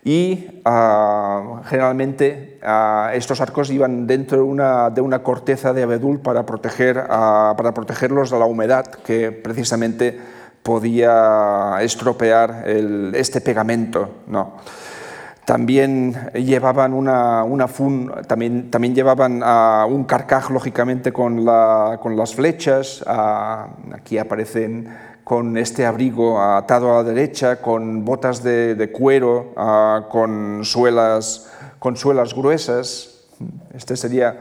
y 0.06 0.62
ah, 0.66 1.64
generalmente 1.66 2.60
ah, 2.64 3.10
estos 3.16 3.42
arcos 3.42 3.72
iban 3.72 4.06
dentro 4.06 4.38
de 4.38 4.44
una, 4.44 4.92
de 4.92 5.02
una 5.02 5.24
corteza 5.24 5.74
de 5.74 5.82
abedul 5.82 6.22
ah, 6.24 7.54
para 7.58 7.74
protegerlos 7.74 8.30
de 8.30 8.40
la 8.40 8.46
humedad 8.46 8.86
que 8.86 9.32
precisamente 9.32 10.20
podía 10.66 11.78
estropear 11.82 12.64
este 13.14 13.40
pegamento. 13.40 14.10
¿no? 14.26 14.54
También 15.46 16.32
llevaban 16.34 16.92
una, 16.92 17.44
una 17.44 17.68
fun, 17.68 18.12
también, 18.28 18.72
también 18.72 18.96
llevaban 18.96 19.44
un 19.88 20.04
carcaj, 20.06 20.50
lógicamente, 20.50 21.14
con, 21.14 21.46
la, 21.46 22.00
con 22.02 22.18
las 22.18 22.34
flechas. 22.34 23.06
aquí 23.94 24.18
aparecen 24.18 24.90
con 25.24 25.56
este 25.56 25.86
abrigo 25.86 26.42
atado 26.42 26.92
a 26.92 27.04
la 27.04 27.04
derecha, 27.04 27.62
con 27.62 28.04
botas 28.04 28.42
de, 28.42 28.92
cuero, 28.92 29.54
con, 30.10 30.66
suelas, 30.66 31.48
con 31.78 31.96
suelas 31.96 32.34
gruesas. 32.34 33.28
Este 33.76 33.96
sería 33.96 34.36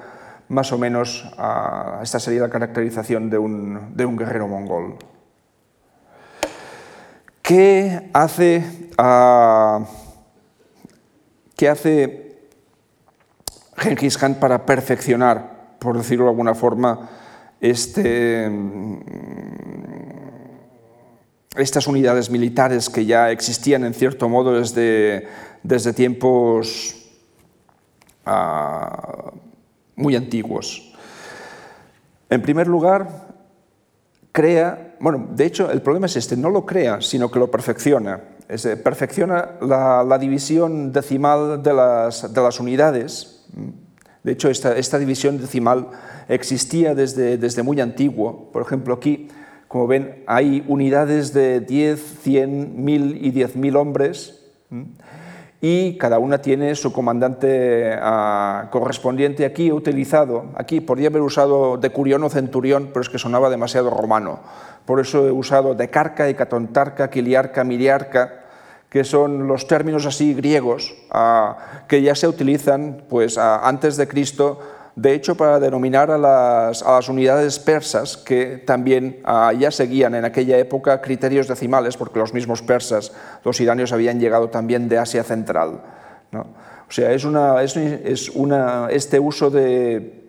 más 0.48 0.72
o 0.72 0.78
menos, 0.78 1.30
esta 2.02 2.18
sería 2.18 2.40
la 2.40 2.48
caracterización 2.48 3.28
de 3.28 3.36
un, 3.36 3.94
de 3.94 4.06
un 4.06 4.16
guerrero 4.16 4.48
mongol. 4.48 4.96
¿Qué 7.44 8.08
hace, 8.14 8.64
uh, 8.98 9.84
¿qué 11.54 11.68
hace 11.68 12.38
Genghis 13.76 14.16
Khan 14.16 14.36
para 14.36 14.64
perfeccionar, 14.64 15.76
por 15.78 15.98
decirlo 15.98 16.24
de 16.24 16.30
alguna 16.30 16.54
forma, 16.54 17.10
este, 17.60 18.50
estas 21.54 21.86
unidades 21.86 22.30
militares 22.30 22.88
que 22.88 23.04
ya 23.04 23.30
existían 23.30 23.84
en 23.84 23.92
cierto 23.92 24.26
modo 24.30 24.58
desde, 24.58 25.28
desde 25.62 25.92
tiempos 25.92 26.96
ah, 28.24 29.32
muy 29.96 30.16
antiguos. 30.16 30.94
En 32.30 32.40
primer 32.40 32.68
lugar, 32.68 33.34
bueno, 35.00 35.28
de 35.30 35.44
hecho 35.46 35.70
el 35.70 35.82
problema 35.82 36.06
es 36.06 36.16
este, 36.16 36.36
no 36.36 36.50
lo 36.50 36.64
crea, 36.64 37.00
sino 37.00 37.30
que 37.30 37.38
lo 37.38 37.50
perfecciona. 37.50 38.20
Es, 38.48 38.66
perfecciona 38.82 39.52
la, 39.60 40.18
división 40.18 40.92
decimal 40.92 41.62
de 41.62 41.72
las, 41.72 42.32
de 42.32 42.40
las, 42.40 42.60
unidades. 42.60 43.46
De 44.22 44.32
hecho, 44.32 44.48
esta, 44.48 44.76
esta 44.76 44.98
división 44.98 45.38
decimal 45.38 45.88
existía 46.28 46.94
desde, 46.94 47.38
desde 47.38 47.62
muy 47.62 47.80
antiguo. 47.80 48.50
Por 48.52 48.62
ejemplo, 48.62 48.94
aquí 48.94 49.28
como 49.74 49.88
ven, 49.88 50.22
hay 50.28 50.64
unidades 50.68 51.32
de 51.32 51.58
10, 51.58 52.20
100, 52.22 52.84
1000 52.84 53.26
y 53.26 53.32
10.000 53.32 53.76
hombres 53.76 54.40
y 55.60 55.98
cada 55.98 56.20
una 56.20 56.38
tiene 56.38 56.76
su 56.76 56.92
comandante 56.92 57.92
ah, 58.00 58.68
correspondiente. 58.70 59.44
Aquí 59.44 59.66
he 59.68 59.72
utilizado, 59.72 60.52
aquí 60.54 60.80
podría 60.80 61.08
haber 61.08 61.22
usado 61.22 61.76
decurión 61.76 62.22
o 62.22 62.28
centurión, 62.28 62.90
pero 62.92 63.00
es 63.00 63.08
que 63.08 63.18
sonaba 63.18 63.50
demasiado 63.50 63.90
romano. 63.90 64.38
Por 64.86 65.00
eso 65.00 65.26
he 65.26 65.32
usado 65.32 65.74
decarca, 65.74 66.28
hecatontarca, 66.28 67.08
quiliarca, 67.08 67.64
miliarca, 67.64 68.44
que 68.90 69.02
son 69.02 69.48
los 69.48 69.66
términos 69.66 70.06
así 70.06 70.34
griegos 70.34 70.94
ah, 71.10 71.56
que 71.88 72.02
ya 72.02 72.14
se 72.14 72.28
utilizan 72.28 73.02
pues, 73.08 73.38
ah, 73.38 73.60
antes 73.66 73.96
de 73.96 74.06
Cristo 74.06 74.60
de 74.96 75.14
hecho 75.14 75.36
para 75.36 75.58
denominar 75.58 76.10
a 76.10 76.18
las, 76.18 77.08
unidades 77.08 77.58
persas 77.58 78.16
que 78.16 78.62
también 78.64 79.20
ah, 79.24 79.52
ya 79.52 79.70
seguían 79.70 80.14
en 80.14 80.24
aquella 80.24 80.58
época 80.58 81.00
criterios 81.00 81.48
decimales, 81.48 81.96
porque 81.96 82.20
los 82.20 82.32
mismos 82.32 82.62
persas, 82.62 83.12
los 83.44 83.60
iranios, 83.60 83.92
habían 83.92 84.20
llegado 84.20 84.48
también 84.50 84.88
de 84.88 84.98
Asia 84.98 85.24
Central. 85.24 85.80
O 86.32 86.90
sea, 86.90 87.12
es, 87.12 87.24
una, 87.24 87.62
es, 87.62 88.28
una, 88.30 88.88
este 88.90 89.18
uso 89.18 89.50
de, 89.50 90.23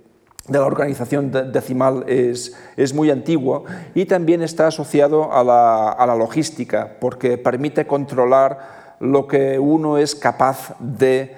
la 0.48 0.64
organización 0.64 1.32
decimal 1.52 2.04
es, 2.08 2.56
es, 2.78 2.94
muy 2.94 3.10
antiguo 3.10 3.66
y 3.96 4.06
también 4.06 4.44
está 4.44 4.68
asociado 4.68 5.34
a 5.34 5.44
la, 5.44 5.90
a 5.90 6.06
la 6.06 6.16
logística, 6.16 6.98
porque 7.00 7.38
permite 7.38 7.88
controlar 7.88 8.96
lo 9.00 9.28
que 9.28 9.58
uno 9.58 9.98
es 9.98 10.14
capaz 10.14 10.76
de 10.80 11.36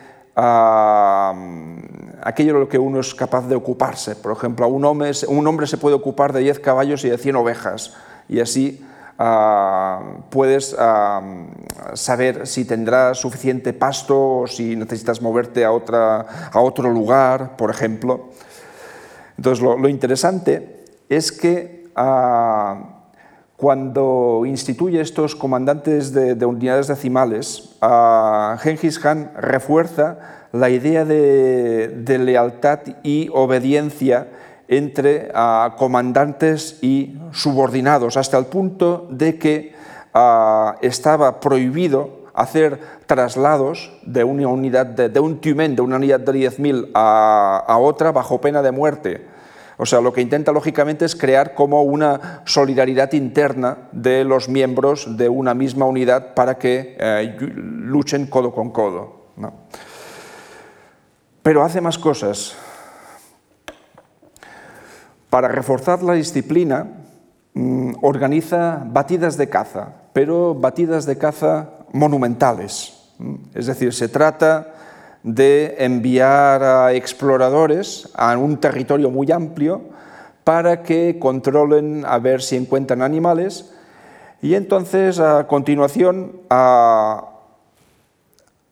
aquello 2.22 2.53
de 2.53 2.60
lo 2.60 2.70
que 2.70 2.78
uno 2.78 2.99
es 2.99 3.16
capaz 3.16 3.47
de 3.47 3.55
ocuparse. 3.55 4.16
Por 4.16 4.32
ejemplo, 4.32 4.68
un 4.68 4.86
hombre, 4.86 5.12
un 5.28 5.47
hombre 5.47 5.66
se 5.66 5.78
puede 5.78 5.95
ocupar 5.95 6.32
de 6.32 6.41
10 6.41 6.60
caballos 6.60 7.03
y 7.05 7.10
de 7.10 7.18
100 7.18 7.36
ovejas, 7.38 7.95
y 8.30 8.39
así 8.39 8.86
ah, 9.18 9.99
puedes 10.30 10.76
saber 11.93 12.45
si 12.45 12.66
tendrás 12.66 13.18
suficiente 13.20 13.74
pasto 13.74 14.41
o 14.41 14.47
si 14.47 14.76
necesitas 14.76 15.22
moverte 15.22 15.66
a, 15.66 15.72
otra, 15.72 16.26
a 16.51 16.60
otro 16.60 16.91
lugar, 16.91 17.58
por 17.58 17.72
ejemplo. 17.72 18.30
Entonces, 19.38 19.63
lo, 19.63 19.88
interesante 19.88 20.85
es 21.09 21.31
que 21.31 21.89
ah, 21.95 22.97
cuando 23.55 24.43
instituye 24.45 25.01
estos 25.01 25.35
comandantes 25.35 26.13
de, 26.13 26.45
unidades 26.45 26.88
decimales, 26.88 27.75
Genghis 28.59 28.99
Khan 28.99 29.31
refuerza 29.35 30.19
la 30.51 30.69
idea 30.69 31.05
de, 31.05 32.19
lealtad 32.19 32.79
y 33.03 33.29
obediencia 33.33 34.27
entre 34.67 35.31
comandantes 35.77 36.77
y 36.83 37.17
subordinados, 37.31 38.17
hasta 38.17 38.38
el 38.38 38.45
punto 38.45 39.07
de 39.09 39.39
que 39.39 39.73
estaba 40.81 41.39
prohibido 41.39 42.16
hacer 42.38 42.79
traslados 43.05 43.91
de 44.03 44.23
una 44.23 44.47
unidad 44.47 44.85
de, 44.85 45.19
un 45.19 45.41
tumen, 45.41 45.75
de 45.75 45.81
una 45.81 45.97
unidad 45.97 46.21
de 46.21 46.31
10.000 46.31 46.91
a 46.93 47.77
otra 47.79 48.11
bajo 48.11 48.39
pena 48.39 48.61
de 48.61 48.71
muerte 48.71 49.38
o 49.79 49.85
sea, 49.85 50.01
lo 50.01 50.11
que 50.11 50.21
intenta 50.21 50.51
lógicamente 50.51 51.05
es 51.05 51.15
crear 51.15 51.53
como 51.53 51.83
una 51.83 52.41
solidaridad 52.45 53.13
interna 53.13 53.89
de 53.91 54.23
los 54.23 54.49
miembros 54.49 55.17
de 55.17 55.29
una 55.29 55.53
misma 55.53 55.85
unidad 55.85 56.33
para 56.33 56.57
que 56.57 56.97
eh, 56.99 57.38
luchen 57.39 58.25
codo 58.25 58.51
con 58.53 58.71
codo. 58.71 59.27
Pero 61.43 61.63
hace 61.63 61.79
más 61.79 61.99
cosas. 61.99 62.55
Para 65.29 65.47
reforzar 65.47 66.01
la 66.01 66.13
disciplina, 66.13 66.88
mm, 67.53 67.97
organiza 68.01 68.81
batidas 68.83 69.38
de 69.38 69.47
caza, 69.47 69.93
pero 70.11 70.55
batidas 70.55 71.05
de 71.05 71.19
caza 71.19 71.69
monumentales. 71.93 72.93
Es 73.53 73.65
decir, 73.65 73.93
se 73.93 74.07
trata 74.07 74.73
de 75.23 75.75
enviar 75.79 76.63
a 76.63 76.93
exploradores 76.93 78.09
a 78.13 78.38
un 78.38 78.57
territorio 78.57 79.09
muy 79.09 79.31
amplio 79.31 79.81
para 80.43 80.83
que 80.83 81.17
controlen 81.19 82.05
a 82.07 82.19
ver 82.19 82.41
si 82.41 82.55
encuentran 82.55 83.01
animales 83.01 83.73
y 84.41 84.53
entonces 84.53 85.19
a 85.19 85.47
continuación 85.47 86.41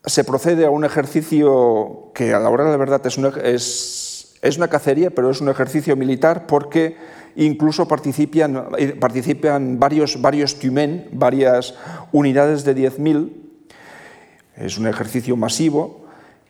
se 0.06 0.24
procede 0.24 0.66
a 0.66 0.70
un 0.70 0.86
ejercicio 0.86 2.12
que 2.14 2.34
a 2.34 2.40
la 2.40 2.50
hora 2.50 2.66
de 2.66 2.72
la 2.72 2.78
verdad 2.78 3.06
es 3.06 3.18
una, 3.18 3.30
es, 3.44 4.40
una 4.58 4.68
cacería, 4.68 5.10
pero 5.10 5.32
es 5.32 5.42
un 5.42 5.50
ejercicio 5.50 5.96
militar 5.96 6.46
porque 6.48 6.96
incluso 7.36 7.88
participan, 7.88 8.70
participan 9.00 9.80
varios, 9.80 10.22
varios 10.22 10.60
tumen, 10.60 11.10
varias 11.12 11.76
unidades 12.12 12.64
de 12.64 12.76
10.000, 12.76 13.30
es 14.58 14.78
un 14.78 14.88
ejercicio 14.88 15.36
masivo, 15.36 16.06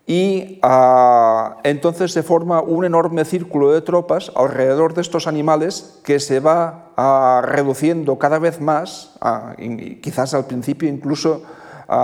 y 0.08 0.60
ah, 0.62 1.58
entonces 1.64 2.12
se 2.12 2.22
forma 2.22 2.62
un 2.62 2.86
enorme 2.86 3.26
círculo 3.26 3.72
de 3.72 3.82
tropas 3.82 4.32
alrededor 4.36 4.94
de 4.94 5.02
estos 5.02 5.26
animales 5.26 6.00
que 6.04 6.20
se 6.20 6.40
va 6.40 6.92
ah, 6.96 7.42
reduciendo 7.44 8.20
cada 8.20 8.38
vez 8.38 8.62
más, 8.62 9.16
ah, 9.22 9.56
quizás 10.02 10.36
al 10.36 10.46
principio 10.46 10.90
incluso 10.90 11.42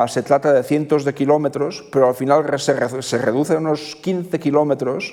se 0.07 0.21
trata 0.21 0.53
de 0.53 0.61
cientos 0.61 1.05
de 1.05 1.15
kilómetros, 1.15 1.83
pero 1.91 2.07
al 2.07 2.13
final 2.13 2.45
se, 2.59 3.01
se 3.01 3.17
reduce 3.17 3.55
a 3.55 3.57
unos 3.57 3.95
15 3.95 4.39
kilómetros 4.39 5.11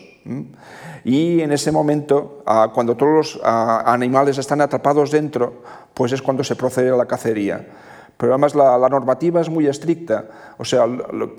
y 1.08 1.40
en 1.40 1.52
ese 1.52 1.72
momento, 1.72 2.42
cuando 2.74 2.96
todos 2.96 3.12
los 3.12 3.40
animales 3.44 4.38
están 4.38 4.60
atrapados 4.60 5.10
dentro, 5.10 5.62
pues 5.94 6.12
es 6.12 6.20
cuando 6.20 6.44
se 6.44 6.56
procede 6.56 6.90
a 6.90 6.96
la 6.96 7.06
cacería 7.06 7.66
pero 8.18 8.32
además 8.32 8.56
la, 8.56 8.88
normativa 8.88 9.40
es 9.40 9.48
muy 9.48 9.68
estricta. 9.68 10.24
O 10.58 10.64
sea, 10.64 10.86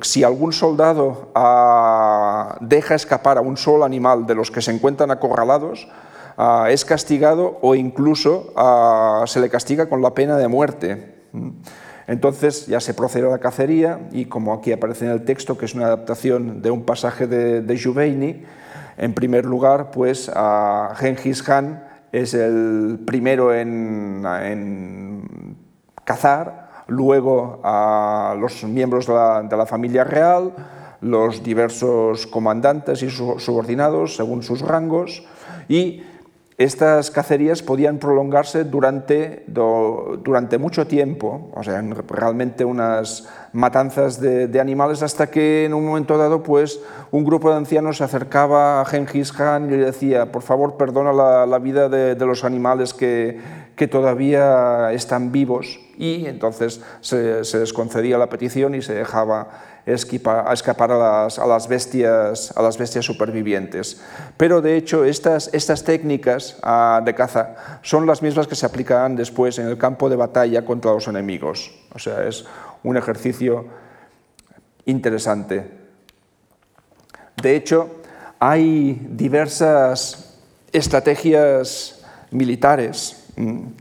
si 0.01 0.23
algún 0.23 0.53
soldado 0.53 1.29
ah, 1.35 2.57
deja 2.61 2.95
escapar 2.95 3.37
a 3.37 3.41
un 3.41 3.57
solo 3.57 3.83
animal 3.83 4.25
de 4.25 4.33
los 4.33 4.49
que 4.49 4.61
se 4.61 4.71
encuentran 4.71 5.11
acorralados, 5.11 5.89
ah, 6.37 6.67
es 6.69 6.85
castigado 6.85 7.59
o 7.61 7.75
incluso 7.75 8.53
ah, 8.55 9.25
se 9.27 9.41
le 9.41 9.49
castiga 9.49 9.89
con 9.89 10.01
la 10.01 10.13
pena 10.13 10.37
de 10.37 10.47
muerte. 10.47 11.15
Entonces 12.07 12.65
ya 12.65 12.79
se 12.79 12.93
procede 12.93 13.27
a 13.27 13.31
la 13.31 13.39
cacería 13.39 14.07
y 14.13 14.25
como 14.25 14.53
aquí 14.53 14.71
aparece 14.71 15.05
en 15.05 15.11
el 15.11 15.25
texto, 15.25 15.57
que 15.57 15.65
es 15.65 15.75
una 15.75 15.87
adaptación 15.87 16.61
de 16.61 16.71
un 16.71 16.83
pasaje 16.83 17.27
de, 17.27 17.61
de 17.61 17.75
en 18.99 19.13
primer 19.13 19.45
lugar, 19.45 19.91
pues 19.91 20.29
a 20.33 20.93
Genghis 20.97 21.41
Khan 21.41 21.83
es 22.11 22.33
el 22.33 22.99
primero 23.05 23.53
en, 23.53 24.25
en 24.25 25.57
cazar, 26.03 26.69
luego 26.87 27.61
a 27.63 28.35
los 28.37 28.63
miembros 28.65 29.07
de 29.07 29.13
la, 29.57 29.65
familia 29.65 30.03
real, 30.03 30.53
los 30.99 31.41
diversos 31.43 32.27
comandantes 32.27 33.01
y 33.01 33.09
subordinados 33.09 34.17
según 34.17 34.43
sus 34.43 34.61
rangos 34.61 35.23
y 35.69 36.03
estas 36.59 37.09
cacerías 37.09 37.63
podían 37.63 37.99
prolongarse 37.99 38.65
durante, 38.65 39.45
durante 39.47 40.57
mucho 40.57 40.85
tiempo, 40.87 41.49
o 41.55 41.63
sea, 41.63 41.81
realmente 42.09 42.65
unas 42.65 43.29
matanzas 43.53 44.19
de, 44.19 44.59
animales 44.59 45.01
hasta 45.01 45.27
que 45.27 45.63
en 45.63 45.73
un 45.73 45.85
momento 45.85 46.17
dado 46.17 46.43
pues, 46.43 46.81
un 47.11 47.23
grupo 47.23 47.49
de 47.49 47.55
ancianos 47.55 47.97
se 47.97 48.03
acercaba 48.03 48.81
a 48.81 48.85
Genghis 48.85 49.31
Khan 49.31 49.67
y 49.67 49.77
le 49.77 49.85
decía, 49.85 50.33
por 50.33 50.41
favor, 50.41 50.75
perdona 50.75 51.13
la, 51.13 51.59
vida 51.59 51.87
de, 51.87 52.15
de 52.15 52.25
los 52.25 52.43
animales 52.43 52.93
que, 52.93 53.39
que 53.77 53.87
todavía 53.87 54.91
están 54.91 55.31
vivos 55.31 55.79
y 55.99 56.25
entonces 56.27 56.79
se, 57.01 57.41
les 57.41 57.73
concedía 57.73 58.17
la 58.17 58.29
petición 58.29 58.73
y 58.73 58.81
se 58.81 58.93
dejaba 58.93 59.49
escapar 59.85 60.91
a 60.91 61.27
las, 61.45 61.67
bestias, 61.67 62.53
a 62.55 62.61
las 62.61 62.77
bestias 62.77 63.03
supervivientes. 63.03 64.01
Pero 64.37 64.61
de 64.61 64.77
hecho 64.77 65.03
estas, 65.03 65.49
estas 65.53 65.83
técnicas 65.83 66.57
ah, 66.63 67.01
de 67.03 67.13
caza 67.13 67.79
son 67.81 68.07
las 68.07 68.21
mismas 68.21 68.47
que 68.47 68.55
se 68.55 68.65
aplicarán 68.65 69.17
después 69.17 69.59
en 69.59 69.67
el 69.67 69.77
campo 69.77 70.09
de 70.09 70.15
batalla 70.15 70.63
contra 70.63 70.93
los 70.93 71.07
enemigos. 71.09 71.69
O 71.93 71.99
sea, 71.99 72.25
es 72.25 72.45
un 72.81 72.95
ejercicio 72.95 73.65
interesante. 74.85 75.69
De 77.41 77.57
hecho, 77.57 77.89
hay 78.39 79.05
diversas 79.09 80.37
estrategias 80.71 82.01
militares 82.31 83.18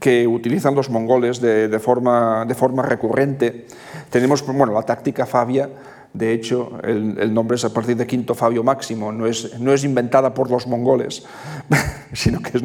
que 0.00 0.26
utilizan 0.26 0.74
los 0.74 0.90
mongoles 0.90 1.40
de, 1.40 1.78
forma, 1.78 2.44
recurrente. 2.82 3.66
Tenemos 4.10 4.46
bueno, 4.46 4.72
la 4.72 4.82
táctica 4.82 5.26
Fabia, 5.26 5.68
de 6.14 6.32
hecho, 6.32 6.78
el, 6.84 7.34
nombre 7.34 7.56
es 7.56 7.64
a 7.64 7.72
partir 7.72 7.94
de 7.96 8.06
Quinto 8.06 8.34
Fabio 8.34 8.64
Máximo, 8.64 9.12
no 9.12 9.26
es, 9.26 9.60
no 9.60 9.74
es 9.74 9.84
inventada 9.84 10.32
por 10.32 10.50
los 10.50 10.66
mongoles, 10.66 11.24
sino 12.14 12.40
que 12.40 12.58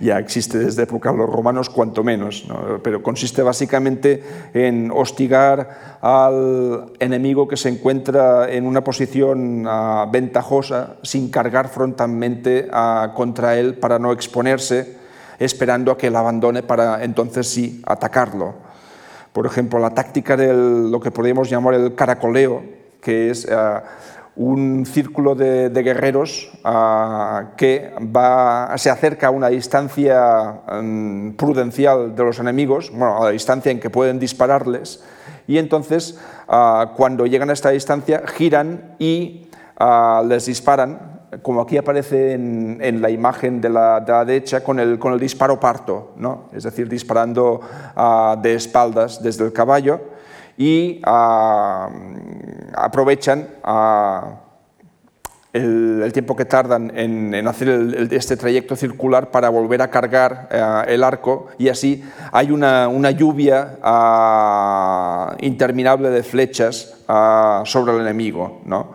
ya 0.00 0.18
existe 0.18 0.58
desde 0.58 0.82
época 0.82 1.10
los 1.10 1.28
romanos, 1.28 1.70
cuanto 1.70 2.04
menos, 2.04 2.46
pero 2.82 3.02
consiste 3.02 3.42
básicamente 3.42 4.22
en 4.52 4.90
hostigar 4.90 5.98
al 6.02 6.92
enemigo 6.98 7.48
que 7.48 7.56
se 7.56 7.70
encuentra 7.70 8.52
en 8.52 8.66
una 8.66 8.84
posición 8.84 9.64
ah, 9.66 10.06
ventajosa 10.12 10.96
sin 11.02 11.30
cargar 11.30 11.68
frontalmente 11.68 12.68
ah, 12.72 13.12
contra 13.16 13.58
él 13.58 13.74
para 13.74 13.98
no 13.98 14.12
exponerse 14.12 15.01
esperando 15.44 15.92
a 15.92 15.98
que 15.98 16.08
él 16.08 16.16
abandone 16.16 16.62
para 16.62 17.02
entonces 17.02 17.48
sí 17.48 17.82
atacarlo. 17.86 18.54
Por 19.32 19.46
ejemplo, 19.46 19.78
la 19.78 19.90
táctica 19.90 20.36
de 20.36 20.52
lo 20.52 21.00
que 21.00 21.10
podríamos 21.10 21.48
llamar 21.48 21.74
el 21.74 21.94
caracoleo, 21.94 22.62
que 23.00 23.30
es 23.30 23.46
eh, 23.50 23.56
un 24.36 24.84
círculo 24.84 25.34
de, 25.34 25.70
guerreros 25.70 26.50
eh, 26.64 27.46
que 27.56 27.94
va, 28.14 28.72
se 28.76 28.90
acerca 28.90 29.28
a 29.28 29.30
una 29.30 29.48
distancia 29.48 30.60
mm, 30.82 31.30
prudencial 31.30 32.14
de 32.14 32.24
los 32.24 32.38
enemigos, 32.38 32.90
bueno, 32.90 33.22
a 33.22 33.24
la 33.26 33.30
distancia 33.30 33.72
en 33.72 33.80
que 33.80 33.88
pueden 33.88 34.18
dispararles, 34.18 35.02
y 35.46 35.56
entonces 35.56 36.20
eh, 36.52 36.84
cuando 36.94 37.26
llegan 37.26 37.48
a 37.48 37.54
esta 37.54 37.70
distancia 37.70 38.22
giran 38.26 38.96
y 38.98 39.48
les 40.28 40.46
disparan 40.46 41.11
como 41.40 41.62
aquí 41.62 41.78
aparece 41.78 42.32
en, 42.34 43.00
la 43.00 43.08
imagen 43.08 43.60
de 43.60 43.70
la, 43.70 44.00
derecha, 44.26 44.62
con 44.62 44.78
el, 44.78 44.98
con 44.98 45.14
el, 45.14 45.20
disparo 45.20 45.58
parto, 45.58 46.12
¿no? 46.16 46.44
es 46.52 46.64
decir, 46.64 46.88
disparando 46.88 47.60
ah, 47.96 48.36
de 48.40 48.54
espaldas 48.54 49.22
desde 49.22 49.44
el 49.44 49.52
caballo 49.52 50.00
y 50.58 51.00
ah, 51.04 51.88
aprovechan 52.74 53.48
ah, 53.64 54.40
el, 55.54 56.10
tiempo 56.12 56.36
que 56.36 56.44
tardan 56.44 56.92
en, 56.94 57.48
hacer 57.48 58.10
este 58.10 58.36
trayecto 58.36 58.76
circular 58.76 59.30
para 59.30 59.48
volver 59.48 59.80
a 59.80 59.88
cargar 59.88 60.48
el 60.86 61.02
arco 61.02 61.48
y 61.56 61.68
así 61.68 62.04
hay 62.30 62.50
una, 62.50 62.88
una 62.88 63.10
lluvia 63.10 63.78
interminable 65.40 66.10
de 66.10 66.22
flechas 66.22 66.94
sobre 67.64 67.94
el 67.94 68.00
enemigo. 68.00 68.60
¿no? 68.64 68.92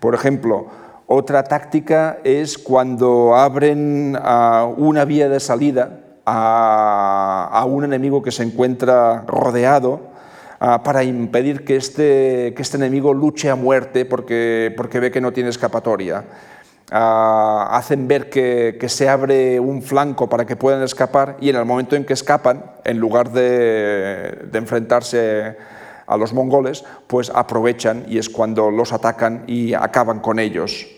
Por 0.00 0.14
ejemplo, 0.14 0.66
otra 1.08 1.44
táctica 1.44 2.18
es 2.24 2.58
cuando 2.58 3.36
abren 3.36 4.18
ah, 4.20 4.68
una 4.76 5.04
vía 5.04 5.28
de 5.28 5.38
salida 5.38 6.00
a, 6.24 7.64
un 7.68 7.84
enemigo 7.84 8.22
que 8.22 8.32
se 8.32 8.42
encuentra 8.42 9.22
rodeado 9.24 10.00
ah, 10.58 10.82
para 10.82 11.04
impedir 11.04 11.64
que 11.64 11.76
este, 11.76 12.54
que 12.56 12.62
este 12.62 12.76
enemigo 12.76 13.14
luche 13.14 13.50
a 13.50 13.54
muerte 13.54 14.04
porque, 14.04 14.74
porque 14.76 14.98
ve 14.98 15.12
que 15.12 15.20
no 15.20 15.32
tiene 15.32 15.50
escapatoria. 15.50 16.24
Ah, 16.90 17.68
hacen 17.70 18.08
ver 18.08 18.28
que, 18.28 18.84
se 18.88 19.08
abre 19.08 19.60
un 19.60 19.82
flanco 19.82 20.28
para 20.28 20.44
que 20.44 20.56
puedan 20.56 20.82
escapar 20.82 21.36
y 21.40 21.50
en 21.50 21.56
el 21.56 21.64
momento 21.64 21.94
en 21.94 22.04
que 22.04 22.14
escapan, 22.14 22.64
en 22.84 22.98
lugar 22.98 23.30
de, 23.30 24.46
de 24.50 24.58
enfrentarse 24.58 25.56
a 26.04 26.16
los 26.16 26.32
mongoles, 26.32 26.84
pues 27.06 27.30
aprovechan 27.32 28.04
y 28.08 28.18
es 28.18 28.28
cuando 28.28 28.72
los 28.72 28.92
atacan 28.92 29.44
y 29.46 29.74
acaban 29.74 30.18
con 30.18 30.40
ellos. 30.40 30.95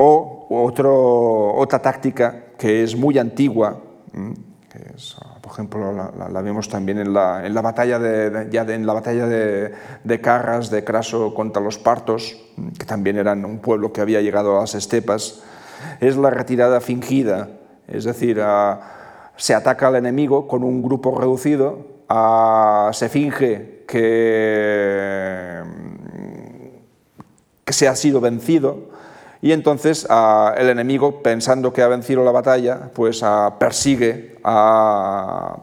O 0.00 0.46
otra 1.58 1.82
táctica 1.82 2.54
que 2.56 2.84
es 2.84 2.94
muy 2.94 3.18
antigua, 3.18 3.80
que 4.70 4.80
por 5.40 5.52
ejemplo 5.52 5.92
la, 5.92 6.40
vemos 6.40 6.68
también 6.68 6.98
en 6.98 7.12
la, 7.12 7.60
batalla, 7.60 7.98
de, 7.98 8.46
ya 8.48 8.62
en 8.62 8.86
la 8.86 8.92
batalla 8.92 9.26
de, 9.26 10.20
Carras, 10.20 10.70
de 10.70 10.84
Craso 10.84 11.34
contra 11.34 11.60
los 11.60 11.78
partos, 11.78 12.36
que 12.78 12.86
también 12.86 13.16
eran 13.16 13.44
un 13.44 13.58
pueblo 13.58 13.92
que 13.92 14.00
había 14.00 14.20
llegado 14.20 14.56
a 14.56 14.60
las 14.60 14.76
estepas, 14.76 15.42
es 16.00 16.16
la 16.16 16.30
retirada 16.30 16.80
fingida, 16.80 17.48
es 17.88 18.04
decir, 18.04 18.40
se 19.36 19.54
ataca 19.54 19.88
al 19.88 19.96
enemigo 19.96 20.46
con 20.46 20.62
un 20.62 20.80
grupo 20.80 21.18
reducido, 21.18 21.86
se 22.92 23.08
finge 23.08 23.84
que 23.86 25.62
se 27.72 27.88
ha 27.88 27.96
sido 27.96 28.20
vencido, 28.20 28.87
y 29.40 29.52
entonces 29.52 30.06
ah, 30.10 30.54
el 30.56 30.68
enemigo, 30.68 31.22
pensando 31.22 31.72
que 31.72 31.82
ha 31.82 31.88
vencido 31.88 32.24
la 32.24 32.32
batalla, 32.32 32.90
pues 32.92 33.22
ah, 33.22 33.54
persigue 33.58 34.36
a, 34.42 35.58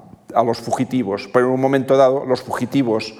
los 0.46 0.60
fugitivos. 0.60 1.30
Pero 1.34 1.48
en 1.48 1.54
un 1.54 1.62
momento 1.62 1.98
dado, 1.98 2.26
los 2.26 2.42
fugitivos 2.42 3.16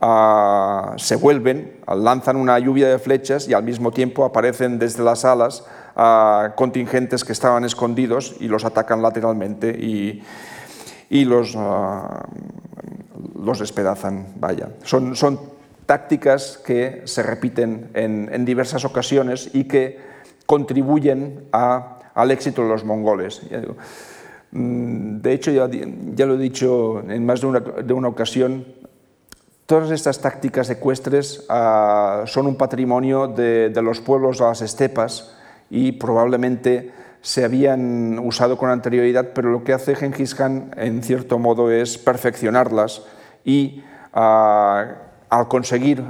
ah, 0.00 0.94
se 0.96 1.16
vuelven, 1.16 1.80
lanzan 1.86 2.36
una 2.36 2.58
lluvia 2.58 2.88
de 2.88 2.98
flechas 2.98 3.48
y 3.48 3.54
al 3.54 3.64
mismo 3.64 3.90
tiempo 3.90 4.24
aparecen 4.24 4.78
desde 4.78 5.02
las 5.02 5.24
alas 5.24 5.64
contingentes 6.54 7.24
que 7.24 7.32
estaban 7.32 7.64
escondidos 7.64 8.36
y 8.38 8.46
los 8.46 8.64
atacan 8.64 9.02
lateralmente 9.02 9.70
y, 9.70 10.22
los, 11.24 11.58
los 13.34 13.58
despedazan. 13.58 14.28
Vaya. 14.36 14.68
Son, 14.84 15.16
son 15.16 15.57
tácticas 15.88 16.58
que 16.58 17.00
se 17.06 17.22
repiten 17.22 17.88
en, 17.94 18.44
diversas 18.44 18.84
ocasiones 18.84 19.48
y 19.54 19.64
que 19.64 19.98
contribuyen 20.44 21.48
al 21.50 22.30
éxito 22.30 22.62
de 22.62 22.68
los 22.68 22.84
mongoles. 22.84 23.40
Mm, 24.50 25.22
de 25.22 25.32
hecho, 25.32 25.50
ya, 25.50 25.66
lo 26.26 26.34
he 26.34 26.38
dicho 26.38 27.00
en 27.08 27.24
más 27.24 27.40
de 27.40 27.92
una, 27.94 28.08
ocasión, 28.08 28.66
Todas 29.64 29.90
estas 29.90 30.20
tácticas 30.20 30.70
ecuestres 30.70 31.44
ah, 31.50 32.24
son 32.24 32.46
un 32.46 32.56
patrimonio 32.56 33.26
de, 33.28 33.70
los 33.82 34.00
pueblos 34.00 34.38
de 34.38 34.44
las 34.44 34.62
estepas 34.62 35.36
y 35.68 35.92
probablemente 35.92 36.90
se 37.20 37.44
habían 37.44 38.18
usado 38.18 38.56
con 38.56 38.70
anterioridad, 38.70 39.32
pero 39.34 39.50
lo 39.50 39.64
que 39.64 39.74
hace 39.74 39.94
Genghis 39.94 40.34
Khan 40.34 40.70
en 40.76 41.02
cierto 41.02 41.38
modo 41.38 41.70
es 41.70 41.98
perfeccionarlas 41.98 43.02
y 43.44 43.82
ah, 44.14 45.07
al 45.30 45.48
conseguir 45.48 46.02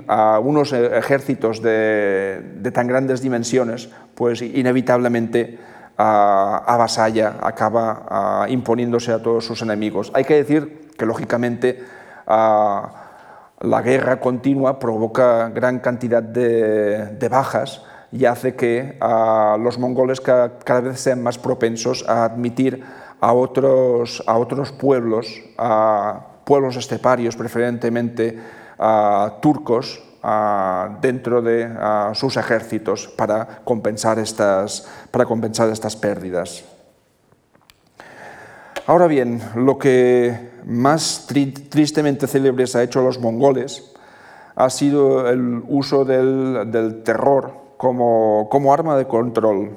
unos 0.42 0.72
ejércitos 0.72 1.62
de, 1.62 2.70
tan 2.72 2.86
grandes 2.86 3.20
dimensiones, 3.20 3.90
pues 4.14 4.42
inevitablemente 4.42 5.58
avasalla, 5.96 7.36
acaba 7.42 8.46
imponiéndose 8.48 9.12
a 9.12 9.22
todos 9.22 9.44
sus 9.44 9.62
enemigos. 9.62 10.10
Hay 10.14 10.24
que 10.24 10.34
decir 10.34 10.90
que, 10.96 11.06
lógicamente, 11.06 11.84
la 12.26 13.82
guerra 13.82 14.20
continua 14.20 14.78
provoca 14.78 15.48
gran 15.48 15.80
cantidad 15.80 16.22
de, 16.22 17.28
bajas 17.28 17.82
y 18.12 18.24
hace 18.24 18.54
que 18.54 18.98
los 19.60 19.78
mongoles 19.78 20.20
cada, 20.20 20.80
vez 20.80 21.00
sean 21.00 21.22
más 21.22 21.38
propensos 21.38 22.04
a 22.08 22.24
admitir 22.24 22.84
a 23.20 23.32
otros, 23.32 24.22
a 24.26 24.38
otros 24.38 24.70
pueblos, 24.70 25.42
a 25.58 26.20
pueblos 26.44 26.76
esteparios 26.76 27.36
preferentemente, 27.36 28.38
turcos 29.40 30.02
dentro 31.00 31.42
de 31.42 31.68
sus 32.14 32.36
ejércitos 32.36 33.08
para 33.08 33.60
compensar 33.64 34.18
estas, 34.18 34.88
para 35.10 35.24
compensar 35.24 35.68
estas 35.70 35.96
pérdidas. 35.96 36.64
Ahora 38.86 39.06
bien, 39.06 39.42
lo 39.54 39.78
que 39.78 40.50
más 40.64 41.26
tristemente 41.68 42.26
célebres 42.26 42.74
ha 42.74 42.82
hecho 42.82 43.02
los 43.02 43.20
mongoles 43.20 43.92
ha 44.56 44.70
sido 44.70 45.28
el 45.28 45.62
uso 45.68 46.04
del, 46.04 47.02
terror 47.04 47.52
como, 47.76 48.48
como 48.50 48.72
arma 48.72 48.96
de 48.96 49.06
control. 49.06 49.76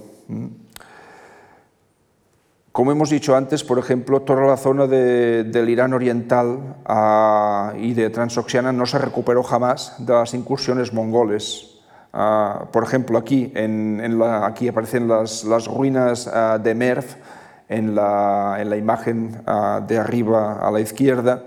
Como 2.72 2.94
hemos 2.94 3.10
dicho 3.10 3.36
antes, 3.36 3.66
por 3.66 3.80
ejemplo, 3.80 4.22
toda 4.22 4.44
la 4.44 4.56
zona 4.56 4.88
del 4.88 5.70
Irán 5.70 5.94
oriental 5.94 6.78
ah, 6.86 7.74
y 7.78 7.94
de 7.94 8.10
Transoxiana 8.10 8.72
no 8.72 8.86
se 8.86 8.98
recuperó 8.98 9.44
jamás 9.44 9.96
de 10.00 10.14
las 10.14 10.34
incursiones 10.34 10.94
mongoles. 10.94 11.82
Ah, 12.14 12.68
por 12.72 12.84
ejemplo, 12.84 13.18
aquí, 13.18 13.52
aquí 14.44 14.70
aparecen 14.70 15.10
las, 15.10 15.44
ruinas 15.68 16.28
ah, 16.28 16.60
de 16.64 16.74
Merv 16.74 17.04
en 17.68 17.94
la, 17.94 18.56
en 18.60 18.70
la 18.70 18.78
imagen 18.78 19.44
de 19.88 19.98
arriba 19.98 20.66
a 20.66 20.72
la 20.72 20.80
izquierda. 20.80 21.44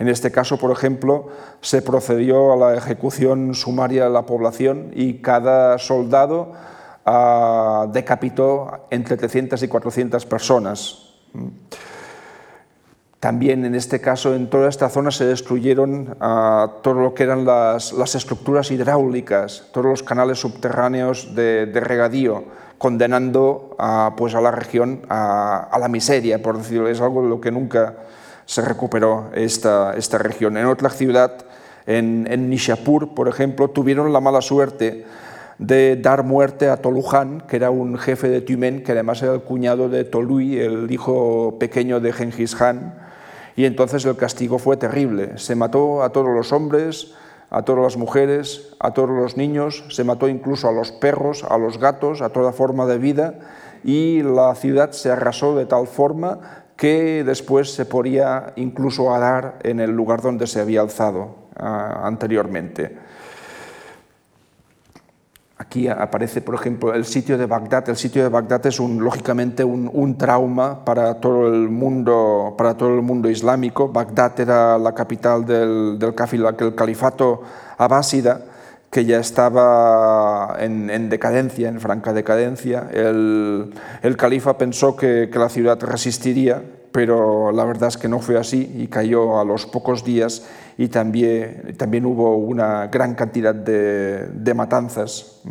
En 0.00 0.08
este 0.08 0.32
caso, 0.32 0.58
por 0.58 0.72
ejemplo, 0.72 1.28
se 1.60 1.82
procedió 1.82 2.52
a 2.52 2.56
la 2.56 2.74
ejecución 2.74 3.54
sumaria 3.54 4.04
de 4.04 4.10
la 4.10 4.26
población 4.26 4.90
y 4.92 5.18
cada 5.18 5.78
soldado 5.78 6.52
uh, 7.06 7.90
decapitó 7.92 8.86
entre 8.90 9.16
300 9.16 9.62
y 9.62 9.68
400 9.68 10.26
personas. 10.26 11.14
También 13.20 13.64
en 13.64 13.74
este 13.74 14.02
caso, 14.02 14.34
en 14.34 14.50
toda 14.50 14.68
esta 14.68 14.90
zona 14.90 15.10
se 15.10 15.24
destruyeron 15.24 16.16
uh, 16.20 16.82
todo 16.82 17.00
lo 17.00 17.14
que 17.14 17.22
eran 17.22 17.46
las, 17.46 17.94
las, 17.94 18.14
estructuras 18.14 18.70
hidráulicas, 18.70 19.68
todos 19.72 19.86
los 19.86 20.02
canales 20.02 20.38
subterráneos 20.40 21.34
de, 21.34 21.64
de 21.64 21.80
regadío, 21.80 22.44
condenando 22.76 23.76
uh, 23.78 24.14
pues 24.14 24.34
a 24.34 24.42
la 24.42 24.50
región 24.50 25.06
a, 25.08 25.68
a, 25.70 25.78
la 25.78 25.88
miseria, 25.88 26.42
por 26.42 26.58
decirlo. 26.58 26.86
Es 26.86 27.00
algo 27.00 27.22
de 27.22 27.30
lo 27.30 27.40
que 27.40 27.50
nunca 27.50 27.94
se 28.44 28.60
recuperó 28.60 29.30
esta, 29.32 29.94
esta 29.96 30.18
región. 30.18 30.58
En 30.58 30.66
otra 30.66 30.90
ciudad, 30.90 31.46
en, 31.86 32.26
en 32.30 32.50
Nishapur, 32.50 33.14
por 33.14 33.28
ejemplo, 33.28 33.68
tuvieron 33.68 34.12
la 34.12 34.20
mala 34.20 34.42
suerte 34.42 35.06
de 35.58 35.96
dar 35.96 36.24
muerte 36.24 36.68
a 36.68 36.78
Tolujan, 36.78 37.42
que 37.42 37.56
era 37.56 37.70
un 37.70 37.98
jefe 37.98 38.28
de 38.28 38.40
Tumen, 38.40 38.82
que 38.82 38.92
además 38.92 39.22
era 39.22 39.34
el 39.34 39.42
cuñado 39.42 39.88
de 39.88 40.04
Tolui, 40.04 40.58
el 40.58 40.90
hijo 40.90 41.56
pequeño 41.58 42.00
de 42.00 42.12
Genghis 42.12 42.54
Khan, 42.54 42.94
y 43.56 43.66
entonces 43.66 44.04
el 44.04 44.16
castigo 44.16 44.58
fue 44.58 44.76
terrible. 44.76 45.38
Se 45.38 45.54
mató 45.54 46.02
a 46.02 46.10
todos 46.10 46.34
los 46.34 46.52
hombres, 46.52 47.14
a 47.50 47.62
todas 47.62 47.82
las 47.82 47.96
mujeres, 47.96 48.74
a 48.80 48.92
todos 48.92 49.10
los 49.10 49.36
niños, 49.36 49.84
se 49.90 50.02
mató 50.02 50.28
incluso 50.28 50.68
a 50.68 50.72
los 50.72 50.90
perros, 50.90 51.44
a 51.48 51.56
los 51.56 51.78
gatos, 51.78 52.20
a 52.20 52.30
toda 52.30 52.52
forma 52.52 52.86
de 52.86 52.98
vida, 52.98 53.34
y 53.84 54.22
la 54.22 54.54
ciudad 54.54 54.90
se 54.90 55.10
arrasó 55.10 55.54
de 55.54 55.66
tal 55.66 55.86
forma 55.86 56.64
que 56.76 57.22
después 57.24 57.72
se 57.72 57.84
podía 57.84 58.52
incluso 58.56 59.10
dar 59.10 59.58
en 59.62 59.78
el 59.78 59.92
lugar 59.92 60.20
donde 60.20 60.46
se 60.46 60.60
había 60.60 60.80
alzado 60.80 61.36
ah, 61.56 62.00
anteriormente. 62.04 62.96
Aquí 65.64 65.88
aparece, 65.88 66.42
por 66.42 66.54
ejemplo, 66.54 66.94
el 66.94 67.06
sitio 67.06 67.38
de 67.38 67.46
Bagdad. 67.46 67.88
El 67.88 67.96
sitio 67.96 68.22
de 68.22 68.28
Bagdad 68.28 68.66
es 68.66 68.78
un, 68.78 69.02
lógicamente 69.02 69.64
un, 69.64 70.16
trauma 70.18 70.84
para 70.84 71.14
todo, 71.20 71.48
el 71.48 71.70
mundo, 71.70 72.54
para 72.58 72.76
todo 72.76 72.94
el 72.94 73.00
mundo 73.00 73.30
islámico. 73.30 73.88
Bagdad 73.88 74.38
era 74.38 74.78
la 74.78 74.94
capital 74.94 75.44
del, 75.46 75.98
califato 76.76 77.42
abásida, 77.78 78.42
que 78.90 79.06
ya 79.06 79.18
estaba 79.18 80.56
en, 80.60 81.08
decadencia, 81.08 81.68
en 81.68 81.80
franca 81.80 82.12
decadencia. 82.12 82.88
El, 82.92 83.72
califa 84.18 84.58
pensó 84.58 84.96
que 84.96 85.30
la 85.32 85.48
ciudad 85.48 85.80
resistiría, 85.80 86.62
pero 86.94 87.50
la 87.50 87.64
verdad 87.64 87.88
es 87.88 87.96
que 87.96 88.06
no 88.06 88.20
fue 88.20 88.38
así 88.38 88.72
y 88.72 88.86
cayó 88.86 89.40
a 89.40 89.44
los 89.44 89.66
pocos 89.66 90.04
días 90.04 90.46
y 90.78 90.86
también, 90.86 91.74
también 91.76 92.06
hubo 92.06 92.36
una 92.36 92.86
gran 92.86 93.16
cantidad 93.16 93.52
de, 93.52 94.28
de 94.28 94.54
matanzas, 94.54 95.42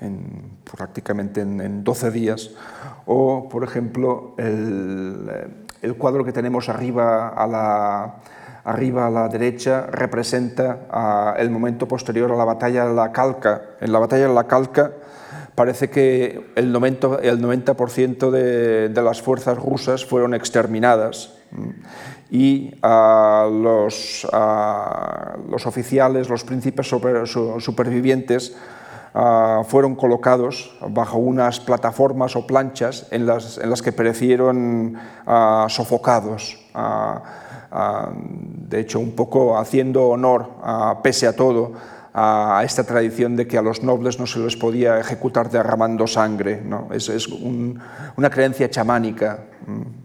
en, 0.00 0.58
prácticamente 0.62 1.40
en, 1.40 1.60
en, 1.60 1.82
12 1.82 2.12
días. 2.12 2.52
O, 3.06 3.48
por 3.48 3.64
ejemplo, 3.64 4.36
el, 4.38 5.28
el, 5.82 5.96
cuadro 5.96 6.24
que 6.24 6.30
tenemos 6.30 6.68
arriba 6.68 7.30
a 7.30 7.44
la, 7.48 8.20
arriba 8.62 9.08
a 9.08 9.10
la 9.10 9.28
derecha 9.28 9.88
representa 9.90 11.34
el 11.36 11.50
momento 11.50 11.88
posterior 11.88 12.30
a 12.30 12.36
la 12.36 12.44
batalla 12.44 12.86
de 12.86 12.94
la 12.94 13.10
Calca. 13.10 13.62
En 13.80 13.90
la 13.90 13.98
batalla 13.98 14.28
de 14.28 14.34
la 14.34 14.44
Calca, 14.44 14.92
parece 15.54 15.88
que 15.88 16.52
el 16.56 16.74
90%, 16.74 17.20
el 17.22 17.40
90 17.40 17.74
de, 18.30 19.02
las 19.02 19.22
fuerzas 19.22 19.56
rusas 19.58 20.04
fueron 20.04 20.34
exterminadas 20.34 21.34
y 22.30 22.74
uh, 22.82 23.48
los, 23.50 24.26
oficiales, 25.66 26.28
los 26.28 26.42
príncipes 26.44 26.88
super, 26.88 27.26
supervivientes 27.28 28.56
uh, 29.14 29.62
fueron 29.64 29.94
colocados 29.94 30.76
bajo 30.88 31.18
unas 31.18 31.60
plataformas 31.60 32.34
o 32.34 32.46
planchas 32.46 33.06
en 33.12 33.26
las, 33.26 33.58
en 33.58 33.70
las 33.70 33.82
que 33.82 33.92
perecieron 33.92 34.96
sofocados. 35.68 36.58
de 38.68 38.80
hecho, 38.80 38.98
un 38.98 39.12
poco 39.12 39.56
haciendo 39.56 40.08
honor, 40.08 40.48
pese 41.02 41.28
a 41.28 41.36
todo, 41.36 41.72
a 42.16 42.62
esta 42.64 42.84
tradición 42.84 43.34
de 43.34 43.48
que 43.48 43.58
a 43.58 43.62
los 43.62 43.82
nobles 43.82 44.20
no 44.20 44.26
se 44.26 44.38
les 44.38 44.56
podía 44.56 45.00
ejecutar 45.00 45.50
derramando 45.50 46.06
sangre. 46.06 46.62
¿no? 46.64 46.88
Es, 46.92 47.08
es 47.08 47.26
un, 47.26 47.80
una 48.16 48.30
creencia 48.30 48.70
chamánica, 48.70 49.46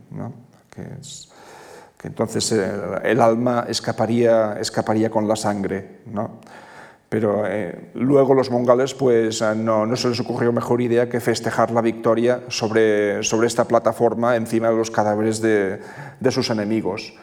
¿no? 0.10 0.34
que, 0.72 0.82
es, 1.00 1.30
que, 1.96 2.08
entonces 2.08 2.52
el, 2.52 2.62
eh, 2.62 3.00
el 3.04 3.22
alma 3.22 3.66
escaparía, 3.70 4.58
escaparía, 4.60 5.12
con 5.12 5.28
la 5.28 5.36
sangre. 5.36 6.00
¿no? 6.08 6.40
Pero 7.10 7.44
eh, 7.46 7.92
luego 7.94 8.34
los 8.34 8.50
mongoles 8.50 8.96
pues, 8.96 9.44
eh, 9.44 9.54
no, 9.56 9.86
no, 9.86 9.96
se 9.96 10.10
les 10.10 10.20
ocurrió 10.20 10.52
mejor 10.52 10.82
idea 10.82 11.08
que 11.10 11.20
festejar 11.20 11.70
la 11.70 11.82
victoria 11.82 12.42
sobre, 12.48 13.22
sobre 13.22 13.46
esta 13.46 13.66
plataforma 13.66 14.36
encima 14.36 14.72
de 14.72 14.76
los 14.76 14.90
cadáveres 14.90 15.42
de, 15.42 15.80
de 16.20 16.32
sus 16.32 16.50
enemigos. 16.50 17.14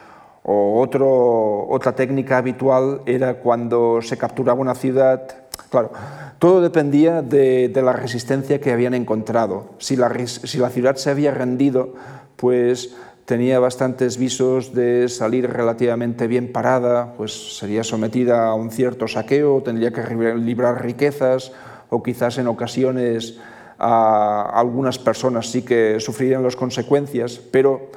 O 0.49 0.79
otro, 0.79 1.67
otra 1.67 1.93
técnica 1.93 2.37
habitual 2.37 3.01
era 3.05 3.33
cuando 3.33 4.01
se 4.01 4.17
capturaba 4.17 4.61
una 4.61 4.75
ciudad, 4.75 5.27
claro, 5.69 5.91
todo 6.39 6.61
dependía 6.61 7.21
de, 7.21 7.69
la 7.75 7.91
resistencia 7.91 8.61
que 8.61 8.71
habían 8.71 8.93
encontrado. 8.93 9.71
Si 9.77 9.97
la, 9.97 10.09
si 10.25 10.57
la 10.57 10.69
ciudad 10.69 10.95
se 10.95 11.09
había 11.09 11.31
rendido, 11.31 11.95
pues 12.37 12.95
tenía 13.25 13.59
bastantes 13.59 14.17
visos 14.17 14.73
de 14.73 15.09
salir 15.09 15.51
relativamente 15.51 16.27
bien 16.27 16.53
parada, 16.53 17.13
pues 17.17 17.57
sería 17.57 17.83
sometida 17.83 18.47
a 18.47 18.53
un 18.53 18.71
cierto 18.71 19.05
saqueo, 19.09 19.61
tendría 19.63 19.91
que 19.91 20.01
librar 20.35 20.81
riquezas 20.81 21.51
o 21.89 22.01
quizás 22.01 22.37
en 22.37 22.47
ocasiones 22.47 23.37
a 23.79 24.49
algunas 24.57 24.97
personas 24.97 25.51
sí 25.51 25.63
que 25.63 25.99
sufrirían 25.99 26.41
las 26.41 26.55
consecuencias, 26.55 27.37
pero 27.51 27.91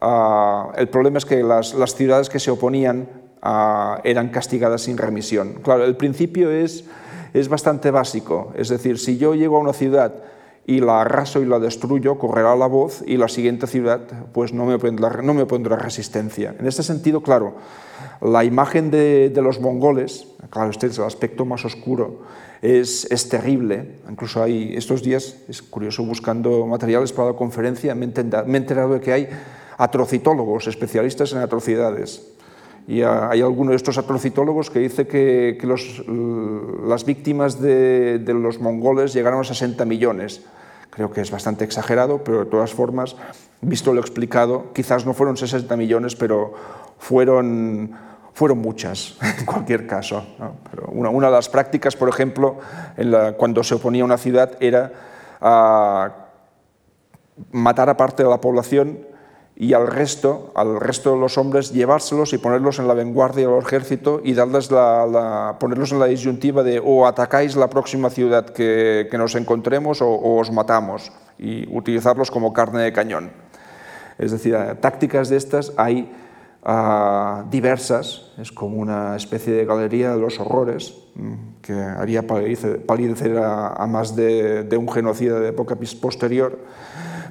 Uh, 0.00 0.72
el 0.76 0.88
problema 0.88 1.18
es 1.18 1.24
que 1.24 1.42
las, 1.42 1.74
las 1.74 1.94
ciudades 1.94 2.28
que 2.28 2.38
se 2.38 2.50
oponían 2.50 3.08
uh, 3.42 4.00
eran 4.04 4.28
castigadas 4.28 4.82
sin 4.82 4.98
remisión. 4.98 5.60
Claro, 5.62 5.84
el 5.84 5.96
principio 5.96 6.50
es, 6.50 6.84
es 7.32 7.48
bastante 7.48 7.90
básico, 7.90 8.52
es 8.56 8.68
decir, 8.68 8.98
si 8.98 9.16
yo 9.16 9.34
llego 9.34 9.56
a 9.56 9.60
una 9.60 9.72
ciudad 9.72 10.12
y 10.66 10.80
la 10.80 11.02
arraso 11.02 11.40
y 11.40 11.46
la 11.46 11.60
destruyo, 11.60 12.18
correrá 12.18 12.56
la 12.56 12.66
voz 12.66 13.02
y 13.06 13.16
la 13.16 13.28
siguiente 13.28 13.66
ciudad 13.66 14.00
pues 14.32 14.52
no 14.52 14.66
me 14.66 14.74
opondrá, 14.74 15.22
no 15.22 15.32
me 15.32 15.44
resistencia. 15.76 16.54
En 16.58 16.66
este 16.66 16.82
sentido, 16.82 17.22
claro, 17.22 17.54
la 18.20 18.44
imagen 18.44 18.90
de, 18.90 19.32
los 19.36 19.60
mongoles, 19.60 20.26
claro, 20.50 20.70
este 20.70 20.88
es 20.88 20.98
el 20.98 21.04
aspecto 21.04 21.44
más 21.44 21.64
oscuro, 21.64 22.22
es, 22.60 23.06
es, 23.10 23.28
terrible. 23.28 24.00
Incluso 24.10 24.42
hay 24.42 24.74
estos 24.76 25.02
días, 25.02 25.36
es 25.48 25.62
curioso, 25.62 26.04
buscando 26.04 26.66
materiales 26.66 27.12
para 27.12 27.30
la 27.30 27.36
conferencia, 27.36 27.94
me 27.94 28.06
he 28.06 28.56
enterado 28.56 28.94
de 28.94 29.00
que 29.00 29.12
hay 29.12 29.28
atrocitólogos, 29.76 30.66
especialistas 30.66 31.32
en 31.32 31.38
atrocidades. 31.38 32.22
Y 32.88 33.02
hay 33.02 33.40
alguno 33.40 33.70
de 33.70 33.76
estos 33.76 33.98
atrocitólogos 33.98 34.70
que 34.70 34.78
dice 34.78 35.06
que, 35.08 35.58
las 36.86 37.04
víctimas 37.04 37.60
de, 37.60 38.22
los 38.28 38.60
mongoles 38.60 39.12
llegaron 39.12 39.40
a 39.40 39.44
60 39.44 39.84
millones. 39.84 40.42
Creo 40.90 41.10
que 41.10 41.20
es 41.20 41.30
bastante 41.30 41.64
exagerado, 41.64 42.22
pero 42.22 42.44
de 42.44 42.46
todas 42.46 42.72
formas, 42.72 43.16
visto 43.60 43.92
lo 43.92 44.00
explicado, 44.00 44.72
quizás 44.72 45.04
no 45.04 45.14
fueron 45.14 45.36
60 45.36 45.76
millones, 45.76 46.14
pero 46.14 46.54
fueron, 46.98 47.90
fueron 48.32 48.58
muchas, 48.58 49.18
en 49.40 49.44
cualquier 49.44 49.86
caso. 49.88 50.24
Una, 50.88 51.26
de 51.26 51.32
las 51.32 51.48
prácticas, 51.48 51.96
por 51.96 52.08
ejemplo, 52.08 52.58
cuando 53.36 53.64
se 53.64 53.74
oponía 53.74 54.02
a 54.02 54.06
una 54.06 54.16
ciudad 54.16 54.52
era 54.60 54.92
ah, 55.40 56.14
matar 57.50 57.90
a 57.90 57.96
parte 57.96 58.22
de 58.22 58.30
la 58.30 58.40
población 58.40 59.15
y 59.58 59.72
al 59.72 59.86
resto, 59.86 60.52
al 60.54 60.78
resto 60.78 61.12
de 61.12 61.18
los 61.18 61.38
hombres, 61.38 61.72
llevárselos 61.72 62.34
y 62.34 62.38
ponerlos 62.38 62.78
en 62.78 62.86
la 62.86 62.92
vanguardia 62.94 63.48
del 63.48 63.58
ejército 63.58 64.20
y 64.22 64.34
darles 64.34 64.70
la, 64.70 65.56
ponerlos 65.58 65.92
en 65.92 65.98
la 65.98 66.06
disyuntiva 66.06 66.62
de 66.62 66.80
o 66.84 67.06
atacáis 67.06 67.56
la 67.56 67.70
próxima 67.70 68.10
ciudad 68.10 68.44
que, 68.50 69.08
nos 69.16 69.34
encontremos 69.34 70.02
o, 70.02 70.36
os 70.36 70.52
matamos 70.52 71.10
y 71.38 71.66
utilizarlos 71.74 72.30
como 72.30 72.52
carne 72.52 72.82
de 72.82 72.92
cañón. 72.92 73.30
Es 74.18 74.30
decir, 74.30 74.54
tácticas 74.80 75.30
de 75.30 75.38
estas 75.38 75.72
hay 75.78 76.12
ah, 76.62 77.44
diversas, 77.50 78.32
es 78.36 78.52
como 78.52 78.76
una 78.76 79.16
especie 79.16 79.54
de 79.54 79.64
galería 79.64 80.10
de 80.10 80.20
los 80.20 80.38
horrores 80.38 80.94
mm, 81.14 81.34
que 81.62 81.72
haría 81.72 82.26
palidecer 82.26 83.38
a, 83.38 83.86
más 83.86 84.14
de, 84.14 84.64
de 84.64 84.76
un 84.76 84.90
genocida 84.90 85.40
de 85.40 85.48
época 85.48 85.78
posterior 85.98 86.58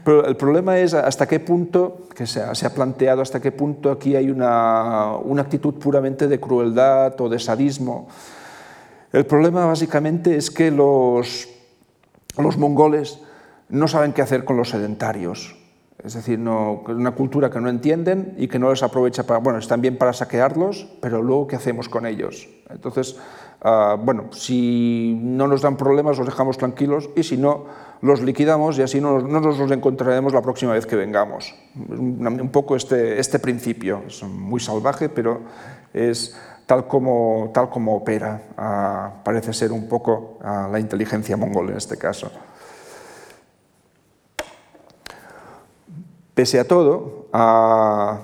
pero 0.06 0.28
el 0.28 0.38
problema 0.38 0.78
es 0.78 0.94
hasta 0.94 1.28
qué 1.28 1.40
punto, 1.40 2.08
que 2.16 2.28
se 2.28 2.40
ha, 2.40 2.74
planteado, 2.76 3.24
hasta 3.24 3.42
qué 3.42 3.52
punto 3.52 3.90
aquí 3.90 4.16
hay 4.16 4.30
una, 4.30 5.18
una, 5.18 5.42
actitud 5.42 5.74
puramente 5.74 6.28
de 6.28 6.40
crueldad 6.40 7.20
o 7.20 7.28
de 7.28 7.40
sadismo. 7.40 8.08
El 9.12 9.26
problema 9.26 9.66
básicamente 9.66 10.38
es 10.38 10.52
que 10.52 10.70
los, 10.70 11.50
los 12.38 12.56
mongoles 12.56 13.20
no 13.70 13.88
saben 13.88 14.14
qué 14.14 14.22
hacer 14.22 14.46
con 14.46 14.58
los 14.58 14.70
sedentarios. 14.70 15.56
Es 16.04 16.14
decir, 16.14 16.38
no, 16.38 16.84
una 16.88 17.16
cultura 17.16 17.50
que 17.50 17.60
no 17.60 17.68
entienden 17.68 18.36
y 18.38 18.48
que 18.48 18.60
no 18.60 18.70
les 18.70 18.84
aprovecha 18.84 19.24
para, 19.24 19.40
bueno, 19.40 19.58
están 19.58 19.82
bien 19.82 19.98
para 19.98 20.14
saquearlos, 20.14 20.88
pero 21.02 21.24
luego 21.24 21.48
¿qué 21.48 21.56
hacemos 21.56 21.90
con 21.90 22.06
ellos? 22.06 22.48
Entonces, 22.70 23.18
uh, 23.64 23.98
bueno, 23.98 24.26
si 24.32 25.18
no 25.22 25.48
nos 25.48 25.62
dan 25.62 25.78
problemas 25.78 26.18
los 26.18 26.28
dejamos 26.28 26.58
tranquilos 26.58 27.10
y 27.16 27.24
si 27.24 27.38
no, 27.38 27.66
los 28.02 28.22
liquidamos 28.22 28.78
y 28.78 28.82
así 28.82 29.02
no, 29.02 29.20
nos 29.20 29.58
los 29.58 29.72
encontraremos 29.72 30.34
la 30.34 30.42
próxima 30.42 30.74
vez 30.74 30.86
que 30.86 30.96
vengamos. 30.96 31.56
Un 31.76 32.50
poco 32.52 32.76
este, 32.76 33.20
este 33.20 33.40
principio, 33.40 34.04
es 34.08 34.24
muy 34.24 34.60
salvaje, 34.60 35.10
pero 35.10 35.42
es 35.94 36.36
tal 36.66 36.88
como, 36.88 37.52
tal 37.54 37.70
como 37.70 37.96
opera, 37.96 38.42
ah, 38.58 39.12
parece 39.24 39.54
ser 39.54 39.72
un 39.72 39.88
poco 39.88 40.40
ah, 40.42 40.68
la 40.72 40.80
inteligencia 40.80 41.38
mongol 41.38 41.70
en 41.70 41.78
este 41.78 41.98
caso. 41.98 42.32
Pese 46.34 46.60
a 46.60 46.68
todo, 46.68 47.28
ah, 47.32 48.20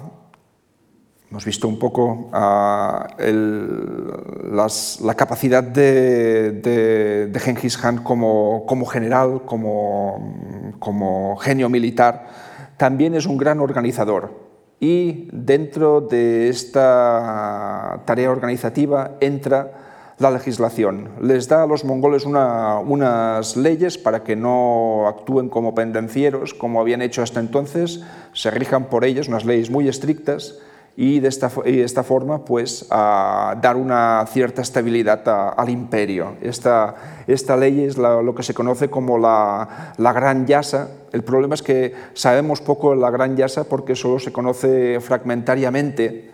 Hemos 1.32 1.46
visto 1.46 1.70
un 1.70 1.80
poco 1.80 2.30
uh, 2.34 3.06
el, 3.18 4.54
las, 4.54 5.00
la 5.00 5.16
capacidad 5.16 5.64
de, 5.64 6.52
de, 6.52 7.28
de 7.28 7.40
Genghis 7.40 7.78
Khan 7.78 8.04
como, 8.04 8.66
como 8.66 8.86
general, 8.86 9.44
como, 9.46 10.76
como, 10.78 11.38
genio 11.38 11.70
militar. 11.70 12.28
También 12.76 13.16
es 13.16 13.26
un 13.28 13.38
gran 13.38 13.62
organizador. 13.62 14.34
Y 14.82 15.30
dentro 15.32 16.02
de 16.02 16.50
esta 16.50 18.02
tarea 18.04 18.30
organizativa 18.30 19.12
entra 19.22 20.16
la 20.18 20.32
legislación. 20.32 21.12
Les 21.22 21.48
da 21.48 21.64
a 21.64 21.66
los 21.66 21.86
mongoles 21.86 22.26
una, 22.26 22.80
unas 22.80 23.56
leyes 23.56 23.98
para 23.98 24.26
que 24.26 24.36
no 24.36 25.08
actúen 25.08 25.48
como 25.48 25.74
pendencieros, 25.74 26.54
como 26.54 26.82
habían 26.82 27.02
hecho 27.02 27.24
hasta 27.24 27.40
entonces, 27.40 28.04
se 28.34 28.52
rijan 28.52 28.90
por 28.90 29.06
ellas, 29.06 29.30
unas 29.30 29.46
leyes 29.46 29.70
muy 29.70 29.88
estrictas 29.88 30.60
y 30.98 31.20
de 31.20 31.30
esta, 31.30 31.50
esta 31.66 32.04
forma 32.04 32.44
pues 32.44 32.86
a 32.90 33.58
dar 33.62 33.78
una 33.78 34.26
cierta 34.28 34.62
estabilidad 34.62 35.22
al 35.58 35.70
imperio. 35.70 36.36
Esta, 36.42 37.24
esta 37.28 37.56
ley 37.56 37.84
es 37.84 37.98
lo 37.98 38.36
que 38.36 38.44
se 38.44 38.54
conoce 38.54 38.90
como 38.90 39.18
la, 39.18 39.94
la, 39.98 40.14
Gran 40.14 40.46
Yasa. 40.46 40.90
El 41.14 41.24
problema 41.24 41.56
es 41.56 41.62
que 41.62 41.94
sabemos 42.14 42.62
poco 42.62 42.92
de 42.92 42.98
la 42.98 43.10
Gran 43.10 43.38
Yasa 43.38 43.64
porque 43.64 43.96
solo 43.96 44.20
se 44.20 44.32
conoce 44.32 45.00
fragmentariamente. 45.00 46.32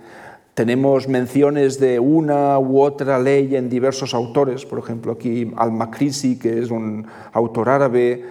Tenemos 0.56 1.08
menciones 1.08 1.80
de 1.80 2.00
una 2.00 2.58
u 2.58 2.82
otra 2.82 3.20
ley 3.20 3.56
en 3.56 3.70
diversos 3.70 4.16
autores, 4.16 4.66
por 4.66 4.80
ejemplo 4.80 5.12
aquí 5.12 5.54
Al-Makrisi, 5.56 6.40
que 6.40 6.58
es 6.58 6.72
un 6.72 7.06
autor 7.32 7.70
árabe, 7.70 8.26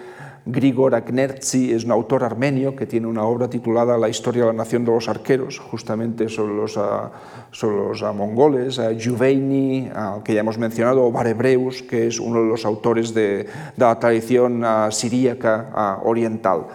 Grigor 0.49 0.95
Aknertsi 0.95 1.73
es 1.73 1.85
un 1.85 1.91
autor 1.91 2.23
armenio 2.23 2.77
que 2.77 2.87
tiene 2.87 3.09
una 3.09 3.25
obra 3.25 3.51
titulada 3.51 3.99
La 3.99 4.09
historia 4.09 4.43
de 4.43 4.47
la 4.47 4.53
nación 4.53 4.85
de 4.85 4.93
los 4.93 5.09
arqueros, 5.09 5.59
justamente 5.59 6.29
sobre 6.29 6.55
los, 6.55 6.77
uh, 6.77 7.11
sobre 7.51 7.89
los 7.89 8.01
uh, 8.01 8.15
mongoles, 8.15 8.79
uh, 8.79 8.97
Juveini, 8.97 9.91
que 10.23 10.35
ya 10.35 10.41
hemos 10.41 10.57
mencionado, 10.57 11.05
o 11.05 11.11
Barebreus, 11.11 11.83
que 11.83 12.07
es 12.07 12.21
uno 12.21 12.43
de 12.43 12.49
los 12.49 12.65
autores 12.65 13.13
de, 13.13 13.39
de 13.39 13.49
la 13.77 13.99
tradición 13.99 14.65
siríaca 14.91 15.99
oriental. 16.05 16.67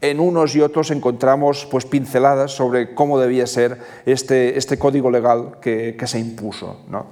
En 0.00 0.18
unos 0.18 0.56
y 0.56 0.60
otros 0.60 0.90
encontramos 0.90 1.68
pues, 1.70 1.86
pinceladas 1.86 2.50
sobre 2.50 2.94
cómo 2.94 3.18
debía 3.20 3.46
ser 3.46 3.78
este, 4.06 4.58
este 4.58 4.76
código 4.76 5.08
legal 5.08 5.58
que, 5.60 5.94
que 5.96 6.06
se 6.08 6.18
impuso. 6.18 6.80
¿no? 6.88 7.06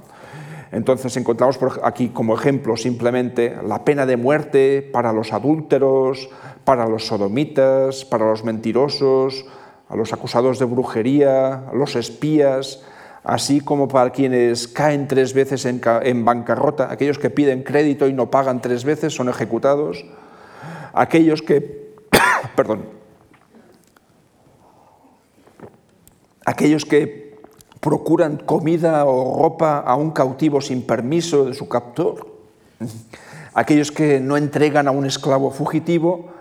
Entonces 0.75 1.17
encontramos 1.17 1.57
aquí 1.85 2.09
como 2.09 2.35
ejemplo 2.35 2.77
simplemente 2.77 3.57
la 3.65 3.85
pena 3.85 4.07
de 4.07 4.17
muerte 4.17 4.83
para 4.93 5.13
los 5.13 5.33
adúlteros, 5.33 6.29
para 6.65 6.89
los 6.89 7.07
sodomitas, 7.07 8.05
para 8.05 8.27
los 8.27 8.43
mentirosos, 8.43 9.47
a 9.89 9.95
los 9.95 10.13
acusados 10.13 10.59
de 10.59 10.65
brujería, 10.65 11.69
a 11.69 11.75
los 11.75 11.95
espías, 11.95 12.83
así 13.23 13.61
como 13.61 13.87
para 13.87 14.11
quienes 14.11 14.67
caen 14.67 15.07
tres 15.07 15.33
veces 15.33 15.65
en, 15.65 16.25
bancarrota, 16.25 16.91
aquellos 16.91 17.21
que 17.21 17.31
piden 17.31 17.63
crédito 17.63 18.09
y 18.09 18.13
no 18.13 18.29
pagan 18.29 18.61
tres 18.61 18.85
veces 18.85 19.15
son 19.15 19.29
ejecutados, 19.29 20.05
aquellos 20.93 21.41
que, 21.41 21.95
perdón, 22.57 22.87
aquellos 26.45 26.85
que 26.85 27.24
procuran 27.85 28.39
comida 28.39 29.05
o 29.05 29.37
ropa 29.37 29.85
a 29.85 29.95
un 29.95 30.11
cautivo 30.11 30.63
sin 30.65 30.89
permiso 30.89 31.45
de 31.45 31.53
su 31.53 31.69
captor, 31.69 32.33
aquellos 33.53 33.93
que 33.93 34.21
no 34.21 34.39
entregan 34.39 34.89
a 34.89 34.91
un 34.91 35.05
esclavo 35.05 35.51
fugitivo 35.51 36.33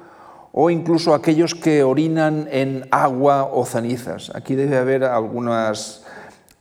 o 0.53 0.69
incluso 0.69 1.13
aquellos 1.13 1.53
que 1.53 1.83
orinan 1.83 2.47
en 2.49 2.87
agua 2.91 3.43
o 3.51 3.65
cenizas. 3.65 4.31
Aquí 4.33 4.55
debe 4.55 4.77
haber 4.77 5.03
algunas, 5.03 6.05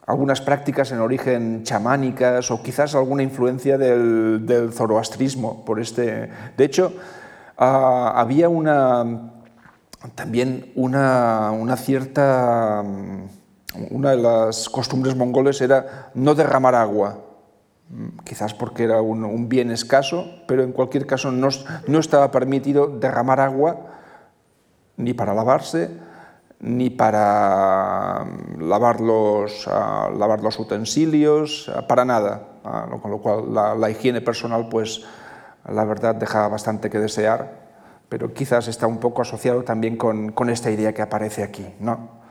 algunas 0.05 0.41
prácticas 0.41 0.91
en 0.91 0.99
origen 0.99 1.63
chamánicas 1.63 2.51
o 2.51 2.61
quizás 2.61 2.97
alguna 2.97 3.23
influencia 3.23 3.79
del, 3.79 4.73
zoroastrismo. 4.73 5.65
Por 5.65 5.79
este. 5.79 6.29
De 6.57 6.65
hecho, 6.65 6.93
ah, 7.57 8.15
había 8.17 8.49
una, 8.49 9.31
también 10.17 10.73
una, 10.75 11.53
una 11.53 11.77
cierta 11.77 12.83
una 13.91 14.11
de 14.11 14.17
las 14.17 14.69
costumbres 14.69 15.17
mongoles 15.17 15.61
era 15.61 16.11
no 16.15 16.35
derramar 16.35 16.75
agua, 16.75 17.19
quizás 18.25 18.55
porque 18.55 18.85
era 18.85 19.01
un, 19.01 19.49
bien 19.49 19.71
escaso, 19.71 20.27
pero 20.47 20.63
en 20.63 20.73
cualquier 20.73 21.07
caso 21.07 21.31
no, 21.31 21.49
estaba 21.99 22.31
permitido 22.31 22.87
derramar 22.87 23.41
agua 23.41 23.87
ni 24.97 25.15
para 25.15 25.35
lavarse, 25.35 25.91
ni 26.61 26.91
para 26.91 28.25
mm, 28.25 28.69
lavar 28.69 29.01
los, 29.01 29.67
ah, 29.69 30.11
lavar 30.17 30.43
los 30.43 30.59
utensilios, 30.59 31.71
ah, 31.75 31.87
para 31.89 32.05
nada, 32.05 32.49
ah, 32.65 32.87
con 33.01 33.11
lo 33.11 33.19
cual 33.19 33.53
la, 33.53 33.91
higiene 33.91 34.21
personal, 34.21 34.69
pues 34.69 35.03
la 35.69 35.85
verdad 35.85 36.15
dejaba 36.15 36.49
bastante 36.49 36.89
que 36.89 36.99
desear, 36.99 37.63
pero 38.09 38.33
quizás 38.33 38.69
está 38.69 38.87
un 38.87 38.99
poco 38.99 39.23
asociado 39.23 39.65
también 39.65 39.97
con, 39.97 40.31
con 40.33 40.51
esta 40.51 40.71
idea 40.71 40.93
que 40.93 41.03
aparece 41.03 41.43
aquí. 41.43 41.67
¿no? 41.81 42.22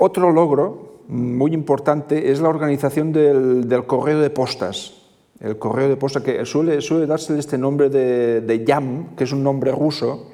Otro 0.00 0.30
logro 0.30 1.02
muy 1.08 1.52
importante 1.52 2.30
es 2.30 2.40
la 2.40 2.48
organización 2.48 3.12
del, 3.12 3.84
correo 3.84 4.20
de 4.20 4.30
postas. 4.30 4.94
el 5.40 5.58
correo 5.58 5.88
de 5.88 5.96
posta, 5.96 6.22
que 6.22 6.46
suele, 6.46 6.80
suele 6.80 7.06
darse 7.06 7.36
este 7.36 7.58
nombre 7.58 7.90
de, 7.90 8.40
de 8.40 8.64
Yam, 8.64 9.16
que 9.16 9.24
es 9.24 9.32
un 9.32 9.42
nombre 9.42 9.72
ruso, 9.72 10.26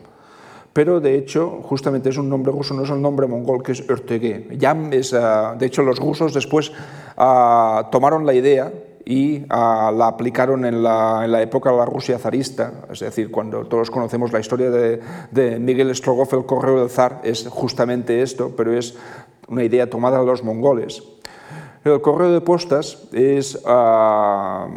pero 0.74 1.00
de 1.00 1.16
hecho 1.16 1.60
justamente 1.62 2.10
es 2.10 2.18
un 2.18 2.28
nombre 2.28 2.52
ruso, 2.52 2.74
no 2.74 2.82
es 2.82 2.90
el 2.90 3.00
nombre 3.00 3.26
mongol 3.26 3.62
que 3.62 3.72
es 3.72 3.88
Örtege. 3.88 4.48
Yam 4.58 4.92
es, 4.92 5.14
uh, 5.14 5.56
de 5.56 5.64
hecho 5.64 5.82
los 5.82 5.98
rusos 5.98 6.34
después 6.34 6.70
uh, 7.16 7.88
tomaron 7.90 8.26
la 8.26 8.34
idea 8.34 8.70
y 9.06 9.44
uh, 9.44 9.92
la 9.96 10.08
aplicaron 10.08 10.66
en 10.66 10.82
la, 10.82 11.22
en 11.24 11.32
la, 11.32 11.40
época 11.40 11.70
de 11.70 11.76
la 11.76 11.84
Rusia 11.86 12.18
zarista, 12.18 12.86
es 12.90 13.00
decir, 13.00 13.30
cuando 13.30 13.66
todos 13.66 13.90
conocemos 13.90 14.32
la 14.32 14.40
historia 14.40 14.70
de, 14.70 15.00
de 15.30 15.58
Miguel 15.58 15.94
Strogoff, 15.94 16.34
el 16.34 16.44
correo 16.44 16.80
del 16.80 16.90
zar, 16.90 17.20
es 17.22 17.46
justamente 17.48 18.20
esto, 18.20 18.52
pero 18.56 18.76
es 18.76 18.96
una 19.48 19.64
idea 19.64 19.88
tomada 19.88 20.20
de 20.20 20.26
los 20.26 20.42
mongoles. 20.42 21.02
El 21.84 22.00
correo 22.00 22.32
de 22.32 22.40
postas 22.40 23.08
es 23.12 23.56
uh, 23.56 24.70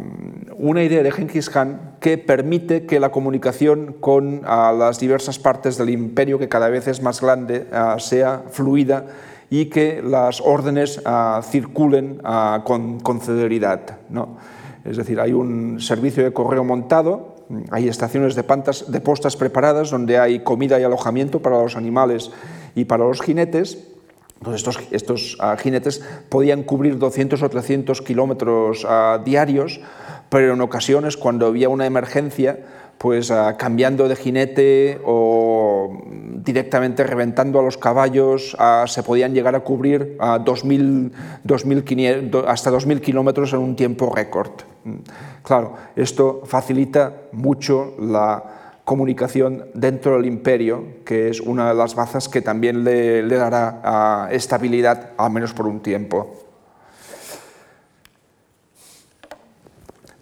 una 0.58 0.82
idea 0.82 1.02
de 1.02 1.10
Genghis 1.10 1.48
Khan 1.48 1.96
que 2.00 2.18
permite 2.18 2.84
que 2.84 3.00
la 3.00 3.10
comunicación 3.10 3.96
con 3.98 4.44
uh, 4.44 4.76
las 4.76 5.00
diversas 5.00 5.38
partes 5.38 5.78
del 5.78 5.88
imperio, 5.88 6.38
que 6.38 6.50
cada 6.50 6.68
vez 6.68 6.86
es 6.86 7.00
más 7.00 7.22
grande, 7.22 7.66
uh, 7.72 7.98
sea 7.98 8.42
fluida 8.50 9.06
y 9.48 9.66
que 9.70 10.02
las 10.02 10.42
órdenes 10.42 11.02
circulen 11.44 12.20
con, 12.64 13.00
con, 13.00 13.20
celeridad. 13.22 13.80
¿no? 14.10 14.36
Es 14.84 14.98
decir, 14.98 15.18
hay 15.18 15.32
un 15.32 15.80
servicio 15.80 16.22
de 16.22 16.34
correo 16.34 16.64
montado, 16.64 17.36
hay 17.70 17.88
estaciones 17.88 18.34
de, 18.34 18.42
pantas, 18.42 18.92
de 18.92 19.00
postas 19.00 19.36
preparadas 19.36 19.90
donde 19.90 20.18
hay 20.18 20.40
comida 20.40 20.78
y 20.78 20.82
alojamiento 20.82 21.40
para 21.40 21.62
los 21.62 21.76
animales 21.76 22.30
y 22.74 22.84
para 22.84 23.04
los 23.04 23.22
jinetes, 23.22 23.88
entonces 24.38 24.60
estos, 24.60 24.78
estos 24.92 25.38
uh, 25.40 25.56
jinetes 25.58 26.02
podían 26.28 26.62
cubrir 26.62 26.98
200 26.98 27.42
o 27.42 27.48
300 27.48 28.02
kilómetros 28.02 28.84
uh, 28.84 29.22
diarios, 29.24 29.80
pero 30.28 30.54
en 30.54 30.60
ocasiones 30.60 31.16
cuando 31.16 31.46
había 31.46 31.68
una 31.68 31.86
emergencia, 31.86 32.58
pues 32.98 33.30
uh, 33.30 33.56
cambiando 33.58 34.08
de 34.08 34.14
jinete 34.14 35.00
o 35.04 36.02
directamente 36.36 37.02
reventando 37.02 37.58
a 37.58 37.62
los 37.62 37.76
caballos, 37.76 38.56
se 38.86 39.02
podían 39.02 39.34
llegar 39.34 39.54
a 39.54 39.60
cubrir 39.60 40.16
2000, 40.44 41.12
2500, 41.44 42.44
hasta 42.46 42.70
2.000 42.70 43.00
kilómetros 43.00 43.52
en 43.52 43.58
un 43.58 43.76
tiempo 43.76 44.10
récord. 44.14 44.52
Claro, 45.42 45.74
esto 45.94 46.42
facilita 46.46 47.12
mucho 47.32 47.94
la 48.00 48.67
comunicación 48.88 49.66
dentro 49.74 50.16
del 50.16 50.24
imperio, 50.24 51.04
que 51.04 51.28
es 51.28 51.42
una 51.42 51.68
de 51.68 51.74
las 51.74 51.94
bazas 51.94 52.26
que 52.26 52.40
también 52.40 52.84
le, 52.84 53.22
dará 53.28 54.30
estabilidad, 54.32 55.10
al 55.18 55.30
menos 55.30 55.52
por 55.52 55.66
un 55.66 55.80
tiempo. 55.80 56.32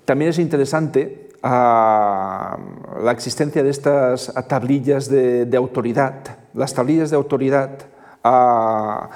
También 0.05 0.31
es 0.31 0.41
interesante 0.41 1.31
uh, 1.45 1.47
la 1.47 3.13
existencia 3.13 3.63
de 3.63 3.71
estas 3.71 4.35
tablillas 4.49 5.09
de, 5.09 5.49
autoridad. 5.57 6.15
Las 6.53 6.75
tablillas 6.75 7.11
de 7.11 7.17
autoridad 7.17 7.71
uh, 8.25 9.07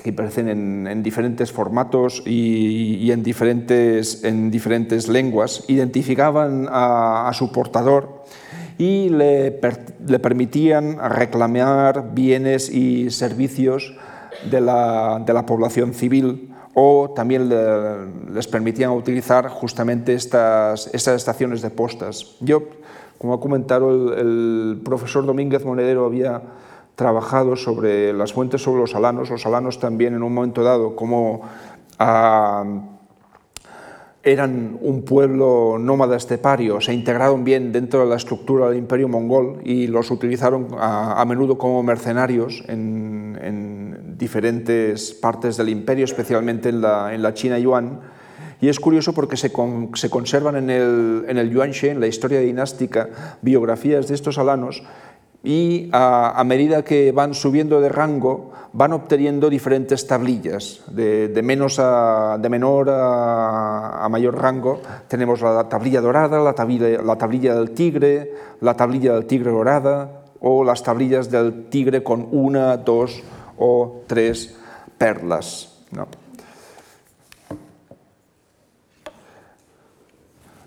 que 0.00 0.10
aparecen 0.10 0.48
en, 0.48 0.86
en 0.86 1.02
diferentes 1.02 1.52
formatos 1.52 2.22
y, 2.26 2.96
y, 2.96 3.12
en, 3.12 3.22
diferentes, 3.22 4.24
en 4.24 4.50
diferentes 4.50 5.08
lenguas, 5.08 5.64
identificaban 5.68 6.68
a, 6.70 7.28
a 7.28 7.32
su 7.32 7.52
portador 7.52 8.24
y 8.78 9.10
le, 9.10 9.50
per, 9.50 9.94
le, 10.06 10.18
permitían 10.18 10.98
reclamar 10.98 12.14
bienes 12.14 12.70
y 12.70 13.10
servicios 13.10 13.94
de 14.50 14.60
la, 14.60 15.22
de 15.24 15.32
la 15.34 15.44
población 15.44 15.92
civil 15.92 16.54
o 16.74 17.12
también 17.14 17.48
le, 17.48 18.32
les 18.32 18.46
permitían 18.46 18.90
utilizar 18.90 19.48
justamente 19.48 20.14
estas, 20.14 20.88
estas 20.94 21.16
estaciones 21.16 21.62
de 21.62 21.70
postas. 21.70 22.36
Yo, 22.40 22.62
como 23.18 23.34
ha 23.34 23.40
comentado 23.40 23.90
el, 23.90 24.18
el 24.18 24.80
profesor 24.82 25.26
Domínguez 25.26 25.64
Monedero, 25.64 26.06
había 26.06 26.40
trabajado 27.00 27.56
sobre 27.56 28.12
las 28.12 28.34
fuentes 28.34 28.60
sobre 28.60 28.82
los 28.82 28.94
alanos, 28.94 29.30
los 29.30 29.46
alanos 29.46 29.80
también 29.80 30.12
en 30.12 30.22
un 30.22 30.34
momento 30.34 30.62
dado 30.62 30.94
como 30.94 31.40
uh, 31.98 32.80
eran 34.22 34.76
un 34.82 35.02
pueblo 35.02 35.78
nómada 35.80 36.18
estepario, 36.18 36.78
se 36.82 36.92
integraron 36.92 37.42
bien 37.42 37.72
dentro 37.72 38.00
de 38.00 38.06
la 38.06 38.16
estructura 38.16 38.68
del 38.68 38.76
imperio 38.76 39.08
mongol 39.08 39.62
y 39.64 39.86
los 39.86 40.10
utilizaron 40.10 40.68
a, 40.78 41.24
menudo 41.24 41.56
como 41.56 41.82
mercenarios 41.82 42.62
en, 42.68 43.38
en, 43.40 44.18
diferentes 44.18 45.14
partes 45.14 45.56
del 45.56 45.70
imperio, 45.70 46.04
especialmente 46.04 46.68
en 46.68 46.82
la, 46.82 47.14
en 47.14 47.22
la 47.22 47.32
China 47.32 47.58
yuan. 47.58 48.00
Y 48.60 48.68
es 48.68 48.78
curioso 48.78 49.14
porque 49.14 49.38
se, 49.38 49.50
se 49.94 50.10
conservan 50.10 50.56
en 50.56 50.68
el, 50.68 51.24
en 51.26 51.38
el 51.38 51.48
Yuan 51.48 51.70
She, 51.70 51.88
en 51.88 52.00
la 52.00 52.08
historia 52.08 52.40
dinástica, 52.40 53.08
biografías 53.40 54.06
de 54.06 54.14
estos 54.14 54.36
alanos 54.36 54.82
y 55.42 55.88
a, 55.92 56.38
a, 56.38 56.44
medida 56.44 56.84
que 56.84 57.12
van 57.12 57.32
subiendo 57.32 57.80
de 57.80 57.88
rango 57.88 58.52
van 58.72 58.92
obteniendo 58.92 59.48
diferentes 59.48 60.06
tablillas, 60.06 60.82
de, 60.88 61.28
de, 61.28 61.42
menos 61.42 61.78
a, 61.78 62.36
de 62.38 62.48
menor 62.48 62.90
a, 62.90 64.04
a, 64.04 64.08
mayor 64.08 64.40
rango 64.40 64.80
tenemos 65.08 65.40
la 65.40 65.68
tablilla 65.68 66.00
dorada, 66.00 66.40
la 66.40 66.52
tablilla, 66.52 67.02
la 67.02 67.16
tablilla 67.16 67.54
del 67.54 67.70
tigre, 67.70 68.34
la 68.60 68.74
tablilla 68.74 69.14
del 69.14 69.26
tigre 69.26 69.50
dorada 69.50 70.24
o 70.40 70.62
las 70.62 70.82
tablillas 70.82 71.30
del 71.30 71.68
tigre 71.70 72.02
con 72.02 72.28
una, 72.32 72.76
dos 72.76 73.22
o 73.58 74.02
tres 74.06 74.56
perlas. 74.98 75.78
¿no? 75.92 76.06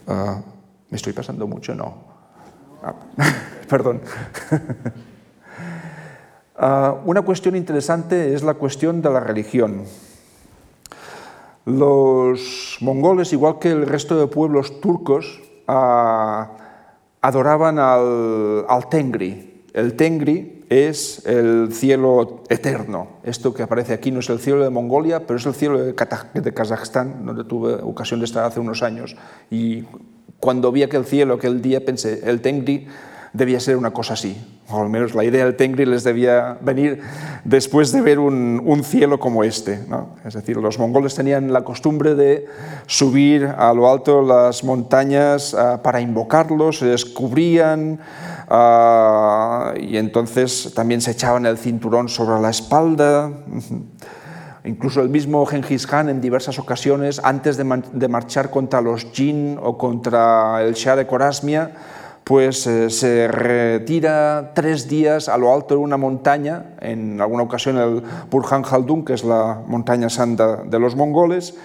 Uh, 0.07 0.41
¿Me 0.89 0.97
estoy 0.97 1.13
pasando 1.13 1.47
mucho? 1.47 1.73
No. 1.75 1.93
Ah. 2.83 2.93
Perdón. 3.69 4.01
uh, 6.59 6.65
una 7.05 7.21
cuestión 7.21 7.55
interesante 7.55 8.33
es 8.33 8.43
la 8.43 8.55
cuestión 8.55 9.01
de 9.01 9.09
la 9.09 9.19
religión. 9.19 9.83
Los 11.65 12.77
mongoles, 12.81 13.31
igual 13.31 13.59
que 13.59 13.71
el 13.71 13.85
resto 13.85 14.19
de 14.19 14.27
pueblos 14.27 14.81
turcos, 14.81 15.41
uh, 15.67 16.45
adoraban 17.21 17.79
al, 17.79 18.65
al, 18.67 18.89
Tengri. 18.89 19.63
El 19.73 19.95
Tengri 19.95 20.65
es 20.69 21.25
el 21.25 21.71
cielo 21.71 22.43
eterno. 22.49 23.07
Esto 23.23 23.53
que 23.53 23.63
aparece 23.63 23.93
aquí 23.93 24.11
no 24.11 24.19
es 24.19 24.29
el 24.29 24.39
cielo 24.39 24.63
de 24.63 24.69
Mongolia, 24.69 25.25
pero 25.25 25.37
es 25.37 25.45
el 25.45 25.53
cielo 25.53 25.79
de, 25.79 25.93
de 25.93 26.53
Kazajstán, 26.53 27.25
donde 27.25 27.45
tuve 27.45 27.75
ocasión 27.75 28.19
de 28.19 28.25
estar 28.25 28.43
hace 28.43 28.59
unos 28.59 28.83
años. 28.83 29.15
Y 29.49 29.85
cuando 30.39 30.71
vi 30.73 30.83
aquel 30.83 31.05
cielo 31.05 31.35
aquel 31.35 31.61
día 31.61 31.85
pensé, 31.85 32.29
el 32.29 32.41
Tengri 32.41 32.87
debía 33.33 33.59
ser 33.59 33.77
una 33.77 33.91
cosa 33.91 34.13
así, 34.13 34.37
o 34.69 34.79
al 34.79 34.89
menos 34.89 35.15
la 35.15 35.23
idea 35.23 35.43
del 35.43 35.55
Tengri 35.55 35.85
les 35.85 36.03
debía 36.03 36.57
venir 36.61 37.01
después 37.43 37.91
de 37.91 38.01
ver 38.01 38.19
un, 38.19 38.83
cielo 38.83 39.19
como 39.19 39.43
este. 39.43 39.79
¿no? 39.87 40.09
Es 40.23 40.35
decir, 40.35 40.57
los 40.57 40.77
mongoles 40.77 41.15
tenían 41.15 41.51
la 41.51 41.63
costumbre 41.63 42.13
de 42.13 42.45
subir 42.85 43.45
a 43.45 43.73
lo 43.73 43.89
alto 43.89 44.21
las 44.21 44.63
montañas 44.63 45.53
uh, 45.53 45.81
para 45.81 45.99
invocarlos, 45.99 46.79
se 46.79 46.85
descubrían 46.85 47.99
uh, 48.49 49.79
y 49.79 49.97
entonces 49.97 50.71
también 50.75 51.01
se 51.01 51.11
echaban 51.11 51.45
el 51.47 51.57
cinturón 51.57 52.09
sobre 52.09 52.39
la 52.39 52.51
espalda. 52.51 53.31
Incluso 54.65 55.01
el 55.01 55.09
mismo 55.09 55.45
Genghis 55.45 55.87
Khan 55.87 56.07
en 56.07 56.21
diversas 56.21 56.57
ocasiones, 56.59 57.19
antes 57.23 57.57
de, 57.57 57.83
de 57.91 58.07
marchar 58.07 58.49
contra 58.49 58.79
los 58.79 59.05
Jin 59.11 59.57
o 59.61 59.77
contra 59.77 60.61
el 60.63 60.73
Shah 60.73 60.95
de 60.95 61.05
Corasmia, 61.05 61.71
pues 62.23 62.65
eh, 62.67 62.89
se 62.89 63.27
retira 63.27 64.51
tres 64.55 64.87
días 64.87 65.27
a 65.27 65.37
lo 65.37 65.53
alto 65.53 65.75
de 65.75 65.81
una 65.81 65.97
montaña, 65.97 66.75
en 66.79 67.19
alguna 67.19 67.43
ocasión 67.43 67.77
el 67.77 68.01
Burhan 68.29 68.63
Khaldun, 68.63 69.03
que 69.03 69.13
es 69.13 69.23
la 69.23 69.61
montaña 69.67 70.09
santa 70.09 70.57
de 70.63 70.79
los 70.79 70.95
mongoles, 70.95 71.55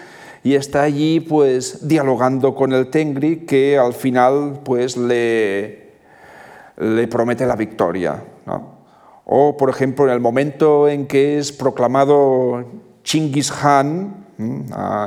y 0.43 0.55
está 0.55 0.83
allí 0.83 1.21
pues 1.21 1.87
dialogando 1.87 2.55
con 2.55 2.73
el 2.73 2.89
Tengri, 2.89 3.47
que 3.47 3.79
al 3.79 3.93
final 3.93 4.61
pues 4.65 4.97
le, 4.97 5.93
le 6.77 7.09
promete 7.09 7.47
la 7.47 7.57
victoria. 7.57 8.23
O, 9.27 9.57
por 9.57 9.69
ejemplo, 9.69 10.07
en 10.07 10.13
el 10.13 10.21
momento 10.21 10.89
en 10.89 11.07
que 11.07 11.39
es 11.39 11.53
proclamado 11.53 12.65
Chinggis 13.05 13.53
Khan, 13.53 14.27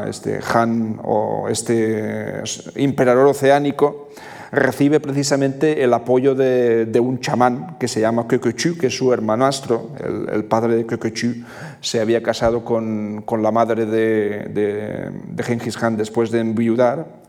este 0.07 0.39
Han 0.53 0.99
o 1.03 1.47
este 1.49 2.43
emperador 2.75 3.27
oceánico, 3.27 4.09
recibe 4.51 4.99
precisamente 4.99 5.83
el 5.83 5.93
apoyo 5.93 6.35
de, 6.35 6.99
un 6.99 7.19
chamán 7.19 7.77
que 7.79 7.87
se 7.87 8.01
llama 8.01 8.27
Kököchü, 8.27 8.77
que 8.77 8.87
es 8.87 8.97
su 8.97 9.13
hermanastro, 9.13 9.91
el, 10.03 10.29
el 10.33 10.43
padre 10.43 10.75
de 10.75 10.85
Kököchü, 10.85 11.45
se 11.79 12.01
había 12.01 12.21
casado 12.21 12.65
con, 12.65 13.21
con 13.25 13.41
la 13.41 13.51
madre 13.51 13.85
de, 13.85 14.49
de, 14.49 15.09
de 15.27 15.43
Genghis 15.43 15.77
Khan 15.77 15.95
después 15.95 16.31
de 16.31 16.39
enviudar. 16.39 17.21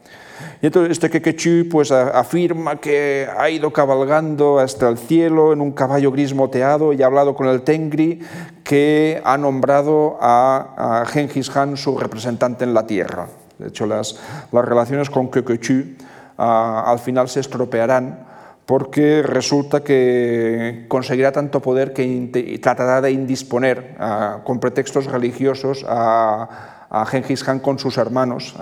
Y 0.60 0.66
entonces 0.66 0.92
este 0.92 1.10
Kököchü 1.10 1.68
pues, 1.68 1.92
afirma 1.92 2.76
que 2.76 3.28
ha 3.38 3.48
ido 3.48 3.72
cabalgando 3.72 4.58
hasta 4.58 4.88
el 4.88 4.98
cielo 4.98 5.52
en 5.52 5.60
un 5.60 5.70
caballo 5.70 6.10
gris 6.10 6.34
moteado 6.34 6.92
y 6.92 7.02
ha 7.02 7.06
hablado 7.06 7.36
con 7.36 7.46
el 7.46 7.62
Tengri 7.62 8.20
que 8.64 9.20
ha 9.24 9.38
nombrado 9.38 10.18
a, 10.20 11.02
a 11.02 11.06
Genghis 11.06 11.50
Khan 11.50 11.76
su 11.76 11.96
representante 11.96 12.64
en 12.64 12.74
la 12.74 12.84
tierra. 12.84 13.28
De 13.58 13.68
hecho, 13.68 13.86
las, 13.86 14.18
las 14.50 14.64
relaciones 14.64 15.08
con 15.08 15.28
Kököchü 15.28 15.96
al 16.36 16.98
final 16.98 17.28
se 17.28 17.40
estropearán 17.40 18.26
porque 18.66 19.22
resulta 19.22 19.82
que 19.82 20.86
conseguirá 20.88 21.32
tanto 21.32 21.60
poder 21.60 21.92
que 21.92 22.58
tratará 22.62 23.00
de 23.00 23.10
indisponer 23.10 23.96
con 24.44 24.60
pretextos 24.60 25.06
religiosos 25.06 25.84
a, 25.88 26.86
a 26.88 27.04
Khan 27.06 27.58
con 27.60 27.78
sus 27.78 27.96
hermanos, 27.98 28.54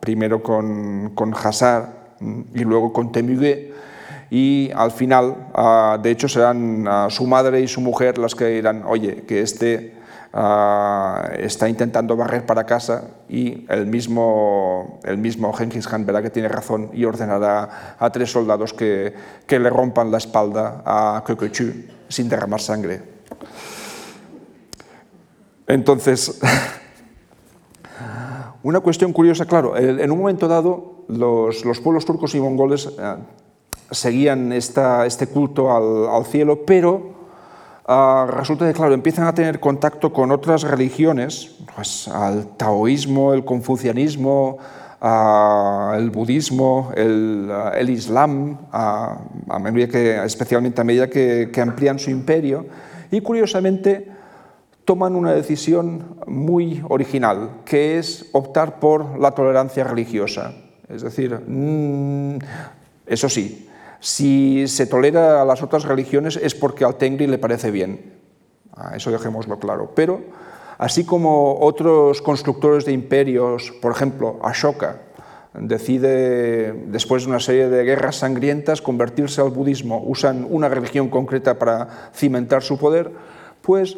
primero 0.00 0.42
con, 0.42 1.10
con 1.14 1.34
Hasar 1.34 2.14
mm, 2.20 2.40
y 2.54 2.60
luego 2.60 2.92
con 2.92 3.12
Temüge, 3.12 3.72
y 4.30 4.70
al 4.74 4.90
final, 4.90 5.36
de 6.02 6.10
hecho, 6.10 6.28
serán 6.28 6.86
su 7.10 7.26
madre 7.26 7.60
y 7.60 7.68
su 7.68 7.80
mujer 7.80 8.18
las 8.18 8.34
que 8.34 8.46
dirán, 8.46 8.84
oye, 8.86 9.22
que 9.22 9.40
este 9.40 9.95
ah, 10.36 11.30
está 11.38 11.68
intentando 11.68 12.16
barrer 12.16 12.44
para 12.44 12.64
casa 12.64 13.04
y 13.28 13.64
el 13.68 13.86
mismo, 13.86 15.00
el 15.04 15.16
mismo 15.16 15.52
Genghis 15.52 15.88
Khan 15.88 16.04
verá 16.04 16.20
que 16.20 16.30
tiene 16.30 16.48
razón 16.48 16.90
y 16.92 17.04
ordenará 17.04 17.96
a 17.98 18.10
tres 18.10 18.30
soldados 18.30 18.74
que, 18.74 19.14
que 19.46 19.58
le 19.58 19.70
rompan 19.70 20.10
la 20.10 20.18
espalda 20.18 20.82
a 20.84 21.22
Kököchü 21.24 21.88
sin 22.08 22.28
derramar 22.28 22.60
sangre. 22.60 23.02
Entonces, 25.66 26.38
una 28.62 28.80
cuestión 28.80 29.12
curiosa, 29.12 29.46
claro, 29.46 29.76
en 29.76 30.10
un 30.10 30.18
momento 30.18 30.46
dado 30.46 31.04
los, 31.08 31.64
los 31.64 31.80
pueblos 31.80 32.04
turcos 32.04 32.34
y 32.34 32.40
mongoles 32.40 32.88
seguían 33.90 34.52
este 34.52 35.26
culto 35.28 35.72
al, 35.72 36.24
cielo, 36.26 36.64
pero 36.66 37.15
ah, 37.86 38.26
resulta 38.30 38.66
que, 38.66 38.72
claro, 38.72 38.94
empiezan 38.94 39.26
a 39.26 39.34
tener 39.34 39.60
contacto 39.60 40.12
con 40.12 40.30
otras 40.30 40.62
religiones, 40.62 41.56
pues, 41.74 42.08
al 42.08 42.56
taoísmo, 42.56 43.32
el 43.32 43.44
confucianismo, 43.44 44.58
ah, 45.00 45.94
el 45.96 46.10
budismo, 46.10 46.92
el, 46.94 47.48
ah, 47.50 47.80
islam, 47.80 48.58
a, 48.72 49.18
medida 49.60 49.88
que, 49.88 50.24
especialmente 50.24 50.80
a 50.80 50.84
medida 50.84 51.08
que, 51.08 51.50
que 51.52 51.60
amplían 51.60 51.98
su 51.98 52.10
imperio, 52.10 52.66
y 53.10 53.20
curiosamente 53.20 54.08
toman 54.84 55.16
una 55.16 55.32
decisión 55.32 56.16
muy 56.26 56.82
original, 56.88 57.62
que 57.64 57.98
es 57.98 58.26
optar 58.32 58.78
por 58.78 59.18
la 59.18 59.32
tolerancia 59.32 59.84
religiosa. 59.84 60.52
Es 60.88 61.02
decir, 61.02 61.34
mm, 61.46 62.38
eso 63.06 63.28
sí, 63.28 63.65
si 64.00 64.68
se 64.68 64.86
tolera 64.86 65.42
a 65.42 65.44
las 65.44 65.62
otras 65.62 65.84
religiones 65.84 66.38
es 66.42 66.54
porque 66.54 66.84
al 66.84 66.96
Tengri 66.96 67.26
le 67.26 67.38
parece 67.38 67.70
bien. 67.70 68.14
eso 68.94 69.10
dejémoslo 69.10 69.58
claro. 69.58 69.92
Pero, 69.94 70.20
así 70.78 71.04
como 71.04 71.58
otros 71.60 72.22
constructores 72.22 72.84
de 72.84 72.92
imperios, 72.92 73.72
por 73.80 73.92
ejemplo, 73.92 74.38
Ashoka, 74.42 75.00
decide, 75.54 76.72
después 76.88 77.24
de 77.24 77.30
una 77.30 77.40
serie 77.40 77.68
de 77.68 77.84
guerras 77.84 78.16
sangrientas, 78.16 78.82
convertirse 78.82 79.40
al 79.40 79.50
budismo, 79.50 80.02
usan 80.04 80.46
una 80.48 80.68
religión 80.68 81.08
concreta 81.08 81.58
para 81.58 82.10
cimentar 82.14 82.62
su 82.62 82.78
poder, 82.78 83.12
pues 83.62 83.96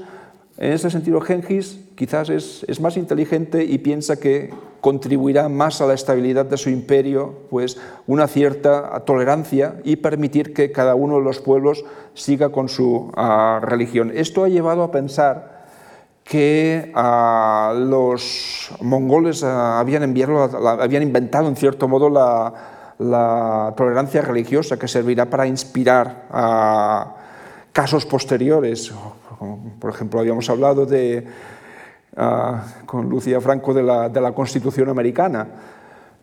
en 0.57 0.73
ese 0.73 0.91
sentido, 0.91 1.20
Genghis 1.20 1.81
quizás 1.99 2.31
es, 2.31 2.81
más 2.81 2.97
inteligente 2.97 3.65
y 3.65 3.79
piensa 3.79 4.20
que 4.20 4.55
contribuirá 4.81 5.49
más 5.49 5.81
a 5.81 5.87
la 5.87 5.95
estabilidad 5.95 6.47
de 6.47 6.57
su 6.57 6.70
imperio, 6.70 7.35
pues 7.51 7.77
una 8.07 8.29
cierta 8.29 9.01
tolerancia 9.01 9.81
y 9.83 9.97
permitir 9.97 10.55
que 10.55 10.70
cada 10.70 10.95
uno 10.95 11.16
de 11.16 11.25
los 11.25 11.41
pueblos 11.41 11.85
siga 12.15 12.51
con 12.51 12.69
su 12.69 13.11
ah, 13.16 13.59
religión. 13.61 14.12
Esto 14.15 14.45
ha 14.45 14.49
llevado 14.49 14.85
a 14.85 14.93
pensar 14.93 15.66
que 16.23 16.93
ah, 16.95 17.75
los 17.77 18.70
mongoles 18.81 19.43
ah, 19.43 19.81
habían, 19.81 20.05
habían, 20.05 21.03
inventado 21.03 21.49
en 21.49 21.57
cierto 21.57 21.89
modo 21.89 22.09
la, 22.09 22.95
la, 23.01 23.75
tolerancia 23.77 24.23
religiosa 24.23 24.79
que 24.79 24.87
servirá 24.87 25.29
para 25.29 25.49
inspirar 25.49 26.27
a 26.31 27.16
casos 27.73 28.07
posteriores 28.07 28.93
por 29.79 29.91
ejemplo, 29.91 30.20
habíamos 30.20 30.51
hablado 30.51 30.87
de, 30.87 31.27
ah, 32.19 32.65
con 32.85 33.09
Lucía 33.09 33.40
Franco 33.40 33.73
de 33.73 33.82
la, 33.82 34.09
de 34.09 34.20
la 34.20 34.32
Constitución 34.32 34.90
americana, 34.90 35.47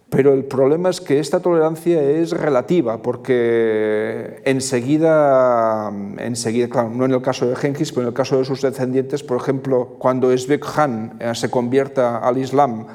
pero 0.09 0.33
el 0.33 0.45
problema 0.45 0.89
es 0.89 1.01
que 1.01 1.19
esta 1.19 1.39
tolerancia 1.39 2.01
es 2.01 2.31
relativa, 2.31 3.01
porque 3.01 4.41
enseguida, 4.45 5.91
enseguida 6.19 6.69
claro, 6.69 6.89
no 6.89 7.05
en 7.05 7.11
el 7.11 7.21
caso 7.21 7.47
de 7.47 7.55
Genghis, 7.55 7.91
pero 7.91 8.03
en 8.03 8.07
el 8.09 8.13
caso 8.13 8.37
de 8.37 8.45
sus 8.45 8.61
descendientes, 8.61 9.23
por 9.23 9.37
ejemplo, 9.37 9.95
cuando 9.97 10.31
Esbek 10.31 10.63
Khan 10.63 11.17
eh, 11.19 11.33
se 11.33 11.49
convierta 11.49 12.19
al 12.19 12.37
Islam 12.37 12.85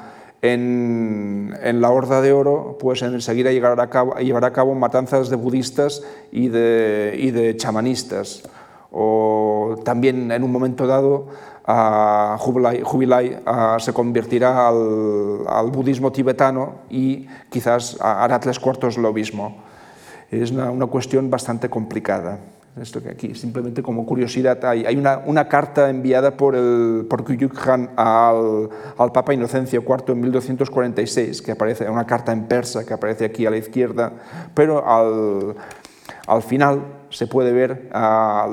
en, 0.41 1.53
en, 1.61 1.81
la 1.81 1.91
Horda 1.91 2.21
de 2.21 2.31
Oro, 2.31 2.77
pues 2.79 3.01
enseguida 3.01 3.51
llevará 3.51 3.83
a 3.83 3.89
cabo, 3.89 4.15
a 4.15 4.53
cabo 4.53 4.73
matanzas 4.73 5.29
de 5.29 5.35
budistas 5.35 6.03
y 6.31 6.47
de, 6.47 7.13
y 7.19 7.31
de 7.31 7.55
chamanistas. 7.57 8.43
O 8.89 9.75
también 9.85 10.31
en 10.31 10.43
un 10.43 10.51
momento 10.51 10.87
dado 10.87 11.27
Jubilai, 11.65 13.39
se 13.79 13.93
convertirá 13.93 14.67
al, 14.67 15.71
budismo 15.71 16.11
tibetano 16.11 16.81
y 16.89 17.27
quizás 17.49 17.97
hará 18.01 18.39
tres 18.39 18.59
cuartos 18.59 18.97
lo 18.97 19.13
mismo. 19.13 19.57
Es 20.31 20.51
una, 20.51 20.85
cuestión 20.87 21.29
bastante 21.29 21.69
complicada. 21.69 22.39
Esto 22.81 23.03
que 23.03 23.09
aquí, 23.09 23.35
simplemente 23.35 23.83
como 23.83 24.05
curiosidad, 24.05 24.63
hay, 24.63 24.85
hay 24.85 24.95
una, 24.95 25.21
una, 25.25 25.49
carta 25.49 25.89
enviada 25.89 26.37
por, 26.37 26.55
el, 26.55 27.05
por 27.09 27.25
Khan 27.25 27.89
al, 27.97 28.69
al, 28.97 29.11
Papa 29.11 29.33
Inocencio 29.33 29.81
IV 29.81 30.13
en 30.13 30.21
1246, 30.21 31.41
que 31.41 31.51
aparece, 31.51 31.89
una 31.89 32.05
carta 32.07 32.31
en 32.31 32.45
persa 32.45 32.85
que 32.85 32.93
aparece 32.93 33.25
aquí 33.25 33.45
a 33.45 33.49
la 33.49 33.57
izquierda, 33.57 34.13
pero 34.53 34.87
al, 34.87 35.53
al 36.27 36.41
final 36.41 36.83
se 37.09 37.27
puede 37.27 37.51
ver 37.51 37.89
ah, 37.93 38.47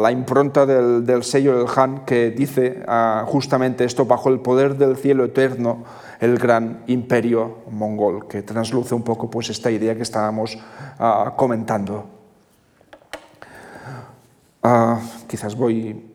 la, 0.00 0.12
impronta 0.12 0.66
del, 0.66 1.22
sello 1.22 1.58
del 1.58 1.66
Han 1.74 2.04
que 2.04 2.30
dice 2.30 2.82
ah, 2.86 3.24
justamente 3.26 3.84
esto 3.84 4.04
bajo 4.04 4.28
el 4.28 4.40
poder 4.40 4.76
del 4.76 4.96
cielo 4.96 5.24
eterno, 5.24 5.84
el 6.20 6.38
gran 6.38 6.82
imperio 6.86 7.58
mongol, 7.70 8.28
que 8.28 8.42
transluce 8.42 8.94
un 8.94 9.02
poco 9.02 9.30
pues, 9.30 9.50
esta 9.50 9.70
idea 9.70 9.94
que 9.94 10.02
estábamos 10.02 10.58
ah, 10.98 11.32
comentando. 11.36 12.06
quizás 15.26 15.54
voy... 15.54 16.12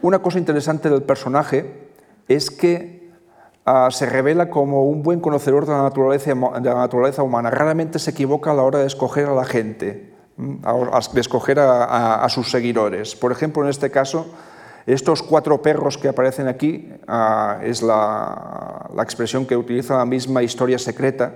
Una 0.00 0.18
cosa 0.18 0.38
interesante 0.38 0.90
del 0.90 1.02
personaje 1.02 1.90
es 2.26 2.50
que 2.50 3.01
se 3.90 4.06
revela 4.06 4.50
como 4.50 4.84
un 4.84 5.02
buen 5.02 5.20
conocedor 5.20 5.66
de 5.66 5.72
la, 5.72 5.82
naturaleza, 6.74 7.22
humana. 7.22 7.50
Raramente 7.50 7.98
se 7.98 8.10
equivoca 8.10 8.50
a 8.50 8.54
la 8.54 8.62
hora 8.62 8.80
de 8.80 8.86
escoger 8.86 9.26
a 9.26 9.34
la 9.34 9.44
gente 9.44 10.12
de 10.36 11.20
escoger 11.20 11.58
a, 11.60 12.26
sus 12.30 12.50
seguidores. 12.50 13.14
Por 13.14 13.32
ejemplo, 13.32 13.62
en 13.62 13.68
este 13.68 13.90
caso, 13.90 14.26
estos 14.86 15.22
cuatro 15.22 15.60
perros 15.62 15.98
que 15.98 16.08
aparecen 16.08 16.48
aquí 16.48 16.90
ah, 17.06 17.60
es 17.62 17.82
la, 17.82 18.88
expresión 19.02 19.46
que 19.46 19.56
utiliza 19.56 19.98
la 19.98 20.06
misma 20.06 20.42
historia 20.42 20.78
secreta. 20.78 21.34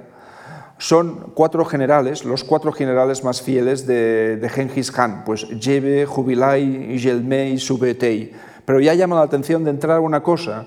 Son 0.79 1.33
cuatro 1.35 1.65
generales, 1.65 2.25
los 2.25 2.43
cuatro 2.43 2.73
generales 2.73 3.23
más 3.23 3.41
fieles 3.41 3.87
de, 3.87 4.37
de 4.37 4.49
Genghis 4.49 4.91
Khan, 4.91 5.23
pues 5.25 5.47
Jebe, 5.61 6.05
Jubilai, 6.05 6.99
Jelme 6.99 7.51
y 7.51 7.59
Subetei. 7.59 8.33
Pero 8.65 8.81
ya 8.81 8.95
llama 8.95 9.17
la 9.17 9.23
atención 9.23 9.63
de 9.65 9.71
entrar 9.71 10.01
una 10.01 10.23
cosa. 10.23 10.67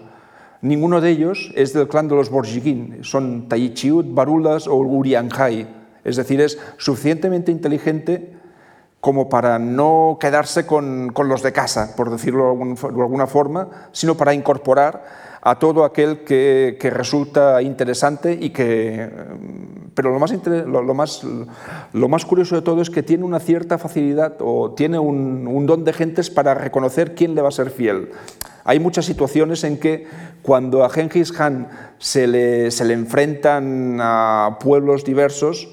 Ninguno 0.61 0.99
de 0.99 1.09
ellos 1.09 1.51
es 1.55 1.73
del 1.73 1.87
clan 1.87 2.07
de 2.07 2.15
los 2.15 2.29
Borjigin, 2.29 2.99
son 3.03 3.47
Taichiut, 3.47 4.13
Barulas 4.13 4.67
o 4.67 4.75
Urianjai. 4.75 5.67
Es 6.03 6.17
decir, 6.17 6.41
es 6.41 6.59
suficientemente 6.77 7.51
inteligente 7.51 8.33
como 8.99 9.29
para 9.29 9.59
no 9.59 10.17
quedarse 10.19 10.65
con, 10.65 11.13
los 11.15 11.41
de 11.41 11.53
casa, 11.53 11.95
por 11.95 12.09
decirlo 12.09 12.53
de 12.53 13.01
alguna 13.01 13.27
forma, 13.27 13.69
sino 13.93 14.15
para 14.15 14.33
incorporar 14.33 15.29
a 15.41 15.57
todo 15.57 15.85
aquel 15.85 16.25
que, 16.25 16.77
resulta 16.93 17.61
interesante 17.61 18.37
y 18.39 18.49
que... 18.49 19.09
Pero 19.93 20.11
lo 20.11 20.19
más, 20.19 21.23
lo, 21.23 21.45
lo 21.93 22.07
más 22.09 22.25
curioso 22.25 22.55
de 22.55 22.61
todo 22.61 22.81
es 22.81 22.89
que 22.89 23.03
tiene 23.03 23.23
una 23.23 23.39
cierta 23.39 23.77
facilidad 23.77 24.35
o 24.39 24.71
tiene 24.71 24.99
un, 24.99 25.65
don 25.65 25.83
de 25.83 25.93
gentes 25.93 26.29
para 26.29 26.53
reconocer 26.53 27.15
quién 27.15 27.35
le 27.35 27.41
va 27.41 27.49
a 27.49 27.51
ser 27.51 27.69
fiel. 27.69 28.09
Hay 28.63 28.79
muchas 28.79 29.05
situaciones 29.05 29.63
en 29.63 29.79
que 29.79 30.07
cuando 30.41 30.83
a 30.83 30.89
Genghis 30.89 31.31
Khan 31.31 31.69
se 31.97 32.27
le, 32.27 32.71
se 32.71 32.85
le 32.85 32.93
enfrentan 32.93 33.99
a 34.01 34.57
pueblos 34.59 35.03
diversos, 35.03 35.69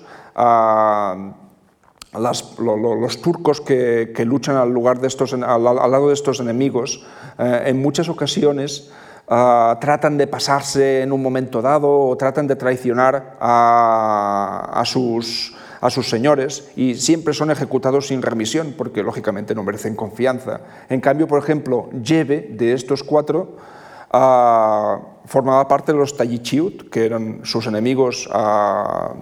los 2.12 3.22
turcos 3.22 3.60
que, 3.60 4.24
luchan 4.24 4.56
al, 4.56 4.70
lugar 4.70 5.00
de 5.00 5.08
estos, 5.08 5.32
al, 5.32 5.64
lado 5.64 6.08
de 6.08 6.14
estos 6.14 6.40
enemigos, 6.40 7.04
eh, 7.38 7.64
en 7.66 7.80
muchas 7.80 8.08
ocasiones 8.08 8.90
ah, 9.28 9.78
tratan 9.80 10.18
de 10.18 10.26
pasarse 10.26 11.02
en 11.02 11.12
un 11.12 11.22
momento 11.22 11.62
dado 11.62 11.90
o 11.90 12.16
tratan 12.16 12.46
de 12.46 12.56
traicionar 12.56 13.36
a, 13.40 14.82
sus, 14.84 15.54
a 15.86 15.90
sus 15.90 16.10
señores 16.10 16.68
y 16.74 16.94
siempre 16.96 17.32
son 17.32 17.52
ejecutados 17.52 18.08
sin 18.08 18.20
remisión 18.20 18.74
porque 18.76 19.04
lógicamente 19.04 19.54
no 19.54 19.62
merecen 19.62 19.94
confianza. 19.94 20.62
En 20.88 21.00
cambio, 21.00 21.28
por 21.28 21.38
ejemplo, 21.38 21.88
Jebe, 22.02 22.50
de 22.50 22.72
estos 22.72 23.04
cuatro, 23.04 23.54
formaba 24.10 25.68
parte 25.68 25.92
de 25.92 25.98
los 25.98 26.16
Tayichiut, 26.16 26.90
que 26.90 27.06
eran 27.06 27.40
sus 27.44 27.68
enemigos 27.68 28.28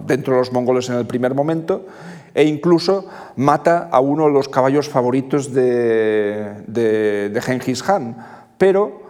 dentro 0.07 0.33
de 0.33 0.39
los 0.39 0.51
mongoles 0.51 0.89
en 0.89 0.95
el 0.95 1.05
primer 1.05 1.35
momento, 1.35 1.85
e 2.33 2.45
incluso 2.45 3.05
mata 3.35 3.87
a 3.91 3.99
uno 3.99 4.25
de 4.25 4.31
los 4.31 4.49
caballos 4.49 4.89
favoritos 4.89 5.53
de, 5.53 6.63
de, 6.65 7.29
de 7.29 7.41
Genghis 7.41 7.83
Khan, 7.83 8.17
pero 8.57 9.05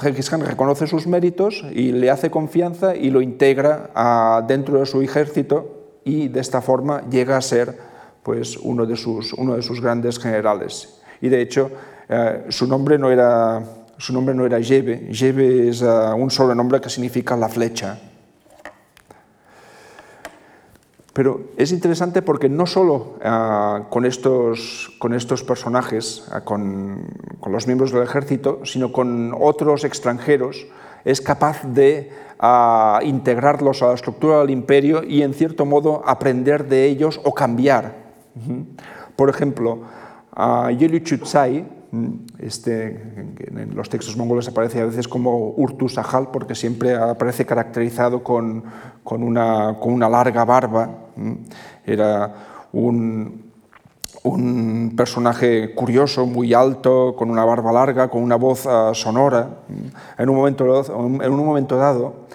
Genghis 0.00 0.30
Khan 0.30 0.40
reconoce 0.40 0.86
sus 0.86 1.06
méritos 1.06 1.64
y 1.72 1.92
le 1.92 2.10
hace 2.10 2.30
confianza 2.30 2.96
y 2.96 3.10
lo 3.10 3.20
integra 3.20 4.42
dentro 4.48 4.80
de 4.80 4.86
su 4.86 5.02
ejército 5.02 5.98
y 6.04 6.28
de 6.28 6.40
esta 6.40 6.62
forma 6.62 7.08
llega 7.10 7.36
a 7.36 7.42
ser 7.42 7.78
pues, 8.22 8.56
uno, 8.56 8.86
de 8.86 8.96
sus, 8.96 9.32
uno 9.34 9.56
de 9.56 9.62
sus 9.62 9.80
grandes 9.80 10.18
generales. 10.18 11.00
Y 11.20 11.28
de 11.28 11.40
hecho, 11.40 11.70
eh, 12.08 12.46
su 12.48 12.66
nombre 12.66 12.98
no 12.98 13.10
era, 13.10 13.62
su 13.98 14.12
nombre 14.12 14.34
no 14.34 14.46
era 14.46 14.60
Jebe, 14.60 15.08
Jebe 15.12 15.68
es 15.68 15.82
uh, 15.82 16.14
un 16.16 16.30
sobrenombre 16.30 16.80
que 16.80 16.88
significa 16.88 17.36
la 17.36 17.48
flecha. 17.48 17.98
Pero 21.12 21.40
es 21.56 21.72
interesante 21.72 22.22
porque 22.22 22.48
no 22.48 22.66
solo 22.66 23.16
uh, 23.24 23.88
con, 23.90 24.04
estos, 24.04 24.94
con, 24.98 25.12
estos, 25.12 25.42
personajes, 25.42 26.28
uh, 26.28 26.44
con, 26.44 27.04
con, 27.40 27.52
los 27.52 27.66
miembros 27.66 27.90
del 27.90 28.02
ejército, 28.02 28.60
sino 28.64 28.92
con 28.92 29.34
otros 29.38 29.84
extranjeros, 29.84 30.66
es 31.04 31.20
capaz 31.20 31.64
de 31.64 32.10
integrarlos 33.02 33.82
a 33.82 33.88
la 33.88 33.94
estructura 33.94 34.38
del 34.38 34.50
imperio 34.50 35.02
y 35.02 35.22
en 35.22 35.34
cierto 35.34 35.66
modo 35.66 36.02
aprender 36.06 36.68
de 36.68 36.86
ellos 36.86 37.20
o 37.24 37.34
cambiar. 37.34 37.96
Por 39.14 39.28
ejemplo, 39.28 39.80
Yeli 40.78 41.02
Chutsai, 41.02 41.66
este, 42.38 42.86
en 43.48 43.74
los 43.74 43.88
textos 43.88 44.16
mongoles 44.16 44.46
aparece 44.48 44.80
a 44.80 44.86
veces 44.86 45.08
como 45.08 45.50
Urtus 45.56 45.98
Ahal 45.98 46.30
porque 46.30 46.54
siempre 46.54 46.94
aparece 46.94 47.44
caracterizado 47.44 48.22
con, 48.22 48.62
con, 49.02 49.22
una, 49.22 49.76
con 49.80 49.92
una, 49.92 50.08
larga 50.08 50.44
barba. 50.44 50.88
Era 51.84 52.32
un, 52.72 53.50
un, 54.22 54.94
personaje 54.96 55.74
curioso, 55.74 56.26
muy 56.26 56.54
alto, 56.54 57.16
con 57.16 57.30
una 57.30 57.44
barba 57.44 57.72
larga, 57.72 58.08
con 58.08 58.22
una 58.22 58.36
voz 58.36 58.66
uh, 58.66 58.94
sonora. 58.94 59.62
En 60.16 60.28
un 60.28 60.36
momento, 60.36 60.84
en 61.22 61.32
un 61.32 61.44
momento 61.44 61.76
dado, 61.76 62.26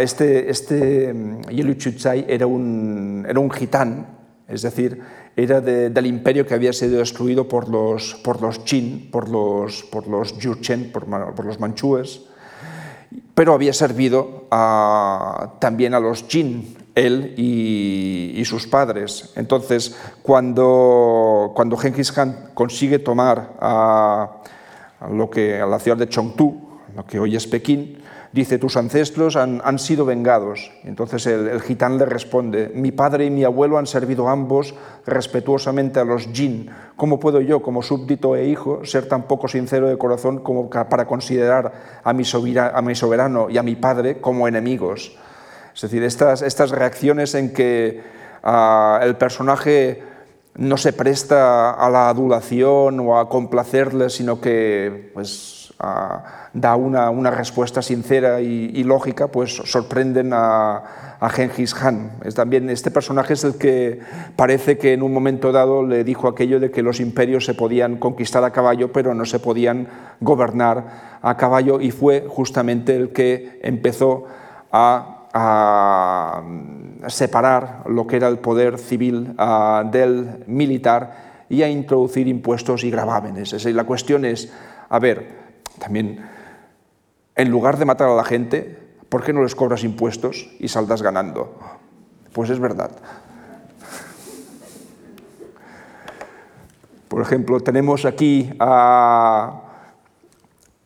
este, 0.00 0.50
este 0.50 1.14
Yelu 1.50 1.74
Chutsai 1.74 2.24
era 2.26 2.46
un, 2.46 3.26
era 3.28 3.38
un 3.38 3.50
gitán, 3.50 4.06
es 4.48 4.62
decir, 4.62 5.02
era 5.38 5.60
de, 5.60 5.88
del 5.88 6.06
imperio 6.06 6.44
que 6.44 6.54
había 6.54 6.72
sido 6.72 6.98
destruido 6.98 7.46
por 7.46 7.68
los, 7.68 8.16
por 8.24 8.42
los 8.42 8.58
Qin, 8.58 9.08
por 9.12 9.28
los, 9.28 9.84
por 9.84 10.08
los 10.08 10.32
por, 10.92 11.44
los 11.44 11.60
manchúes, 11.60 12.22
pero 13.36 13.52
había 13.52 13.72
servido 13.72 14.48
también 15.60 15.94
a 15.94 16.00
los 16.00 16.24
Jin, 16.24 16.76
él 16.96 17.34
y, 17.36 18.32
y, 18.34 18.44
sus 18.44 18.66
padres. 18.66 19.32
Entonces, 19.36 19.96
cuando, 20.22 21.52
cuando 21.54 21.76
Genghis 21.76 22.10
Khan 22.10 22.50
consigue 22.52 22.98
tomar 22.98 23.54
a, 23.60 24.42
a 24.98 25.08
lo 25.08 25.30
que, 25.30 25.60
a 25.60 25.66
la 25.66 25.78
ciudad 25.78 25.98
de 25.98 26.08
Chongtu, 26.08 26.68
lo 26.96 27.06
que 27.06 27.20
hoy 27.20 27.36
es 27.36 27.46
Pekín, 27.46 27.97
dice, 28.32 28.58
tus 28.58 28.76
ancestros 28.76 29.36
han, 29.36 29.60
han 29.64 29.78
sido 29.78 30.04
vengados. 30.04 30.70
Entonces 30.84 31.26
el, 31.26 31.48
el, 31.48 31.60
gitán 31.60 31.98
le 31.98 32.06
responde, 32.06 32.70
mi 32.74 32.92
padre 32.92 33.26
y 33.26 33.30
mi 33.30 33.44
abuelo 33.44 33.78
han 33.78 33.86
servido 33.86 34.28
ambos 34.28 34.74
respetuosamente 35.06 36.00
a 36.00 36.04
los 36.04 36.28
jin. 36.32 36.70
¿Cómo 36.96 37.20
puedo 37.20 37.40
yo, 37.40 37.62
como 37.62 37.82
súbdito 37.82 38.36
e 38.36 38.46
hijo, 38.46 38.84
ser 38.84 39.06
tan 39.06 39.22
poco 39.22 39.48
sincero 39.48 39.88
de 39.88 39.96
corazón 39.96 40.40
como 40.40 40.68
para 40.68 41.06
considerar 41.06 42.00
a 42.02 42.12
mi, 42.12 42.24
soberano 42.24 43.50
y 43.50 43.58
a 43.58 43.62
mi 43.62 43.76
padre 43.76 44.20
como 44.20 44.48
enemigos? 44.48 45.16
Es 45.74 45.82
decir, 45.82 46.02
estas, 46.02 46.42
estas 46.42 46.70
reacciones 46.70 47.34
en 47.34 47.52
que 47.52 48.02
uh, 48.42 49.02
el 49.02 49.16
personaje 49.16 50.02
no 50.56 50.76
se 50.76 50.92
presta 50.92 51.70
a 51.70 51.88
la 51.88 52.08
adulación 52.08 52.98
o 53.00 53.18
a 53.18 53.28
complacerle, 53.28 54.10
sino 54.10 54.40
que 54.40 55.12
pues, 55.14 55.57
da 55.78 56.76
una, 56.76 57.10
una 57.10 57.30
respuesta 57.30 57.82
sincera 57.82 58.40
y, 58.40 58.82
lógica, 58.84 59.28
pues 59.28 59.54
sorprenden 59.64 60.32
a, 60.32 61.16
a 61.20 61.28
Genghis 61.30 61.74
Khan. 61.74 62.12
Es 62.24 62.34
también, 62.34 62.68
este 62.70 62.90
personaje 62.90 63.34
es 63.34 63.44
el 63.44 63.58
que 63.58 64.00
parece 64.34 64.76
que 64.76 64.92
en 64.92 65.02
un 65.02 65.12
momento 65.12 65.52
dado 65.52 65.86
le 65.86 66.02
dijo 66.04 66.28
aquello 66.28 66.58
de 66.58 66.70
que 66.70 66.82
los 66.82 67.00
imperios 67.00 67.44
se 67.44 67.54
podían 67.54 67.96
conquistar 67.96 68.42
a 68.44 68.50
caballo, 68.50 68.92
pero 68.92 69.14
no 69.14 69.24
se 69.24 69.38
podían 69.38 69.88
gobernar 70.20 71.18
a 71.22 71.36
caballo, 71.36 71.80
y 71.80 71.90
fue 71.90 72.26
justamente 72.28 72.96
el 72.96 73.12
que 73.12 73.60
empezó 73.62 74.24
a 74.72 75.14
a 75.32 76.42
separar 77.06 77.82
lo 77.86 78.06
que 78.06 78.16
era 78.16 78.28
el 78.28 78.38
poder 78.38 78.78
civil 78.78 79.34
uh, 79.38 79.88
del 79.88 80.44
militar 80.46 81.44
y 81.48 81.62
a 81.62 81.68
introducir 81.68 82.28
impuestos 82.28 82.84
y 82.84 82.90
gravámenes. 82.90 83.52
Es 83.52 83.64
la 83.66 83.84
cuestión 83.84 84.24
es, 84.24 84.52
a 84.88 84.98
ver, 84.98 85.47
también 85.78 86.24
en 87.34 87.50
lugar 87.50 87.78
de 87.78 87.84
matar 87.84 88.08
a 88.08 88.14
la 88.14 88.24
gente, 88.24 88.78
¿por 89.08 89.22
qué 89.22 89.32
no 89.32 89.42
les 89.42 89.54
cobras 89.54 89.84
impuestos 89.84 90.50
y 90.58 90.68
saldas 90.68 91.02
ganando? 91.02 91.56
Pues 92.32 92.50
es 92.50 92.58
verdad. 92.58 92.90
Por 97.08 97.22
ejemplo, 97.22 97.60
tenemos 97.60 98.04
aquí 98.04 98.50
a 98.58 99.62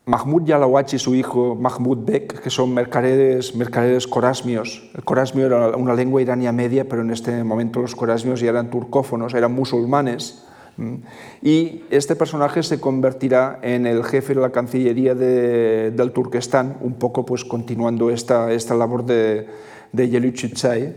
Mahmud 0.05 0.43
Yalawach 0.43 0.93
y 0.93 0.99
su 0.99 1.15
hijo 1.15 1.55
Mahmud 1.55 2.05
Bek, 2.05 2.41
que 2.41 2.49
son 2.49 2.73
mercaderes, 2.73 3.55
mercaderes 3.55 4.07
corasmios. 4.07 4.89
El 4.93 5.03
corasmio 5.03 5.47
era 5.47 5.75
una 5.75 5.95
lengua 5.95 6.21
irania 6.21 6.51
media, 6.51 6.87
pero 6.87 7.01
en 7.01 7.11
este 7.11 7.43
momento 7.43 7.81
los 7.81 7.95
corasmios 7.95 8.39
ya 8.39 8.49
eran 8.49 8.69
turcófonos, 8.69 9.33
eran 9.33 9.53
musulmanes 9.53 10.45
y 11.41 11.83
este 11.91 12.15
personaje 12.15 12.63
se 12.63 12.79
convertirá 12.79 13.59
en 13.61 13.85
el 13.85 14.03
jefe 14.03 14.33
de 14.33 14.41
la 14.41 14.51
Cancillería 14.51 15.13
de, 15.13 15.91
del 15.91 16.11
Turquestán, 16.11 16.77
un 16.81 16.93
poco 16.93 17.25
pues 17.25 17.45
continuando 17.45 18.09
esta, 18.09 18.51
esta 18.51 18.73
labor 18.73 19.05
de, 19.05 19.47
de 19.91 20.09
Yeluchichai, 20.09 20.95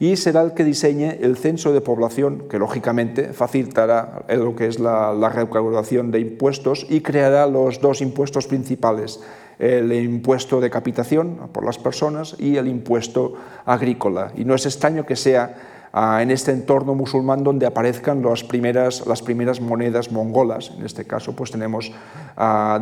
y 0.00 0.16
será 0.16 0.42
el 0.42 0.54
que 0.54 0.64
diseñe 0.64 1.18
el 1.20 1.36
censo 1.36 1.72
de 1.72 1.80
población, 1.80 2.44
que 2.48 2.58
lógicamente 2.58 3.32
facilitará 3.32 4.24
lo 4.28 4.54
que 4.54 4.66
es 4.66 4.78
la, 4.78 5.12
la 5.12 5.28
recaudación 5.28 6.10
de 6.10 6.20
impuestos 6.20 6.86
y 6.88 7.00
creará 7.00 7.46
los 7.46 7.80
dos 7.80 8.00
impuestos 8.00 8.46
principales, 8.46 9.20
el 9.58 9.92
impuesto 9.92 10.60
de 10.60 10.70
capitación 10.70 11.48
por 11.52 11.64
las 11.64 11.78
personas 11.78 12.36
y 12.38 12.56
el 12.56 12.68
impuesto 12.68 13.34
agrícola. 13.64 14.32
Y 14.36 14.44
no 14.44 14.54
es 14.54 14.66
extraño 14.66 15.06
que 15.06 15.16
sea 15.16 15.54
en 15.94 16.30
este 16.30 16.50
entorno 16.50 16.94
musulmán 16.94 17.44
donde 17.44 17.66
aparezcan 17.66 18.22
las 18.22 18.42
primeras, 18.42 19.06
las 19.06 19.22
primeras 19.22 19.60
monedas 19.60 20.10
mongolas. 20.10 20.72
En 20.76 20.84
este 20.84 21.04
caso 21.04 21.36
pues 21.36 21.52
tenemos 21.52 21.92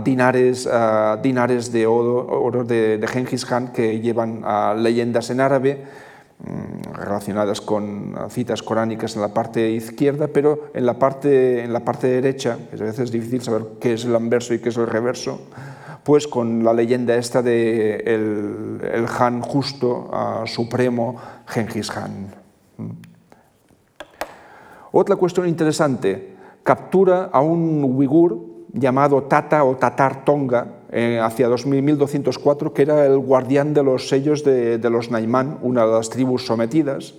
dinares, 0.02 0.68
dinares 1.22 1.72
de 1.72 1.86
oro, 1.86 2.26
oro 2.26 2.64
de, 2.64 2.97
de 2.97 3.06
Genghis 3.06 3.44
Khan 3.44 3.72
que 3.72 4.01
llevan 4.01 4.43
leyendas 4.82 5.28
en 5.28 5.40
árabe, 5.40 5.84
mm, 6.39 6.94
relacionadas 6.94 7.60
con 7.60 8.16
citas 8.30 8.62
coránicas 8.62 9.14
en 9.14 9.20
la 9.20 9.34
parte 9.34 9.70
izquierda, 9.70 10.28
pero 10.28 10.70
en 10.72 10.86
la 10.86 10.98
parte, 10.98 11.62
en 11.62 11.72
la 11.72 11.80
parte 11.80 12.06
derecha, 12.06 12.56
que 12.70 12.76
a 12.76 12.84
veces 12.84 13.01
es 13.01 13.12
difícil 13.12 13.43
saber 13.43 13.64
qué 13.78 13.93
es 13.93 14.06
el 14.06 14.16
anverso 14.16 14.55
y 14.55 14.60
qué 14.60 14.70
es 14.70 14.76
el 14.78 14.86
reverso, 14.86 15.39
pues 16.02 16.26
con 16.26 16.64
la 16.64 16.72
leyenda 16.72 17.14
esta 17.14 17.43
de 17.43 17.97
el, 17.97 18.80
el 18.93 19.06
Han 19.18 19.43
justo, 19.43 20.10
uh, 20.10 20.47
supremo, 20.47 21.16
Genghis 21.47 21.90
Khan. 21.90 22.41
Otra 24.93 25.16
cuestión 25.16 25.49
interesante, 25.49 26.36
captura 26.62 27.31
a 27.32 27.40
un 27.40 27.82
uigur 27.85 28.53
llamado 28.73 29.23
Tata 29.24 29.65
o 29.65 29.77
Tatar 29.77 30.24
Tonga 30.24 30.66
eh, 30.90 31.20
hacia 31.23 31.49
1204, 31.49 32.73
que 32.73 32.82
era 32.82 33.07
el 33.07 33.19
guardián 33.19 33.74
de 33.74 33.82
los 33.82 34.09
sellos 34.09 34.44
de, 34.44 34.78
los 34.90 35.11
Naimán, 35.11 35.59
una 35.62 35.86
de 35.86 35.93
las 35.93 36.11
tribus 36.11 36.47
sometidas. 36.47 37.15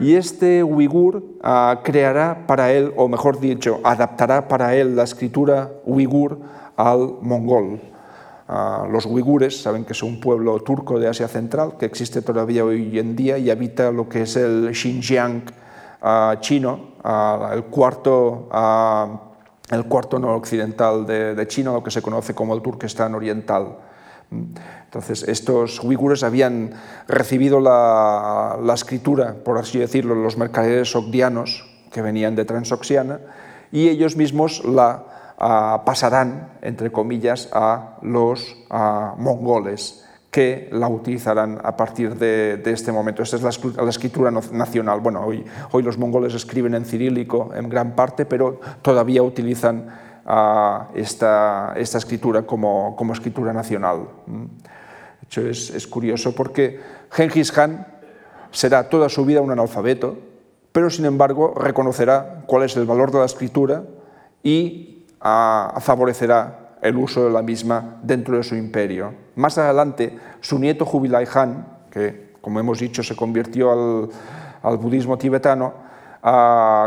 Y 0.00 0.14
este 0.14 0.64
uigur 0.64 1.16
uh, 1.16 1.82
creará 1.82 2.46
para 2.46 2.72
él, 2.72 2.92
o 2.96 3.08
mejor 3.08 3.38
dicho, 3.38 3.80
adaptará 3.84 4.48
para 4.48 4.74
él 4.74 4.96
la 4.96 5.04
escritura 5.04 5.70
uigur 5.84 6.38
al 6.76 7.14
mongol. 7.20 7.80
Los 8.90 9.06
uigures 9.06 9.62
saben 9.62 9.84
que 9.84 9.92
es 9.92 10.02
un 10.02 10.18
pueblo 10.18 10.58
turco 10.60 10.98
de 10.98 11.06
Asia 11.06 11.28
Central 11.28 11.76
que 11.78 11.86
existe 11.86 12.20
todavía 12.20 12.64
hoy 12.64 12.98
en 12.98 13.14
día 13.14 13.38
y 13.38 13.48
habita 13.48 13.92
lo 13.92 14.08
que 14.08 14.22
es 14.22 14.34
el 14.34 14.74
Xinjiang 14.74 15.44
uh, 16.02 16.34
chino, 16.40 16.94
uh, 17.04 17.52
el, 17.52 17.62
cuarto, 17.66 18.48
el 19.70 19.84
cuarto 19.84 20.18
noroccidental 20.18 21.06
de, 21.06 21.36
de 21.36 21.46
China, 21.46 21.72
lo 21.72 21.84
que 21.84 21.92
se 21.92 22.02
conoce 22.02 22.34
como 22.34 22.52
el 22.54 22.60
Turquestán 22.60 23.14
oriental. 23.14 23.76
Entonces, 24.32 25.22
estos 25.28 25.78
uigures 25.84 26.24
habían 26.24 26.72
recibido 27.06 27.60
la, 27.60 28.58
la 28.60 28.74
escritura, 28.74 29.36
por 29.44 29.58
así 29.58 29.78
decirlo, 29.78 30.16
los 30.16 30.36
mercaderes 30.36 30.90
sogdianos 30.90 31.70
que 31.92 32.02
venían 32.02 32.34
de 32.34 32.44
Transoxiana, 32.44 33.20
y 33.70 33.88
ellos 33.88 34.16
mismos 34.16 34.64
la 34.64 35.04
pasarán, 35.40 36.58
entre 36.60 36.92
comillas, 36.92 37.48
a 37.52 37.96
los 38.02 38.56
mongoles 39.16 40.04
que 40.30 40.68
la 40.70 40.86
utilizarán 40.88 41.58
a 41.64 41.76
partir 41.76 42.14
de, 42.16 42.62
este 42.66 42.92
momento. 42.92 43.22
Esta 43.22 43.36
es 43.36 43.42
la, 43.42 43.88
escritura 43.88 44.30
nacional. 44.30 45.00
Bueno, 45.00 45.24
hoy, 45.24 45.82
los 45.82 45.98
mongoles 45.98 46.34
escriben 46.34 46.74
en 46.74 46.84
cirílico 46.84 47.50
en 47.54 47.68
gran 47.68 47.96
parte, 47.96 48.26
pero 48.26 48.60
todavía 48.82 49.22
utilizan 49.22 49.88
esta, 50.94 51.72
escritura 51.74 52.42
como, 52.42 52.96
escritura 53.12 53.52
nacional. 53.52 54.08
De 54.26 55.26
hecho, 55.26 55.40
es, 55.40 55.70
es 55.70 55.86
curioso 55.86 56.34
porque 56.34 56.80
Genghis 57.10 57.50
Khan 57.50 57.86
será 58.50 58.88
toda 58.88 59.08
su 59.08 59.24
vida 59.24 59.40
un 59.40 59.50
analfabeto, 59.50 60.18
pero 60.70 60.90
sin 60.90 61.06
embargo 61.06 61.54
reconocerá 61.56 62.42
cuál 62.46 62.64
es 62.64 62.76
el 62.76 62.84
valor 62.84 63.10
de 63.10 63.18
la 63.18 63.24
escritura 63.24 63.84
y 64.42 64.99
favorecerá 65.20 66.76
el 66.82 66.96
uso 66.96 67.24
de 67.24 67.30
la 67.30 67.42
misma 67.42 67.98
dentro 68.02 68.36
de 68.36 68.42
su 68.42 68.54
imperio. 68.54 69.12
Más 69.36 69.58
adelante, 69.58 70.18
su 70.40 70.58
nieto 70.58 70.84
Jubilai 70.86 71.26
Khan, 71.26 71.66
que 71.90 72.30
como 72.40 72.58
hemos 72.60 72.78
dicho 72.78 73.02
se 73.02 73.14
convirtió 73.14 74.10
al, 74.62 74.76
budismo 74.78 75.18
tibetano, 75.18 75.90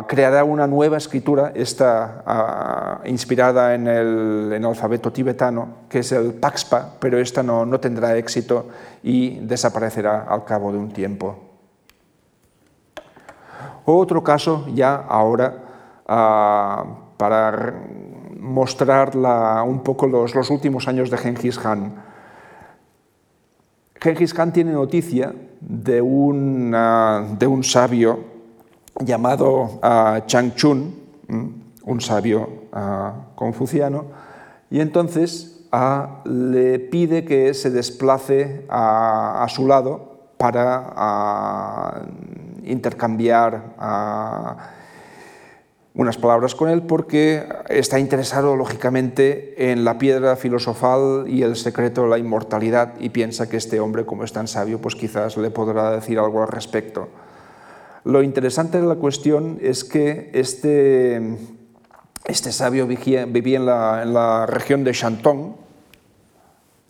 creará 0.07 0.43
una 0.43 0.67
nueva 0.67 0.97
escritura, 0.97 1.51
esta 1.55 3.01
inspirada 3.05 3.75
en 3.75 3.87
el, 3.87 4.65
alfabeto 4.65 5.11
tibetano, 5.11 5.67
que 5.89 5.99
es 5.99 6.11
el 6.11 6.33
Paxpa, 6.33 6.95
pero 6.99 7.19
esta 7.19 7.43
no, 7.43 7.65
no 7.65 7.79
tendrá 7.79 8.15
éxito 8.17 8.67
y 9.03 9.39
desaparecerá 9.39 10.25
al 10.27 10.43
cabo 10.43 10.71
de 10.71 10.77
un 10.77 10.91
tiempo. 10.91 11.53
Otro 13.85 14.23
caso 14.23 14.65
ya 14.73 14.95
ahora 14.95 15.55
ah, 16.07 16.85
para 17.17 17.73
mostrar 18.43 19.15
un 19.65 19.81
poco 19.83 20.05
los, 20.05 20.49
últimos 20.49 20.87
años 20.87 21.09
de 21.09 21.17
Genghis 21.17 21.57
Khan. 21.57 21.93
Genghis 23.95 24.33
Khan 24.33 24.51
tiene 24.51 24.73
noticia 24.73 25.33
de 25.61 26.01
un, 26.01 26.75
de 27.39 27.47
un 27.47 27.63
sabio 27.63 28.19
llamado 28.99 29.79
uh, 29.81 30.25
Chang 30.27 30.53
Chun, 30.55 30.93
un 31.85 32.01
sabio 32.01 32.49
confuciano, 33.35 34.05
y 34.69 34.79
entonces 34.81 35.53
le 36.25 36.79
pide 36.79 37.25
que 37.25 37.53
se 37.53 37.71
desplace 37.71 38.65
a, 38.69 39.45
su 39.49 39.67
lado 39.67 40.19
para 40.37 42.03
intercambiar 42.63 43.73
unas 45.95 46.17
palabras 46.17 46.55
con 46.55 46.69
él 46.69 46.81
porque 46.83 47.47
está 47.69 47.99
interesado 47.99 48.55
lógicamente 48.55 49.71
en 49.71 49.85
la 49.85 49.99
piedra 49.99 50.35
filosofal 50.35 51.25
y 51.27 51.43
el 51.43 51.55
secreto 51.55 52.03
de 52.03 52.09
la 52.09 52.17
inmortalidad 52.17 52.95
y 52.99 53.09
piensa 53.09 53.47
que 53.47 53.57
este 53.57 53.79
hombre, 53.79 54.05
como 54.05 54.23
es 54.23 54.33
tan 54.33 54.47
sabio, 54.47 54.79
pues 54.79 54.95
quizás 54.95 55.37
le 55.37 55.51
podrá 55.51 55.91
decir 55.91 56.17
algo 56.17 56.41
al 56.41 56.47
respecto. 56.47 57.09
Lo 58.05 58.23
interesante 58.23 58.81
de 58.81 58.87
la 58.87 58.95
cuestión 58.95 59.59
es 59.61 59.83
que 59.83 60.31
este, 60.33 61.37
este 62.25 62.51
sabio 62.51 62.87
vivía, 62.87 63.21
en, 63.21 63.65
la, 63.65 64.45
región 64.47 64.83
de 64.83 64.93
Shantung, 64.93 65.53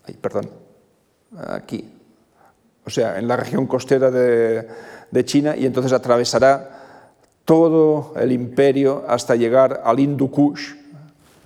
ay, 0.06 0.14
perdón, 0.14 0.48
aquí, 1.48 1.92
o 2.86 2.90
sea, 2.90 3.18
en 3.18 3.28
la 3.28 3.36
región 3.36 3.66
costera 3.66 4.10
de, 4.10 4.66
de 5.10 5.24
China 5.24 5.54
y 5.56 5.66
entonces 5.66 5.92
atravesará 5.92 6.73
todo 7.44 8.14
el 8.16 8.32
imperio 8.32 9.04
hasta 9.08 9.36
llegar 9.36 9.82
al 9.84 10.00
Hindu 10.00 10.30
Kush, 10.30 10.72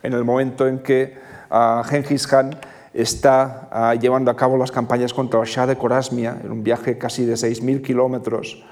en 0.03 0.13
el 0.13 0.25
momento 0.25 0.67
en 0.67 0.79
que 0.79 1.15
uh, 1.51 1.83
Genghis 1.85 2.27
Khan 2.27 2.57
está 2.95 3.69
ah, 3.71 3.95
llevando 3.95 4.31
a 4.31 4.37
cabo 4.37 4.57
las 4.57 4.73
campañas 4.73 5.13
contra 5.13 5.41
el 5.41 5.47
Shah 5.47 5.67
de 5.67 5.77
Corasmia, 5.77 6.39
en 6.43 6.51
un 6.51 6.63
viaje 6.63 6.99
casi 6.99 7.25
de 7.25 7.35
6.000 7.35 7.83
kilómetros 7.83 8.63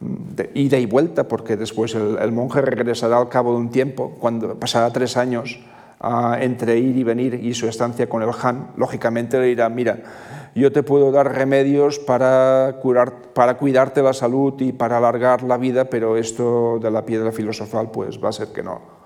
mm, 0.00 0.34
de 0.34 0.50
ida 0.54 0.78
y 0.78 0.86
vuelta, 0.86 1.26
porque 1.28 1.56
después 1.56 1.94
el, 1.94 2.32
monje 2.32 2.60
regresará 2.60 3.18
al 3.18 3.28
cabo 3.28 3.52
de 3.52 3.58
un 3.58 3.70
tiempo, 3.70 4.16
cuando 4.20 4.58
pasará 4.58 4.90
tres 4.90 5.16
años 5.16 5.60
ah, 6.00 6.38
entre 6.40 6.78
ir 6.78 6.96
y 6.96 7.02
venir 7.02 7.34
y 7.34 7.54
su 7.54 7.66
estancia 7.68 8.08
con 8.08 8.22
el 8.22 8.30
Han, 8.42 8.68
lógicamente 8.76 9.38
le 9.38 9.46
dirá, 9.46 9.68
mira, 9.68 9.98
yo 10.54 10.72
te 10.72 10.82
puedo 10.82 11.10
dar 11.10 11.34
remedios 11.34 11.98
para, 11.98 12.78
curar, 12.80 13.32
para 13.32 13.56
cuidarte 13.56 14.02
la 14.02 14.12
salud 14.12 14.54
y 14.60 14.72
para 14.72 14.98
alargar 14.98 15.42
la 15.42 15.56
vida, 15.56 15.86
pero 15.86 16.16
esto 16.16 16.78
de 16.80 16.90
la 16.90 17.04
piedra 17.04 17.32
filosofal 17.32 17.90
pues 17.90 18.22
va 18.22 18.28
a 18.28 18.32
ser 18.32 18.48
que 18.48 18.62
no. 18.62 19.04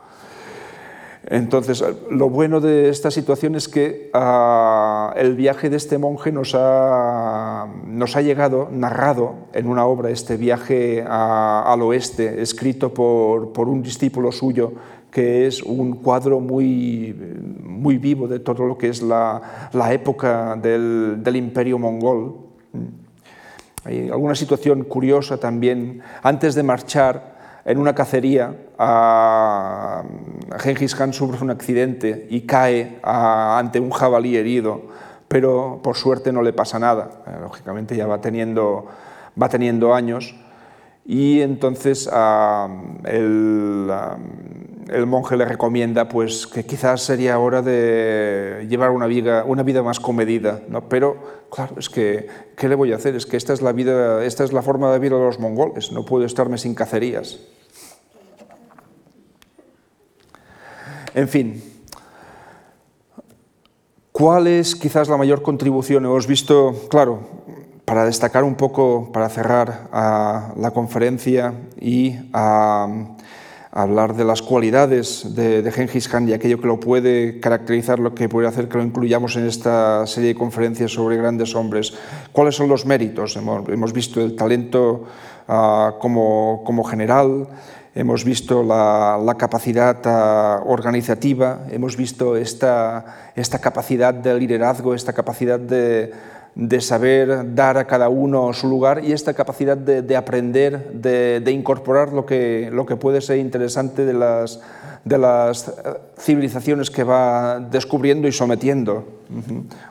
Entonces, 1.30 1.84
lo 2.10 2.30
bueno 2.30 2.60
de 2.60 2.88
esta 2.88 3.10
situación 3.10 3.54
es 3.54 3.68
que 3.68 4.10
ah, 4.14 5.12
el 5.16 5.36
viaje 5.36 5.68
de 5.68 5.76
este 5.76 5.98
monje 5.98 6.32
nos 6.32 6.54
ha, 6.54 7.66
nos 7.84 8.16
ha, 8.16 8.22
llegado 8.22 8.68
narrado 8.70 9.34
en 9.52 9.68
una 9.68 9.84
obra, 9.84 10.08
este 10.08 10.38
viaje 10.38 11.04
al 11.06 11.82
oeste, 11.82 12.40
escrito 12.40 12.94
por, 12.94 13.52
por 13.52 13.68
un 13.68 13.82
discípulo 13.82 14.32
suyo 14.32 14.72
que 15.10 15.46
es 15.46 15.62
un 15.62 15.96
cuadro 15.96 16.40
muy, 16.40 17.14
muy 17.62 17.98
vivo 17.98 18.28
de 18.28 18.40
todo 18.40 18.66
lo 18.66 18.76
que 18.76 18.88
es 18.88 19.02
la, 19.02 19.70
la 19.72 19.92
época 19.92 20.56
del, 20.56 21.18
del, 21.22 21.36
imperio 21.36 21.78
mongol. 21.78 22.36
Hay 23.84 24.10
alguna 24.10 24.34
situación 24.34 24.84
curiosa 24.84 25.38
también. 25.38 26.02
Antes 26.22 26.54
de 26.54 26.62
marchar, 26.62 27.38
en 27.64 27.78
una 27.78 27.94
cacería, 27.94 28.54
a 28.78 30.02
Genghis 30.58 30.94
Khan 30.94 31.12
sufre 31.12 31.42
un 31.42 31.50
accidente 31.50 32.26
y 32.30 32.42
cae 32.42 32.98
ante 33.02 33.80
un 33.80 33.90
jabalí 33.90 34.36
herido, 34.36 34.82
pero 35.28 35.80
por 35.82 35.96
suerte 35.96 36.32
no 36.32 36.42
le 36.42 36.52
pasa 36.52 36.78
nada. 36.78 37.22
Lógicamente 37.42 37.96
ya 37.96 38.06
va 38.06 38.20
teniendo, 38.20 38.86
va 39.40 39.48
teniendo 39.48 39.94
años 39.94 40.34
y 41.04 41.40
entonces 41.40 42.08
el, 43.04 43.90
el 44.90 45.06
monje 45.06 45.36
le 45.36 45.44
recomienda 45.44 46.08
pues, 46.08 46.46
que 46.46 46.64
quizás 46.64 47.02
sería 47.02 47.38
hora 47.38 47.62
de 47.62 48.66
llevar 48.68 48.90
una 48.90 49.06
vida, 49.06 49.44
más 49.82 50.00
comedida, 50.00 50.60
¿no? 50.68 50.88
pero 50.88 51.16
claro, 51.50 51.74
es 51.78 51.88
que, 51.88 52.26
¿qué 52.56 52.68
le 52.68 52.74
voy 52.74 52.92
a 52.92 52.96
hacer? 52.96 53.14
Es 53.14 53.26
que 53.26 53.36
esta 53.36 53.52
es 53.52 53.62
la, 53.62 53.72
vida, 53.72 54.24
esta 54.24 54.44
es 54.44 54.52
la 54.52 54.62
forma 54.62 54.92
de 54.92 54.98
vida 54.98 55.16
de 55.16 55.24
los 55.24 55.38
mongoles, 55.38 55.92
no 55.92 56.04
puedo 56.04 56.24
estarme 56.24 56.58
sin 56.58 56.74
cacerías. 56.74 57.38
En 61.14 61.28
fin, 61.28 61.62
¿cuál 64.12 64.46
es 64.46 64.76
quizás 64.76 65.08
la 65.08 65.16
mayor 65.16 65.42
contribución? 65.42 66.04
Hemos 66.04 66.26
visto, 66.26 66.74
claro, 66.88 67.20
para 67.84 68.04
destacar 68.04 68.44
un 68.44 68.54
poco, 68.54 69.10
para 69.12 69.28
cerrar 69.28 69.88
la 69.90 70.70
conferencia 70.72 71.54
y 71.80 72.14
a 72.32 72.86
hablar 73.82 74.16
de 74.16 74.24
las 74.24 74.42
cualidades 74.42 75.36
de, 75.36 75.70
Genghis 75.70 76.08
Khan 76.08 76.28
y 76.28 76.32
aquello 76.32 76.60
que 76.60 76.66
lo 76.66 76.80
puede 76.80 77.38
caracterizar, 77.38 78.00
lo 78.00 78.12
que 78.12 78.28
puede 78.28 78.48
hacer 78.48 78.68
que 78.68 78.76
lo 78.76 78.82
incluyamos 78.82 79.36
en 79.36 79.46
esta 79.46 80.04
serie 80.06 80.30
de 80.30 80.34
conferencias 80.34 80.90
sobre 80.90 81.16
grandes 81.16 81.54
hombres. 81.54 81.94
¿Cuáles 82.32 82.56
son 82.56 82.68
los 82.68 82.86
méritos? 82.86 83.36
Hemos, 83.36 83.92
visto 83.92 84.20
el 84.20 84.34
talento 84.34 85.04
ah, 85.46 85.94
como, 86.00 86.62
como, 86.66 86.82
general, 86.82 87.46
hemos 87.94 88.24
visto 88.24 88.64
la, 88.64 89.16
la 89.24 89.36
capacidad 89.36 89.96
ah, 90.06 90.60
organizativa, 90.66 91.60
hemos 91.70 91.96
visto 91.96 92.36
esta, 92.36 93.30
esta 93.36 93.60
capacidad 93.60 94.12
de 94.12 94.34
liderazgo, 94.34 94.92
esta 94.92 95.12
capacidad 95.12 95.60
de 95.60 96.12
de 96.54 96.80
saber 96.80 97.54
dar 97.54 97.78
a 97.78 97.86
cada 97.86 98.08
uno 98.08 98.52
su 98.52 98.68
lugar 98.68 99.04
y 99.04 99.12
esta 99.12 99.34
capacidad 99.34 99.76
de, 99.76 100.16
aprender, 100.16 100.92
de, 100.92 101.50
incorporar 101.50 102.12
lo 102.12 102.26
que, 102.26 102.70
lo 102.72 102.84
que 102.84 102.96
puede 102.96 103.20
ser 103.20 103.38
interesante 103.38 104.04
de 104.04 104.14
las, 104.14 104.60
de 105.04 105.18
las 105.18 105.68
eh, 105.68 105.72
civilizaciones 106.18 106.90
que 106.90 107.04
va 107.04 107.60
descubriendo 107.60 108.26
y 108.26 108.32
sometiendo. 108.32 109.04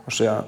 O 0.07 0.11
sea, 0.11 0.45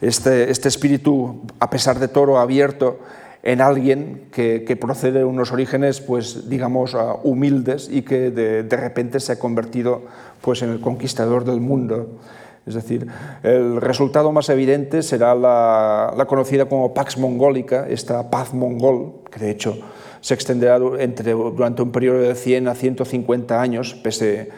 este, 0.00 0.50
este 0.50 0.68
espíritu, 0.68 1.42
a 1.58 1.70
pesar 1.70 1.98
de 1.98 2.08
todo, 2.08 2.38
abierto 2.38 2.98
en 3.42 3.60
alguien 3.60 4.28
que, 4.30 4.64
que, 4.64 4.76
procede 4.76 5.20
de 5.20 5.24
unos 5.24 5.52
orígenes, 5.52 6.00
pues 6.00 6.48
digamos, 6.48 6.94
ah, 6.94 7.16
humildes 7.24 7.88
y 7.90 8.02
que 8.02 8.30
de, 8.30 8.62
de 8.62 8.76
repente 8.76 9.18
se 9.20 9.32
ha 9.32 9.38
convertido 9.38 10.02
pues, 10.40 10.62
en 10.62 10.70
el 10.70 10.80
conquistador 10.80 11.44
del 11.44 11.60
mundo. 11.60 12.20
Es 12.66 12.74
decir, 12.74 13.08
el 13.42 13.80
resultado 13.80 14.30
más 14.30 14.48
evidente 14.48 15.02
será 15.02 15.34
la, 15.34 16.24
conocida 16.28 16.66
como 16.66 16.94
Pax 16.94 17.18
Mongólica, 17.18 17.88
esta 17.88 18.30
paz 18.30 18.54
mongol, 18.54 19.14
que 19.30 19.40
de 19.40 19.50
hecho 19.50 19.78
se 20.20 20.34
extenderá 20.34 20.78
entre, 21.00 21.32
durante 21.32 21.82
un 21.82 21.90
periodo 21.90 22.20
de 22.20 22.34
100 22.36 22.68
a 22.68 22.74
150 22.76 23.60
años, 23.60 23.94
pese, 23.94 24.50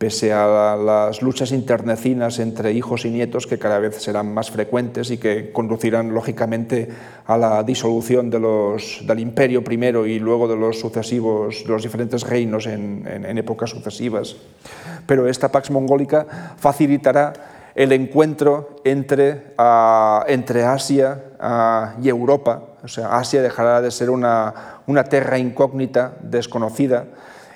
pese 0.00 0.32
a 0.32 0.76
las 0.76 1.20
luchas 1.20 1.52
internecinas 1.52 2.38
entre 2.38 2.72
hijos 2.72 3.04
y 3.04 3.10
nietos 3.10 3.46
que 3.46 3.58
cada 3.58 3.78
vez 3.78 4.00
serán 4.00 4.32
más 4.32 4.50
frecuentes 4.50 5.10
y 5.10 5.18
que 5.18 5.52
conducirán 5.52 6.14
lógicamente 6.14 6.88
a 7.26 7.36
la 7.36 7.62
disolución 7.62 8.30
del 8.30 9.18
imperio 9.20 9.62
primero 9.62 10.06
y 10.06 10.18
luego 10.18 10.48
de 10.48 10.56
los 10.56 10.80
sucesivos, 10.80 11.66
los 11.66 11.82
diferentes 11.82 12.22
reinos 12.22 12.66
en, 12.66 13.36
épocas 13.36 13.68
sucesivas. 13.68 14.36
Pero 15.04 15.28
esta 15.28 15.52
Pax 15.52 15.70
Mongólica 15.70 16.54
facilitará 16.56 17.34
el 17.74 17.92
encuentro 17.92 18.76
entre, 18.84 19.52
Asia 19.58 21.24
y 22.02 22.08
Europa. 22.08 22.62
O 22.82 22.88
sea, 22.88 23.18
Asia 23.18 23.42
dejará 23.42 23.82
de 23.82 23.90
ser 23.90 24.08
una, 24.08 24.80
una 24.86 25.04
incógnita, 25.36 26.14
desconocida, 26.22 27.04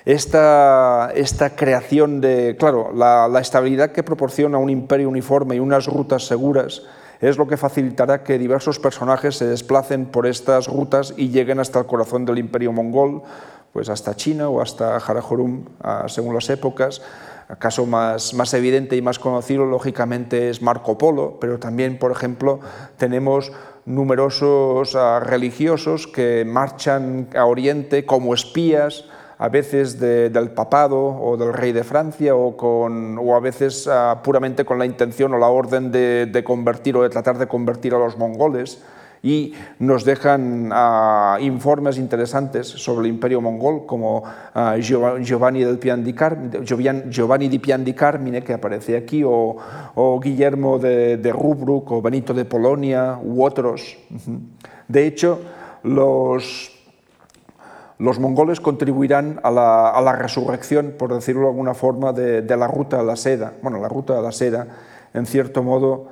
esta, 0.05 1.11
esta 1.15 1.55
creación 1.55 2.21
de, 2.21 2.55
claro, 2.57 2.91
la, 2.93 3.27
estabilidad 3.39 3.91
que 3.91 4.03
proporciona 4.03 4.59
un 4.59 4.69
imperio 4.69 5.09
uniforme 5.09 5.55
y 5.55 5.59
unas 5.59 5.87
rutas 5.87 6.27
seguras 6.27 6.83
es 7.21 7.37
lo 7.37 7.47
que 7.47 7.57
facilitará 7.57 8.23
que 8.23 8.37
diversos 8.37 8.77
personajes 8.77 9.37
se 9.37 9.47
desplacen 9.47 10.05
por 10.05 10.27
estas 10.27 10.67
rutas 10.67 11.13
y 11.17 11.29
lleguen 11.29 11.59
hasta 11.59 11.79
el 11.79 11.85
corazón 11.85 12.25
del 12.25 12.37
imperio 12.37 12.71
mongol, 12.71 13.23
pues 13.73 13.89
hasta 13.89 14.15
China 14.15 14.49
o 14.49 14.61
hasta 14.61 14.99
Jarajorum, 14.99 15.65
según 16.07 16.35
las 16.35 16.49
épocas. 16.49 17.01
El 17.49 17.57
caso 17.57 17.85
más, 17.85 18.33
más 18.33 18.53
evidente 18.53 18.95
y 18.95 19.01
más 19.01 19.17
conocido, 19.17 19.65
lógicamente, 19.65 20.49
es 20.49 20.61
Marco 20.61 20.97
Polo, 20.97 21.37
pero 21.39 21.57
también, 21.57 21.97
por 21.97 22.11
ejemplo, 22.11 22.59
tenemos 22.97 23.51
numerosos 23.85 24.95
uh, 24.95 25.19
religiosos 25.21 26.07
que 26.07 26.43
marchan 26.45 27.29
a 27.35 27.45
Oriente 27.45 28.05
como 28.05 28.33
espías, 28.33 29.05
a 29.37 29.49
veces 29.49 29.99
de, 29.99 30.29
del 30.29 30.51
papado 30.51 30.97
o 30.97 31.35
del 31.37 31.53
rey 31.53 31.71
de 31.71 31.83
Francia 31.83 32.35
o, 32.35 32.55
con, 32.55 33.17
o 33.17 33.35
a 33.35 33.39
veces 33.39 33.87
uh, 33.87 34.21
puramente 34.23 34.63
con 34.63 34.79
la 34.79 34.85
intención 34.85 35.33
o 35.33 35.37
la 35.37 35.47
orden 35.47 35.91
de, 35.91 36.43
convertir 36.45 36.95
o 36.95 37.03
de 37.03 37.09
tratar 37.09 37.37
de 37.37 37.47
convertir 37.47 37.93
a 37.93 37.99
los 37.99 38.17
mongoles 38.17 38.81
y 39.23 39.53
nos 39.79 40.05
dejan 40.05 40.71
uh, 40.71 41.39
informes 41.41 41.97
interesantes 41.97 42.67
sobre 42.67 43.07
el 43.07 43.13
imperio 43.13 43.41
mongol 43.41 43.85
como 43.85 44.19
uh, 44.19 44.77
Giovanni, 44.79 45.65
di 45.65 45.77
Pian 45.77 46.03
di 47.83 47.93
Carmine 47.93 48.43
que 48.43 48.53
aparece 48.53 48.95
aquí 48.95 49.23
o, 49.23 49.57
o 49.95 50.19
Guillermo 50.19 50.77
de, 50.79 51.17
de 51.17 51.31
Rubruck 51.33 51.91
o 51.91 52.01
Benito 52.01 52.33
de 52.33 52.45
Polonia 52.45 53.19
u 53.21 53.43
otros. 53.43 53.97
De 54.87 55.07
hecho, 55.07 55.41
los 55.81 56.74
los 57.97 58.19
mongoles 58.19 58.59
contribuirán 58.59 59.39
a 59.43 59.51
la, 59.51 60.15
resurrección, 60.17 60.95
por 60.97 61.13
decirlo 61.13 61.43
de 61.43 61.47
alguna 61.47 61.73
forma, 61.73 62.11
de, 62.11 62.43
la 62.57 62.67
ruta 62.67 62.99
a 62.99 63.03
la 63.03 63.15
seda. 63.15 63.53
Bueno, 63.61 63.79
la 63.79 63.87
ruta 63.87 64.19
a 64.19 64.21
la 64.21 64.31
seda, 64.31 64.67
en 65.13 65.25
cierto 65.25 65.63
modo, 65.63 66.09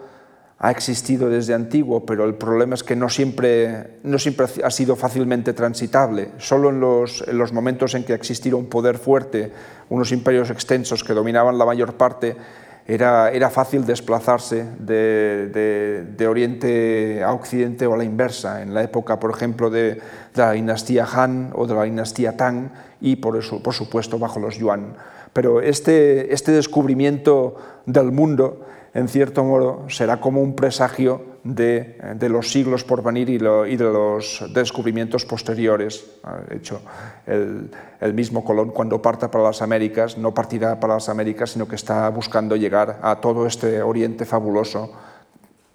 ha 0.60 0.72
existido 0.72 1.30
desde 1.30 1.54
antiguo, 1.54 2.06
pero 2.06 2.24
el 2.24 2.36
problema 2.36 2.76
es 2.76 2.84
que 2.84 2.96
no 2.96 3.10
siempre, 3.10 4.00
no 4.04 4.18
siempre 4.18 4.46
ha 4.64 4.72
sido 4.72 4.96
fácilmente 4.96 5.52
transitable. 5.52 6.32
Solo 6.38 6.70
en 6.70 6.80
los, 6.80 7.28
en 7.28 7.38
los 7.38 7.52
momentos 7.52 7.96
en 7.96 8.06
que 8.06 8.14
existiera 8.14 8.56
un 8.56 8.68
poder 8.68 8.98
fuerte, 8.98 9.52
unos 9.90 10.14
imperios 10.14 10.50
extensos 10.50 11.04
que 11.04 11.14
dominaban 11.14 11.58
la 11.58 11.66
mayor 11.66 11.96
parte, 11.96 12.38
era, 12.86 13.32
era 13.32 13.50
fácil 13.50 13.86
desplazarse 13.86 14.66
de, 14.80 16.06
de, 16.18 16.28
Oriente 16.28 17.24
a 17.24 17.32
Occidente 17.32 17.88
o 17.88 17.94
a 17.94 17.98
la 17.98 18.04
inversa, 18.04 18.62
en 18.62 18.74
la 18.74 18.84
época, 18.84 19.20
por 19.20 19.32
ejemplo, 19.32 19.70
de, 19.70 19.96
de 19.96 20.02
la 20.36 20.52
dinastía 20.52 21.06
Han 21.06 21.52
o 21.56 21.66
de 21.66 21.76
la 21.76 21.84
dinastía 21.84 22.36
Tang 22.36 22.72
y, 23.00 23.18
por, 23.18 23.38
eso, 23.38 23.64
por 23.64 23.74
supuesto, 23.74 24.20
bajo 24.20 24.40
los 24.40 24.58
Yuan. 24.58 24.96
Pero 25.32 25.62
este, 25.62 26.34
este 26.34 26.52
descubrimiento 26.52 27.56
del 27.86 28.12
mundo, 28.12 28.66
en 28.94 29.08
cierto 29.08 29.44
modo, 29.44 29.90
será 29.90 30.22
como 30.22 30.42
un 30.42 30.56
presagio 30.56 31.34
de, 31.44 31.98
de 32.16 32.30
los 32.30 32.52
siglos 32.52 32.84
por 32.84 33.02
venir 33.02 33.30
y, 33.30 33.38
de 33.38 33.84
los 33.86 34.46
descubrimientos 34.54 35.26
posteriores. 35.26 36.06
De 36.48 36.58
hecho, 36.58 36.82
el, 37.26 38.14
mismo 38.14 38.44
Colón, 38.44 38.70
cuando 38.70 39.02
parta 39.02 39.32
para 39.32 39.46
las 39.46 39.64
Américas, 39.64 40.18
no 40.18 40.32
partirá 40.34 40.80
para 40.80 40.94
las 40.96 41.10
Américas, 41.10 41.52
sino 41.52 41.68
que 41.68 41.76
está 41.76 42.08
buscando 42.10 42.56
llegar 42.56 43.00
a 43.02 43.16
todo 43.16 43.48
este 43.48 43.82
oriente 43.82 44.26
fabuloso 44.26 44.94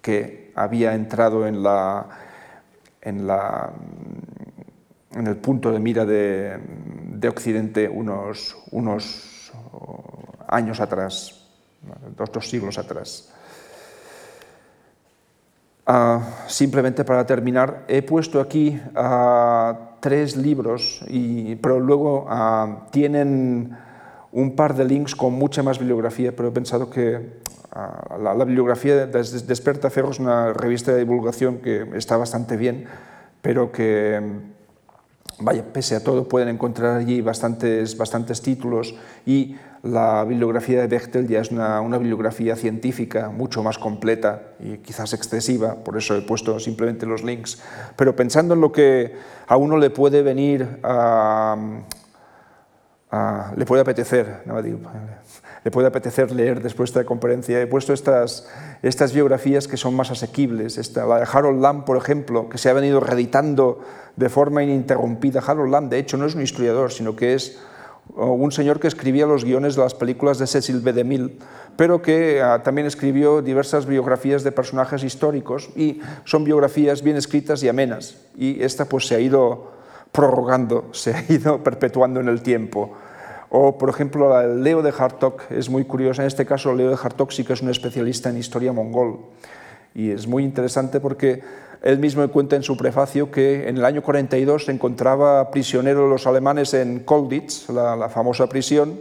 que 0.01 0.53
había 0.55 0.95
entrado 0.95 1.45
en, 1.45 1.57
el 5.11 5.37
punto 5.37 5.71
de 5.73 5.79
mira 5.79 6.05
de, 6.05 6.57
de 7.15 7.27
Occidente 7.27 7.89
unos 7.89 8.55
años 10.47 10.79
atrás 10.79 11.38
dos, 12.15 12.31
dos 12.31 12.49
siglos 12.49 12.77
atrás. 12.77 13.29
Uh, 15.89 16.21
simplemente 16.47 17.03
para 17.03 17.25
terminar, 17.25 17.83
he 17.87 18.03
puesto 18.03 18.39
aquí 18.39 18.79
uh, 18.93 19.73
tres 19.99 20.37
libros, 20.37 21.01
y, 21.07 21.55
pero 21.55 21.79
luego 21.79 22.27
uh, 22.29 22.91
tienen 22.91 23.75
un 24.31 24.55
par 24.55 24.75
de 24.75 24.85
links 24.85 25.15
con 25.15 25.33
mucha 25.33 25.63
más 25.63 25.79
bibliografía, 25.79 26.35
pero 26.35 26.49
he 26.49 26.51
pensado 26.51 26.91
que 26.91 27.39
la, 28.21 28.35
la, 28.35 28.45
bibliografía 28.45 29.07
de 29.07 29.23
Desperta 29.47 29.89
Ferro 29.89 30.11
es 30.11 30.19
una 30.19 30.53
revista 30.53 30.91
de 30.91 30.99
divulgación 30.99 31.57
que 31.57 31.87
está 31.95 32.17
bastante 32.17 32.55
bien, 32.55 32.85
pero 33.41 33.71
que, 33.71 34.21
pese 35.73 35.95
a 35.95 36.03
todo, 36.03 36.27
pueden 36.27 36.49
encontrar 36.49 36.97
allí 36.97 37.21
bastantes, 37.21 37.97
bastantes 37.97 38.41
títulos 38.41 38.95
y 39.25 39.55
la 39.83 40.25
bibliografía 40.25 40.81
de 40.81 40.87
Bechtel 40.87 41.27
ya 41.27 41.39
es 41.39 41.51
una, 41.51 41.79
una, 41.79 41.97
bibliografía 41.97 42.55
científica 42.57 43.29
mucho 43.29 43.63
más 43.63 43.77
completa 43.77 44.53
y 44.59 44.77
quizás 44.79 45.13
excesiva, 45.13 45.75
por 45.75 45.97
eso 45.97 46.15
he 46.15 46.21
puesto 46.21 46.59
simplemente 46.59 47.05
los 47.05 47.23
links, 47.23 47.61
pero 47.95 48.15
pensando 48.15 48.53
en 48.53 48.61
lo 48.61 48.71
que 48.71 49.13
a 49.47 49.55
uno 49.55 49.77
le 49.77 49.89
puede 49.89 50.21
venir 50.21 50.67
le 53.55 53.65
puede 53.65 53.81
apetecer, 53.81 54.43
no, 54.45 54.61
le 55.63 55.71
puede 55.71 55.87
apetecer 55.87 56.31
leer 56.31 56.61
después 56.61 56.93
de 56.93 57.01
esta 57.01 57.07
conferencia. 57.07 57.61
He 57.61 57.67
puesto 57.67 57.93
estas, 57.93 58.47
estas 58.81 59.13
biografías 59.13 59.67
que 59.67 59.77
son 59.77 59.95
más 59.95 60.11
asequibles. 60.11 60.77
Esta, 60.77 61.05
la 61.05 61.19
de 61.19 61.27
Harold 61.31 61.61
Lamb, 61.61 61.85
por 61.85 61.97
ejemplo, 61.97 62.49
que 62.49 62.57
se 62.57 62.69
ha 62.69 62.73
venido 62.73 62.99
reeditando 62.99 63.79
de 64.15 64.29
forma 64.29 64.63
ininterrumpida. 64.63 65.41
Harold 65.45 65.71
Lamb, 65.71 65.89
de 65.89 65.99
hecho, 65.99 66.17
no 66.17 66.25
es 66.25 66.35
un 66.35 66.41
historiador, 66.41 66.91
sino 66.91 67.15
que 67.15 67.33
es 67.33 67.59
un 68.15 68.51
señor 68.51 68.79
que 68.79 68.87
escribía 68.87 69.25
los 69.25 69.45
guiones 69.45 69.75
de 69.75 69.83
las 69.83 69.93
películas 69.93 70.39
de 70.39 70.47
Cecil 70.47 70.81
B. 70.81 70.93
DeMille, 70.93 71.37
pero 71.75 72.01
que 72.01 72.41
uh, 72.43 72.61
también 72.61 72.87
escribió 72.87 73.41
diversas 73.41 73.85
biografías 73.85 74.43
de 74.43 74.51
personajes 74.51 75.03
históricos 75.03 75.69
y 75.75 76.01
son 76.25 76.43
biografías 76.43 77.03
bien 77.03 77.17
escritas 77.17 77.63
y 77.63 77.69
amenas. 77.69 78.17
Y 78.37 78.61
esta 78.63 78.85
pues 78.85 79.07
se 79.07 79.15
ha 79.15 79.19
ido 79.19 79.71
prorrogando, 80.11 80.89
se 80.91 81.13
ha 81.13 81.23
ido 81.29 81.63
perpetuando 81.63 82.19
en 82.19 82.29
el 82.29 82.41
tiempo. 82.41 82.97
O, 83.49 83.77
por 83.77 83.89
ejemplo, 83.89 84.29
Leo 84.55 84.81
de 84.81 84.93
Hartog 84.95 85.37
es 85.49 85.69
muy 85.69 85.85
curiosa. 85.85 86.21
En 86.21 86.27
este 86.27 86.45
caso, 86.45 86.73
Leo 86.73 86.89
de 86.89 86.97
Hartog 87.01 87.31
sí 87.33 87.43
que 87.43 87.53
es 87.53 87.61
un 87.61 87.69
especialista 87.69 88.29
en 88.29 88.37
historia 88.37 88.71
mongol. 88.71 89.19
Y 89.95 90.11
es 90.11 90.27
muy 90.27 90.43
interesante 90.43 90.99
porque 90.99 91.41
él 91.81 91.97
mismo 91.97 92.27
cuenta 92.27 92.55
en 92.55 92.63
su 92.63 92.77
prefacio 92.77 93.31
que 93.31 93.67
en 93.67 93.77
el 93.77 93.85
año 93.85 94.03
42 94.03 94.65
se 94.65 94.71
encontraba 94.71 95.49
prisionero 95.49 96.03
de 96.03 96.09
los 96.09 96.27
alemanes 96.27 96.73
en 96.73 96.99
Kolditz, 96.99 97.69
la, 97.69 98.09
famosa 98.09 98.47
prisión, 98.47 98.99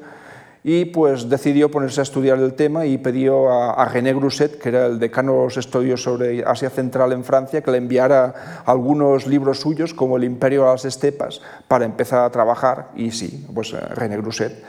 y 0.64 0.86
pues 0.86 1.28
decidió 1.28 1.70
ponerse 1.70 2.00
a 2.00 2.02
estudiar 2.02 2.38
el 2.38 2.54
tema 2.54 2.84
y 2.86 2.98
pidió 2.98 3.50
a, 3.50 3.74
a 3.74 3.84
René 3.86 4.12
Grousset, 4.12 4.58
que 4.58 4.68
era 4.68 4.86
el 4.86 4.98
decano 4.98 5.32
de 5.32 5.44
los 5.44 5.56
estudios 5.56 6.02
sobre 6.02 6.44
Asia 6.44 6.70
Central 6.70 7.12
en 7.12 7.24
Francia, 7.24 7.62
que 7.62 7.70
le 7.70 7.78
enviara 7.78 8.62
algunos 8.66 9.26
libros 9.26 9.60
suyos, 9.60 9.94
como 9.94 10.16
El 10.16 10.24
Imperio 10.24 10.68
a 10.68 10.72
las 10.72 10.84
Estepas, 10.84 11.40
para 11.68 11.84
empezar 11.84 12.24
a 12.24 12.30
trabajar. 12.30 12.90
Y 12.96 13.10
sí, 13.12 13.46
pues 13.54 13.72
René 13.72 14.16
Grousset 14.16 14.62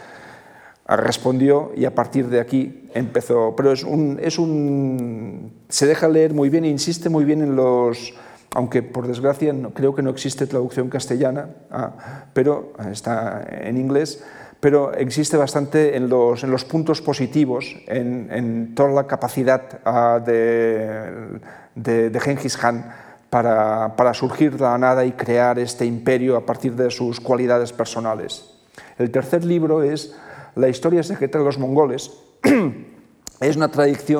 respondió 0.98 1.72
y 1.76 1.86
a 1.86 1.94
partir 1.94 2.28
de 2.28 2.40
aquí 2.40 2.90
empezó. 2.94 3.54
Pero 3.56 3.72
es 3.72 3.84
un, 3.84 4.20
es 4.22 4.40
un, 4.40 5.54
se 5.70 5.86
deja 5.86 6.08
leer 6.08 6.34
muy 6.34 6.50
bien 6.50 6.66
insiste 6.66 7.10
muy 7.10 7.26
bien 7.26 7.42
en 7.42 7.56
los, 7.56 8.14
aunque 8.56 8.82
por 8.82 9.08
desgracia 9.08 9.54
no, 9.54 9.72
creo 9.72 9.94
que 9.94 10.02
no 10.02 10.10
existe 10.10 10.48
traducción 10.48 10.90
castellana, 10.90 11.50
ah, 11.72 12.26
pero 12.34 12.74
está 12.92 13.46
en 13.50 13.78
inglés, 13.78 14.24
pero 14.60 14.94
existe 14.94 15.38
bastante 15.38 15.96
en 15.96 16.10
los, 16.10 16.44
en 16.44 16.52
los 16.52 16.66
puntos 16.66 17.02
positivos, 17.02 17.78
en, 17.88 18.30
en 18.32 18.76
toda 18.76 18.90
la 18.90 19.08
capacidad 19.08 19.80
ah, 19.86 20.20
de, 20.24 21.40
de, 21.76 22.10
de 22.10 22.20
Genghis 22.20 22.58
Khan 22.58 22.94
para, 23.30 23.96
para 23.96 24.14
surgir 24.14 24.58
de 24.58 24.64
la 24.64 24.78
nada 24.78 25.06
y 25.06 25.12
crear 25.14 25.60
este 25.60 25.86
imperio 25.86 26.36
a 26.36 26.46
partir 26.46 26.76
de 26.76 26.92
sus 26.92 27.20
cualidades 27.20 27.72
personales. 27.72 28.46
El 28.98 29.12
tercer 29.12 29.46
libro 29.46 29.84
es 29.84 30.16
la 30.56 30.68
historia 30.68 31.04
secreta 31.04 31.40
de 31.40 31.46
los 31.46 31.58
mongoles 31.58 32.12
es 33.40 33.56
una, 33.56 33.72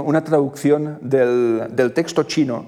una 0.04 0.24
traducción 0.24 1.00
del, 1.02 1.68
del, 1.72 1.94
texto 1.94 2.24
chino, 2.24 2.66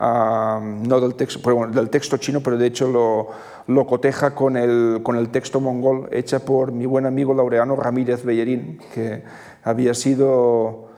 uh, 0.00 0.60
no 0.60 1.00
del 1.00 1.14
texto, 1.14 1.40
bueno, 1.54 1.72
del 1.72 1.90
texto 1.90 2.16
chino, 2.16 2.40
pero 2.42 2.56
de 2.56 2.66
hecho 2.66 2.88
lo, 2.88 3.28
lo 3.66 3.86
coteja 3.86 4.34
con 4.34 4.56
el, 4.56 5.00
con 5.02 5.16
el 5.16 5.28
texto 5.30 5.60
mongol 5.60 6.08
hecha 6.12 6.40
por 6.40 6.72
mi 6.72 6.86
buen 6.86 7.06
amigo 7.06 7.34
Laureano 7.34 7.76
Ramírez 7.76 8.24
Bellerín, 8.24 8.80
que 8.92 9.22
había 9.62 9.94
sido, 9.94 10.88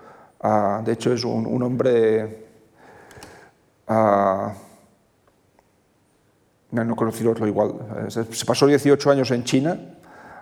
ah, 0.40 0.82
de 0.84 0.92
hecho 0.92 1.12
es 1.12 1.24
un, 1.24 1.62
hombre, 1.62 2.46
uh, 3.88 4.48
no 6.70 6.96
conocí 6.96 7.26
otro 7.26 7.46
igual, 7.46 7.74
se 8.08 8.44
pasó 8.44 8.66
18 8.66 9.10
años 9.10 9.30
en 9.30 9.44
China, 9.44 9.78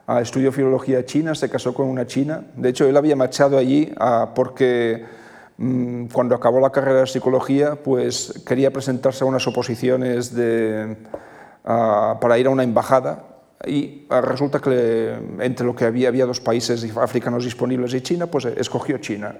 uh, 0.06 0.18
estudió 0.18 0.52
filología 0.52 1.04
china, 1.04 1.34
se 1.34 1.50
casó 1.50 1.74
con 1.74 1.88
una 1.88 2.06
china, 2.06 2.44
de 2.56 2.68
hecho 2.68 2.86
él 2.86 2.96
había 2.96 3.16
marchado 3.16 3.58
allí 3.58 3.92
porque 4.34 5.04
mm, 5.58 6.06
cuando 6.06 6.36
acabó 6.36 6.60
la 6.60 6.70
carrera 6.70 7.00
de 7.00 7.06
psicología, 7.08 7.74
pues 7.74 8.42
quería 8.46 8.72
presentarse 8.72 9.24
a 9.24 9.26
unas 9.26 9.46
oposiciones 9.48 10.32
de 10.34 10.96
para 11.62 12.38
ir 12.38 12.46
a 12.46 12.50
una 12.50 12.62
embajada 12.62 13.32
y 13.66 14.06
resulta 14.10 14.60
que 14.60 15.14
entre 15.40 15.66
lo 15.66 15.74
que 15.74 15.84
había 15.84 16.08
había 16.08 16.26
dos 16.26 16.40
países 16.40 16.84
africanos 16.96 17.44
disponibles 17.44 17.94
y 17.94 18.00
China, 18.00 18.26
pues 18.26 18.44
escogió 18.44 18.98
China. 18.98 19.36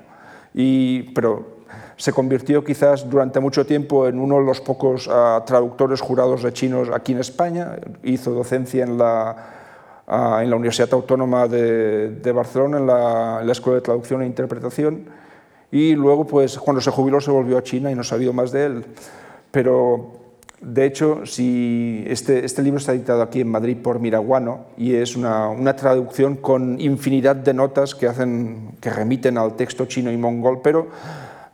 Y, 0.54 1.02
pero 1.14 1.62
se 1.96 2.12
convirtió 2.12 2.62
quizás 2.62 3.08
durante 3.08 3.40
mucho 3.40 3.66
tiempo 3.66 4.06
en 4.06 4.20
uno 4.20 4.38
de 4.38 4.44
los 4.44 4.60
pocos 4.60 5.10
traductores 5.46 6.00
jurados 6.00 6.42
de 6.42 6.52
chinos 6.52 6.88
aquí 6.92 7.12
en 7.12 7.18
España. 7.18 7.76
Hizo 8.02 8.30
docencia 8.32 8.84
en 8.84 8.98
la, 8.98 9.36
en 10.06 10.50
la 10.50 10.56
Universidad 10.56 10.92
Autónoma 10.92 11.48
de, 11.48 12.32
Barcelona, 12.34 12.78
en 12.78 12.86
la, 12.86 13.38
en 13.40 13.46
la, 13.46 13.52
Escuela 13.52 13.76
de 13.76 13.82
Traducción 13.82 14.22
e 14.22 14.26
Interpretación. 14.26 15.06
Y 15.72 15.94
luego, 15.94 16.26
pues, 16.26 16.58
cuando 16.58 16.80
se 16.80 16.90
jubiló, 16.90 17.20
se 17.20 17.30
volvió 17.30 17.58
a 17.58 17.62
China 17.62 17.90
y 17.90 17.94
no 17.94 18.02
ha 18.02 18.04
sabido 18.04 18.32
más 18.32 18.52
de 18.52 18.66
él. 18.66 18.84
Pero 19.50 20.21
de 20.62 20.86
hecho, 20.86 21.26
si 21.26 22.04
este, 22.06 22.44
este, 22.44 22.62
libro 22.62 22.78
está 22.78 22.92
editado 22.92 23.20
aquí 23.20 23.40
en 23.40 23.48
Madrid 23.48 23.76
por 23.82 23.98
Miraguano 23.98 24.66
y 24.76 24.94
es 24.94 25.16
una, 25.16 25.74
traducción 25.74 26.36
con 26.36 26.80
infinidad 26.80 27.34
de 27.34 27.52
notas 27.52 27.96
que, 27.96 28.06
hacen, 28.06 28.76
que 28.80 28.88
remiten 28.90 29.38
al 29.38 29.56
texto 29.56 29.86
chino 29.86 30.12
y 30.12 30.16
mongol, 30.16 30.60
pero 30.62 30.88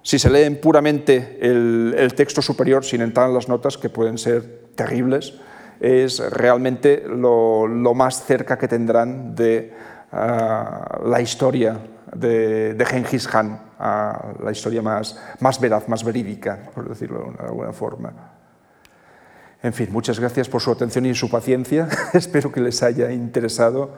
si 0.02 0.18
se 0.18 0.28
leen 0.28 0.60
puramente 0.60 1.38
el, 1.40 2.12
texto 2.14 2.42
superior 2.42 2.84
sin 2.84 3.00
entrar 3.00 3.28
en 3.28 3.34
las 3.34 3.48
notas, 3.48 3.78
que 3.78 3.88
pueden 3.88 4.18
ser 4.18 4.68
terribles, 4.74 5.40
es 5.80 6.18
realmente 6.30 7.02
lo, 7.08 7.66
más 7.94 8.26
cerca 8.26 8.58
que 8.58 8.68
tendrán 8.68 9.34
de 9.34 9.72
ah, 10.12 11.00
la 11.06 11.22
historia 11.22 11.78
de, 12.14 12.74
de 12.74 12.84
Genghis 12.84 13.26
Khan, 13.26 13.58
la 13.78 14.50
historia 14.52 14.82
más, 14.82 15.18
más 15.40 15.58
veraz, 15.58 15.88
más 15.88 16.04
verídica, 16.04 16.70
por 16.74 16.86
decirlo 16.86 17.32
de 17.38 17.46
alguna 17.46 17.72
forma. 17.72 18.37
En 19.62 19.72
fin, 19.72 19.88
muchas 19.90 20.20
gracias 20.20 20.48
por 20.48 20.62
su 20.62 20.70
atención 20.70 21.06
y 21.06 21.14
su 21.14 21.28
paciencia. 21.28 21.88
Espero 22.12 22.52
que 22.52 22.60
les 22.60 22.82
haya 22.82 23.10
interesado 23.10 23.90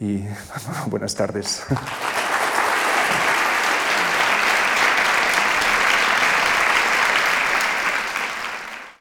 y 0.00 0.24
buenas 0.90 1.14
tardes. 1.14 1.62